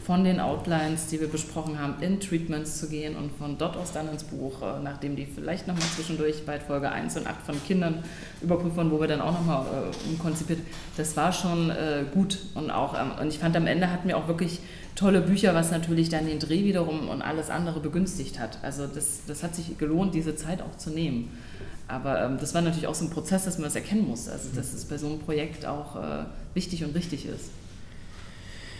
von 0.04 0.24
den 0.24 0.40
Outlines, 0.40 1.06
die 1.08 1.20
wir 1.20 1.28
besprochen 1.28 1.78
haben, 1.78 2.02
in 2.02 2.20
Treatments 2.20 2.78
zu 2.78 2.88
gehen 2.88 3.16
und 3.16 3.32
von 3.36 3.58
dort 3.58 3.76
aus 3.76 3.92
dann 3.92 4.08
ins 4.08 4.24
Buch, 4.24 4.62
äh, 4.62 4.82
nachdem 4.82 5.16
die 5.16 5.26
vielleicht 5.26 5.66
nochmal 5.66 5.86
zwischendurch 5.94 6.44
bei 6.44 6.58
Folge 6.58 6.90
1 6.90 7.16
und 7.16 7.26
8 7.26 7.42
von 7.42 7.64
Kindern 7.64 8.02
überprüft 8.40 8.76
wurden, 8.76 8.90
wo 8.90 9.00
wir 9.00 9.08
dann 9.08 9.20
auch 9.20 9.32
nochmal 9.32 9.64
äh, 9.66 10.08
umkonzipiert. 10.10 10.60
Das 10.96 11.16
war 11.16 11.32
schon 11.32 11.70
äh, 11.70 12.04
gut 12.12 12.38
und 12.54 12.70
auch, 12.70 12.94
ähm, 12.98 13.12
und 13.20 13.28
ich 13.28 13.38
fand 13.38 13.56
am 13.56 13.66
Ende 13.66 13.90
hatten 13.90 14.08
wir 14.08 14.16
auch 14.16 14.28
wirklich 14.28 14.60
tolle 14.94 15.20
Bücher, 15.20 15.54
was 15.54 15.70
natürlich 15.70 16.08
dann 16.08 16.26
den 16.26 16.38
Dreh 16.38 16.64
wiederum 16.64 17.08
und 17.08 17.22
alles 17.22 17.50
andere 17.50 17.80
begünstigt 17.80 18.38
hat. 18.38 18.58
Also 18.62 18.86
das, 18.86 19.22
das 19.26 19.42
hat 19.42 19.54
sich 19.54 19.78
gelohnt, 19.78 20.14
diese 20.14 20.36
Zeit 20.36 20.60
auch 20.62 20.76
zu 20.76 20.90
nehmen. 20.90 21.30
Aber 21.88 22.22
ähm, 22.22 22.38
das 22.40 22.54
war 22.54 22.62
natürlich 22.62 22.86
auch 22.86 22.94
so 22.94 23.04
ein 23.04 23.10
Prozess, 23.10 23.44
dass 23.44 23.58
man 23.58 23.64
das 23.64 23.74
erkennen 23.74 24.08
muss, 24.08 24.28
also 24.28 24.48
dass 24.54 24.72
es 24.72 24.84
bei 24.84 24.96
so 24.96 25.06
einem 25.06 25.18
Projekt 25.18 25.66
auch 25.66 25.96
äh, 25.96 26.24
wichtig 26.54 26.84
und 26.84 26.94
richtig 26.94 27.26
ist. 27.26 27.50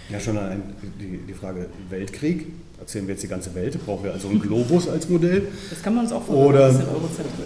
Ja, 0.09 0.21
schon 0.21 0.37
allein 0.37 0.63
die, 1.01 1.19
die 1.27 1.35
Frage 1.35 1.69
Weltkrieg. 1.89 2.47
Erzählen 2.79 3.07
wir 3.07 3.15
jetzt 3.15 3.23
die 3.23 3.29
ganze 3.29 3.55
Welt? 3.55 3.79
Brauchen 3.85 4.05
wir 4.05 4.13
also 4.13 4.29
einen 4.29 4.41
Globus 4.41 4.89
als 4.89 5.09
Modell? 5.09 5.47
Das 5.71 5.83
kann 5.83 5.95
man 5.95 6.05
uns 6.05 6.13
auch 6.13 6.25
vorstellen. 6.25 6.85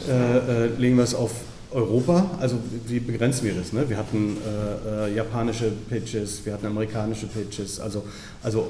Oder 0.09 0.45
äh, 0.49 0.65
äh, 0.65 0.67
legen 0.79 0.97
wir 0.97 1.05
es 1.05 1.15
auf 1.15 1.33
Europa? 1.71 2.31
Also 2.41 2.57
wie 2.87 3.01
begrenzen 3.01 3.45
wir 3.45 3.55
das? 3.55 3.73
Ne? 3.73 3.89
Wir 3.89 3.97
hatten 3.97 4.37
äh, 4.37 5.09
äh, 5.09 5.15
japanische 5.15 5.73
Pitches, 5.89 6.45
wir 6.45 6.53
hatten 6.53 6.67
amerikanische 6.67 7.27
Pitches, 7.27 7.81
also, 7.81 8.05
also 8.43 8.69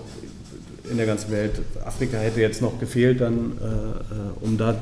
in 0.90 0.96
der 0.96 1.06
ganzen 1.06 1.30
Welt. 1.30 1.60
Afrika 1.84 2.16
hätte 2.18 2.40
jetzt 2.40 2.62
noch 2.62 2.78
gefehlt, 2.78 3.20
dann, 3.20 3.58
äh, 3.60 3.64
äh, 3.64 4.44
um 4.44 4.56
da 4.56 4.74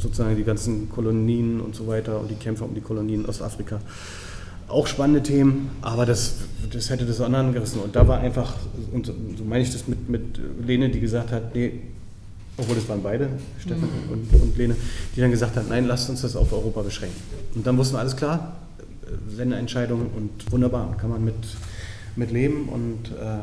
sozusagen 0.00 0.36
die 0.36 0.44
ganzen 0.44 0.88
Kolonien 0.88 1.60
und 1.60 1.74
so 1.74 1.86
weiter 1.86 2.20
und 2.20 2.30
die 2.30 2.36
Kämpfe 2.36 2.64
um 2.64 2.74
die 2.74 2.80
Kolonien 2.80 3.26
Ostafrika. 3.26 3.80
Auch 4.68 4.86
spannende 4.86 5.22
Themen, 5.22 5.70
aber 5.82 6.06
das, 6.06 6.36
das 6.72 6.88
hätte 6.88 7.04
das 7.04 7.20
anderen 7.20 7.52
gerissen. 7.52 7.80
Und 7.80 7.94
da 7.94 8.08
war 8.08 8.20
einfach, 8.20 8.54
und 8.92 9.06
so 9.06 9.44
meine 9.44 9.62
ich 9.62 9.72
das 9.72 9.86
mit, 9.86 10.08
mit 10.08 10.40
Lene, 10.64 10.88
die 10.88 11.00
gesagt 11.00 11.30
hat, 11.32 11.54
nee, 11.54 11.80
obwohl 12.56 12.76
das 12.76 12.88
waren 12.88 13.02
beide, 13.02 13.28
Stefan 13.58 13.88
mhm. 14.06 14.12
und, 14.12 14.42
und 14.42 14.58
Lene, 14.58 14.76
die 15.16 15.20
dann 15.20 15.30
gesagt 15.30 15.56
hat, 15.56 15.68
nein, 15.68 15.86
lasst 15.86 16.10
uns 16.10 16.22
das 16.22 16.36
auf 16.36 16.52
Europa 16.52 16.82
beschränken. 16.82 17.20
Und 17.54 17.66
dann 17.66 17.76
wussten 17.78 17.94
wir, 17.94 18.00
alles 18.00 18.16
klar, 18.16 18.56
Sendeentscheidung 19.28 20.10
und 20.16 20.52
wunderbar, 20.52 20.96
kann 20.96 21.10
man 21.10 21.24
mit, 21.24 21.34
mit 22.16 22.30
leben 22.30 22.68
und 22.68 23.10
äh, 23.12 23.38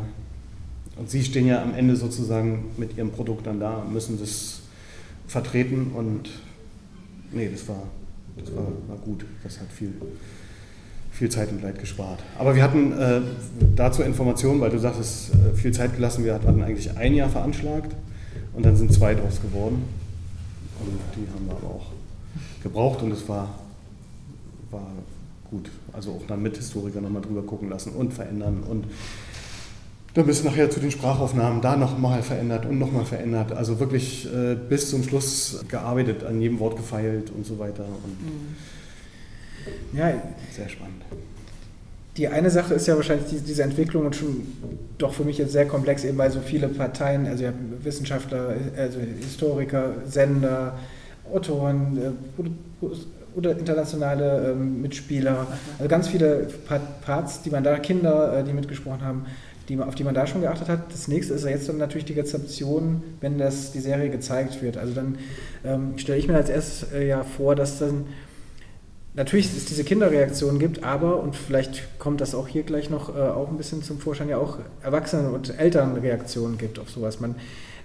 und 0.99 1.09
Sie 1.09 1.23
stehen 1.23 1.47
ja 1.47 1.63
am 1.63 1.73
Ende 1.73 1.95
sozusagen 1.95 2.71
mit 2.75 2.97
Ihrem 2.97 3.11
Produkt 3.11 3.47
dann 3.47 3.59
da 3.59 3.85
müssen 3.89 4.19
das 4.19 4.59
vertreten 5.27 5.91
und 5.95 6.29
nee, 7.31 7.49
das 7.49 7.67
war, 7.69 7.83
das 8.37 8.53
war, 8.53 8.67
war 8.87 8.97
gut. 8.97 9.25
Das 9.41 9.61
hat 9.61 9.71
viel, 9.71 9.93
viel 11.11 11.29
Zeit 11.29 11.51
und 11.51 11.61
Leid 11.63 11.79
gespart. 11.79 12.19
Aber 12.37 12.53
wir 12.53 12.63
hatten 12.63 12.91
äh, 12.91 13.21
dazu 13.77 14.03
Informationen, 14.03 14.59
weil 14.59 14.71
du 14.71 14.77
sagtest, 14.77 15.31
äh, 15.33 15.55
viel 15.55 15.71
Zeit 15.71 15.95
gelassen. 15.95 16.25
Wir 16.25 16.33
hatten 16.33 16.61
eigentlich 16.61 16.97
ein 16.97 17.13
Jahr 17.13 17.29
veranschlagt 17.29 17.95
und 18.53 18.65
dann 18.65 18.75
sind 18.75 18.93
zwei 18.93 19.15
draus 19.15 19.41
geworden. 19.41 19.83
Und 20.79 20.99
die 21.15 21.29
haben 21.33 21.45
wir 21.47 21.53
aber 21.53 21.75
auch 21.75 21.87
gebraucht 22.63 23.01
und 23.01 23.11
es 23.11 23.27
war, 23.27 23.49
war 24.71 24.87
gut. 25.49 25.69
Also 25.93 26.11
auch 26.11 26.27
dann 26.27 26.41
mit 26.41 26.57
Historiker 26.57 27.01
nochmal 27.01 27.21
drüber 27.21 27.41
gucken 27.41 27.69
lassen 27.69 27.91
und 27.91 28.13
verändern 28.13 28.63
und 28.69 28.85
dann 30.13 30.25
bist 30.25 30.43
du 30.43 30.49
nachher 30.49 30.69
zu 30.69 30.79
den 30.79 30.91
Sprachaufnahmen 30.91 31.61
da 31.61 31.75
nochmal 31.75 32.23
verändert 32.23 32.65
und 32.65 32.79
nochmal 32.79 33.05
verändert. 33.05 33.51
Also 33.51 33.79
wirklich 33.79 34.27
äh, 34.33 34.55
bis 34.55 34.89
zum 34.89 35.03
Schluss 35.03 35.63
gearbeitet, 35.67 36.23
an 36.23 36.41
jedem 36.41 36.59
Wort 36.59 36.77
gefeilt 36.77 37.29
und 37.29 37.45
so 37.45 37.59
weiter. 37.59 37.85
Und 37.85 38.17
ja, 39.97 40.11
sehr 40.51 40.67
spannend. 40.67 41.03
Die 42.19 42.27
eine 42.27 42.49
Sache 42.49 42.73
ist 42.73 42.85
ja 42.85 42.97
wahrscheinlich 42.97 43.27
diese 43.47 43.63
Entwicklung 43.63 44.05
und 44.05 44.13
schon 44.13 44.45
doch 44.97 45.13
für 45.13 45.23
mich 45.23 45.37
jetzt 45.37 45.53
sehr 45.53 45.65
komplex, 45.65 46.03
eben 46.03 46.17
weil 46.17 46.29
so 46.29 46.41
viele 46.41 46.67
Parteien, 46.67 47.25
also 47.25 47.45
habt 47.45 47.55
Wissenschaftler, 47.85 48.55
also 48.77 48.99
Historiker, 48.99 49.93
Sender, 50.05 50.77
Autoren 51.33 51.97
äh, 51.97 52.85
oder 53.37 53.57
internationale 53.57 54.51
ähm, 54.51 54.81
Mitspieler, 54.81 55.47
also 55.77 55.87
ganz 55.87 56.09
viele 56.09 56.49
Parts, 57.05 57.41
die 57.41 57.51
man 57.51 57.63
da, 57.63 57.79
Kinder, 57.79 58.39
äh, 58.39 58.43
die 58.43 58.51
mitgesprochen 58.51 59.01
haben 59.01 59.25
die, 59.69 59.79
auf 59.79 59.95
die 59.95 60.03
man 60.03 60.15
da 60.15 60.27
schon 60.27 60.41
geachtet 60.41 60.67
hat. 60.67 60.91
Das 60.91 61.07
nächste 61.07 61.35
ist 61.35 61.45
ja 61.45 61.51
jetzt 61.51 61.69
dann 61.69 61.77
natürlich 61.77 62.05
die 62.05 62.13
Rezeption, 62.13 63.03
wenn 63.21 63.37
das, 63.37 63.71
die 63.71 63.79
Serie 63.79 64.09
gezeigt 64.09 64.61
wird. 64.61 64.77
Also 64.77 64.93
dann 64.93 65.17
ähm, 65.63 65.93
stelle 65.97 66.17
ich 66.17 66.27
mir 66.27 66.35
als 66.35 66.49
erstes 66.49 66.91
äh, 66.91 67.07
ja 67.07 67.23
vor, 67.23 67.55
dass 67.55 67.79
dann 67.79 68.05
natürlich 69.19 69.47
es 69.55 69.65
diese 69.65 69.83
Kinderreaktion 69.83 70.59
gibt, 70.59 70.83
aber, 70.83 71.21
und 71.21 71.35
vielleicht 71.35 71.99
kommt 71.99 72.21
das 72.21 72.33
auch 72.33 72.47
hier 72.47 72.63
gleich 72.63 72.89
noch 72.89 73.15
äh, 73.15 73.19
auch 73.19 73.49
ein 73.49 73.57
bisschen 73.57 73.83
zum 73.83 73.99
Vorschein, 73.99 74.29
ja 74.29 74.37
auch 74.37 74.57
Erwachsene- 74.81 75.29
und 75.29 75.59
Elternreaktionen 75.59 76.57
gibt 76.57 76.79
auf 76.79 76.89
sowas. 76.89 77.19
Man, 77.19 77.35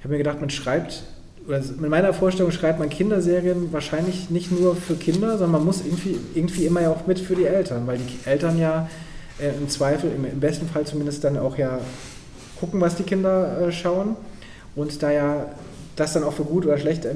habe 0.00 0.12
mir 0.12 0.18
gedacht, 0.18 0.40
man 0.40 0.50
schreibt, 0.50 1.02
oder 1.48 1.58
in 1.58 1.88
meiner 1.88 2.14
Vorstellung 2.14 2.52
schreibt 2.52 2.78
man 2.78 2.88
Kinderserien 2.88 3.72
wahrscheinlich 3.72 4.30
nicht 4.30 4.52
nur 4.52 4.76
für 4.76 4.94
Kinder, 4.94 5.30
sondern 5.32 5.52
man 5.52 5.64
muss 5.64 5.84
irgendwie, 5.84 6.16
irgendwie 6.34 6.66
immer 6.66 6.82
ja 6.82 6.90
auch 6.90 7.06
mit 7.06 7.18
für 7.18 7.34
die 7.34 7.46
Eltern, 7.46 7.86
weil 7.86 7.98
die 7.98 8.28
Eltern 8.28 8.58
ja 8.58 8.88
äh, 9.40 9.48
im 9.58 9.68
Zweifel, 9.68 10.12
im, 10.14 10.24
im, 10.24 10.40
besten 10.40 10.68
Fall 10.68 10.86
zumindest 10.86 11.24
dann 11.24 11.36
auch 11.36 11.58
ja 11.58 11.80
gucken, 12.60 12.80
was 12.80 12.94
die 12.94 13.02
Kinder 13.02 13.60
äh, 13.60 13.72
schauen 13.72 14.16
und 14.76 15.02
da 15.02 15.10
ja 15.10 15.46
das 15.96 16.12
dann 16.12 16.24
auch 16.24 16.32
für 16.32 16.44
gut 16.44 16.64
oder 16.66 16.78
schlecht 16.78 17.04
äh, 17.04 17.14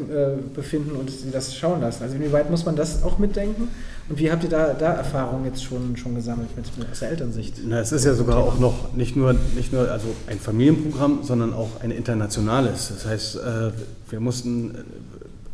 befinden 0.54 0.92
und 0.96 1.10
sie 1.10 1.30
das 1.30 1.54
schauen 1.54 1.80
lassen. 1.80 2.02
Also 2.02 2.16
inwieweit 2.16 2.50
muss 2.50 2.64
man 2.64 2.76
das 2.76 3.02
auch 3.02 3.18
mitdenken? 3.18 3.68
Und 4.08 4.18
wie 4.18 4.30
habt 4.30 4.42
ihr 4.42 4.48
da, 4.48 4.72
da 4.72 4.94
Erfahrungen 4.94 5.44
jetzt 5.44 5.62
schon, 5.62 5.96
schon 5.96 6.14
gesammelt 6.14 6.48
mit, 6.56 6.66
aus 6.90 7.00
der 7.00 7.10
Elternsicht? 7.10 7.60
Na, 7.66 7.80
es 7.80 7.92
ist 7.92 8.04
ja 8.04 8.14
sogar 8.14 8.38
auch 8.38 8.58
noch 8.58 8.94
nicht 8.94 9.16
nur, 9.16 9.34
nicht 9.54 9.72
nur 9.72 9.90
also 9.90 10.08
ein 10.26 10.38
Familienprogramm, 10.38 11.20
sondern 11.22 11.52
auch 11.52 11.80
ein 11.82 11.90
internationales. 11.90 12.88
Das 12.88 13.06
heißt, 13.06 13.36
äh, 13.36 13.70
wir 14.08 14.20
mussten 14.20 14.78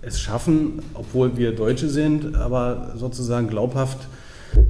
es 0.02 0.20
schaffen, 0.20 0.82
obwohl 0.94 1.36
wir 1.36 1.52
Deutsche 1.52 1.88
sind, 1.88 2.36
aber 2.36 2.92
sozusagen 2.96 3.48
glaubhaft 3.48 3.98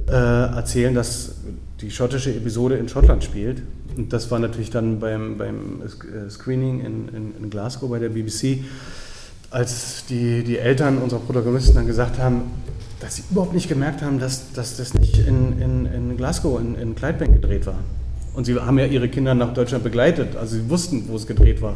äh, 0.07 0.11
erzählen, 0.11 0.95
dass 0.95 1.35
die 1.81 1.91
schottische 1.91 2.33
Episode 2.33 2.77
in 2.77 2.89
Schottland 2.89 3.23
spielt. 3.23 3.61
Und 3.95 4.11
das 4.13 4.31
war 4.31 4.39
natürlich 4.39 4.71
dann 4.71 4.99
beim, 4.99 5.37
beim 5.37 5.81
äh, 5.81 6.29
Screening 6.29 6.79
in, 6.79 7.09
in, 7.09 7.33
in 7.39 7.49
Glasgow 7.49 7.89
bei 7.89 7.99
der 7.99 8.09
BBC, 8.09 8.63
als 9.51 10.05
die, 10.09 10.43
die 10.43 10.57
Eltern 10.57 10.97
unserer 10.97 11.19
Protagonisten 11.19 11.75
dann 11.75 11.87
gesagt 11.87 12.17
haben, 12.19 12.51
dass 12.99 13.17
sie 13.17 13.23
überhaupt 13.29 13.53
nicht 13.53 13.67
gemerkt 13.67 14.01
haben, 14.01 14.19
dass, 14.19 14.53
dass 14.53 14.77
das 14.77 14.93
nicht 14.93 15.17
in, 15.19 15.59
in, 15.59 15.85
in 15.85 16.17
Glasgow, 16.17 16.59
in, 16.59 16.75
in 16.75 16.95
Clydebank 16.95 17.33
gedreht 17.33 17.65
war. 17.65 17.79
Und 18.33 18.45
sie 18.45 18.55
haben 18.59 18.77
ja 18.79 18.85
ihre 18.85 19.07
Kinder 19.07 19.33
nach 19.33 19.53
Deutschland 19.53 19.83
begleitet, 19.83 20.35
also 20.35 20.55
sie 20.55 20.69
wussten, 20.69 21.05
wo 21.07 21.15
es 21.15 21.25
gedreht 21.25 21.61
war. 21.61 21.75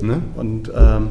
Ne? 0.00 0.22
Und 0.36 0.70
ähm, 0.74 1.08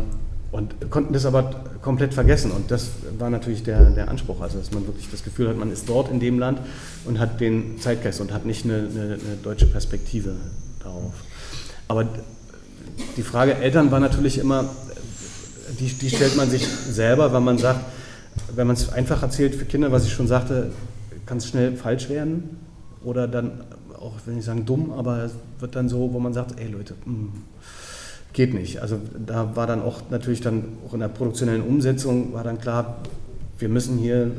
und 0.52 0.90
konnten 0.90 1.14
das 1.14 1.26
aber 1.26 1.64
komplett 1.82 2.14
vergessen. 2.14 2.52
Und 2.52 2.72
das 2.72 2.90
war 3.18 3.30
natürlich 3.30 3.64
der, 3.64 3.90
der 3.92 4.10
Anspruch, 4.10 4.42
also 4.42 4.58
dass 4.58 4.72
man 4.72 4.88
wirklich 4.88 5.10
das 5.12 5.24
Gefühl 5.24 5.50
hat, 5.50 5.58
man 5.58 5.72
ist 5.72 5.90
dort 5.90 6.10
in 6.10 6.20
dem 6.20 6.40
Land 6.40 6.60
und 7.06 7.20
hat 7.20 7.40
den 7.42 7.80
Zeitgeist 7.80 8.22
und 8.22 8.32
hat 8.34 8.46
nicht 8.46 8.66
eine, 8.66 8.76
eine, 8.76 9.02
eine 9.02 9.38
deutsche 9.44 9.66
Perspektive 9.66 10.36
darauf. 10.82 11.14
Aber 11.88 12.06
die 13.18 13.22
Frage 13.22 13.56
Eltern 13.56 13.92
war 13.92 14.00
natürlich 14.00 14.38
immer, 14.38 14.70
die, 15.80 15.90
die 15.90 16.10
stellt 16.10 16.38
man 16.38 16.50
sich 16.50 16.66
selber, 16.66 17.34
weil 17.34 17.42
man 17.42 17.58
sagt, 17.58 17.82
wenn 18.56 18.68
man 18.68 18.76
es 18.76 18.92
einfach 18.92 19.22
erzählt 19.24 19.56
für 19.56 19.66
Kinder, 19.66 19.92
was 19.92 20.06
ich 20.06 20.14
schon 20.14 20.28
sagte, 20.28 20.72
kann 21.26 21.38
es 21.38 21.48
schnell 21.48 21.76
falsch 21.76 22.10
werden 22.10 22.58
oder 23.04 23.28
dann 23.28 23.64
auch, 24.00 24.14
wenn 24.26 24.38
ich 24.38 24.46
sagen 24.46 24.66
dumm, 24.66 24.92
aber 24.92 25.24
es 25.24 25.34
wird 25.60 25.76
dann 25.76 25.90
so, 25.90 26.14
wo 26.14 26.20
man 26.20 26.34
sagt, 26.34 26.60
ey 26.60 26.68
Leute, 26.68 26.94
mh, 27.06 27.14
hm, 27.14 27.32
geht 28.34 28.54
nicht. 28.54 28.82
Also 28.82 29.00
da 29.26 29.56
war 29.56 29.68
dann 29.68 29.82
auch 29.82 30.10
natürlich 30.12 30.42
dann 30.42 30.78
auch 30.86 30.94
in 30.94 31.00
der 31.00 31.08
produktionellen 31.08 31.64
Umsetzung 31.64 32.34
war 32.34 32.44
dann 32.44 32.60
klar, 32.60 32.98
wir 33.58 33.70
müssen 33.70 33.98
hier, 33.98 34.26
äh, 34.26 34.30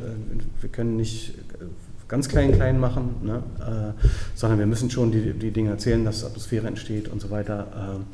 wir 0.60 0.70
können 0.70 0.96
nicht 0.96 1.30
äh, 1.30 1.64
ganz 2.06 2.28
klein 2.28 2.52
klein 2.52 2.78
machen, 2.78 3.16
ne? 3.22 3.42
äh, 3.60 4.06
sondern 4.34 4.58
wir 4.58 4.66
müssen 4.66 4.90
schon 4.90 5.10
die, 5.10 5.32
die 5.32 5.50
Dinge 5.50 5.70
erzählen, 5.70 6.04
dass 6.04 6.24
Atmosphäre 6.24 6.66
entsteht 6.66 7.08
und 7.08 7.20
so 7.20 7.30
weiter. 7.30 7.66
Äh, 7.96 8.04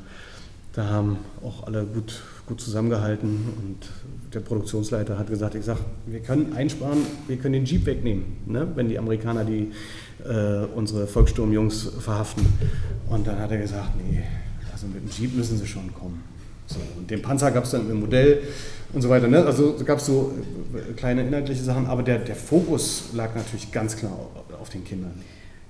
da 0.72 0.87
haben 0.87 1.18
auch 1.45 1.66
alle 1.66 1.85
gut, 1.85 2.22
gut 2.47 2.61
zusammengehalten 2.61 3.28
und 3.28 4.23
der 4.35 4.41
Produktionsleiter 4.41 5.18
hat 5.18 5.28
gesagt, 5.28 5.55
ich 5.55 5.64
sag, 5.64 5.78
wir 6.07 6.20
können 6.20 6.53
einsparen, 6.55 6.99
wir 7.28 7.37
können 7.37 7.55
den 7.55 7.64
Jeep 7.64 7.87
wegnehmen, 7.87 8.39
ne? 8.47 8.66
wenn 8.74 8.89
die 8.89 8.99
Amerikaner 8.99 9.45
die 9.45 9.70
äh, 10.24 10.66
unsere 10.74 11.07
Volkssturmjungs 11.07 11.93
verhaften. 12.01 12.47
Und 13.09 13.26
dann 13.26 13.39
hat 13.39 13.51
er 13.51 13.59
gesagt, 13.59 13.91
nee, 13.97 14.22
also 14.72 14.87
mit 14.87 15.03
dem 15.03 15.11
Jeep 15.11 15.37
müssen 15.37 15.59
sie 15.59 15.66
schon 15.66 15.93
kommen. 15.95 16.22
So, 16.66 16.80
und 16.97 17.11
den 17.11 17.20
Panzer 17.20 17.51
gab 17.51 17.64
es 17.64 17.70
dann 17.70 17.91
im 17.91 18.01
Modell 18.01 18.43
und 18.93 19.03
so 19.03 19.09
weiter. 19.09 19.28
Ne? 19.28 19.45
Also 19.45 19.76
gab 19.85 19.99
es 19.99 20.07
so 20.07 20.32
äh, 20.74 20.93
kleine 20.95 21.26
inhaltliche 21.26 21.62
Sachen, 21.62 21.87
aber 21.87 22.03
der, 22.03 22.18
der 22.18 22.37
Fokus 22.37 23.11
lag 23.12 23.35
natürlich 23.35 23.70
ganz 23.70 23.97
klar 23.97 24.12
auf 24.61 24.70
den 24.70 24.85
Kindern. 24.85 25.12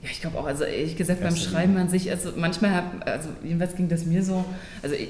Ja, 0.03 0.11
ich 0.11 0.21
glaube 0.21 0.39
auch, 0.39 0.47
also 0.47 0.65
ehrlich 0.65 0.97
gesagt 0.97 1.23
beim 1.23 1.35
Schreiben 1.35 1.77
an 1.77 1.89
sich, 1.89 2.11
also 2.11 2.33
manchmal, 2.37 2.75
hab, 2.75 3.07
also 3.09 3.31
jedenfalls 3.43 3.75
ging 3.75 3.89
das 3.89 4.05
mir 4.05 4.23
so, 4.23 4.45
also 4.83 4.95
ich, 4.95 5.09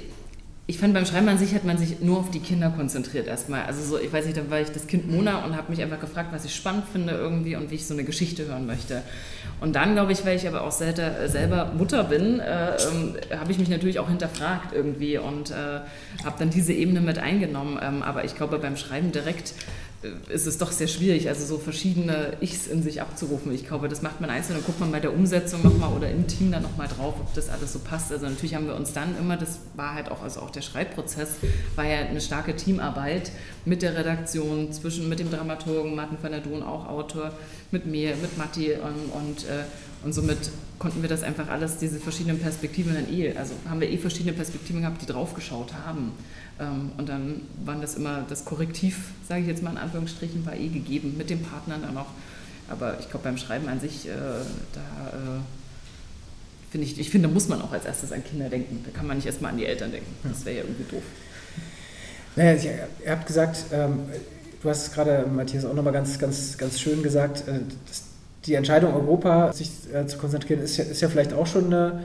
ich 0.67 0.79
fand 0.79 0.95
beim 0.95 1.05
Schreiben 1.05 1.29
an 1.29 1.37
sich 1.37 1.55
hat 1.55 1.65
man 1.65 1.77
sich 1.77 2.01
nur 2.01 2.19
auf 2.19 2.31
die 2.31 2.41
Kinder 2.41 2.71
konzentriert 2.71 3.27
erstmal. 3.27 3.65
Also 3.65 3.83
so, 3.83 3.99
ich 3.99 4.11
weiß 4.11 4.25
nicht, 4.25 4.39
da 4.39 4.49
war 4.49 4.61
ich 4.61 4.71
das 4.71 4.87
Kind 4.87 5.11
Mona 5.11 5.45
und 5.45 5.57
habe 5.57 5.71
mich 5.71 5.83
einfach 5.83 6.01
gefragt, 6.01 6.31
was 6.33 6.47
ich 6.47 6.55
spannend 6.55 6.85
finde 6.91 7.13
irgendwie 7.13 7.55
und 7.55 7.71
wie 7.71 7.75
ich 7.75 7.87
so 7.87 7.93
eine 7.93 8.03
Geschichte 8.03 8.47
hören 8.47 8.65
möchte. 8.65 9.03
Und 9.61 9.77
dann, 9.77 9.93
glaube 9.93 10.13
ich, 10.13 10.25
weil 10.25 10.37
ich 10.37 10.49
aber 10.49 10.63
auch 10.65 10.73
selber, 10.73 11.29
selber 11.29 11.73
Mutter 11.77 12.05
bin, 12.05 12.41
äh, 12.41 12.77
äh, 12.77 13.37
habe 13.37 13.53
ich 13.53 13.59
mich 13.59 13.69
natürlich 13.69 13.99
auch 13.99 14.09
hinterfragt 14.09 14.73
irgendwie 14.75 15.19
und 15.19 15.51
äh, 15.51 15.55
habe 16.25 16.37
dann 16.39 16.49
diese 16.49 16.73
Ebene 16.73 17.03
mit 17.03 17.19
eingenommen. 17.19 17.79
Ähm, 17.83 18.03
aber 18.03 18.25
ich 18.25 18.35
glaube, 18.35 18.59
beim 18.59 18.79
Schreiben 18.79 19.13
direkt 19.13 19.53
ist 20.29 20.47
es 20.47 20.59
doch 20.59 20.73
sehr 20.73 20.89
schwierig, 20.89 21.29
also 21.29 21.45
so 21.45 21.59
verschiedene 21.59 22.37
Ichs 22.41 22.67
in 22.67 22.83
sich 22.83 23.01
abzurufen. 23.01 23.53
Ich 23.53 23.67
glaube, 23.67 23.89
das 23.89 24.03
macht 24.03 24.21
man 24.21 24.31
einzeln 24.31 24.59
und 24.59 24.67
guckt 24.67 24.81
man 24.81 24.93
bei 24.93 25.01
der 25.01 25.13
Umsetzung 25.13 25.63
nochmal 25.63 25.93
oder 25.93 26.11
im 26.11 26.27
Team 26.27 26.53
dann 26.53 26.63
nochmal 26.63 26.89
drauf, 26.89 27.15
ob 27.19 27.33
das 27.35 27.49
alles 27.49 27.73
so 27.73 27.79
passt. 27.79 28.13
Also 28.13 28.27
natürlich 28.27 28.55
haben 28.55 28.67
wir 28.67 28.75
uns 28.75 28.93
dann 28.93 29.17
immer, 29.19 29.37
das 29.37 29.59
war 29.77 29.95
halt 29.95 30.11
auch, 30.11 30.23
also 30.23 30.41
auch 30.41 30.51
der 30.51 30.63
Schreibprozess 30.63 31.31
war 31.77 31.85
ja 31.85 31.99
eine 31.99 32.21
starke 32.21 32.55
Teamarbeit 32.57 33.31
mit 33.65 33.83
der 33.83 33.97
Redaktion, 33.97 34.73
zwischen 34.73 35.09
mit 35.09 35.19
dem 35.19 35.31
Dramaturgen, 35.31 35.95
Martin 35.95 36.19
van 36.21 36.33
der 36.33 36.41
Dohn, 36.41 36.63
auch 36.63 36.87
Autor, 36.89 37.33
mit 37.71 37.87
mir, 37.87 38.15
mit 38.17 38.37
Matti 38.37 38.73
und, 38.73 39.13
und, 39.13 39.45
äh, 39.45 39.65
und 40.05 40.13
somit 40.13 40.51
konnten 40.79 41.03
wir 41.03 41.09
das 41.09 41.23
einfach 41.23 41.49
alles, 41.49 41.79
diese 41.79 41.99
verschiedenen 41.99 42.39
Perspektiven 42.39 42.95
dann 42.95 43.13
eh, 43.13 43.35
also 43.37 43.55
haben 43.69 43.81
wir 43.81 43.89
eh 43.89 43.97
verschiedene 43.97 44.33
Perspektiven 44.35 44.83
gehabt, 44.83 45.01
die 45.01 45.07
draufgeschaut 45.07 45.73
haben. 45.87 46.13
Ähm, 46.61 46.93
und 46.99 47.09
dann 47.09 47.41
waren 47.65 47.81
das 47.81 47.95
immer, 47.95 48.25
das 48.29 48.45
Korrektiv, 48.45 49.13
sage 49.27 49.43
ich 49.43 49.47
jetzt 49.47 49.63
mal 49.63 49.71
in 49.71 49.79
Anführungsstrichen, 49.79 50.45
war 50.45 50.55
eh 50.55 50.69
gegeben 50.69 51.15
mit 51.17 51.31
den 51.31 51.43
Partnern 51.43 51.83
dann 51.83 51.97
auch. 51.97 52.09
Aber 52.69 52.99
ich 53.01 53.09
glaube, 53.11 53.25
beim 53.25 53.39
Schreiben 53.39 53.69
an 53.69 53.81
sich, 53.81 54.07
äh, 54.07 54.11
da 54.73 55.09
äh, 55.09 55.41
finde 56.71 56.87
ich, 56.87 56.99
ich 56.99 57.11
finde, 57.11 57.29
muss 57.29 57.49
man 57.49 57.63
auch 57.63 57.73
als 57.73 57.85
erstes 57.85 58.13
an 58.13 58.23
Kinder 58.25 58.49
denken. 58.49 58.85
Da 58.85 58.91
kann 58.91 59.07
man 59.07 59.17
nicht 59.17 59.27
erstmal 59.27 59.53
an 59.53 59.59
die 59.59 59.67
Eltern 59.67 59.91
denken. 59.91 60.13
Das 60.23 60.45
wäre 60.45 60.59
ja 60.59 60.63
irgendwie 60.65 60.85
doof. 60.91 61.03
Naja, 62.37 62.89
ihr 63.05 63.11
habt 63.11 63.27
gesagt, 63.27 63.65
ähm, 63.73 64.01
du 64.63 64.69
hast 64.69 64.89
es 64.89 64.93
gerade, 64.93 65.27
Matthias, 65.27 65.65
auch 65.65 65.75
nochmal 65.75 65.93
ganz, 65.93 66.19
ganz, 66.19 66.59
ganz 66.59 66.81
schön 66.81 67.03
gesagt, 67.03 67.47
äh, 67.49 67.61
die 68.47 68.55
Entscheidung 68.55 68.95
Europa, 68.95 69.53
sich 69.53 69.71
äh, 69.93 70.07
zu 70.07 70.19
konzentrieren, 70.19 70.61
ist 70.61 70.77
ja, 70.77 70.85
ist 70.85 71.01
ja 71.01 71.09
vielleicht 71.09 71.33
auch 71.33 71.47
schon 71.47 71.67
eine 71.67 72.01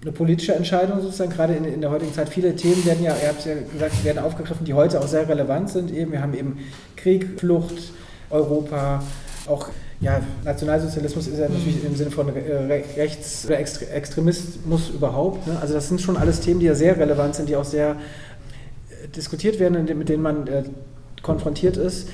eine 0.00 0.12
politische 0.12 0.54
Entscheidung 0.54 1.00
sozusagen, 1.00 1.30
gerade 1.30 1.54
in, 1.54 1.64
in, 1.64 1.80
der 1.80 1.90
heutigen 1.90 2.12
Zeit. 2.12 2.28
Viele 2.28 2.54
Themen 2.54 2.84
werden 2.84 3.02
ja, 3.02 3.16
ihr 3.20 3.28
habt 3.28 3.44
ja 3.44 3.54
gesagt, 3.72 4.04
werden 4.04 4.20
aufgegriffen, 4.20 4.64
die 4.64 4.74
heute 4.74 5.00
auch 5.00 5.08
sehr 5.08 5.28
relevant 5.28 5.70
sind. 5.70 5.90
Eben, 5.90 6.12
wir 6.12 6.22
haben 6.22 6.34
eben 6.34 6.58
Krieg, 6.94 7.40
Flucht, 7.40 7.92
Europa, 8.30 9.02
auch 9.46 9.68
ja, 10.00 10.20
Nationalsozialismus 10.44 11.26
ist 11.26 11.38
ja 11.38 11.48
natürlich 11.48 11.84
im 11.84 11.96
Sinne 11.96 12.12
von 12.12 12.28
äh, 12.28 12.82
Rechts- 12.96 13.46
oder 13.46 13.58
Extremismus 13.58 14.90
überhaupt. 14.90 15.48
Ne? 15.48 15.58
Also 15.60 15.74
das 15.74 15.88
sind 15.88 16.00
schon 16.00 16.16
alles 16.16 16.40
Themen, 16.40 16.60
die 16.60 16.66
ja 16.66 16.76
sehr 16.76 16.96
relevant 16.96 17.34
sind, 17.34 17.48
die 17.48 17.56
auch 17.56 17.64
sehr 17.64 17.96
äh, 18.90 19.08
diskutiert 19.08 19.58
werden, 19.58 19.84
mit 19.98 20.08
denen 20.08 20.22
man 20.22 20.46
äh, 20.46 20.62
konfrontiert 21.22 21.76
ist. 21.76 22.08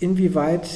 Inwieweit 0.00 0.68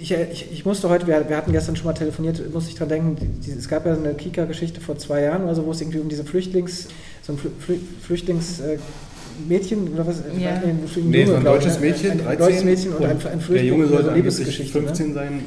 ich, 0.00 0.12
ich, 0.12 0.52
ich, 0.52 0.64
musste 0.64 0.88
heute, 0.88 1.06
wir, 1.06 1.28
wir, 1.28 1.36
hatten 1.36 1.52
gestern 1.52 1.76
schon 1.76 1.86
mal 1.86 1.92
telefoniert, 1.92 2.52
musste 2.52 2.70
ich 2.70 2.76
dran 2.76 2.88
denken, 2.88 3.16
die, 3.44 3.50
es 3.50 3.68
gab 3.68 3.86
ja 3.86 3.94
eine 3.94 4.14
Kika-Geschichte 4.14 4.80
vor 4.80 4.98
zwei 4.98 5.22
Jahren 5.22 5.44
oder 5.44 5.54
so, 5.54 5.66
wo 5.66 5.72
es 5.72 5.80
irgendwie 5.80 5.98
um 5.98 6.08
diese 6.08 6.24
Flüchtlings, 6.24 6.88
so 7.22 7.32
ein 7.32 7.38
Flü 7.38 7.78
Flüchtlingsmädchen 8.02 9.86
äh, 9.86 9.90
oder 9.94 10.06
was? 10.06 10.22
Ja. 10.38 10.60
Nee, 10.62 10.70
ein, 10.70 10.80
nee, 11.04 11.22
Junge, 11.22 11.36
ein 11.36 11.44
deutsches 11.44 11.74
ich, 11.76 11.80
Mädchen, 11.80 12.10
ein, 12.12 12.18
13. 12.18 12.38
deutsches 12.38 12.64
Mädchen 12.64 12.92
und, 12.92 12.98
und 12.98 13.04
ein, 13.04 13.10
ein 13.10 13.40
Flüchtling. 13.40 13.56
Der 13.56 13.64
Junge 13.64 13.86
sollte 13.86 14.12
Lebensgeschichte 14.12 14.80
15 14.80 15.08
ne? 15.08 15.14
sein, 15.14 15.44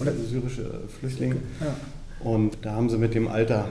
oder 0.00 0.12
syrische 0.30 0.80
Flüchtling. 0.98 1.36
Ja. 1.60 1.74
Und 2.20 2.58
da 2.62 2.72
haben 2.72 2.88
sie 2.88 2.98
mit 2.98 3.14
dem 3.14 3.28
Alter 3.28 3.68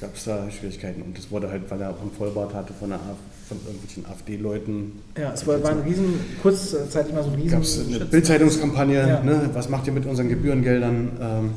gab 0.00 0.14
es 0.14 0.24
da 0.24 0.50
Schwierigkeiten. 0.50 1.02
Und 1.02 1.18
das 1.18 1.30
wurde 1.30 1.50
halt, 1.50 1.70
weil 1.70 1.80
er 1.80 1.90
auch 1.90 2.00
einen 2.00 2.12
Vollbart 2.12 2.54
hatte 2.54 2.72
von, 2.72 2.92
einer, 2.92 3.00
von 3.48 3.58
irgendwelchen 3.66 4.06
AfD-Leuten. 4.06 4.92
Ja, 5.16 5.32
es 5.32 5.46
war, 5.46 5.62
war 5.62 5.70
ein 5.70 5.80
riesen, 5.80 6.14
kurzzeitig 6.42 7.14
mal 7.14 7.22
so 7.22 7.30
ein 7.30 7.36
riesen... 7.36 7.50
Gab 7.50 7.62
es 7.62 7.86
eine 7.86 8.04
Bildzeitungskampagne, 8.04 9.08
ja. 9.08 9.22
ne, 9.22 9.50
was 9.54 9.68
macht 9.68 9.86
ihr 9.86 9.92
mit 9.92 10.06
unseren 10.06 10.28
Gebührengeldern? 10.28 11.10
Ähm, 11.20 11.50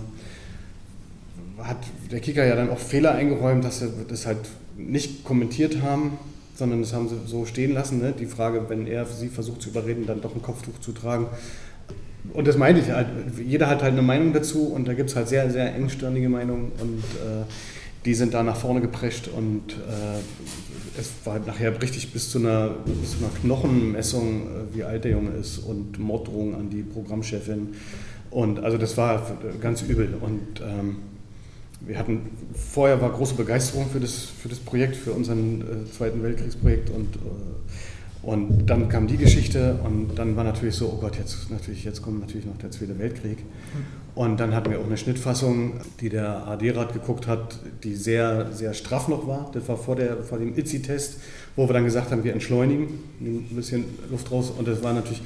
hat 1.61 1.77
der 2.11 2.19
Kicker 2.19 2.45
ja 2.45 2.55
dann 2.55 2.69
auch 2.69 2.79
Fehler 2.79 3.13
eingeräumt, 3.13 3.63
dass 3.63 3.79
sie 3.79 3.89
das 4.07 4.25
halt 4.25 4.39
nicht 4.77 5.23
kommentiert 5.23 5.81
haben, 5.81 6.17
sondern 6.55 6.81
das 6.81 6.93
haben 6.93 7.09
sie 7.09 7.17
so 7.25 7.45
stehen 7.45 7.73
lassen. 7.73 7.99
Ne? 7.99 8.13
Die 8.17 8.25
Frage, 8.25 8.65
wenn 8.69 8.87
er 8.87 9.05
sie 9.05 9.27
versucht 9.27 9.61
zu 9.61 9.69
überreden, 9.69 10.05
dann 10.07 10.21
doch 10.21 10.35
ein 10.35 10.41
Kopftuch 10.41 10.79
zu 10.79 10.91
tragen. 10.91 11.27
Und 12.33 12.47
das 12.47 12.57
meine 12.57 12.79
ich 12.79 12.89
halt. 12.89 13.07
Jeder 13.45 13.67
hat 13.67 13.81
halt 13.81 13.93
eine 13.93 14.01
Meinung 14.01 14.31
dazu 14.31 14.67
und 14.67 14.87
da 14.87 14.93
gibt 14.93 15.09
es 15.09 15.15
halt 15.15 15.27
sehr, 15.27 15.49
sehr 15.49 15.73
engstirnige 15.75 16.29
Meinungen 16.29 16.71
und 16.79 16.99
äh, 16.99 17.45
die 18.05 18.13
sind 18.13 18.33
da 18.33 18.43
nach 18.43 18.55
vorne 18.55 18.81
geprescht 18.81 19.27
und 19.27 19.73
äh, 19.73 20.19
es 21.01 21.11
war 21.25 21.33
halt 21.33 21.47
nachher 21.47 21.81
richtig 21.81 22.13
bis 22.13 22.29
zu 22.29 22.39
einer, 22.39 22.69
bis 22.85 23.11
zu 23.11 23.17
einer 23.17 23.33
Knochenmessung, 23.41 24.43
äh, 24.43 24.75
wie 24.75 24.83
alt 24.83 25.03
der 25.03 25.11
Junge 25.11 25.31
ist 25.31 25.57
und 25.59 25.99
Morddrohungen 25.99 26.55
an 26.55 26.69
die 26.69 26.83
Programmchefin. 26.83 27.69
Und 28.29 28.59
also 28.63 28.77
das 28.77 28.95
war 28.97 29.37
ganz 29.59 29.81
übel. 29.81 30.15
Und 30.21 30.61
ähm, 30.61 30.97
wir 31.81 31.97
hatten, 31.97 32.29
vorher 32.53 33.01
war 33.01 33.11
große 33.11 33.35
Begeisterung 33.35 33.89
für 33.89 33.99
das, 33.99 34.25
für 34.25 34.47
das 34.47 34.59
Projekt, 34.59 34.95
für 34.95 35.11
unseren 35.11 35.61
äh, 35.61 35.91
Zweiten 35.91 36.23
Weltkriegsprojekt 36.23 36.89
und 36.89 37.15
äh, 37.15 37.19
und 38.23 38.67
dann 38.67 38.87
kam 38.87 39.07
die 39.07 39.17
Geschichte 39.17 39.79
und 39.83 40.13
dann 40.15 40.35
war 40.35 40.43
natürlich 40.43 40.75
so, 40.75 40.91
oh 40.93 40.97
Gott, 41.01 41.17
jetzt, 41.17 41.49
natürlich, 41.49 41.83
jetzt 41.83 42.03
kommt 42.03 42.19
natürlich 42.19 42.45
noch 42.45 42.57
der 42.57 42.69
Zweite 42.69 42.99
Weltkrieg. 42.99 43.39
Und 44.13 44.39
dann 44.39 44.53
hatten 44.53 44.71
wir 44.71 44.79
auch 44.79 44.85
eine 44.85 44.97
Schnittfassung, 44.97 45.79
die 46.01 46.09
der 46.09 46.45
AD-Rat 46.47 46.93
geguckt 46.93 47.27
hat, 47.27 47.59
die 47.83 47.95
sehr, 47.95 48.51
sehr 48.51 48.73
straff 48.73 49.07
noch 49.07 49.25
war. 49.25 49.49
Das 49.53 49.67
war 49.69 49.77
vor, 49.77 49.95
der, 49.95 50.17
vor 50.23 50.37
dem 50.37 50.57
ITSI-Test, 50.57 51.17
wo 51.55 51.67
wir 51.67 51.73
dann 51.73 51.85
gesagt 51.85 52.11
haben, 52.11 52.23
wir 52.23 52.33
entschleunigen, 52.33 52.87
nehmen 53.19 53.47
ein 53.49 53.55
bisschen 53.55 53.85
Luft 54.09 54.29
raus. 54.29 54.51
Und 54.55 54.67
das 54.67 54.83
war 54.83 54.93
natürlich, 54.93 55.21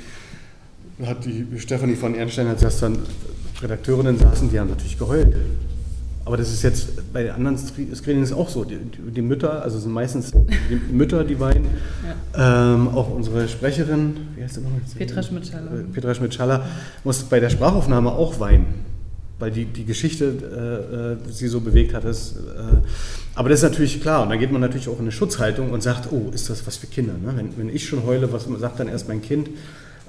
hat 1.04 1.26
die 1.26 1.48
Stefanie 1.58 1.96
von 1.96 2.14
Ernstein, 2.14 2.48
als 2.48 2.62
erst 2.62 2.84
dann 2.84 3.00
Redakteurinnen 3.62 4.20
saßen, 4.20 4.52
die 4.52 4.60
haben 4.60 4.70
natürlich 4.70 5.00
geheult. 5.00 5.36
Aber 6.26 6.38
das 6.38 6.52
ist 6.52 6.64
jetzt 6.64 7.14
bei 7.14 7.32
anderen 7.32 7.56
Screenings 7.56 8.34
auch 8.34 8.50
so. 8.50 8.64
Die, 8.64 8.78
die, 8.78 9.22
Mütter, 9.22 9.62
also 9.62 9.78
sind 9.78 9.92
meistens 9.92 10.32
die 10.32 10.76
Mütter, 10.92 11.24
die 11.24 11.40
weinen. 11.40 11.68
Ja. 12.34 12.74
Ähm, 12.74 12.88
auch 12.88 13.12
unsere 13.12 13.48
Sprecherin, 13.48 14.16
wie 14.36 14.44
heißt 14.44 14.56
sie 14.56 14.62
nochmal? 14.62 14.82
Petra 14.98 15.22
Schmidt-Schaller. 15.22 15.72
Äh, 15.72 15.84
Petra 15.94 16.16
Schmidt-Schaller 16.16 16.66
muss 17.04 17.22
bei 17.24 17.40
der 17.40 17.52
Sprachaufnahme 17.52 18.12
auch 18.12 18.40
weinen, 18.40 18.66
weil 19.38 19.52
die, 19.52 19.66
die 19.66 19.86
Geschichte 19.86 21.18
äh, 21.28 21.30
äh, 21.30 21.32
sie 21.32 21.48
so 21.48 21.62
bewegt 21.62 21.94
hat. 21.94 22.06
Das, 22.06 22.32
äh, 22.32 22.40
aber 23.36 23.50
das 23.50 23.60
ist 23.60 23.70
natürlich 23.70 24.02
klar. 24.02 24.24
Und 24.24 24.30
dann 24.30 24.40
geht 24.40 24.52
man 24.52 24.62
natürlich 24.62 24.90
auch 24.90 24.96
in 24.98 25.02
eine 25.02 25.12
Schutzhaltung 25.12 25.70
und 25.70 25.84
sagt, 25.84 26.12
oh, 26.12 26.32
ist 26.34 26.50
das 26.50 26.66
was 26.66 26.76
für 26.78 26.88
Kinder? 26.88 27.14
Ne? 27.14 27.34
Wenn, 27.36 27.56
wenn 27.56 27.70
ich 27.70 27.88
schon 27.88 28.04
heule, 28.04 28.34
was 28.34 28.46
sagt 28.46 28.80
dann 28.80 28.88
erst 28.88 29.08
mein 29.08 29.22
Kind? 29.22 29.52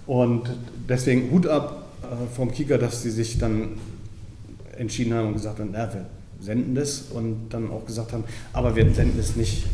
Und 0.06 0.48
deswegen 0.88 1.30
Hut 1.30 1.46
ab 1.46 1.88
äh, 2.02 2.34
vom 2.34 2.52
Kika, 2.52 2.78
dass 2.78 3.02
sie 3.02 3.10
sich 3.10 3.36
dann 3.36 3.72
entschieden 4.78 5.14
haben 5.14 5.28
und 5.28 5.34
gesagt 5.34 5.58
haben, 5.60 5.70
na, 5.72 5.92
wir 5.92 6.06
senden 6.40 6.74
das 6.74 7.02
und 7.12 7.48
dann 7.50 7.70
auch 7.70 7.86
gesagt 7.86 8.12
haben, 8.12 8.24
aber 8.52 8.76
wir 8.76 8.92
senden 8.92 9.18
es 9.18 9.36
nicht 9.36 9.64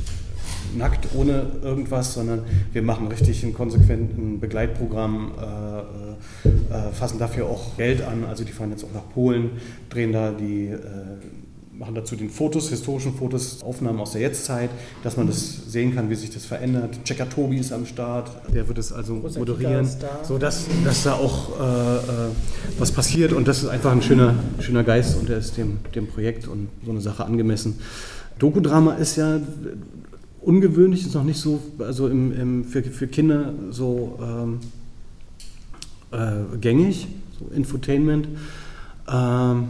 nackt 0.77 1.09
ohne 1.15 1.47
irgendwas, 1.63 2.15
sondern 2.15 2.45
wir 2.73 2.83
machen 2.83 3.09
richtig 3.09 3.43
ein 3.43 3.53
konsequenten 3.53 4.41
Begleitprogramm, 4.41 5.33
äh, 5.39 6.49
äh, 6.49 6.93
fassen 6.93 7.19
dafür 7.19 7.47
auch 7.47 7.77
Geld 7.77 8.03
an. 8.03 8.25
Also 8.25 8.45
die 8.45 8.53
fahren 8.53 8.71
jetzt 8.71 8.85
auch 8.85 8.93
nach 8.95 9.09
Polen, 9.11 9.51
drehen 9.91 10.13
da 10.13 10.33
die 10.33 10.69
äh, 10.69 10.79
machen 11.79 11.95
dazu 11.95 12.17
den 12.17 12.29
Fotos, 12.29 12.69
historischen 12.69 13.15
Fotos, 13.15 13.63
Aufnahmen 13.63 13.99
aus 14.01 14.13
der 14.13 14.21
Jetztzeit, 14.21 14.71
dass 15.03 15.17
man 15.17 15.27
das 15.27 15.71
sehen 15.71 15.95
kann, 15.95 16.11
wie 16.11 16.15
sich 16.15 16.31
das 16.31 16.45
verändert. 16.45 17.03
Checker 17.05 17.29
Tobi 17.29 17.59
ist 17.59 17.73
am 17.73 17.87
Start, 17.87 18.31
der 18.53 18.69
wird 18.69 18.79
es 18.79 18.93
also 18.93 19.21
Großer 19.21 19.39
moderieren, 19.39 19.89
so 20.23 20.39
dass, 20.39 20.67
dass 20.85 21.05
da 21.05 21.15
auch 21.15 21.59
äh, 21.59 21.97
äh, 21.97 22.01
was 22.79 22.93
passiert 22.93 23.33
und 23.33 23.49
das 23.49 23.63
ist 23.63 23.69
einfach 23.69 23.93
ein 23.93 24.03
schöner, 24.03 24.35
schöner 24.61 24.85
Geist 24.85 25.19
und 25.19 25.29
der 25.29 25.39
ist 25.39 25.57
dem, 25.57 25.79
dem 25.95 26.07
Projekt 26.07 26.47
und 26.47 26.69
so 26.85 26.91
eine 26.91 27.01
Sache 27.01 27.25
angemessen. 27.25 27.79
Dokudrama 28.39 28.95
ist 28.95 29.17
ja 29.17 29.41
ungewöhnlich, 30.43 31.07
ist 31.07 31.15
noch 31.15 31.25
nicht 31.25 31.41
so, 31.41 31.61
also 31.79 32.09
im, 32.09 32.39
im, 32.39 32.65
für, 32.65 32.83
für 32.83 33.07
Kinder 33.07 33.55
so 33.71 34.19
ähm, 34.23 34.61
äh, 36.11 36.57
gängig, 36.61 37.07
so 37.39 37.55
Infotainment. 37.55 38.29
Ähm, 39.11 39.69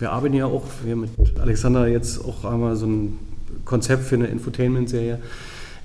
wir 0.00 0.12
arbeiten 0.12 0.34
ja 0.34 0.46
auch, 0.46 0.64
wir 0.84 0.96
mit 0.96 1.10
Alexander 1.38 1.86
jetzt 1.86 2.24
auch 2.24 2.44
einmal 2.44 2.74
so 2.74 2.86
ein 2.86 3.18
Konzept 3.64 4.04
für 4.04 4.16
eine 4.16 4.26
Infotainment-Serie. 4.26 5.18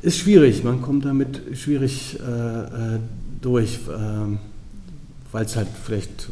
ist 0.02 0.18
schwierig, 0.18 0.64
man 0.64 0.82
kommt 0.82 1.06
damit 1.06 1.42
schwierig 1.54 2.20
äh, 2.20 2.96
äh 2.96 3.00
durch, 3.42 3.76
äh, 3.90 4.38
weil 5.32 5.46
es 5.46 5.56
halt 5.56 5.68
vielleicht 5.84 6.30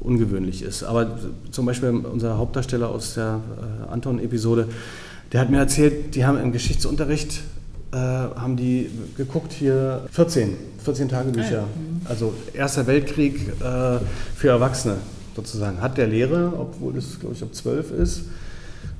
ungewöhnlich 0.00 0.60
ist. 0.62 0.82
Aber 0.82 1.18
zum 1.50 1.64
Beispiel 1.64 1.88
unser 1.88 2.36
Hauptdarsteller 2.36 2.90
aus 2.90 3.14
der 3.14 3.40
äh, 3.88 3.92
Anton-Episode, 3.92 4.68
der 5.32 5.40
hat 5.40 5.48
mir 5.48 5.58
erzählt, 5.58 6.14
die 6.14 6.26
haben 6.26 6.38
im 6.38 6.52
Geschichtsunterricht 6.52 7.40
äh, 7.92 7.96
haben 7.96 8.56
die 8.56 8.90
geguckt 9.16 9.52
hier 9.52 10.06
14, 10.10 10.56
14 10.84 11.08
Tagebücher. 11.08 11.62
Ah, 11.62 11.78
mhm. 11.78 12.00
Also 12.04 12.34
Erster 12.52 12.86
Weltkrieg 12.86 13.36
äh, 13.60 13.98
für 14.34 14.48
Erwachsene 14.48 14.96
sozusagen. 15.34 15.80
Hat 15.80 15.98
der 15.98 16.06
Lehrer, 16.06 16.52
obwohl 16.58 16.96
es 16.96 17.18
glaube 17.20 17.34
ich 17.34 17.42
ab 17.42 17.54
12 17.54 17.90
ist, 17.92 18.22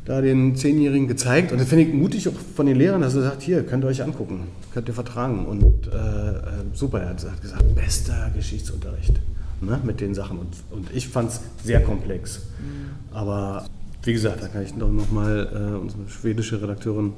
da 0.05 0.21
den 0.21 0.57
Zehnjährigen 0.57 1.07
gezeigt. 1.07 1.53
Und 1.53 1.61
das 1.61 1.69
finde 1.69 1.85
ich 1.85 1.95
mutig 1.95 2.29
auch 2.29 2.35
von 2.57 2.67
den 2.67 2.77
Lehrern, 2.77 3.03
dass 3.03 3.15
er 3.15 3.23
sagt, 3.23 3.43
hier, 3.43 3.63
könnt 3.63 3.85
ihr 3.85 3.89
euch 3.89 4.03
angucken, 4.03 4.49
könnt 4.73 4.89
ihr 4.89 4.95
vertragen. 4.95 5.47
Und 5.47 5.63
äh, 5.87 5.97
äh 5.97 6.43
super, 6.75 7.01
er 7.01 7.11
hat 7.11 7.41
gesagt, 7.41 7.75
bester 7.75 8.31
Geschichtsunterricht 8.35 9.21
ne, 9.61 9.81
mit 9.85 10.01
den 10.01 10.15
Sachen. 10.15 10.39
Und, 10.39 10.49
und 10.71 10.89
ich 10.95 11.09
fand 11.09 11.31
es 11.31 11.41
sehr 11.65 11.81
komplex. 11.83 12.41
Mhm. 12.59 13.17
Aber 13.17 13.67
wie 14.03 14.13
gesagt, 14.13 14.43
da 14.43 14.49
kann 14.49 14.63
ich 14.63 14.73
doch 14.73 14.91
nochmal 14.91 15.49
äh, 15.53 15.77
unsere 15.77 16.09
schwedische 16.09 16.61
Redakteurin 16.61 17.13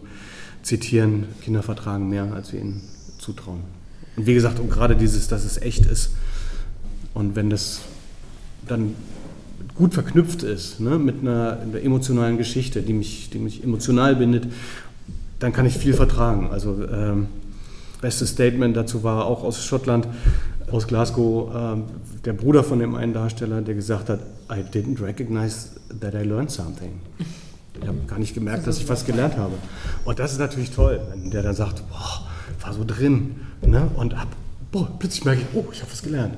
zitieren, 0.63 1.27
Kinder 1.43 1.63
vertragen 1.63 2.09
mehr, 2.09 2.33
als 2.35 2.53
wir 2.53 2.61
ihnen 2.61 2.83
zutrauen. 3.19 3.61
Und 4.17 4.27
wie 4.27 4.35
gesagt, 4.35 4.61
und 4.61 4.71
gerade 4.71 4.97
dieses, 4.97 5.29
dass 5.29 5.45
es 5.45 5.61
echt 5.61 5.87
ist. 5.87 6.11
Und 7.15 7.37
wenn 7.37 7.51
das 7.51 7.81
dann 8.69 8.95
gut 9.75 9.95
verknüpft 9.95 10.43
ist 10.43 10.81
ne, 10.81 10.99
mit 10.99 11.21
einer, 11.21 11.59
einer, 11.61 11.83
emotionalen 11.83 12.39
Geschichte, 12.39 12.83
die 12.83 12.93
mich, 12.93 13.31
die 13.31 13.39
mich 13.39 13.65
emotional 13.65 14.17
bindet, 14.17 14.47
dann 15.41 15.53
kann 15.53 15.67
ich 15.67 15.77
viel 15.77 15.95
vertragen. 15.95 16.51
Also 16.51 16.85
ähm, 16.91 17.27
bestes 18.01 18.31
Statement 18.31 18.77
dazu 18.77 19.03
war 19.03 19.27
auch 19.27 19.43
aus 19.43 19.65
Schottland, 19.65 20.07
aus 20.71 20.87
Glasgow, 20.87 21.51
ähm, 21.55 21.85
der 22.25 22.33
Bruder 22.33 22.65
von 22.65 22.79
dem 22.79 22.95
einen 22.95 23.13
Darsteller, 23.13 23.63
der 23.63 23.75
gesagt 23.75 24.09
hat, 24.09 24.21
I 24.51 24.61
didn't 24.61 25.03
recognize 25.03 25.71
that 26.01 26.15
I 26.15 26.27
learned 26.27 26.51
something. 26.51 27.01
Ich 27.81 27.89
habe 27.89 27.99
gar 28.07 28.19
nicht 28.19 28.35
gemerkt, 28.35 28.67
dass 28.67 28.79
ich 28.79 28.89
was 28.89 29.05
gelernt 29.05 29.37
habe. 29.37 29.55
Und 30.05 30.19
das 30.19 30.33
ist 30.33 30.39
natürlich 30.39 30.71
toll, 30.71 31.01
wenn 31.11 31.31
der 31.31 31.43
dann 31.43 31.55
sagt, 31.55 31.83
boah, 31.89 32.27
war 32.61 32.73
so 32.73 32.85
drin. 32.87 33.37
Ne? 33.67 33.89
Und 33.97 34.15
ab, 34.15 34.29
boah, 34.75 34.91
plötzlich 34.99 35.25
merke 35.25 35.43
ich, 35.43 35.47
oh, 35.55 35.65
ich 35.73 35.81
habe 35.83 35.93
was 35.93 36.03
gelernt. 36.03 36.35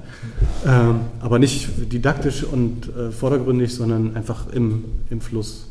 Ähm, 0.66 1.00
aber 1.20 1.38
nicht 1.38 1.70
didaktisch 1.90 2.44
und 2.44 2.94
äh, 2.94 3.10
vordergründig, 3.10 3.74
sondern 3.74 4.14
einfach 4.14 4.52
im, 4.52 4.84
im 5.08 5.22
Fluss. 5.22 5.68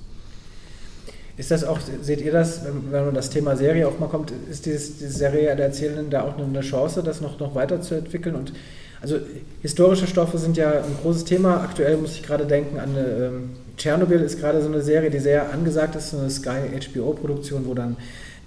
Ist 1.38 1.51
das 1.51 1.63
auch, 1.63 1.80
seht 2.01 2.22
ihr 2.22 2.32
das, 2.32 2.66
wenn, 2.66 2.91
wenn 2.91 3.05
man 3.05 3.13
das 3.13 3.30
Thema 3.30 3.55
Serie 3.55 3.88
auch 3.88 3.99
mal 3.99 4.07
kommt, 4.07 4.34
ist 4.49 4.66
dieses, 4.66 4.97
diese 4.97 5.11
Serie 5.11 5.55
der 5.55 5.68
Erzählenden 5.68 6.09
da 6.09 6.24
auch 6.24 6.39
eine 6.39 6.61
Chance, 6.61 7.03
das 7.03 7.22
noch, 7.22 7.39
noch 7.39 7.53
weiterzuentwickeln? 7.53 8.36
Und 8.36 8.51
also 8.99 9.20
historische 9.61 10.07
Stoffe 10.07 10.39
sind 10.39 10.57
ja 10.57 10.72
ein 10.72 10.97
großes 11.03 11.26
Thema. 11.26 11.61
Aktuell 11.61 11.97
muss 11.97 12.16
ich 12.16 12.24
gerade 12.24 12.47
denken 12.47 12.80
an 12.80 12.95
ähm, 12.97 13.49
Tschernobyl 13.78 14.22
ist 14.22 14.39
gerade 14.39 14.61
so 14.63 14.70
eine 14.70 14.82
Serie, 14.82 15.11
die 15.11 15.20
sehr 15.20 15.53
angesagt 15.53 15.95
ist, 15.95 16.09
so 16.09 16.18
eine 16.18 16.32
Sky 16.32 16.72
HBO-Produktion, 16.80 17.68
wo 17.68 17.76
dann 17.76 17.97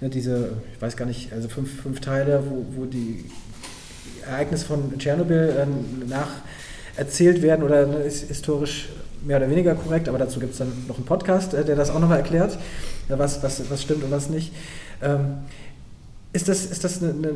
ne, 0.01 0.09
diese, 0.09 0.55
ich 0.75 0.83
weiß 0.83 0.97
gar 0.97 1.07
nicht, 1.07 1.33
also 1.33 1.49
fünf, 1.49 1.83
fünf 1.83 2.01
Teile, 2.01 2.43
wo, 2.49 2.65
wo 2.75 2.87
die 2.87 3.27
Ereignisse 4.29 4.67
von 4.67 4.99
Tschernobyl 4.99 5.55
äh, 5.57 5.67
nacherzählt 6.97 7.43
werden 7.43 7.65
oder 7.65 7.87
ne, 7.87 7.97
ist 7.99 8.29
historisch 8.29 8.89
mehr 9.25 9.39
oder 9.39 9.51
weniger 9.51 9.75
korrekt, 9.75 10.09
aber 10.09 10.19
dazu 10.19 10.41
gibt 10.41 10.53
es 10.53 10.59
dann 10.59 10.73
noch 10.87 10.97
einen 10.97 11.07
Podcast, 11.07 11.55
äh, 11.55 11.65
der 11.65 11.77
das 11.77 11.91
auch 11.91 11.99
nochmal 11.99 12.19
erklärt, 12.19 12.55
äh, 13.09 13.19
was, 13.19 13.43
was, 13.43 13.71
was 13.71 13.83
stimmt 13.83 14.05
und 14.05 14.11
was 14.11 14.29
nicht. 14.29 14.53
Ähm, 15.03 15.39
ist 16.33 16.49
das, 16.49 16.67
ist 16.67 16.85
das 16.85 17.03
eine, 17.03 17.13
eine, 17.13 17.33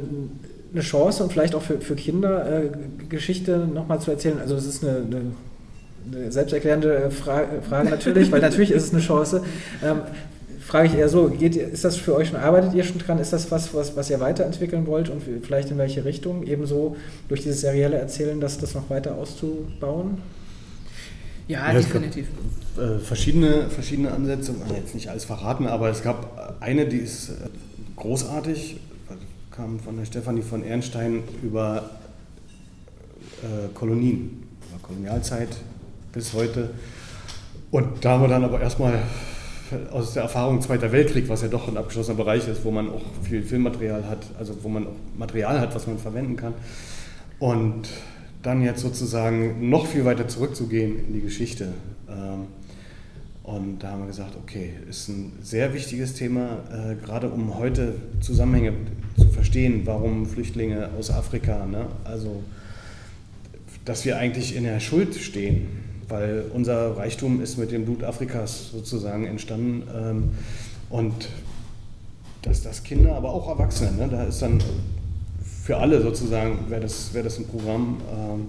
eine, 0.72 0.82
Chance 0.82 1.22
und 1.22 1.32
vielleicht 1.32 1.55
auch 1.55 1.62
für, 1.62 1.80
für 1.80 1.97
Kinder 1.97 2.64
äh, 2.64 2.70
Geschichte 3.09 3.59
nochmal 3.59 4.01
zu 4.01 4.11
erzählen? 4.11 4.38
Also 4.38 4.55
es 4.57 4.66
ist 4.66 4.84
eine, 4.84 4.97
eine 4.97 5.22
eine 6.11 6.32
selbsterklärende 6.32 7.05
äh, 7.05 7.11
Fra 7.11 7.45
Frage 7.68 7.90
natürlich, 7.90 8.30
weil 8.32 8.40
natürlich 8.40 8.70
ist 8.70 8.84
es 8.84 8.93
eine 8.93 9.03
Chance. 9.03 9.43
Ähm, 9.82 10.01
frage 10.62 10.88
ich 10.88 10.94
eher 10.94 11.08
so, 11.08 11.28
geht, 11.28 11.56
ist 11.56 11.84
das 11.84 11.96
für 11.96 12.14
euch 12.14 12.28
schon, 12.28 12.38
arbeitet 12.38 12.74
ihr 12.74 12.84
schon 12.84 12.98
dran? 12.98 13.18
Ist 13.18 13.32
das 13.32 13.50
was, 13.50 13.74
was, 13.74 13.96
was 13.96 14.10
ihr 14.10 14.20
weiterentwickeln 14.20 14.86
wollt 14.86 15.08
und 15.08 15.22
vielleicht 15.42 15.70
in 15.70 15.78
welche 15.78 16.04
Richtung? 16.04 16.44
Ebenso 16.46 16.96
durch 17.28 17.42
dieses 17.42 17.60
serielle 17.60 17.96
Erzählen, 17.96 18.40
das, 18.40 18.58
das 18.58 18.74
noch 18.74 18.88
weiter 18.88 19.14
auszubauen? 19.16 20.18
Ja, 21.48 21.72
ja 21.72 21.78
definitiv. 21.78 22.28
Gab, 22.76 22.84
äh, 22.84 22.98
verschiedene, 23.00 23.68
verschiedene 23.68 24.12
Ansätze, 24.12 24.54
jetzt 24.74 24.94
nicht 24.94 25.08
alles 25.08 25.24
verraten, 25.24 25.66
aber 25.66 25.90
es 25.90 26.02
gab 26.02 26.56
eine, 26.60 26.86
die 26.86 26.98
ist 26.98 27.30
äh, 27.30 27.32
großartig, 27.96 28.78
kam 29.50 29.80
von 29.80 29.96
der 29.96 30.06
Stefanie 30.06 30.42
von 30.42 30.64
Ehrenstein 30.64 31.24
über 31.42 31.90
äh, 33.42 33.68
Kolonien, 33.74 34.44
über 34.70 34.78
Kolonialzeit, 34.80 35.48
bis 36.12 36.32
heute. 36.32 36.70
Und 37.70 38.04
da 38.04 38.12
haben 38.12 38.22
wir 38.22 38.28
dann 38.28 38.44
aber 38.44 38.60
erstmal 38.60 39.02
aus 39.91 40.14
der 40.14 40.23
Erfahrung 40.23 40.61
Zweiter 40.61 40.93
Weltkrieg, 40.93 41.29
was 41.29 41.43
ja 41.43 41.49
doch 41.49 41.68
ein 41.68 41.77
abgeschlossener 41.77 42.16
Bereich 42.16 42.49
ist, 42.49 42.64
wo 42.64 42.70
man 42.70 42.89
auch 42.89 43.03
viel 43.23 43.43
Filmmaterial 43.43 44.09
hat, 44.09 44.25
also 44.39 44.57
wo 44.62 44.68
man 44.68 44.87
auch 44.87 44.97
Material 45.16 45.61
hat, 45.61 45.75
was 45.75 45.87
man 45.87 45.99
verwenden 45.99 46.37
kann. 46.37 46.55
Und 47.39 47.89
dann 48.43 48.62
jetzt 48.62 48.81
sozusagen 48.81 49.68
noch 49.70 49.87
viel 49.87 50.05
weiter 50.05 50.29
zurückzugehen 50.29 51.07
in 51.07 51.14
die 51.14 51.20
Geschichte. 51.20 51.68
Ähm, 52.09 52.47
und 53.43 53.81
da 53.81 53.91
haben 53.91 54.01
wir 54.01 54.07
gesagt, 54.07 54.37
okay, 54.37 54.70
ist 54.89 55.09
ein 55.09 55.33
sehr 55.43 55.75
wichtiges 55.75 56.14
Thema, 56.14 56.59
äh, 56.73 56.95
gerade 56.95 57.29
um 57.29 57.59
heute 57.59 57.95
Zusammenhänge 58.20 58.73
zu 59.18 59.29
verstehen, 59.29 59.83
warum 59.85 60.27
Flüchtlinge 60.27 60.91
aus 60.99 61.11
Afrika, 61.11 61.66
ne? 61.66 61.87
also 62.05 62.43
dass 63.85 64.05
wir 64.05 64.16
eigentlich 64.16 64.55
in 64.55 64.62
der 64.62 64.79
Schuld 64.79 65.16
stehen 65.16 65.82
weil 66.12 66.44
unser 66.52 66.96
Reichtum 66.96 67.40
ist 67.42 67.56
mit 67.56 67.72
dem 67.72 67.86
Blut 67.86 68.04
Afrikas 68.04 68.70
sozusagen 68.70 69.26
entstanden. 69.26 69.82
Ähm, 69.94 70.30
und 70.90 71.28
dass 72.42 72.62
das 72.62 72.82
Kinder, 72.82 73.14
aber 73.16 73.30
auch 73.30 73.48
Erwachsene, 73.48 73.92
ne, 73.92 74.08
da 74.08 74.24
ist 74.24 74.42
dann 74.42 74.62
für 75.64 75.78
alle 75.78 76.02
sozusagen, 76.02 76.68
wäre 76.68 76.82
das, 76.82 77.14
wär 77.14 77.22
das 77.22 77.38
ein 77.38 77.46
Programm. 77.46 78.00
Ähm, 78.12 78.46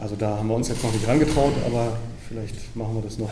also 0.00 0.16
da 0.16 0.38
haben 0.38 0.48
wir 0.48 0.54
uns 0.54 0.68
jetzt 0.68 0.82
noch 0.82 0.92
nicht 0.92 1.06
rangetraut, 1.06 1.52
aber 1.66 1.98
vielleicht 2.26 2.74
machen 2.74 2.94
wir 2.94 3.02
das 3.02 3.18
noch. 3.18 3.30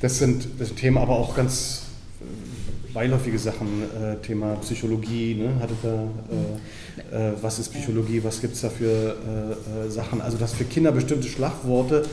Das 0.00 0.18
sind, 0.18 0.46
das 0.58 0.68
sind 0.68 0.78
Themen, 0.78 0.98
aber 0.98 1.16
auch 1.16 1.34
ganz 1.34 1.82
äh, 2.20 2.92
beiläufige 2.92 3.40
Sachen, 3.40 3.82
äh, 3.82 4.16
Thema 4.24 4.54
Psychologie, 4.56 5.34
ne? 5.34 5.54
Hattet 5.60 5.78
da, 5.82 6.04
äh, 7.10 7.30
äh, 7.30 7.32
was 7.40 7.58
ist 7.58 7.70
Psychologie, 7.70 8.22
was 8.22 8.40
gibt 8.40 8.54
es 8.54 8.60
da 8.60 8.68
für 8.68 8.86
äh, 8.86 9.86
äh, 9.86 9.90
Sachen? 9.90 10.20
Also 10.20 10.36
dass 10.36 10.52
für 10.52 10.64
Kinder 10.64 10.92
bestimmte 10.92 11.26
Schlagworte 11.28 12.04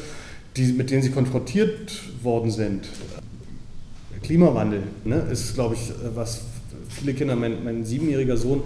die, 0.58 0.74
mit 0.74 0.92
denen 0.92 1.02
sie 1.02 1.12
konfrontiert 1.12 1.92
worden 2.24 2.52
sind. 2.52 2.88
Klimawandel 4.22 4.84
ne, 5.06 5.16
ist, 5.32 5.54
glaube 5.56 5.76
ich, 5.76 5.92
was 6.14 6.42
viele 6.90 7.14
Kinder, 7.14 7.36
mein, 7.36 7.64
mein 7.64 7.86
siebenjähriger 7.86 8.38
Sohn 8.38 8.62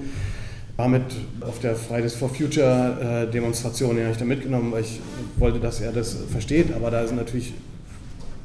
war 0.76 0.88
mit 0.88 1.04
auf 1.42 1.60
der 1.60 1.76
Fridays 1.76 2.16
for 2.16 2.30
Future 2.30 3.28
äh, 3.28 3.32
Demonstration, 3.32 3.96
den 3.96 4.06
habe 4.06 4.14
ich 4.14 4.20
da 4.20 4.26
mitgenommen, 4.26 4.72
weil 4.72 4.82
ich 4.82 5.00
wollte, 5.38 5.60
dass 5.60 5.82
er 5.82 5.92
das 5.92 6.18
versteht, 6.32 6.74
aber 6.74 6.90
da 6.90 7.06
sind 7.06 7.18
natürlich, 7.18 7.54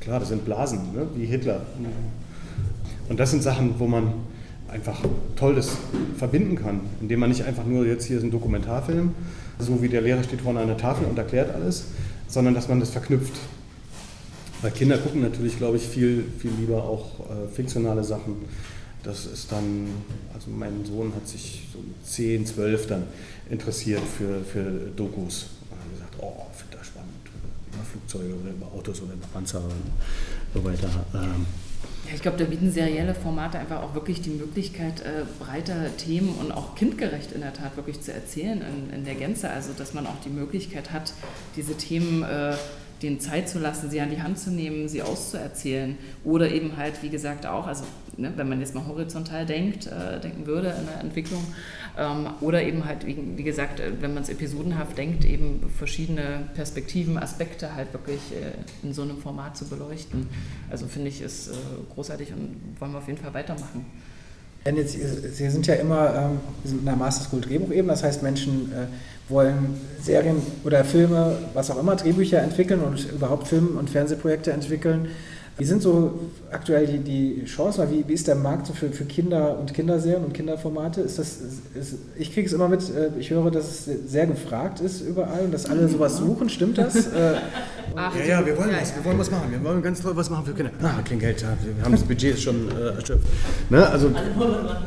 klar, 0.01 0.21
das 0.21 0.29
sind 0.29 0.45
Blasen, 0.45 0.93
ne, 0.95 1.07
wie 1.15 1.25
Hitler. 1.25 1.63
Und 3.09 3.19
das 3.19 3.31
sind 3.31 3.43
Sachen, 3.43 3.75
wo 3.79 3.87
man 3.87 4.13
einfach 4.71 5.01
Tolles 5.37 5.79
verbinden 6.19 6.57
kann, 6.57 6.81
indem 7.01 7.21
man 7.21 7.31
nicht 7.31 7.45
einfach 7.45 7.65
nur 7.65 7.87
jetzt 7.87 8.05
hier 8.05 8.19
ist 8.19 8.25
ein 8.25 8.31
Dokumentarfilm, 8.31 9.15
so 9.59 9.83
wie 9.83 9.89
der 9.89 10.03
Lehrer 10.03 10.23
steht 10.23 10.43
vorne 10.43 10.61
an 10.61 10.67
der 10.67 10.77
Tafel 10.77 11.07
und 11.07 11.19
erklärt 11.19 11.55
alles, 11.55 11.87
sondern 12.29 12.55
dass 12.55 12.69
man 12.69 12.81
das 12.81 12.91
verknüpft. 12.91 13.35
Weil 14.63 14.73
Kinder 14.73 14.99
gucken 14.99 15.23
natürlich, 15.23 15.57
glaube 15.57 15.77
ich, 15.77 15.85
viel, 15.85 16.25
viel 16.39 16.51
lieber 16.59 16.83
auch 16.83 17.21
äh, 17.21 17.49
fiktionale 17.53 18.05
Sachen. 18.05 18.37
Das 19.05 19.27
ist 19.27 19.51
dann, 19.53 19.89
also 20.35 20.51
mein 20.51 20.85
Sohn 20.85 21.15
hat 21.15 21.27
sich 21.29 21.69
so 21.73 21.79
10, 22.05 22.47
12 22.47 22.87
dann 22.89 23.05
interessiert 23.49 24.03
für, 24.03 24.41
für 24.45 24.91
Dokus. 24.97 25.47
Und 25.71 25.79
hat 25.79 25.93
gesagt, 25.93 26.15
oh, 26.19 26.47
finde 26.57 26.77
das 26.77 26.87
spannend. 26.89 27.11
Über 27.73 27.85
Flugzeuge 27.85 28.35
oder 28.35 28.51
über 28.51 28.67
Autos 28.67 29.01
oder 29.03 29.15
über 29.15 29.27
Panzer 29.33 29.63
und 29.63 29.73
so 30.53 30.65
weiter. 30.65 30.89
Ähm, 31.15 31.47
ja, 32.09 32.15
ich 32.15 32.23
glaube, 32.23 32.39
da 32.39 32.45
bieten 32.45 32.73
serielle 32.73 33.15
Formate 33.15 33.59
einfach 33.59 33.83
auch 33.83 33.95
wirklich 33.95 34.23
die 34.23 34.31
Möglichkeit, 34.31 35.01
äh, 35.01 35.25
breiter 35.39 35.95
Themen 35.99 36.31
und 36.41 36.53
auch 36.53 36.75
kindgerecht 36.75 37.33
in 37.33 37.43
der 37.43 37.53
Tat 37.53 37.77
wirklich 37.77 38.01
zu 38.01 38.13
erzählen 38.13 38.63
in, 38.63 38.95
in 38.95 39.05
der 39.05 39.15
Gänze. 39.15 39.51
Also, 39.51 39.73
dass 39.77 39.93
man 39.93 40.07
auch 40.07 40.19
die 40.25 40.31
Möglichkeit 40.31 40.91
hat, 40.91 41.13
diese 41.57 41.77
Themen 41.77 42.23
äh, 42.23 42.55
denen 43.03 43.21
Zeit 43.21 43.49
zu 43.49 43.59
lassen, 43.59 43.91
sie 43.91 44.01
an 44.01 44.11
die 44.11 44.23
Hand 44.23 44.39
zu 44.39 44.51
nehmen, 44.51 44.89
sie 44.89 45.03
auszuerzählen. 45.03 45.97
Oder 46.25 46.51
eben 46.51 46.77
halt, 46.77 47.03
wie 47.03 47.09
gesagt, 47.09 47.47
auch, 47.47 47.67
also 47.67 47.85
ne, 48.17 48.33
wenn 48.37 48.49
man 48.49 48.61
jetzt 48.61 48.75
mal 48.75 48.87
horizontal 48.87 49.47
denkt, 49.47 49.87
äh, 49.87 50.21
denken 50.21 50.47
würde 50.47 50.69
in 50.79 50.87
der 50.87 51.01
Entwicklung, 51.01 51.43
ähm, 51.99 52.29
oder 52.41 52.63
eben 52.63 52.85
halt, 52.85 53.07
wie, 53.07 53.17
wie 53.37 53.43
gesagt, 53.43 53.81
äh, 53.81 53.93
wenn 54.01 54.15
man 54.15 54.23
es 54.23 54.29
episodenhaft 54.29 54.97
denkt, 54.97 55.25
eben 55.25 55.71
verschiedene 55.77 56.49
Perspektiven, 56.55 57.19
Aspekte 57.19 57.75
halt 57.75 57.93
wirklich 57.93 58.21
äh, 58.33 58.87
in 58.87 58.93
so 58.93 59.03
einem 59.03 59.19
Format 59.19 59.57
zu 59.57 59.67
beleuchten. 59.67 60.27
Also 60.71 60.87
finde 60.87 61.09
ich, 61.09 61.21
ist 61.21 61.49
äh, 61.49 61.53
großartig 61.95 62.33
und 62.33 62.81
wollen 62.81 62.93
wir 62.93 62.99
auf 62.99 63.09
jeden 63.09 63.21
Fall 63.21 63.35
weitermachen. 63.35 63.87
Jetzt, 64.65 64.99
Sie 65.37 65.49
sind 65.49 65.67
ja 65.67 65.75
immer 65.75 66.15
ähm, 66.15 66.41
in 66.65 66.85
der 66.85 66.97
Master 66.97 67.25
School 67.25 67.41
Drehbuchebene, 67.41 67.89
das 67.89 68.03
heißt, 68.03 68.23
Menschen 68.23 68.71
äh, 68.73 68.87
wollen 69.29 69.79
Serien 70.03 70.37
oder 70.65 70.85
Filme, 70.85 71.37
was 71.55 71.71
auch 71.71 71.79
immer, 71.79 71.97
Drehbücher 71.97 72.41
entwickeln 72.41 72.81
und 72.81 73.11
überhaupt 73.13 73.49
Film- 73.49 73.77
und 73.79 73.91
Fernsehprojekte 73.91 74.53
entwickeln. 74.53 75.09
Wie 75.59 75.65
sind 75.65 75.83
so 75.83 76.21
aktuell 76.53 76.87
die, 76.87 76.99
die 77.01 77.45
Chancen? 77.45 77.91
Wie, 77.91 78.07
wie 78.07 78.13
ist 78.13 78.29
der 78.29 78.37
Markt 78.37 78.69
so 78.69 78.73
für, 78.73 78.91
für 78.91 79.05
Kinder 79.05 79.59
und 79.59 79.75
Kinderserien 79.75 80.25
und 80.25 80.33
Kinderformate? 80.33 81.01
Ist 81.01 81.19
das, 81.19 81.39
ist, 81.75 81.95
ich 82.17 82.33
kriege 82.33 82.47
es 82.47 82.53
immer 82.53 82.69
mit, 82.69 82.81
äh, 82.91 83.11
ich 83.19 83.31
höre, 83.31 83.51
dass 83.51 83.89
es 83.89 84.11
sehr 84.11 84.29
gefragt 84.29 84.79
ist 84.79 85.01
überall 85.01 85.41
und 85.41 85.53
dass 85.53 85.67
alle 85.67 85.89
sowas 85.89 86.17
suchen. 86.17 86.49
Stimmt 86.49 86.79
das? 86.79 87.09
Äh, 87.19 87.37
Ach, 87.97 88.15
ja, 88.15 88.25
ja, 88.25 88.47
wir 88.47 88.57
wollen 88.57 88.71
ja, 88.71 88.81
was, 88.81 88.95
wir 88.95 89.05
wollen 89.05 89.19
was 89.19 89.31
machen. 89.31 89.51
Wir 89.51 89.65
wollen 89.65 89.83
ganz 89.83 90.01
toll 90.01 90.15
was 90.15 90.31
machen 90.31 90.45
für 90.45 90.53
Kinder. 90.53 90.71
Ah, 90.83 91.01
kein 91.03 91.19
Geld, 91.19 91.41
ja. 91.41 91.49
wir 91.75 91.83
haben 91.83 91.93
das 91.93 92.03
Budget 92.03 92.39
schon 92.39 92.69
äh, 92.71 92.97
erschöpft. 92.97 93.27
Ne? 93.71 93.85
Also, 93.89 94.09
alle 94.09 94.37
wollen 94.37 94.65
machen, 94.65 94.87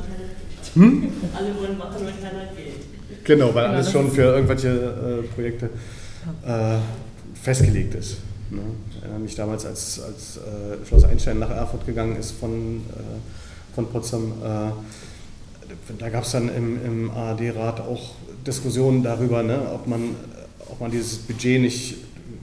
hm? 0.76 1.12
Alle 1.36 1.48
wollen 1.60 1.78
machen, 1.78 1.96
wenn 2.06 2.24
keiner 2.24 2.46
geht. 2.56 2.91
Genau, 3.24 3.54
weil 3.54 3.66
alles 3.66 3.92
schon 3.92 4.12
für 4.12 4.24
irgendwelche 4.24 4.70
äh, 4.70 5.34
Projekte 5.34 5.70
äh, 6.46 6.78
festgelegt 7.42 7.96
ist. 7.96 8.18
Ne? 8.50 8.62
Ich 8.90 9.02
erinnere 9.02 9.20
mich 9.20 9.36
damals, 9.36 9.66
als, 9.66 10.02
als 10.02 10.38
äh, 10.38 10.86
Schloss 10.86 11.04
Einstein 11.04 11.40
nach 11.40 11.50
Erfurt 11.50 11.86
gegangen 11.86 12.18
ist 12.18 12.32
von, 12.32 12.78
äh, 12.90 13.76
von 13.76 13.88
Potsdam. 13.88 14.34
Äh, 14.44 14.72
da 15.98 16.10
gab 16.10 16.24
es 16.24 16.32
dann 16.32 16.54
im, 16.54 16.86
im 16.86 17.12
ARD-Rat 17.12 17.80
auch 17.82 18.12
Diskussionen 18.46 19.04
darüber, 19.04 19.44
ne, 19.44 19.60
ob, 19.74 19.88
man, 19.88 20.16
ob 20.70 20.82
man 20.82 20.92
dieses 20.92 21.18
Budget 21.20 21.62
nicht 21.62 21.98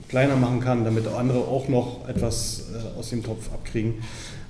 kleiner 0.08 0.36
machen 0.36 0.60
kann, 0.60 0.84
damit 0.84 1.06
andere 1.06 1.40
auch 1.40 1.68
noch 1.68 2.08
etwas 2.08 2.64
äh, 2.72 2.98
aus 2.98 3.10
dem 3.10 3.22
Topf 3.22 3.52
abkriegen. 3.52 3.94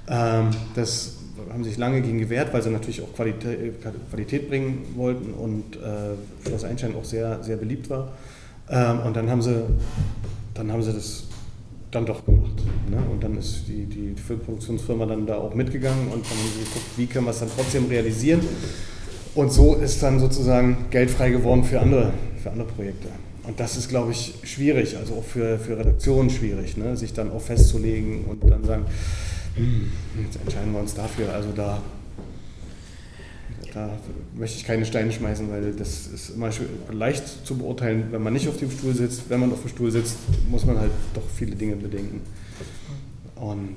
Ähm, 0.09 0.51
das 0.75 1.15
haben 1.53 1.65
sich 1.65 1.77
lange 1.77 2.01
gegen 2.03 2.19
gewehrt, 2.19 2.53
weil 2.53 2.63
sie 2.63 2.71
natürlich 2.71 3.03
auch 3.03 3.13
Qualität, 3.15 3.75
Qualität 4.11 4.49
bringen 4.49 4.87
wollten 4.97 5.33
und 5.33 5.77
äh, 5.77 6.47
Schloss 6.47 6.65
Einstein 6.65 6.95
auch 6.95 7.05
sehr, 7.05 7.43
sehr 7.43 7.57
beliebt 7.57 7.91
war. 7.91 8.13
Ähm, 8.71 9.01
und 9.01 9.17
dann 9.17 9.31
haben 9.31 9.43
sie, 9.43 9.63
dann 10.55 10.73
haben 10.73 10.83
sie 10.83 10.93
das 10.93 11.25
dann 11.91 12.05
doch 12.05 12.25
gemacht. 12.25 12.63
Ne? 12.91 12.99
Und 13.11 13.23
dann 13.23 13.37
ist 13.39 13.65
die, 13.67 13.87
die 13.87 14.15
Filmproduktionsfirma 14.21 15.07
dann 15.07 15.27
da 15.27 15.37
auch 15.37 15.55
mitgegangen 15.55 16.09
und 16.09 16.25
dann 16.25 16.39
haben 16.39 16.51
sie 16.55 16.65
geguckt, 16.65 16.87
wie 16.97 17.07
können 17.07 17.25
wir 17.25 17.31
es 17.31 17.41
dann 17.41 17.51
trotzdem 17.55 17.87
realisieren. 17.87 18.41
Und 19.35 19.53
so 19.53 19.75
ist 19.75 20.03
dann 20.03 20.19
sozusagen 20.19 20.87
Geld 20.91 21.11
frei 21.11 21.31
geworden 21.31 21.65
für 21.65 21.81
andere, 21.81 22.13
für 22.43 22.51
andere 22.51 22.69
Projekte. 22.69 23.09
Und 23.45 23.59
das 23.61 23.77
ist, 23.77 23.89
glaube 23.89 24.13
ich, 24.13 24.35
schwierig, 24.43 24.97
also 24.99 25.15
auch 25.15 25.25
für, 25.25 25.59
für 25.59 25.79
Redaktionen 25.79 26.29
schwierig, 26.29 26.77
ne? 26.77 26.97
sich 26.97 27.15
dann 27.15 27.31
auch 27.31 27.41
festzulegen 27.41 28.25
und 28.27 28.45
dann 28.51 28.65
sagen, 28.65 28.85
jetzt 30.23 30.41
entscheiden 30.41 30.73
wir 30.73 30.81
uns 30.81 30.95
dafür. 30.95 31.33
Also 31.33 31.51
da 31.55 31.81
da 33.75 33.99
möchte 34.35 34.57
ich 34.59 34.65
keine 34.65 34.85
Steine 34.85 35.13
schmeißen, 35.13 35.49
weil 35.51 35.73
das 35.73 36.07
ist 36.07 36.31
immer 36.31 36.51
leicht 36.91 37.47
zu 37.47 37.57
beurteilen, 37.57 38.09
wenn 38.11 38.23
man 38.23 38.33
nicht 38.33 38.49
auf 38.49 38.57
dem 38.57 38.71
Stuhl 38.71 38.95
sitzt. 38.95 39.29
Wenn 39.29 39.41
man 39.41 39.53
auf 39.53 39.61
dem 39.61 39.69
Stuhl 39.69 39.91
sitzt, 39.91 40.17
muss 40.51 40.65
man 40.65 40.79
halt 40.79 40.91
doch 41.15 41.29
viele 41.37 41.55
Dinge 41.55 41.77
bedenken. 41.77 42.21
Und 43.37 43.77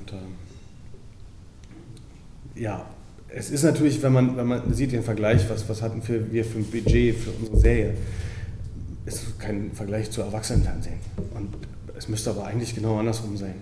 äh, 2.56 2.62
ja, 2.62 2.84
es 3.28 3.50
ist 3.50 3.62
natürlich, 3.62 4.02
wenn 4.02 4.12
man, 4.12 4.36
wenn 4.36 4.46
man 4.46 4.74
sieht 4.74 4.92
den 4.92 5.02
Vergleich, 5.02 5.48
was, 5.48 5.68
was 5.68 5.82
hatten 5.82 6.02
wir 6.06 6.44
für 6.44 6.58
ein 6.58 6.64
Budget 6.64 7.16
für 7.16 7.30
unsere 7.30 7.58
Serie, 7.58 7.94
ist 9.06 9.38
kein 9.38 9.72
Vergleich 9.72 10.10
zu 10.10 10.22
Erwachsenenfernsehen. 10.22 10.98
Und 11.34 11.48
es 11.96 12.08
müsste 12.08 12.30
aber 12.30 12.46
eigentlich 12.46 12.74
genau 12.74 12.98
andersrum 12.98 13.36
sein. 13.36 13.54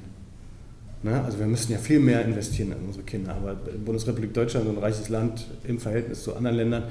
Ne? 1.03 1.23
Also 1.25 1.39
wir 1.39 1.47
müssen 1.47 1.73
ja 1.73 1.79
viel 1.79 1.99
mehr 1.99 2.25
investieren 2.25 2.73
in 2.73 2.87
unsere 2.87 3.05
Kinder. 3.05 3.35
Aber 3.35 3.55
Bundesrepublik 3.55 4.35
Deutschland, 4.35 4.67
so 4.67 4.73
ein 4.73 4.79
reiches 4.79 5.09
Land 5.09 5.47
im 5.65 5.79
Verhältnis 5.79 6.23
zu 6.23 6.35
anderen 6.35 6.57
Ländern, 6.57 6.85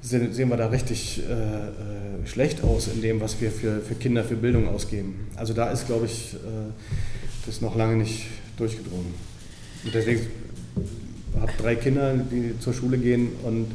sehen 0.00 0.50
wir 0.50 0.56
da 0.56 0.66
richtig 0.66 1.22
äh, 1.22 2.26
schlecht 2.26 2.62
aus 2.62 2.88
in 2.88 3.00
dem, 3.00 3.20
was 3.20 3.40
wir 3.40 3.50
für, 3.50 3.80
für 3.80 3.94
Kinder, 3.94 4.22
für 4.22 4.36
Bildung 4.36 4.68
ausgeben. 4.68 5.28
Also 5.34 5.54
da 5.54 5.70
ist, 5.70 5.86
glaube 5.86 6.06
ich, 6.06 6.34
äh, 6.34 6.36
das 7.46 7.62
noch 7.62 7.74
lange 7.74 7.96
nicht 7.96 8.26
durchgedrungen. 8.58 9.14
Und 9.84 9.94
deswegen 9.94 10.26
habe 11.40 11.52
drei 11.58 11.74
Kinder, 11.76 12.14
die 12.14 12.58
zur 12.60 12.74
Schule 12.74 12.98
gehen 12.98 13.28
und 13.44 13.66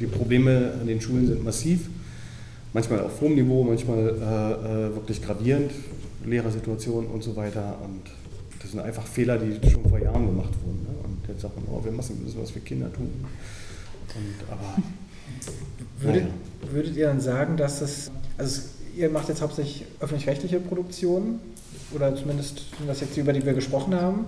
die 0.00 0.06
Probleme 0.06 0.72
an 0.80 0.86
den 0.86 1.00
Schulen 1.00 1.26
sind 1.26 1.44
massiv. 1.44 1.88
Manchmal 2.72 3.00
auf 3.00 3.20
hohem 3.20 3.34
Niveau, 3.34 3.62
manchmal 3.62 3.98
äh, 3.98 4.12
äh 4.12 4.94
wirklich 4.94 5.22
gravierend, 5.22 5.72
Lehrersituationen 6.24 7.10
und 7.10 7.22
so 7.22 7.36
weiter. 7.36 7.78
Und 7.84 8.02
das 8.60 8.70
sind 8.70 8.80
einfach 8.80 9.06
Fehler, 9.06 9.38
die 9.38 9.70
schon 9.70 9.88
vor 9.88 9.98
Jahren 9.98 10.26
gemacht 10.26 10.52
wurden. 10.64 10.82
Ne? 10.82 10.98
Und 11.04 11.28
jetzt 11.28 11.42
sagt 11.42 11.56
man, 11.56 11.64
oh, 11.74 11.84
wir 11.84 11.92
müssen 11.92 12.20
was 12.38 12.50
für 12.50 12.60
Kinder 12.60 12.92
tun. 12.92 13.10
Und, 14.14 14.52
aber, 14.52 14.76
würdet, 16.00 16.24
naja. 16.24 16.72
würdet 16.72 16.96
ihr 16.96 17.06
dann 17.06 17.20
sagen, 17.20 17.56
dass 17.56 17.80
das, 17.80 18.10
also 18.38 18.62
ihr 18.96 19.10
macht 19.10 19.28
jetzt 19.28 19.42
hauptsächlich 19.42 19.84
öffentlich-rechtliche 20.00 20.60
Produktionen, 20.60 21.40
oder 21.94 22.14
zumindest 22.14 22.62
das 22.86 23.00
jetzt 23.00 23.16
über 23.16 23.32
die 23.32 23.44
wir 23.44 23.54
gesprochen 23.54 23.94
haben. 23.94 24.26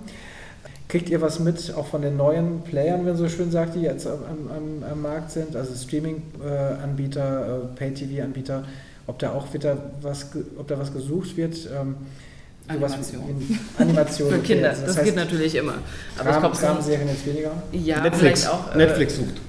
Kriegt 0.87 1.09
ihr 1.09 1.21
was 1.21 1.39
mit, 1.39 1.73
auch 1.75 1.85
von 1.85 2.01
den 2.01 2.17
neuen 2.17 2.61
Playern, 2.61 2.99
wenn 2.99 3.13
man 3.13 3.17
so 3.17 3.29
schön 3.29 3.51
sagt, 3.51 3.75
die 3.75 3.81
jetzt 3.81 4.07
am, 4.07 4.49
am, 4.49 4.83
am 4.89 5.01
Markt 5.01 5.31
sind, 5.31 5.55
also 5.55 5.75
Streaming-Anbieter, 5.75 7.63
äh, 7.63 7.75
Pay-TV-Anbieter, 7.75 8.65
ob 9.05 9.19
da 9.19 9.33
auch 9.33 9.53
wieder 9.53 9.91
was, 10.01 10.27
ob 10.57 10.67
da 10.67 10.79
was 10.79 10.91
gesucht 10.91 11.37
wird? 11.37 11.69
Animation. 12.69 13.23
Animation. 13.79 14.29
Für 14.29 14.39
Kinder, 14.39 14.69
also 14.69 14.81
das, 14.81 14.89
das 14.89 14.97
heißt, 14.97 15.05
geht 15.05 15.15
natürlich 15.15 15.55
immer. 15.55 15.73
Aber 16.17 16.29
Kram, 16.29 16.51
ich 16.53 16.59
glaube, 16.59 16.81
Serien 16.83 17.07
jetzt 17.07 17.25
weniger. 17.25 17.51
Ja, 17.71 18.01
Netflix, 18.01 18.47
auch, 18.47 18.73
äh, 18.73 18.77
Netflix 18.77 19.15
sucht. 19.15 19.41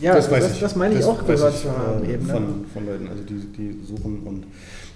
Ja, 0.00 0.14
das, 0.14 0.30
weiß 0.30 0.44
das, 0.44 0.52
ich. 0.52 0.60
das 0.60 0.76
meine 0.76 0.94
ich 0.94 1.00
das 1.00 1.08
auch 1.08 1.26
gehört 1.26 1.56
zu 1.56 1.70
haben. 1.70 2.04
Äh, 2.04 2.12
eben, 2.12 2.26
ne? 2.26 2.32
von, 2.32 2.66
von 2.72 2.86
Leuten, 2.86 3.08
also 3.08 3.22
die, 3.22 3.34
die 3.34 3.86
suchen 3.86 4.22
und 4.24 4.44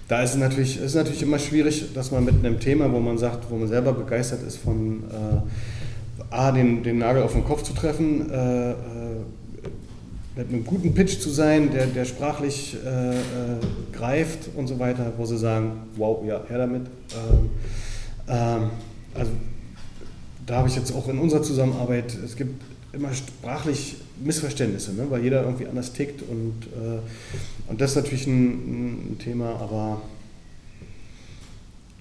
da 0.09 0.23
ist 0.23 0.31
es 0.31 0.37
natürlich, 0.37 0.79
ist 0.79 0.95
natürlich 0.95 1.23
immer 1.23 1.39
schwierig, 1.39 1.95
dass 1.95 2.11
man 2.11 2.25
mit 2.25 2.35
einem 2.35 2.61
Thema, 2.61 2.93
wo 2.93 2.99
man 2.99 3.17
sagt, 3.17 3.51
wo 3.51 3.57
man 3.57 3.69
selber 3.69 3.95
begeistert 3.95 4.43
ist 4.47 4.59
von 4.59 5.05
äh, 5.11 6.35
A, 6.35 6.53
den, 6.53 6.83
den 6.83 6.99
Nagel 6.99 7.23
auf 7.23 7.33
den 7.33 7.45
Kopf 7.45 7.63
zu 7.63 7.73
treffen, 7.73 8.31
äh, 8.31 8.73
äh 8.73 8.75
mit 10.37 10.49
einem 10.49 10.65
guten 10.65 10.95
Pitch 10.95 11.21
zu 11.21 11.31
sein, 11.31 11.71
der, 11.73 11.87
der 11.87 12.05
sprachlich 12.05 12.77
äh, 12.85 13.11
äh, 13.11 13.21
greift 13.93 14.49
und 14.57 14.67
so 14.67 14.79
weiter, 14.79 15.13
wo 15.17 15.27
sie 15.27 15.37
sagen, 15.37 15.73
wow, 15.97 16.25
ja, 16.27 16.43
her 16.49 16.59
damit. 16.59 16.83
Ähm, 16.87 17.51
ähm, 18.29 18.71
also 19.15 19.31
da 20.47 20.57
habe 20.57 20.69
ich 20.69 20.77
jetzt 20.77 20.95
auch 20.95 21.09
in 21.09 21.19
unserer 21.19 21.43
Zusammenarbeit, 21.43 22.17
es 22.25 22.37
gibt 22.37 22.63
immer 22.93 23.13
sprachlich 23.13 23.97
Missverständnisse, 24.23 24.95
ne? 24.95 25.07
weil 25.11 25.23
jeder 25.23 25.43
irgendwie 25.43 25.67
anders 25.67 25.93
tickt 25.93 26.23
und, 26.23 26.55
äh, 26.73 27.71
und 27.71 27.81
das 27.81 27.91
ist 27.91 27.97
natürlich 27.97 28.27
ein, 28.27 29.13
ein 29.13 29.19
Thema, 29.19 29.51
aber 29.61 30.01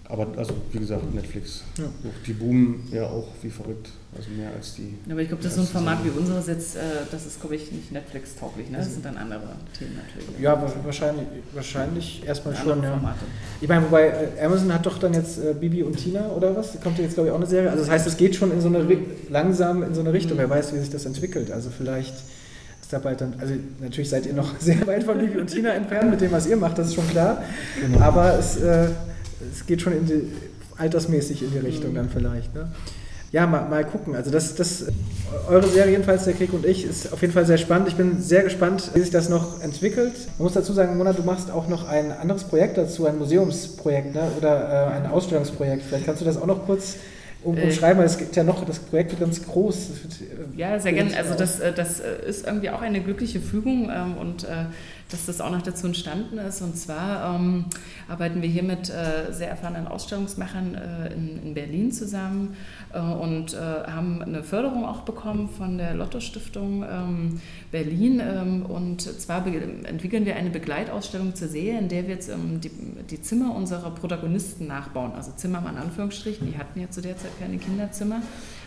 aber 0.06 0.28
also 0.38 0.54
wie 0.74 0.80
gesagt, 0.80 1.14
Netflix, 1.14 1.64
ja. 1.78 1.86
die 2.28 2.34
boomen 2.34 2.86
ja 2.92 3.06
auch 3.06 3.30
wie 3.42 3.50
verrückt, 3.50 3.92
also 4.16 4.30
mehr 4.32 4.52
als 4.54 4.76
die. 4.76 4.96
Aber 5.10 5.22
ich 5.22 5.30
glaube, 5.30 5.42
das 5.42 5.54
ist 5.54 5.58
so 5.58 5.62
ein 5.62 5.68
Format 5.68 6.04
wie 6.04 6.10
unseres 6.10 6.48
jetzt, 6.48 6.76
äh, 6.76 6.80
das 7.12 7.26
ist 7.26 7.40
glaube 7.40 7.56
ich 7.56 7.72
nicht 7.72 7.92
Netflix-tauglich, 7.92 8.70
ne? 8.70 8.78
Das 8.78 8.92
sind 8.92 9.06
dann 9.06 9.18
andere 9.18 9.42
Themen 9.78 9.96
natürlich. 9.96 10.40
Ja, 10.40 10.62
wahrscheinlich, 10.84 11.28
wahrscheinlich 11.54 12.24
erstmal 12.26 12.56
schon, 12.56 12.84
ja. 12.84 12.90
Formate. 12.90 13.20
Ich 13.62 13.70
meine, 13.70 13.84
wobei 13.84 14.08
äh, 14.08 14.46
Amazon 14.46 14.74
hat 14.74 14.86
doch 14.86 14.98
dann 14.98 15.14
jetzt 15.14 15.38
äh, 15.38 15.54
Bibi 15.54 15.84
und 15.84 15.96
Tina 15.96 16.28
oder 16.30 16.56
was? 16.56 16.80
Kommt 16.82 17.00
jetzt 17.00 17.14
glaube 17.14 17.30
ich 17.30 17.32
auch 17.32 17.38
eine 17.38 17.46
Serie. 17.46 17.70
Also 17.70 17.84
das 17.84 17.90
heißt, 17.90 18.06
es 18.08 18.18
geht 18.18 18.36
schon 18.36 18.52
in 18.52 18.60
so 18.60 18.68
eine 18.68 18.86
langsam 19.30 19.84
in 19.84 19.96
so 19.96 20.02
eine 20.02 20.12
Richtung. 20.12 20.36
Mhm. 20.38 20.42
Wer 20.42 20.50
weiß, 20.50 20.74
wie 20.74 20.80
sich 20.80 20.90
das 20.90 21.06
entwickelt. 21.06 21.50
Also 21.52 21.70
vielleicht 21.70 22.16
ist 22.82 22.92
da 22.92 23.00
bald 23.00 23.22
dann, 23.22 23.36
also 23.40 23.54
natürlich 23.80 24.10
seid 24.10 24.26
ihr 24.26 24.34
noch 24.34 24.54
sehr 24.60 24.86
weit 24.88 25.04
von 25.04 25.20
Bibi 25.20 25.40
und 25.40 25.48
Tina 25.48 25.70
entfernt 25.70 26.12
mit 26.12 26.20
dem, 26.20 26.32
was 26.32 26.48
ihr 26.48 26.58
macht, 26.58 26.78
das 26.78 26.88
ist 26.88 26.96
schon 26.96 27.08
klar. 27.08 27.42
Genau. 27.80 28.00
Aber 28.00 28.38
es 28.38 28.58
äh, 28.58 28.90
es 29.52 29.66
geht 29.66 29.82
schon 29.82 29.94
in 29.94 30.06
die, 30.06 30.24
altersmäßig 30.78 31.44
in 31.44 31.52
die 31.52 31.60
Richtung 31.60 31.92
mhm. 31.92 31.96
dann 31.96 32.10
vielleicht. 32.10 32.54
Ne? 32.54 32.70
Ja, 33.32 33.48
mal, 33.48 33.70
mal 33.70 33.86
gucken. 33.86 34.16
Also 34.16 34.30
das, 34.30 34.56
das, 34.56 34.88
eure 35.48 35.68
Serie 35.68 35.92
jedenfalls, 35.92 36.26
der 36.26 36.34
Krieg 36.34 36.52
und 36.54 36.66
ich, 36.66 36.84
ist 36.84 37.14
auf 37.14 37.22
jeden 37.22 37.34
Fall 37.34 37.46
sehr 37.46 37.58
spannend. 37.58 37.88
Ich 37.88 37.96
bin 37.96 38.22
sehr 38.22 38.44
gespannt, 38.44 38.92
wie 38.94 39.00
sich 39.00 39.10
das 39.10 39.30
noch 39.30 39.62
entwickelt. 39.62 40.14
Man 40.38 40.46
muss 40.46 40.54
dazu 40.54 40.74
sagen, 40.74 40.98
Mona, 40.98 41.14
du 41.14 41.24
machst 41.24 41.50
auch 41.50 41.70
noch 41.70 41.88
ein 41.88 42.12
anderes 42.12 42.44
Projekt 42.44 42.78
dazu, 42.78 43.06
ein 43.06 43.18
Museumsprojekt 43.18 44.14
ne? 44.14 44.32
oder 44.38 44.92
äh, 44.92 44.96
ein 44.96 45.06
Ausstellungsprojekt. 45.06 45.84
Vielleicht 45.88 46.06
kannst 46.06 46.22
du 46.22 46.26
das 46.26 46.36
auch 46.36 46.46
noch 46.46 46.66
kurz 46.66 46.98
um, 47.44 47.58
äh, 47.58 47.64
umschreiben, 47.64 48.00
weil 48.00 48.06
es 48.06 48.18
gibt 48.18 48.36
ja 48.36 48.44
noch, 48.44 48.66
das 48.66 48.80
Projekt 48.80 49.12
wird 49.12 49.22
ganz 49.22 49.42
groß. 49.46 49.90
Wird, 50.04 50.22
äh, 50.22 50.60
ja, 50.60 50.78
sehr 50.78 50.92
gerne. 50.92 51.16
Also 51.16 51.34
das, 51.34 51.62
äh, 51.62 51.72
das 51.72 52.02
ist 52.02 52.46
irgendwie 52.46 52.70
auch 52.70 52.82
eine 52.82 53.00
glückliche 53.00 53.40
Fügung 53.40 53.90
ähm, 53.90 54.18
und 54.18 54.46
dass 55.12 55.26
das 55.26 55.42
auch 55.42 55.50
noch 55.52 55.62
dazu 55.62 55.88
entstanden 55.88 56.38
ist. 56.38 56.62
Und 56.62 56.78
zwar 56.78 57.36
ähm, 57.36 57.66
arbeiten 58.08 58.42
wir 58.42 58.50
hier 58.50 58.64
mit 58.64 58.90
äh, 58.90 59.32
sehr 59.32 59.50
erfahrenen 59.50 59.88
Ausstellungsmachern 59.88 60.76
äh, 60.76 61.14
in, 61.14 61.42
in, 61.44 61.54
Berlin 61.54 61.92
zusammen 61.92 62.56
äh, 62.94 63.00
und 63.00 63.54
äh, 63.54 63.58
haben 63.58 64.22
eine 64.22 64.44
Förderung 64.44 64.86
auch 64.86 65.02
bekommen 65.02 65.50
von 65.50 65.78
der 65.78 65.94
Lotto 65.94 66.20
Stiftung 66.20 66.84
ähm, 66.84 67.42
Berlin. 67.72 68.22
Ähm, 68.22 68.66
und 68.66 69.02
zwar 69.02 69.46
entwickeln 69.46 70.26
wir 70.26 70.36
eine 70.36 70.50
Begleitausstellung 70.50 71.36
zur 71.36 71.48
Serie, 71.48 71.80
in 71.80 71.90
der 71.90 72.04
wir 72.04 72.16
jetzt 72.16 72.30
ähm, 72.30 72.62
die, 72.62 72.72
die, 73.10 73.22
Zimmer 73.22 73.56
unserer 73.56 73.92
Protagonisten 73.92 74.68
nachbauen. 74.68 75.14
Also 75.14 75.32
Zimmer 75.36 75.60
in 75.70 75.78
Anführungsstrichen, 75.78 76.48
die 76.52 76.58
hatten 76.58 76.80
ja 76.80 76.90
zu 76.90 77.02
der 77.02 77.18
Zeit 77.18 77.32
keine 77.40 77.58
Kinderzimmer. 77.58 78.22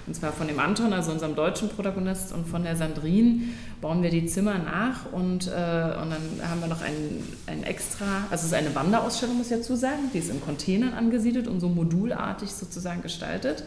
Und 0.07 0.15
zwar 0.15 0.33
von 0.33 0.49
dem 0.49 0.59
Anton, 0.59 0.93
also 0.93 1.13
unserem 1.13 1.35
deutschen 1.35 1.71
Protagonist, 1.71 2.33
und 2.33 2.47
von 2.47 2.63
der 2.63 2.77
Sandrine 2.77 3.43
bauen 3.81 4.03
wir 4.03 4.11
die 4.11 4.27
Zimmer 4.27 4.59
nach 4.59 5.13
und, 5.13 5.47
äh, 5.47 5.51
und 5.51 6.11
dann 6.11 6.49
haben 6.49 6.61
wir 6.61 6.69
noch 6.69 6.83
ein, 6.83 7.23
ein 7.47 7.65
extra, 7.65 8.05
also 8.31 8.43
es 8.43 8.45
ist 8.45 8.55
eine 8.55 8.75
Wanderausstellung, 8.75 9.39
muss 9.39 9.51
ich 9.51 9.57
dazu 9.57 9.77
sagen, 9.77 10.11
die 10.13 10.19
ist 10.19 10.31
in 10.31 10.41
Containern 10.43 10.93
angesiedelt 10.93 11.49
und 11.49 11.61
so 11.61 11.69
modulartig 11.69 12.51
sozusagen 12.51 13.01
gestaltet. 13.03 13.65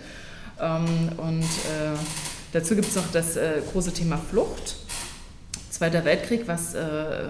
Ähm, 0.60 0.86
und 1.18 1.44
äh, 1.44 1.98
dazu 2.54 2.76
gibt 2.76 2.88
es 2.88 2.96
noch 2.96 3.12
das 3.12 3.36
äh, 3.36 3.62
große 3.72 3.94
Thema 3.94 4.18
Flucht. 4.18 4.76
Zweiter 5.70 6.06
Weltkrieg, 6.06 6.48
was 6.48 6.74
äh, 6.74 6.80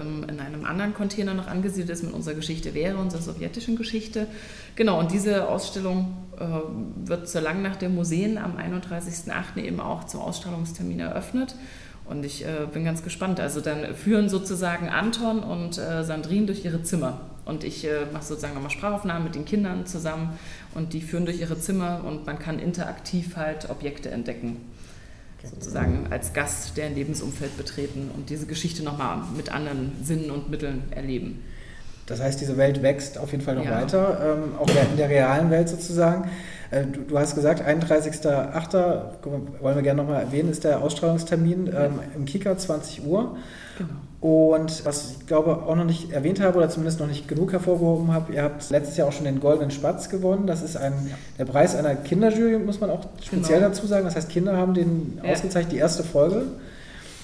in 0.00 0.40
einem 0.40 0.64
anderen 0.64 0.94
Container 0.94 1.34
noch 1.34 1.48
angesiedelt 1.48 1.90
ist 1.90 2.04
mit 2.04 2.12
unserer 2.12 2.34
Geschichte 2.34 2.72
wäre, 2.72 2.96
unserer 2.96 3.20
sowjetischen 3.20 3.76
Geschichte. 3.76 4.26
Genau, 4.76 4.98
und 5.00 5.10
diese 5.10 5.48
Ausstellung 5.48 6.16
äh, 6.38 6.44
wird 7.08 7.28
zur 7.28 7.40
Langnacht 7.40 7.82
der 7.82 7.88
Museen 7.88 8.38
am 8.38 8.56
31.08. 8.56 9.62
eben 9.62 9.80
auch 9.80 10.04
zum 10.04 10.20
Ausstrahlungstermin 10.20 11.00
eröffnet. 11.00 11.56
Und 12.04 12.24
ich 12.24 12.46
äh, 12.46 12.66
bin 12.72 12.84
ganz 12.84 13.02
gespannt. 13.02 13.40
Also 13.40 13.60
dann 13.60 13.94
führen 13.94 14.28
sozusagen 14.28 14.88
Anton 14.88 15.40
und 15.40 15.76
äh, 15.76 16.04
Sandrine 16.04 16.46
durch 16.46 16.64
ihre 16.64 16.82
Zimmer. 16.82 17.20
Und 17.44 17.64
ich 17.64 17.84
äh, 17.84 18.06
mache 18.12 18.24
sozusagen 18.24 18.54
nochmal 18.54 18.70
Sprachaufnahmen 18.70 19.24
mit 19.24 19.34
den 19.34 19.46
Kindern 19.46 19.84
zusammen 19.84 20.38
und 20.74 20.92
die 20.92 21.00
führen 21.00 21.24
durch 21.24 21.40
ihre 21.40 21.58
Zimmer 21.58 22.02
und 22.06 22.24
man 22.26 22.38
kann 22.38 22.58
interaktiv 22.58 23.36
halt 23.36 23.68
Objekte 23.68 24.10
entdecken 24.10 24.58
sozusagen 25.44 26.06
als 26.10 26.32
Gast 26.32 26.76
deren 26.76 26.94
Lebensumfeld 26.94 27.56
betreten 27.56 28.10
und 28.14 28.30
diese 28.30 28.46
Geschichte 28.46 28.82
nochmal 28.82 29.18
mit 29.36 29.52
anderen 29.52 29.92
Sinnen 30.02 30.30
und 30.30 30.50
Mitteln 30.50 30.84
erleben. 30.90 31.44
Das 32.06 32.22
heißt, 32.22 32.40
diese 32.40 32.56
Welt 32.56 32.82
wächst 32.82 33.18
auf 33.18 33.32
jeden 33.32 33.44
Fall 33.44 33.54
noch 33.54 33.66
ja. 33.66 33.82
weiter, 33.82 34.38
ähm, 34.38 34.54
auch 34.58 34.68
in 34.68 34.96
der 34.96 35.10
realen 35.10 35.50
Welt 35.50 35.68
sozusagen. 35.68 36.30
Äh, 36.70 36.86
du, 36.86 37.02
du, 37.02 37.18
hast 37.18 37.34
gesagt, 37.34 37.60
31.08. 37.62 39.22
wollen 39.60 39.76
wir 39.76 39.82
gerne 39.82 40.02
nochmal 40.02 40.22
erwähnen, 40.22 40.50
ist 40.50 40.64
der 40.64 40.80
Ausstrahlungstermin 40.80 41.66
ähm, 41.66 42.00
im 42.16 42.24
Kika 42.24 42.56
20 42.56 43.04
Uhr. 43.04 43.36
Genau. 43.76 43.90
Und 44.20 44.84
was 44.84 45.12
ich 45.12 45.26
glaube 45.26 45.62
auch 45.66 45.76
noch 45.76 45.84
nicht 45.84 46.10
erwähnt 46.10 46.40
habe 46.40 46.58
oder 46.58 46.68
zumindest 46.68 46.98
noch 46.98 47.06
nicht 47.06 47.28
genug 47.28 47.52
hervorgehoben 47.52 48.12
habe, 48.12 48.32
ihr 48.32 48.42
habt 48.42 48.68
letztes 48.68 48.96
Jahr 48.96 49.06
auch 49.06 49.12
schon 49.12 49.24
den 49.24 49.38
Goldenen 49.38 49.70
Spatz 49.70 50.08
gewonnen. 50.08 50.48
Das 50.48 50.62
ist 50.62 50.76
ein, 50.76 50.92
ja. 51.08 51.16
der 51.38 51.44
Preis 51.44 51.76
einer 51.76 51.94
Kinderjury, 51.94 52.58
muss 52.58 52.80
man 52.80 52.90
auch 52.90 53.06
speziell 53.22 53.60
genau. 53.60 53.70
dazu 53.70 53.86
sagen. 53.86 54.04
Das 54.06 54.16
heißt, 54.16 54.28
Kinder 54.28 54.56
haben 54.56 54.74
den 54.74 55.20
ja. 55.22 55.32
ausgezeichnet, 55.32 55.72
die 55.72 55.78
erste 55.78 56.02
Folge. 56.02 56.46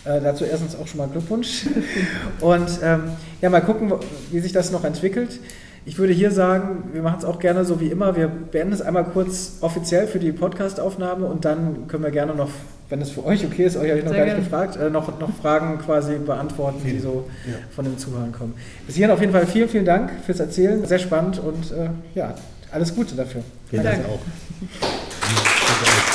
Äh, 0.04 0.20
dazu 0.20 0.44
erstens 0.44 0.76
auch 0.76 0.86
schon 0.86 0.98
mal 0.98 1.08
Glückwunsch. 1.08 1.66
Und 2.40 2.68
ähm, 2.82 3.04
ja, 3.40 3.50
mal 3.50 3.60
gucken, 3.60 3.92
wie 4.30 4.40
sich 4.40 4.52
das 4.52 4.70
noch 4.70 4.84
entwickelt. 4.84 5.40
Ich 5.86 5.98
würde 5.98 6.14
hier 6.14 6.30
sagen, 6.30 6.90
wir 6.92 7.02
machen 7.02 7.18
es 7.18 7.24
auch 7.24 7.38
gerne 7.38 7.64
so 7.64 7.78
wie 7.78 7.88
immer. 7.88 8.16
Wir 8.16 8.28
beenden 8.28 8.72
es 8.72 8.80
einmal 8.80 9.04
kurz 9.04 9.58
offiziell 9.60 10.06
für 10.06 10.18
die 10.18 10.32
Podcast-Aufnahme 10.32 11.26
und 11.26 11.44
dann 11.44 11.88
können 11.88 12.04
wir 12.04 12.10
gerne 12.10 12.34
noch, 12.34 12.48
wenn 12.88 13.02
es 13.02 13.10
für 13.10 13.24
euch 13.26 13.44
okay 13.44 13.64
ist, 13.64 13.76
euch 13.76 13.90
habe 13.90 13.98
ich 13.98 14.04
noch 14.04 14.12
Sehr 14.12 14.24
gar 14.24 14.34
nicht 14.34 14.44
gefragt, 14.44 14.76
äh, 14.76 14.88
noch, 14.88 15.20
noch 15.20 15.34
Fragen 15.36 15.78
quasi 15.78 16.16
beantworten, 16.16 16.80
die 16.84 16.98
so 16.98 17.28
ja. 17.46 17.56
von 17.74 17.84
den 17.84 17.98
Zuhörern 17.98 18.32
kommen. 18.32 18.54
Bis 18.86 18.96
hierhin 18.96 19.12
auf 19.12 19.20
jeden 19.20 19.32
Fall 19.32 19.46
vielen, 19.46 19.68
vielen 19.68 19.84
Dank 19.84 20.10
fürs 20.24 20.40
Erzählen. 20.40 20.86
Sehr 20.86 20.98
spannend 20.98 21.38
und 21.38 21.70
äh, 21.72 21.90
ja, 22.14 22.34
alles 22.72 22.94
Gute 22.94 23.14
dafür. 23.14 23.42
Vielen 23.68 23.84
Dank 23.84 24.00
auch. 24.06 24.20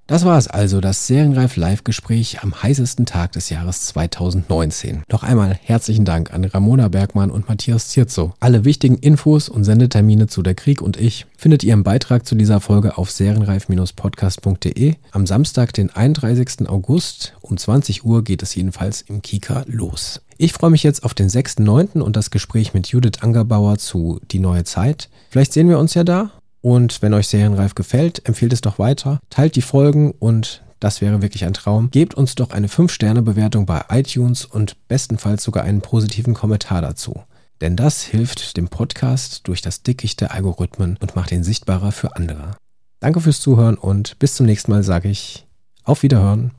Das 0.09 0.24
war 0.24 0.39
es 0.39 0.48
also, 0.48 0.80
das 0.80 1.06
Serienreif 1.06 1.56
Live-Gespräch 1.56 2.43
am 2.43 2.62
heißesten 2.62 3.05
Tag 3.05 3.32
des 3.32 3.51
Jahres 3.51 3.82
2019. 3.89 5.02
Noch 5.12 5.22
einmal 5.22 5.60
herzlichen 5.62 6.06
Dank 6.06 6.32
an 6.32 6.47
Ramona 6.47 6.89
Bergmann 6.89 7.30
und 7.30 7.47
Matthias 7.47 7.89
Zierzo. 7.89 8.32
Alle 8.40 8.64
wichtigen 8.64 8.97
Infos 8.97 9.51
und 9.51 9.64
Sendetermine 9.64 10.26
zu 10.26 10.43
Der 10.43 10.55
Krieg 10.55 10.80
und 10.80 10.97
ich 10.97 11.26
findet 11.36 11.62
ihr 11.62 11.74
im 11.74 11.82
Beitrag 11.82 12.24
zu 12.24 12.36
dieser 12.36 12.60
Folge 12.60 12.97
auf 12.97 13.10
serienreif-podcast.de. 13.10 14.94
Am 15.10 15.26
Samstag, 15.26 15.74
den 15.74 15.90
31. 15.90 16.70
August 16.70 17.35
um 17.43 17.59
20 17.59 18.06
Uhr 18.06 18.24
geht 18.24 18.43
es 18.43 18.55
jedenfalls 18.55 19.02
im 19.02 19.20
Kika 19.20 19.64
los. 19.66 20.22
Ich 20.39 20.55
freue 20.55 20.70
mich 20.70 20.85
jetzt 20.85 21.05
auf 21.05 21.12
den 21.12 21.28
6.9. 21.28 22.01
und 22.01 22.16
das 22.16 22.30
Gespräch 22.30 22.72
mit 22.72 22.86
Judith 22.86 23.20
Angerbauer 23.20 23.76
zu 23.76 24.20
Die 24.30 24.39
neue 24.39 24.64
Zeit. 24.64 25.10
Vielleicht 25.28 25.52
sehen 25.52 25.68
wir 25.68 25.78
uns 25.78 25.93
ja 25.93 26.05
da 26.05 26.30
und 26.60 27.02
wenn 27.02 27.14
euch 27.14 27.28
Serienreif 27.28 27.74
gefällt, 27.74 28.26
empfehlt 28.26 28.52
es 28.52 28.60
doch 28.60 28.78
weiter, 28.78 29.20
teilt 29.30 29.56
die 29.56 29.62
Folgen 29.62 30.12
und 30.12 30.62
das 30.80 31.01
wäre 31.01 31.22
wirklich 31.22 31.44
ein 31.44 31.55
Traum. 31.55 31.90
Gebt 31.90 32.14
uns 32.14 32.35
doch 32.35 32.51
eine 32.51 32.68
5-Sterne-Bewertung 32.68 33.66
bei 33.66 33.85
iTunes 33.90 34.44
und 34.44 34.76
bestenfalls 34.89 35.43
sogar 35.43 35.64
einen 35.64 35.80
positiven 35.80 36.35
Kommentar 36.35 36.82
dazu. 36.82 37.22
Denn 37.60 37.74
das 37.74 38.02
hilft 38.02 38.56
dem 38.56 38.68
Podcast 38.68 39.48
durch 39.48 39.60
das 39.60 39.82
Dickicht 39.82 40.20
der 40.20 40.32
Algorithmen 40.32 40.97
und 41.01 41.16
macht 41.16 41.32
ihn 41.32 41.43
sichtbarer 41.43 41.90
für 41.90 42.14
andere. 42.14 42.56
Danke 43.01 43.20
fürs 43.20 43.40
Zuhören 43.40 43.76
und 43.76 44.18
bis 44.18 44.35
zum 44.35 44.47
nächsten 44.47 44.70
Mal 44.70 44.85
sage 44.85 45.09
ich 45.09 45.47
auf 45.85 46.02
Wiederhören. 46.02 46.52